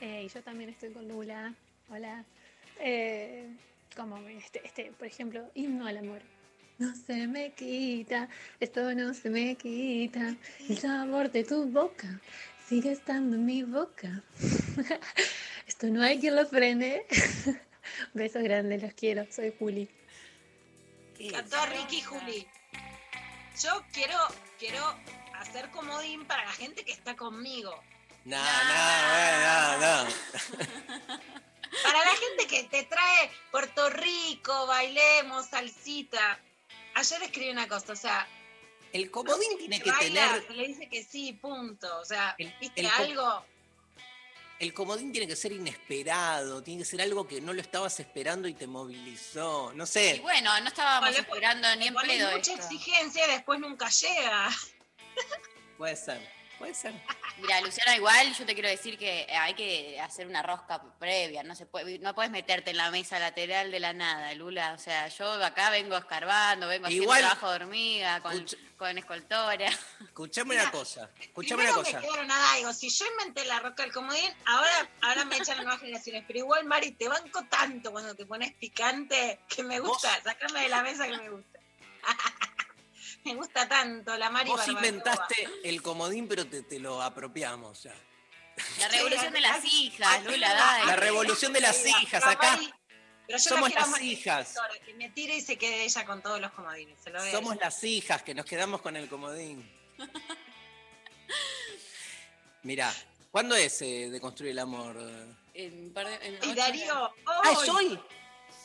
Eh, 0.00 0.22
y 0.24 0.28
yo 0.28 0.42
también 0.42 0.70
estoy 0.70 0.92
con 0.92 1.08
Lula. 1.08 1.52
Hola. 1.88 2.24
Eh, 2.78 3.48
como 3.96 4.16
este, 4.28 4.64
este, 4.64 4.92
por 4.92 5.06
ejemplo, 5.08 5.50
himno 5.54 5.86
al 5.86 5.96
amor. 5.98 6.22
No 6.76 6.92
se 6.96 7.28
me 7.28 7.52
quita, 7.52 8.28
esto 8.58 8.92
no 8.94 9.14
se 9.14 9.30
me 9.30 9.54
quita. 9.54 10.34
El 10.68 10.78
sabor 10.78 11.30
de 11.30 11.44
tu 11.44 11.66
boca 11.66 12.20
sigue 12.68 12.90
estando 12.90 13.36
en 13.36 13.46
mi 13.46 13.62
boca. 13.62 14.22
esto 15.68 15.86
no 15.86 16.02
hay 16.02 16.18
quien 16.18 16.34
lo 16.34 16.46
frene. 16.46 17.06
Besos 18.14 18.42
grandes, 18.42 18.82
los 18.82 18.92
quiero. 18.94 19.24
Soy 19.30 19.54
Juli. 19.56 19.88
Cantó 21.30 21.56
a 21.56 21.66
Ricky 21.66 21.98
y 21.98 22.02
Juli. 22.02 22.48
Yo 23.62 23.84
quiero, 23.92 24.18
quiero 24.58 24.82
hacer 25.34 25.70
comodín 25.70 26.26
para 26.26 26.44
la 26.44 26.52
gente 26.52 26.84
que 26.84 26.92
está 26.92 27.14
conmigo. 27.14 27.72
No, 28.24 28.36
no, 28.36 29.78
no, 29.78 30.04
no. 30.04 30.10
Para 31.84 31.98
la 31.98 32.16
gente 32.16 32.46
que 32.48 32.64
te 32.64 32.82
trae 32.84 33.30
Puerto 33.52 33.90
Rico, 33.90 34.66
bailemos, 34.66 35.46
salsita. 35.46 36.40
Ayer 36.94 37.22
escribí 37.22 37.50
una 37.50 37.66
cosa, 37.68 37.92
o 37.92 37.96
sea, 37.96 38.26
El 38.92 39.10
comodín 39.10 39.58
tiene 39.58 39.80
que 39.80 39.90
baila, 39.90 40.28
tener. 40.28 40.46
se 40.46 40.52
le 40.54 40.68
dice 40.68 40.88
que 40.88 41.02
sí, 41.04 41.32
punto. 41.32 41.98
O 41.98 42.04
sea, 42.04 42.34
viste 42.38 42.80
el 42.80 42.86
algo. 42.86 43.44
El 44.60 44.72
comodín 44.72 45.10
tiene 45.10 45.26
que 45.26 45.34
ser 45.34 45.50
inesperado, 45.52 46.62
tiene 46.62 46.82
que 46.82 46.84
ser 46.88 47.02
algo 47.02 47.26
que 47.26 47.40
no 47.40 47.52
lo 47.52 47.60
estabas 47.60 47.98
esperando 47.98 48.46
y 48.46 48.54
te 48.54 48.68
movilizó. 48.68 49.72
No 49.74 49.82
Y 49.84 49.86
sé. 49.88 50.20
bueno, 50.22 50.58
no 50.60 50.68
estábamos 50.68 51.10
Le 51.10 51.16
pon- 51.24 51.24
esperando 51.36 51.76
ni 51.76 51.88
en 51.88 51.94
pedo 51.94 52.30
mucha 52.30 52.52
esto. 52.52 52.64
exigencia 52.64 53.26
y 53.26 53.30
después 53.32 53.58
nunca 53.58 53.88
llega. 53.90 54.50
Puede 55.76 55.96
ser, 55.96 56.20
puede 56.58 56.74
ser. 56.74 56.92
Mira, 57.38 57.60
Luciana, 57.60 57.96
igual 57.96 58.32
yo 58.34 58.46
te 58.46 58.54
quiero 58.54 58.68
decir 58.68 58.96
que 58.96 59.26
hay 59.30 59.54
que 59.54 59.98
hacer 60.00 60.26
una 60.26 60.42
rosca 60.42 60.80
previa, 60.98 61.42
no 61.42 61.54
se 61.54 61.66
puede, 61.66 61.98
no 61.98 62.14
puedes 62.14 62.30
meterte 62.30 62.70
en 62.70 62.76
la 62.76 62.90
mesa 62.90 63.18
lateral 63.18 63.70
de 63.70 63.80
la 63.80 63.92
nada, 63.92 64.32
Lula. 64.34 64.72
O 64.74 64.78
sea, 64.78 65.08
yo 65.08 65.32
acá 65.44 65.70
vengo 65.70 65.96
escarbando, 65.96 66.68
vengo 66.68 66.86
haciendo 66.86 67.04
Igual- 67.04 67.20
trabajo 67.20 67.50
de 67.50 67.56
hormiga, 67.56 68.20
con, 68.20 68.46
con 68.76 68.96
escoltora. 68.98 69.68
Escuchame 70.00 70.54
una 70.54 70.70
cosa, 70.70 71.10
escuchame 71.20 71.64
una 71.64 71.72
cosa. 71.74 72.00
nada, 72.26 72.56
digo, 72.56 72.72
si 72.72 72.88
yo 72.88 73.04
inventé 73.06 73.44
la 73.46 73.60
roca 73.60 73.82
del 73.82 73.92
comodín, 73.92 74.32
ahora, 74.46 74.88
ahora 75.02 75.24
me 75.24 75.36
echan 75.36 75.56
las 75.56 75.64
nuevas 75.64 75.80
generaciones. 75.80 76.24
Pero 76.26 76.38
igual, 76.38 76.64
Mari, 76.64 76.92
te 76.92 77.08
banco 77.08 77.42
tanto 77.50 77.90
cuando 77.90 78.14
te 78.14 78.26
pones 78.26 78.52
picante 78.54 79.40
que 79.48 79.62
me 79.62 79.80
gusta, 79.80 80.08
sacame 80.22 80.60
de 80.62 80.68
la 80.68 80.82
mesa 80.82 81.06
que 81.06 81.16
me 81.16 81.30
gusta. 81.30 81.58
me 83.24 83.34
gusta 83.34 83.68
tanto 83.68 84.16
la 84.16 84.30
Mari 84.30 84.50
Vos 84.50 84.58
Barbacoa. 84.60 84.86
inventaste 84.86 85.48
el 85.64 85.82
comodín, 85.82 86.28
pero 86.28 86.46
te, 86.46 86.62
te 86.62 86.78
lo 86.78 87.02
apropiamos 87.02 87.82
ya. 87.84 87.94
La 88.78 88.88
revolución 88.88 89.32
de 89.32 89.40
las 89.40 89.64
hijas, 89.64 90.08
Ay, 90.12 90.24
Lula, 90.24 90.48
ay, 90.48 90.56
dale. 90.56 90.86
La 90.86 90.96
revolución 90.96 91.52
de 91.52 91.60
las 91.60 91.84
hijas, 91.86 92.24
acá 92.24 92.52
Mari- 92.52 92.72
pero 93.26 93.38
yo 93.38 93.48
somos 93.48 93.74
las 93.74 94.00
hijas. 94.02 94.54
Que 94.84 94.94
me 94.94 95.08
tire 95.10 95.36
y 95.36 95.40
se 95.40 95.56
quede 95.56 95.84
ella 95.84 96.04
con 96.04 96.22
todos 96.22 96.40
los 96.40 96.52
comodines. 96.52 96.98
Se 97.02 97.10
lo 97.10 97.20
ve 97.22 97.28
a 97.30 97.32
Somos 97.32 97.54
ella. 97.54 97.64
las 97.64 97.82
hijas 97.82 98.22
que 98.22 98.34
nos 98.34 98.44
quedamos 98.44 98.80
con 98.82 98.94
el 98.96 99.08
comodín. 99.08 99.68
Mirá, 102.62 102.92
¿cuándo 103.30 103.54
es 103.56 103.80
eh, 103.82 104.08
de 104.10 104.20
construir 104.20 104.52
el 104.52 104.58
amor? 104.58 104.96
En 105.54 105.92
par 105.92 106.06
de- 106.06 106.26
en 106.26 106.34
Y 106.34 106.36
ocho 106.38 106.54
Darío, 106.54 106.94
horas. 107.02 107.12
Ah, 107.26 107.52
¿es 107.62 107.68
hoy? 107.68 108.00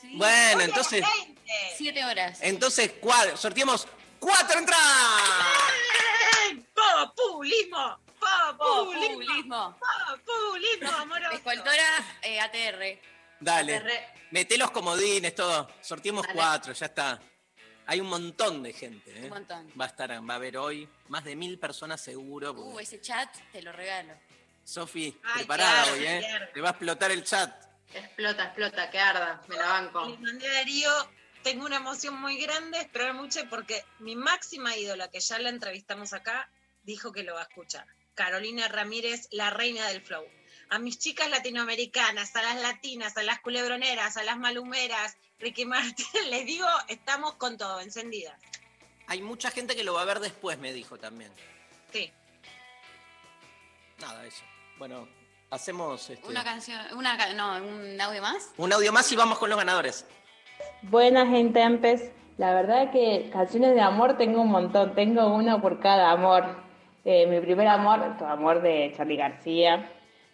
Sí. 0.02 0.14
Bueno, 0.16 0.58
Hoy 0.60 0.64
entonces, 0.66 1.02
las 1.02 1.12
20. 1.26 1.42
Siete 1.78 2.06
horas. 2.06 2.40
entonces 2.42 2.92
cuatro, 3.02 3.36
sorteamos 3.38 3.88
cuatro 4.20 4.60
entradas. 4.60 5.24
¡Populismo! 6.74 8.00
¡Populismo! 8.20 8.58
Populismo. 8.58 9.78
¡Populismo, 10.26 10.90
amoroso! 10.98 11.32
Escoltora 11.36 12.18
eh, 12.22 12.40
ATR. 12.40 13.00
Dale, 13.40 13.82
mete 14.32 14.58
los 14.58 14.72
comodines, 14.72 15.34
todo. 15.34 15.70
Sorteamos 15.82 16.24
Dale. 16.24 16.36
cuatro, 16.36 16.74
ya 16.74 16.86
está. 16.88 17.20
Hay 17.88 18.02
un 18.02 18.08
montón 18.08 18.62
de 18.62 18.74
gente. 18.74 19.12
¿eh? 19.18 19.24
Un 19.24 19.30
montón. 19.30 19.72
Va 19.80 19.86
a 19.86 19.88
estar, 19.88 20.12
va 20.12 20.34
a 20.34 20.36
haber 20.36 20.58
hoy 20.58 20.88
más 21.08 21.24
de 21.24 21.36
mil 21.36 21.58
personas 21.58 22.02
seguro. 22.02 22.54
porque- 22.56 22.74
Uh, 22.76 22.80
ese 22.80 23.02
chat 23.02 23.30
te 23.52 23.62
lo 23.62 23.72
regalo. 23.72 24.14
Sofi, 24.64 25.12
preparada 25.34 25.84
claro, 25.84 25.94
hoy, 25.98 26.06
¿eh? 26.06 26.50
Te 26.54 26.62
va 26.62 26.68
a 26.70 26.72
explotar 26.72 27.12
el 27.12 27.24
chat. 27.24 27.66
Explota, 27.92 28.44
explota, 28.44 28.92
que 28.92 29.00
arda, 29.00 29.42
me 29.48 29.56
la 29.56 29.68
banco. 29.68 30.06
Le 30.06 30.18
mandé 30.20 30.48
a 30.48 30.54
Darío, 30.54 30.92
tengo 31.44 31.66
una 31.66 31.78
emoción 31.78 32.20
muy 32.20 32.38
grande, 32.38 32.80
esperar 32.80 33.14
mucho 33.14 33.42
porque 33.50 33.84
mi 34.00 34.16
máxima 34.16 34.76
ídola, 34.76 35.10
que 35.10 35.20
ya 35.20 35.40
la 35.40 35.50
entrevistamos 35.50 36.14
acá, 36.14 36.50
dijo 36.84 37.12
que 37.12 37.24
lo 37.24 37.34
va 37.36 37.42
a 37.42 37.44
escuchar. 37.44 37.86
Carolina 38.14 38.68
Ramírez, 38.68 39.28
la 39.32 39.50
reina 39.50 39.88
del 39.88 40.02
flow. 40.02 40.26
A 40.70 40.80
mis 40.80 41.00
chicas 41.00 41.30
latinoamericanas, 41.30 42.36
a 42.36 42.42
las 42.42 42.62
latinas, 42.62 43.18
a 43.18 43.24
las 43.24 43.40
culebroneras, 43.40 44.18
a 44.18 44.24
las 44.24 44.38
malumeras, 44.38 45.18
Ricky 45.40 45.66
Martin, 45.66 46.06
les 46.30 46.46
digo, 46.46 46.68
estamos 46.88 47.36
con 47.36 47.58
todo, 47.58 47.80
encendidas. 47.80 48.40
Hay 49.08 49.22
mucha 49.22 49.50
gente 49.50 49.76
que 49.76 49.84
lo 49.84 49.94
va 49.94 50.04
a 50.04 50.06
ver 50.06 50.20
después, 50.20 50.60
me 50.60 50.72
dijo 50.74 50.98
también. 51.00 51.32
Sí. 51.92 52.12
Nada, 54.00 54.26
eso. 54.26 54.44
Bueno, 54.78 55.08
hacemos 55.50 56.10
este, 56.10 56.28
Una 56.28 56.44
canción, 56.44 56.80
una, 56.96 57.34
no, 57.34 57.56
un 57.66 58.00
audio 58.00 58.22
más. 58.22 58.50
un 58.58 58.72
audio 58.72 58.94
más 58.94 59.12
y 59.12 59.16
vamos 59.16 59.40
con 59.40 59.50
los 59.50 59.58
ganadores. 59.58 60.06
Buena 60.84 61.28
gente, 61.28 61.62
Empes. 61.62 62.12
La 62.38 62.54
verdad 62.54 62.92
que 62.92 63.30
canciones 63.34 63.76
de 63.76 63.82
amor 63.82 64.18
tengo 64.18 64.42
un 64.42 64.50
montón. 64.52 64.94
Tengo 64.96 65.28
una 65.34 65.62
por 65.62 65.80
cada 65.80 66.12
amor. 66.12 66.46
Eh, 67.06 67.28
mi 67.28 67.40
primer 67.42 67.68
amor, 67.68 68.18
tu 68.18 68.26
amor 68.26 68.62
de 68.62 68.94
Charlie 68.96 69.18
García. 69.18 69.90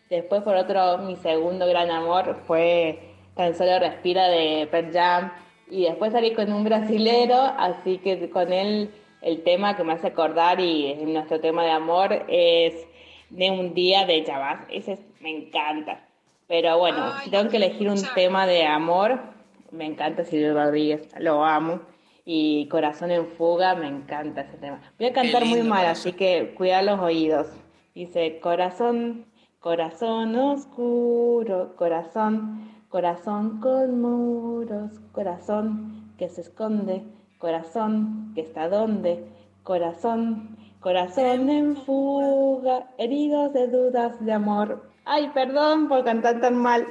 Después, 0.10 0.44
por 0.44 0.56
otro, 0.56 1.00
mi 1.00 1.16
segundo 1.16 1.66
gran 1.68 1.90
amor 1.92 2.38
fue 2.46 3.12
Tan 3.36 3.54
solo 3.54 3.80
respira 3.80 4.30
de 4.30 4.66
Pearl 4.72 4.94
Jam. 4.94 5.32
Y 5.70 5.84
después 5.86 6.14
salí 6.14 6.34
con 6.34 6.54
un 6.54 6.64
brasilero, 6.64 7.36
así 7.58 7.98
que 7.98 8.30
con 8.30 8.54
él 8.54 8.92
el 9.22 9.44
tema 9.44 9.76
que 9.76 9.84
me 9.84 9.92
hace 9.94 10.08
acordar 10.08 10.60
y 10.62 10.92
es 10.92 11.02
nuestro 11.02 11.42
tema 11.42 11.64
de 11.66 11.72
amor 11.72 12.24
es 12.30 12.74
de 13.32 13.52
un 13.52 13.74
día 13.74 14.06
de 14.06 14.24
Chavas. 14.24 14.60
Ese 14.70 14.94
es- 14.94 15.06
me 15.20 15.32
encanta. 15.32 16.06
Pero 16.48 16.78
bueno, 16.78 17.12
si 17.24 17.30
tengo 17.32 17.50
que 17.50 17.58
elegir 17.58 17.90
un 17.90 18.02
tema 18.14 18.46
de 18.48 18.66
amor, 18.66 19.20
me 19.76 19.86
encanta 19.86 20.24
Silvio 20.24 20.54
Rodríguez, 20.54 21.08
lo 21.20 21.44
amo. 21.44 21.82
Y 22.28 22.68
Corazón 22.70 23.12
en 23.12 23.28
Fuga, 23.28 23.76
me 23.76 23.88
encanta 23.88 24.42
ese 24.42 24.58
tema. 24.58 24.82
Voy 24.98 25.08
a 25.10 25.14
cantar 25.14 25.46
muy 25.46 25.62
mal, 25.62 25.86
así 25.86 26.14
que 26.14 26.56
cuida 26.58 26.82
los 26.82 27.00
oídos. 27.00 27.48
Dice, 27.94 28.40
corazón, 28.40 29.26
corazón 29.60 30.36
oscuro, 30.36 31.76
corazón, 31.76 32.72
corazón 32.90 33.60
con 33.60 34.02
muros, 34.02 34.92
corazón 35.12 36.14
que 36.18 36.30
se 36.30 36.42
esconde, 36.42 37.04
corazón 37.38 38.32
que 38.34 38.42
está 38.42 38.70
donde, 38.70 39.24
corazón, 39.64 40.58
corazón 40.80 41.50
en 41.50 41.76
fuga, 41.76 42.88
heridos 42.98 43.54
de 43.54 43.68
dudas 43.68 44.24
de 44.26 44.34
amor. 44.34 44.90
Ay, 45.06 45.30
perdón 45.34 45.88
por 45.88 46.04
cantar 46.04 46.42
tan 46.42 46.56
mal. 46.56 46.88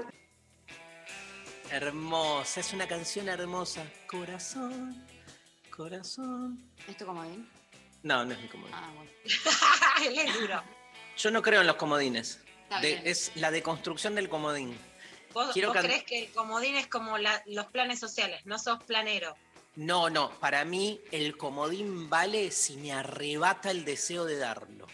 Hermosa, 1.78 2.60
es 2.60 2.72
una 2.72 2.86
canción 2.86 3.28
hermosa. 3.28 3.84
Corazón, 4.06 5.04
corazón. 5.74 6.62
¿Es 6.86 6.96
tu 6.96 7.04
comodín? 7.04 7.50
No, 8.04 8.24
no 8.24 8.32
es 8.32 8.40
mi 8.40 8.46
comodín. 8.46 8.72
Ah, 8.72 8.92
bueno. 8.94 9.10
Él 10.06 10.18
es 10.20 10.34
duro. 10.38 10.62
Yo 11.16 11.30
no 11.32 11.42
creo 11.42 11.62
en 11.62 11.66
los 11.66 11.74
comodines. 11.74 12.38
De- 12.80 13.00
es 13.04 13.32
la 13.34 13.50
deconstrucción 13.50 14.14
del 14.14 14.28
comodín. 14.28 14.78
¿Vos, 15.32 15.52
Quiero 15.52 15.70
vos 15.70 15.76
can- 15.78 15.86
crees 15.86 16.04
que 16.04 16.26
el 16.26 16.30
comodín 16.32 16.76
es 16.76 16.86
como 16.86 17.18
la- 17.18 17.42
los 17.46 17.66
planes 17.66 17.98
sociales? 17.98 18.46
No 18.46 18.56
sos 18.60 18.80
planero. 18.84 19.34
No, 19.74 20.08
no, 20.10 20.30
para 20.38 20.64
mí 20.64 21.00
el 21.10 21.36
comodín 21.36 22.08
vale 22.08 22.52
si 22.52 22.76
me 22.76 22.92
arrebata 22.92 23.72
el 23.72 23.84
deseo 23.84 24.24
de 24.26 24.36
darlo. 24.38 24.86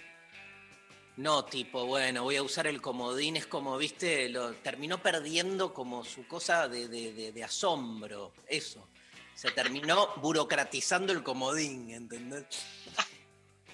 No, 1.21 1.45
tipo, 1.45 1.85
bueno, 1.85 2.23
voy 2.23 2.37
a 2.37 2.43
usar 2.43 2.67
el 2.67 2.81
comodín, 2.81 3.37
es 3.37 3.47
como, 3.47 3.77
viste, 3.77 4.31
lo 4.31 4.55
terminó 4.55 5.03
perdiendo 5.03 5.75
como 5.75 6.03
su 6.03 6.27
cosa 6.27 6.67
de, 6.67 6.89
de- 6.89 7.13
de- 7.13 7.33
de 7.33 7.45
asombro, 7.45 8.33
eso. 8.49 8.89
Se 9.35 9.51
terminó 9.51 10.09
burocratizando 10.17 11.13
el 11.13 11.23
comodín, 11.23 11.91
¿entendés? 11.91 12.45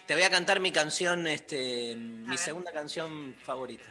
Te 0.06 0.14
voy 0.14 0.24
a 0.24 0.30
cantar 0.30 0.58
mi 0.58 0.72
canción, 0.72 1.26
este, 1.28 1.94
mi 1.96 2.30
ver. 2.30 2.38
segunda 2.38 2.72
canción 2.72 3.36
favorita. 3.44 3.84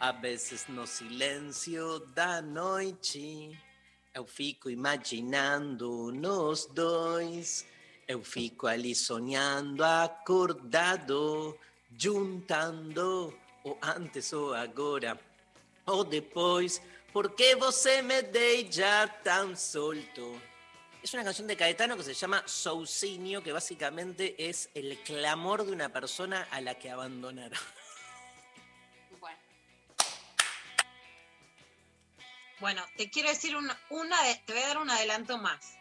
A 0.00 0.12
veces 0.12 0.68
no 0.68 0.86
silencio 0.86 2.00
da 2.14 2.42
noite, 2.42 3.56
eu 4.14 4.26
fico 4.26 4.68
imaginando 4.68 6.10
nós 6.12 6.66
dois, 6.74 7.64
eu 8.06 8.22
fico 8.22 8.66
ali 8.66 8.94
sonhando 8.94 9.82
acordado, 9.84 11.56
juntando 11.98 13.34
o 13.64 13.78
antes 13.80 14.32
ou 14.32 14.54
agora 14.54 15.18
ou 15.86 16.04
depois, 16.04 16.80
porque 17.12 17.56
você 17.56 18.02
me 18.02 18.22
deixa 18.22 19.08
tão 19.22 19.54
solto. 19.56 20.40
Es 21.02 21.12
una 21.14 21.24
canción 21.24 21.48
de 21.48 21.56
Caetano 21.56 21.96
que 21.96 22.04
se 22.04 22.14
llama 22.14 22.46
Sousinho, 22.46 23.42
que 23.42 23.52
básicamente 23.52 24.48
es 24.48 24.70
el 24.74 24.96
clamor 25.02 25.64
de 25.66 25.72
una 25.72 25.88
persona 25.88 26.46
a 26.52 26.60
la 26.60 26.76
que 26.76 26.90
abandonaron. 26.90 27.58
Bueno. 29.18 29.38
Bueno, 32.60 32.86
te 32.96 33.10
quiero 33.10 33.30
decir 33.30 33.56
una, 33.56 33.76
una 33.90 34.16
te 34.46 34.52
voy 34.52 34.62
a 34.62 34.68
dar 34.68 34.78
un 34.78 34.90
adelanto 34.90 35.38
más 35.38 35.76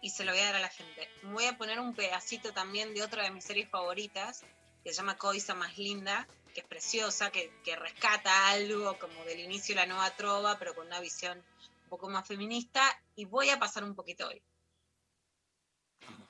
y 0.00 0.08
se 0.08 0.24
lo 0.24 0.32
voy 0.32 0.40
a 0.40 0.46
dar 0.46 0.56
a 0.56 0.60
la 0.60 0.70
gente. 0.70 1.10
Voy 1.24 1.44
a 1.44 1.58
poner 1.58 1.78
un 1.78 1.94
pedacito 1.94 2.54
también 2.54 2.94
de 2.94 3.02
otra 3.02 3.22
de 3.24 3.30
mis 3.30 3.44
series 3.44 3.68
favoritas 3.68 4.44
que 4.84 4.90
se 4.90 4.96
llama 4.96 5.16
Coisa 5.16 5.54
más 5.54 5.76
linda, 5.78 6.28
que 6.52 6.60
es 6.60 6.66
preciosa, 6.66 7.30
que, 7.30 7.50
que 7.64 7.74
rescata 7.74 8.50
algo 8.50 8.98
como 8.98 9.24
del 9.24 9.40
inicio 9.40 9.74
de 9.74 9.80
la 9.80 9.86
nueva 9.86 10.14
trova, 10.14 10.58
pero 10.58 10.74
con 10.74 10.86
una 10.86 11.00
visión 11.00 11.38
un 11.38 11.88
poco 11.88 12.10
más 12.10 12.28
feminista 12.28 12.82
y 13.16 13.24
voy 13.24 13.48
a 13.48 13.58
pasar 13.58 13.82
un 13.82 13.94
poquito 13.94 14.28
hoy. 14.28 14.42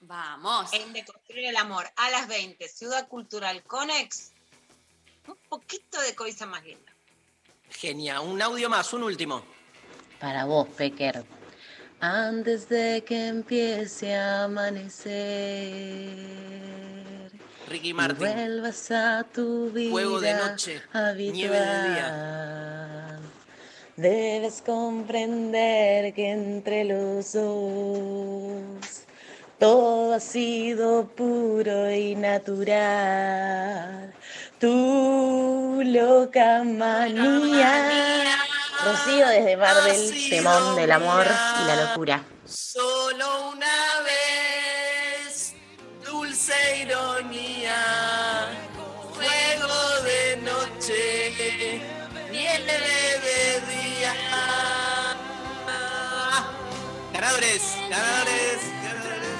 Vamos. 0.01 0.73
En 0.73 0.93
De 0.93 1.05
Construir 1.05 1.47
el 1.47 1.57
Amor, 1.57 1.85
a 1.97 2.11
las 2.11 2.29
20, 2.29 2.69
Ciudad 2.69 3.09
Cultural 3.09 3.65
Conex, 3.65 4.33
un 5.27 5.37
poquito 5.49 6.01
de 6.01 6.15
Coisa 6.15 6.47
más 6.47 6.63
linda. 6.65 6.93
Genial. 7.71 8.21
Un 8.21 8.41
audio 8.41 8.71
más, 8.71 8.93
un 8.93 9.03
último. 9.03 9.43
Para 10.21 10.45
vos, 10.45 10.69
Pecker. 10.69 11.25
Antes 12.01 12.69
de 12.69 13.03
que 13.05 13.27
empiece 13.29 14.15
a 14.15 14.45
amanecer 14.45 15.15
Ricky 17.69 17.95
Martin. 17.95 18.19
vuelvas 18.19 18.91
a 18.91 19.25
tu 19.25 19.71
vida 19.71 19.91
Fuego 19.91 20.21
de 20.21 20.35
noche, 20.35 20.83
nieve 21.17 21.59
de 21.59 21.89
día. 21.89 23.21
Debes 23.97 24.63
comprender 24.65 26.13
que 26.15 26.31
entre 26.31 26.85
los 26.85 27.33
dos 27.33 29.05
todo 29.59 30.15
ha 30.15 30.21
sido 30.21 31.07
puro 31.09 31.91
y 31.91 32.15
natural. 32.17 34.13
Tu 34.59 35.83
loca 35.85 36.65
manía. 36.65 38.25
Rocío 38.85 39.29
desde 39.29 39.57
Marvel, 39.57 40.29
temón 40.29 40.77
del 40.77 40.93
amor 40.93 41.27
y 41.27 41.67
la 41.67 41.85
locura. 41.85 42.25
Ganadores, 57.35 57.63
ganadores, 57.91 58.61
ganadores. 58.85 59.35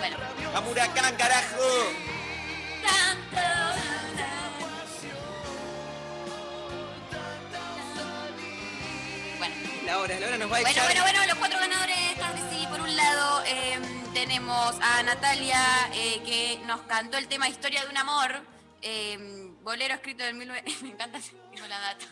Bueno. 0.00 0.16
¡Vamos, 0.52 0.72
huracán, 0.72 1.14
carajo! 1.16 1.62
Bueno. 9.38 9.54
La 9.84 9.98
hora, 9.98 10.20
la 10.20 10.26
hora 10.26 10.38
nos 10.38 10.52
va 10.52 10.56
a 10.56 10.60
Bueno, 10.60 10.68
echar. 10.70 10.84
bueno, 10.86 11.02
bueno, 11.02 11.26
los 11.26 11.34
cuatro 11.36 11.58
ganadores, 11.58 11.96
que 11.96 12.56
sí. 12.56 12.66
Por 12.70 12.80
un 12.80 12.96
lado, 12.96 13.42
eh, 13.46 13.78
tenemos 14.14 14.76
a 14.80 15.02
Natalia, 15.02 15.60
eh, 15.94 16.22
que 16.24 16.60
nos 16.66 16.80
cantó 16.82 17.18
el 17.18 17.26
tema 17.28 17.48
Historia 17.48 17.82
de 17.84 17.88
un 17.90 17.96
amor. 17.98 18.51
Eh, 18.82 19.16
bolero 19.62 19.94
escrito 19.94 20.24
del 20.24 20.34
19... 20.34 20.62
Me 20.82 20.88
encanta, 20.90 21.20
tengo 21.52 21.66
la 21.68 21.78
data. 21.78 22.04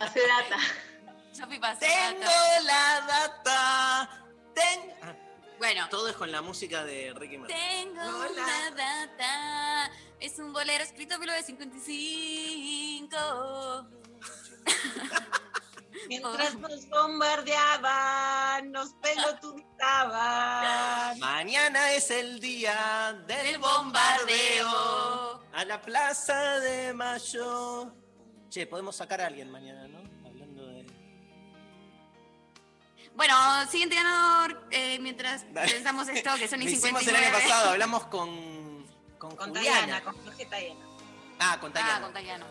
Hace 0.00 0.20
data. 0.26 0.56
Sofi 1.32 1.58
pasó 1.58 1.80
Tengo 1.80 2.20
data. 2.20 2.60
la 2.62 3.00
data. 3.06 4.24
Ten- 4.54 4.92
Ah, 5.02 5.14
Bueno. 5.58 5.88
Todo 5.90 6.08
es 6.08 6.16
con 6.16 6.30
la 6.32 6.40
música 6.42 6.84
de 6.84 7.12
Ricky 7.14 7.38
Martin. 7.38 7.56
Tengo 7.56 8.02
la 8.34 8.70
data. 8.70 9.90
Es 10.20 10.38
un 10.38 10.52
bolero 10.52 10.82
escrito 10.84 11.14
en 11.14 11.20
1955. 11.20 13.88
Mientras 16.06 16.54
nos 16.56 16.86
bombardeaban, 16.88 18.70
nos 18.70 18.92
pelotudizaban. 18.94 21.18
Mañana 21.18 21.92
es 21.92 22.10
el 22.10 22.40
día 22.40 23.14
del 23.26 23.58
bombardeo 23.58 25.42
a 25.52 25.64
la 25.64 25.80
Plaza 25.80 26.60
de 26.60 26.92
Mayo. 26.94 27.92
Che, 28.50 28.66
podemos 28.66 28.96
sacar 28.96 29.20
a 29.20 29.26
alguien 29.26 29.50
mañana, 29.50 29.86
¿no? 29.88 29.98
Hablando 30.26 30.66
de. 30.66 30.86
Bueno, 33.14 33.34
siguiente 33.70 33.96
ganador, 33.96 34.66
eh, 34.70 34.98
mientras 35.00 35.44
Dale. 35.52 35.70
pensamos 35.72 36.08
esto, 36.08 36.30
que 36.38 36.48
son 36.48 36.60
Lo 36.60 36.64
y 36.64 36.68
hicimos 36.72 37.02
59. 37.02 37.18
el 37.18 37.24
año 37.24 37.34
pasado, 37.34 37.70
hablamos 37.70 38.04
con, 38.06 38.86
con, 39.18 39.34
Con 39.36 39.48
Juliana. 39.48 39.80
Tayana, 39.80 40.04
con 40.04 40.16
Jorge 40.24 40.46
Tayana. 40.46 40.86
Ah, 41.40 41.58
con 41.60 41.72
Tayana. 41.72 41.96
Ah, 41.96 42.00
con 42.00 42.12
Tayana. 42.12 42.46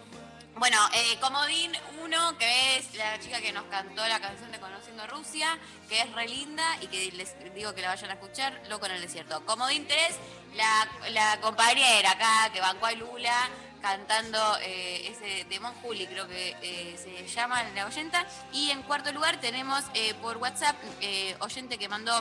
Bueno, 0.59 0.77
eh, 0.91 1.19
Comodín 1.21 1.71
1, 2.03 2.37
que 2.39 2.77
es 2.77 2.95
la 2.95 3.19
chica 3.19 3.39
que 3.39 3.53
nos 3.53 3.65
cantó 3.65 4.07
la 4.07 4.19
canción 4.19 4.51
de 4.51 4.59
Conociendo 4.59 5.05
Rusia, 5.05 5.55
que 5.87 6.01
es 6.01 6.11
re 6.13 6.27
linda 6.27 6.63
y 6.81 6.87
que 6.87 7.11
les 7.11 7.35
digo 7.53 7.75
que 7.75 7.83
la 7.83 7.89
vayan 7.89 8.09
a 8.09 8.13
escuchar, 8.13 8.59
Loco 8.67 8.87
en 8.87 8.93
el 8.93 9.01
Desierto. 9.01 9.45
Comodín 9.45 9.85
3, 9.87 10.15
la, 10.55 10.89
la 11.11 11.39
compañera 11.41 12.09
acá 12.09 12.49
que 12.51 12.59
bancó 12.59 12.87
a 12.87 12.93
Lula 12.93 13.49
cantando 13.83 14.39
eh, 14.63 15.07
ese 15.11 15.45
de 15.45 15.59
Mon 15.59 15.75
Juli, 15.75 16.07
creo 16.07 16.27
que 16.27 16.55
eh, 16.63 16.97
se 16.97 17.27
llama 17.27 17.63
la 17.75 17.85
oyenta. 17.85 18.25
Y 18.51 18.71
en 18.71 18.81
cuarto 18.81 19.11
lugar 19.11 19.39
tenemos 19.39 19.83
por 20.23 20.37
WhatsApp 20.37 20.75
oyente 21.39 21.77
que 21.77 21.87
mandó 21.87 22.19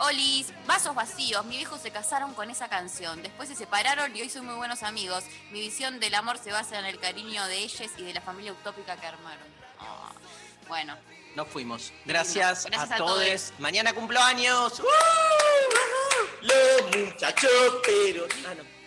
Olis, 0.00 0.52
vasos 0.66 0.94
vacíos, 0.94 1.44
mi 1.46 1.56
viejo 1.56 1.76
se 1.76 1.90
casaron 1.90 2.32
con 2.34 2.50
esa 2.50 2.68
canción, 2.68 3.20
después 3.22 3.48
se 3.48 3.56
separaron 3.56 4.14
y 4.14 4.20
hoy 4.20 4.28
son 4.30 4.46
muy 4.46 4.54
buenos 4.54 4.82
amigos. 4.84 5.24
Mi 5.50 5.60
visión 5.60 5.98
del 5.98 6.14
amor 6.14 6.38
se 6.38 6.52
basa 6.52 6.78
en 6.78 6.84
el 6.84 7.00
cariño 7.00 7.44
de 7.46 7.58
ellas 7.58 7.90
y 7.96 8.04
de 8.04 8.14
la 8.14 8.20
familia 8.20 8.52
utópica 8.52 8.96
que 8.96 9.06
armaron. 9.06 9.46
Ah, 9.80 10.12
bueno, 10.68 10.96
Nos 11.34 11.48
fuimos. 11.48 11.92
Gracias, 12.04 12.64
Gracias 12.66 12.90
a, 12.92 12.94
a 12.94 12.98
todos. 12.98 13.24
todos. 13.24 13.52
Mañana 13.58 13.92
cumplo 13.92 14.20
años. 14.20 14.78
¡Uh! 14.80 14.84
Los 16.42 16.96
muchachos, 16.96 17.50
pero. 17.84 18.26
Ah, 18.48 18.54
no. 18.54 18.78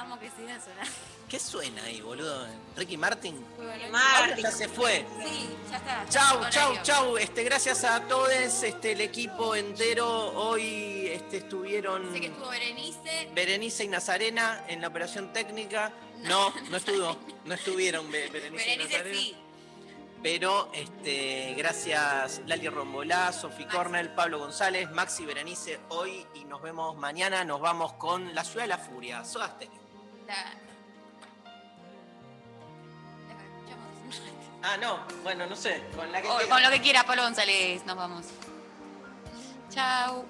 amo 0.00 0.18
que 0.20 0.30
siga 0.30 0.60
sonando. 0.60 0.92
¿Qué 1.28 1.40
suena 1.40 1.82
ahí, 1.82 2.00
boludo? 2.00 2.46
¿Ricky 2.76 2.96
Martin? 2.96 3.44
Martin. 3.90 4.44
Ya 4.44 4.50
se 4.52 4.68
fue. 4.68 5.04
Sí, 5.24 5.48
ya 5.68 5.76
está. 5.78 6.06
Chau, 6.08 6.50
chau, 6.50 6.76
chau. 6.84 7.16
Este, 7.18 7.42
gracias 7.42 7.82
a 7.82 8.00
todos, 8.06 8.30
este, 8.30 8.92
el 8.92 9.00
equipo 9.00 9.56
entero. 9.56 10.06
Hoy 10.08 11.08
este, 11.08 11.38
estuvieron 11.38 12.12
Sé 12.12 12.20
que 12.20 12.26
estuvo 12.28 12.48
Berenice. 12.48 13.28
Berenice 13.34 13.84
y 13.84 13.88
Nazarena 13.88 14.64
en 14.68 14.80
la 14.80 14.86
operación 14.86 15.32
técnica. 15.32 15.92
No, 16.22 16.54
no 16.70 16.76
estuvo, 16.76 17.16
no 17.44 17.54
estuvieron 17.54 18.08
Be- 18.10 18.28
Berenice, 18.28 18.64
y 18.64 18.68
Berenice 18.78 18.98
Nazarena. 18.98 19.18
sí. 19.20 19.36
Pero 20.22 20.70
este, 20.72 21.54
gracias 21.56 22.40
Lali 22.46 22.68
Rombolá, 22.68 23.32
Sofi 23.32 23.64
Cornell, 23.64 24.10
Pablo 24.10 24.38
González, 24.38 24.90
Maxi 24.92 25.26
Berenice 25.26 25.78
hoy 25.88 26.24
y 26.34 26.44
nos 26.44 26.62
vemos 26.62 26.96
mañana. 26.96 27.44
Nos 27.44 27.60
vamos 27.60 27.94
con 27.94 28.32
La 28.34 28.44
Ciudad 28.44 28.62
de 28.64 28.68
la 28.68 28.78
Furia. 28.78 29.24
Soda 29.24 29.48
Stereo. 29.56 29.86
Ah, 34.62 34.76
no, 34.80 34.98
bueno, 35.22 35.46
no 35.46 35.54
sé. 35.56 35.82
Con 35.94 36.10
la 36.10 36.20
que 36.22 36.28
O- 36.28 36.48
con 36.48 36.62
lo 36.62 36.70
que 36.70 36.80
quiera, 36.80 37.04
Pablo 37.04 37.22
González, 37.22 37.84
nos 37.86 37.96
vamos. 37.96 38.26
Chau. 39.70 40.24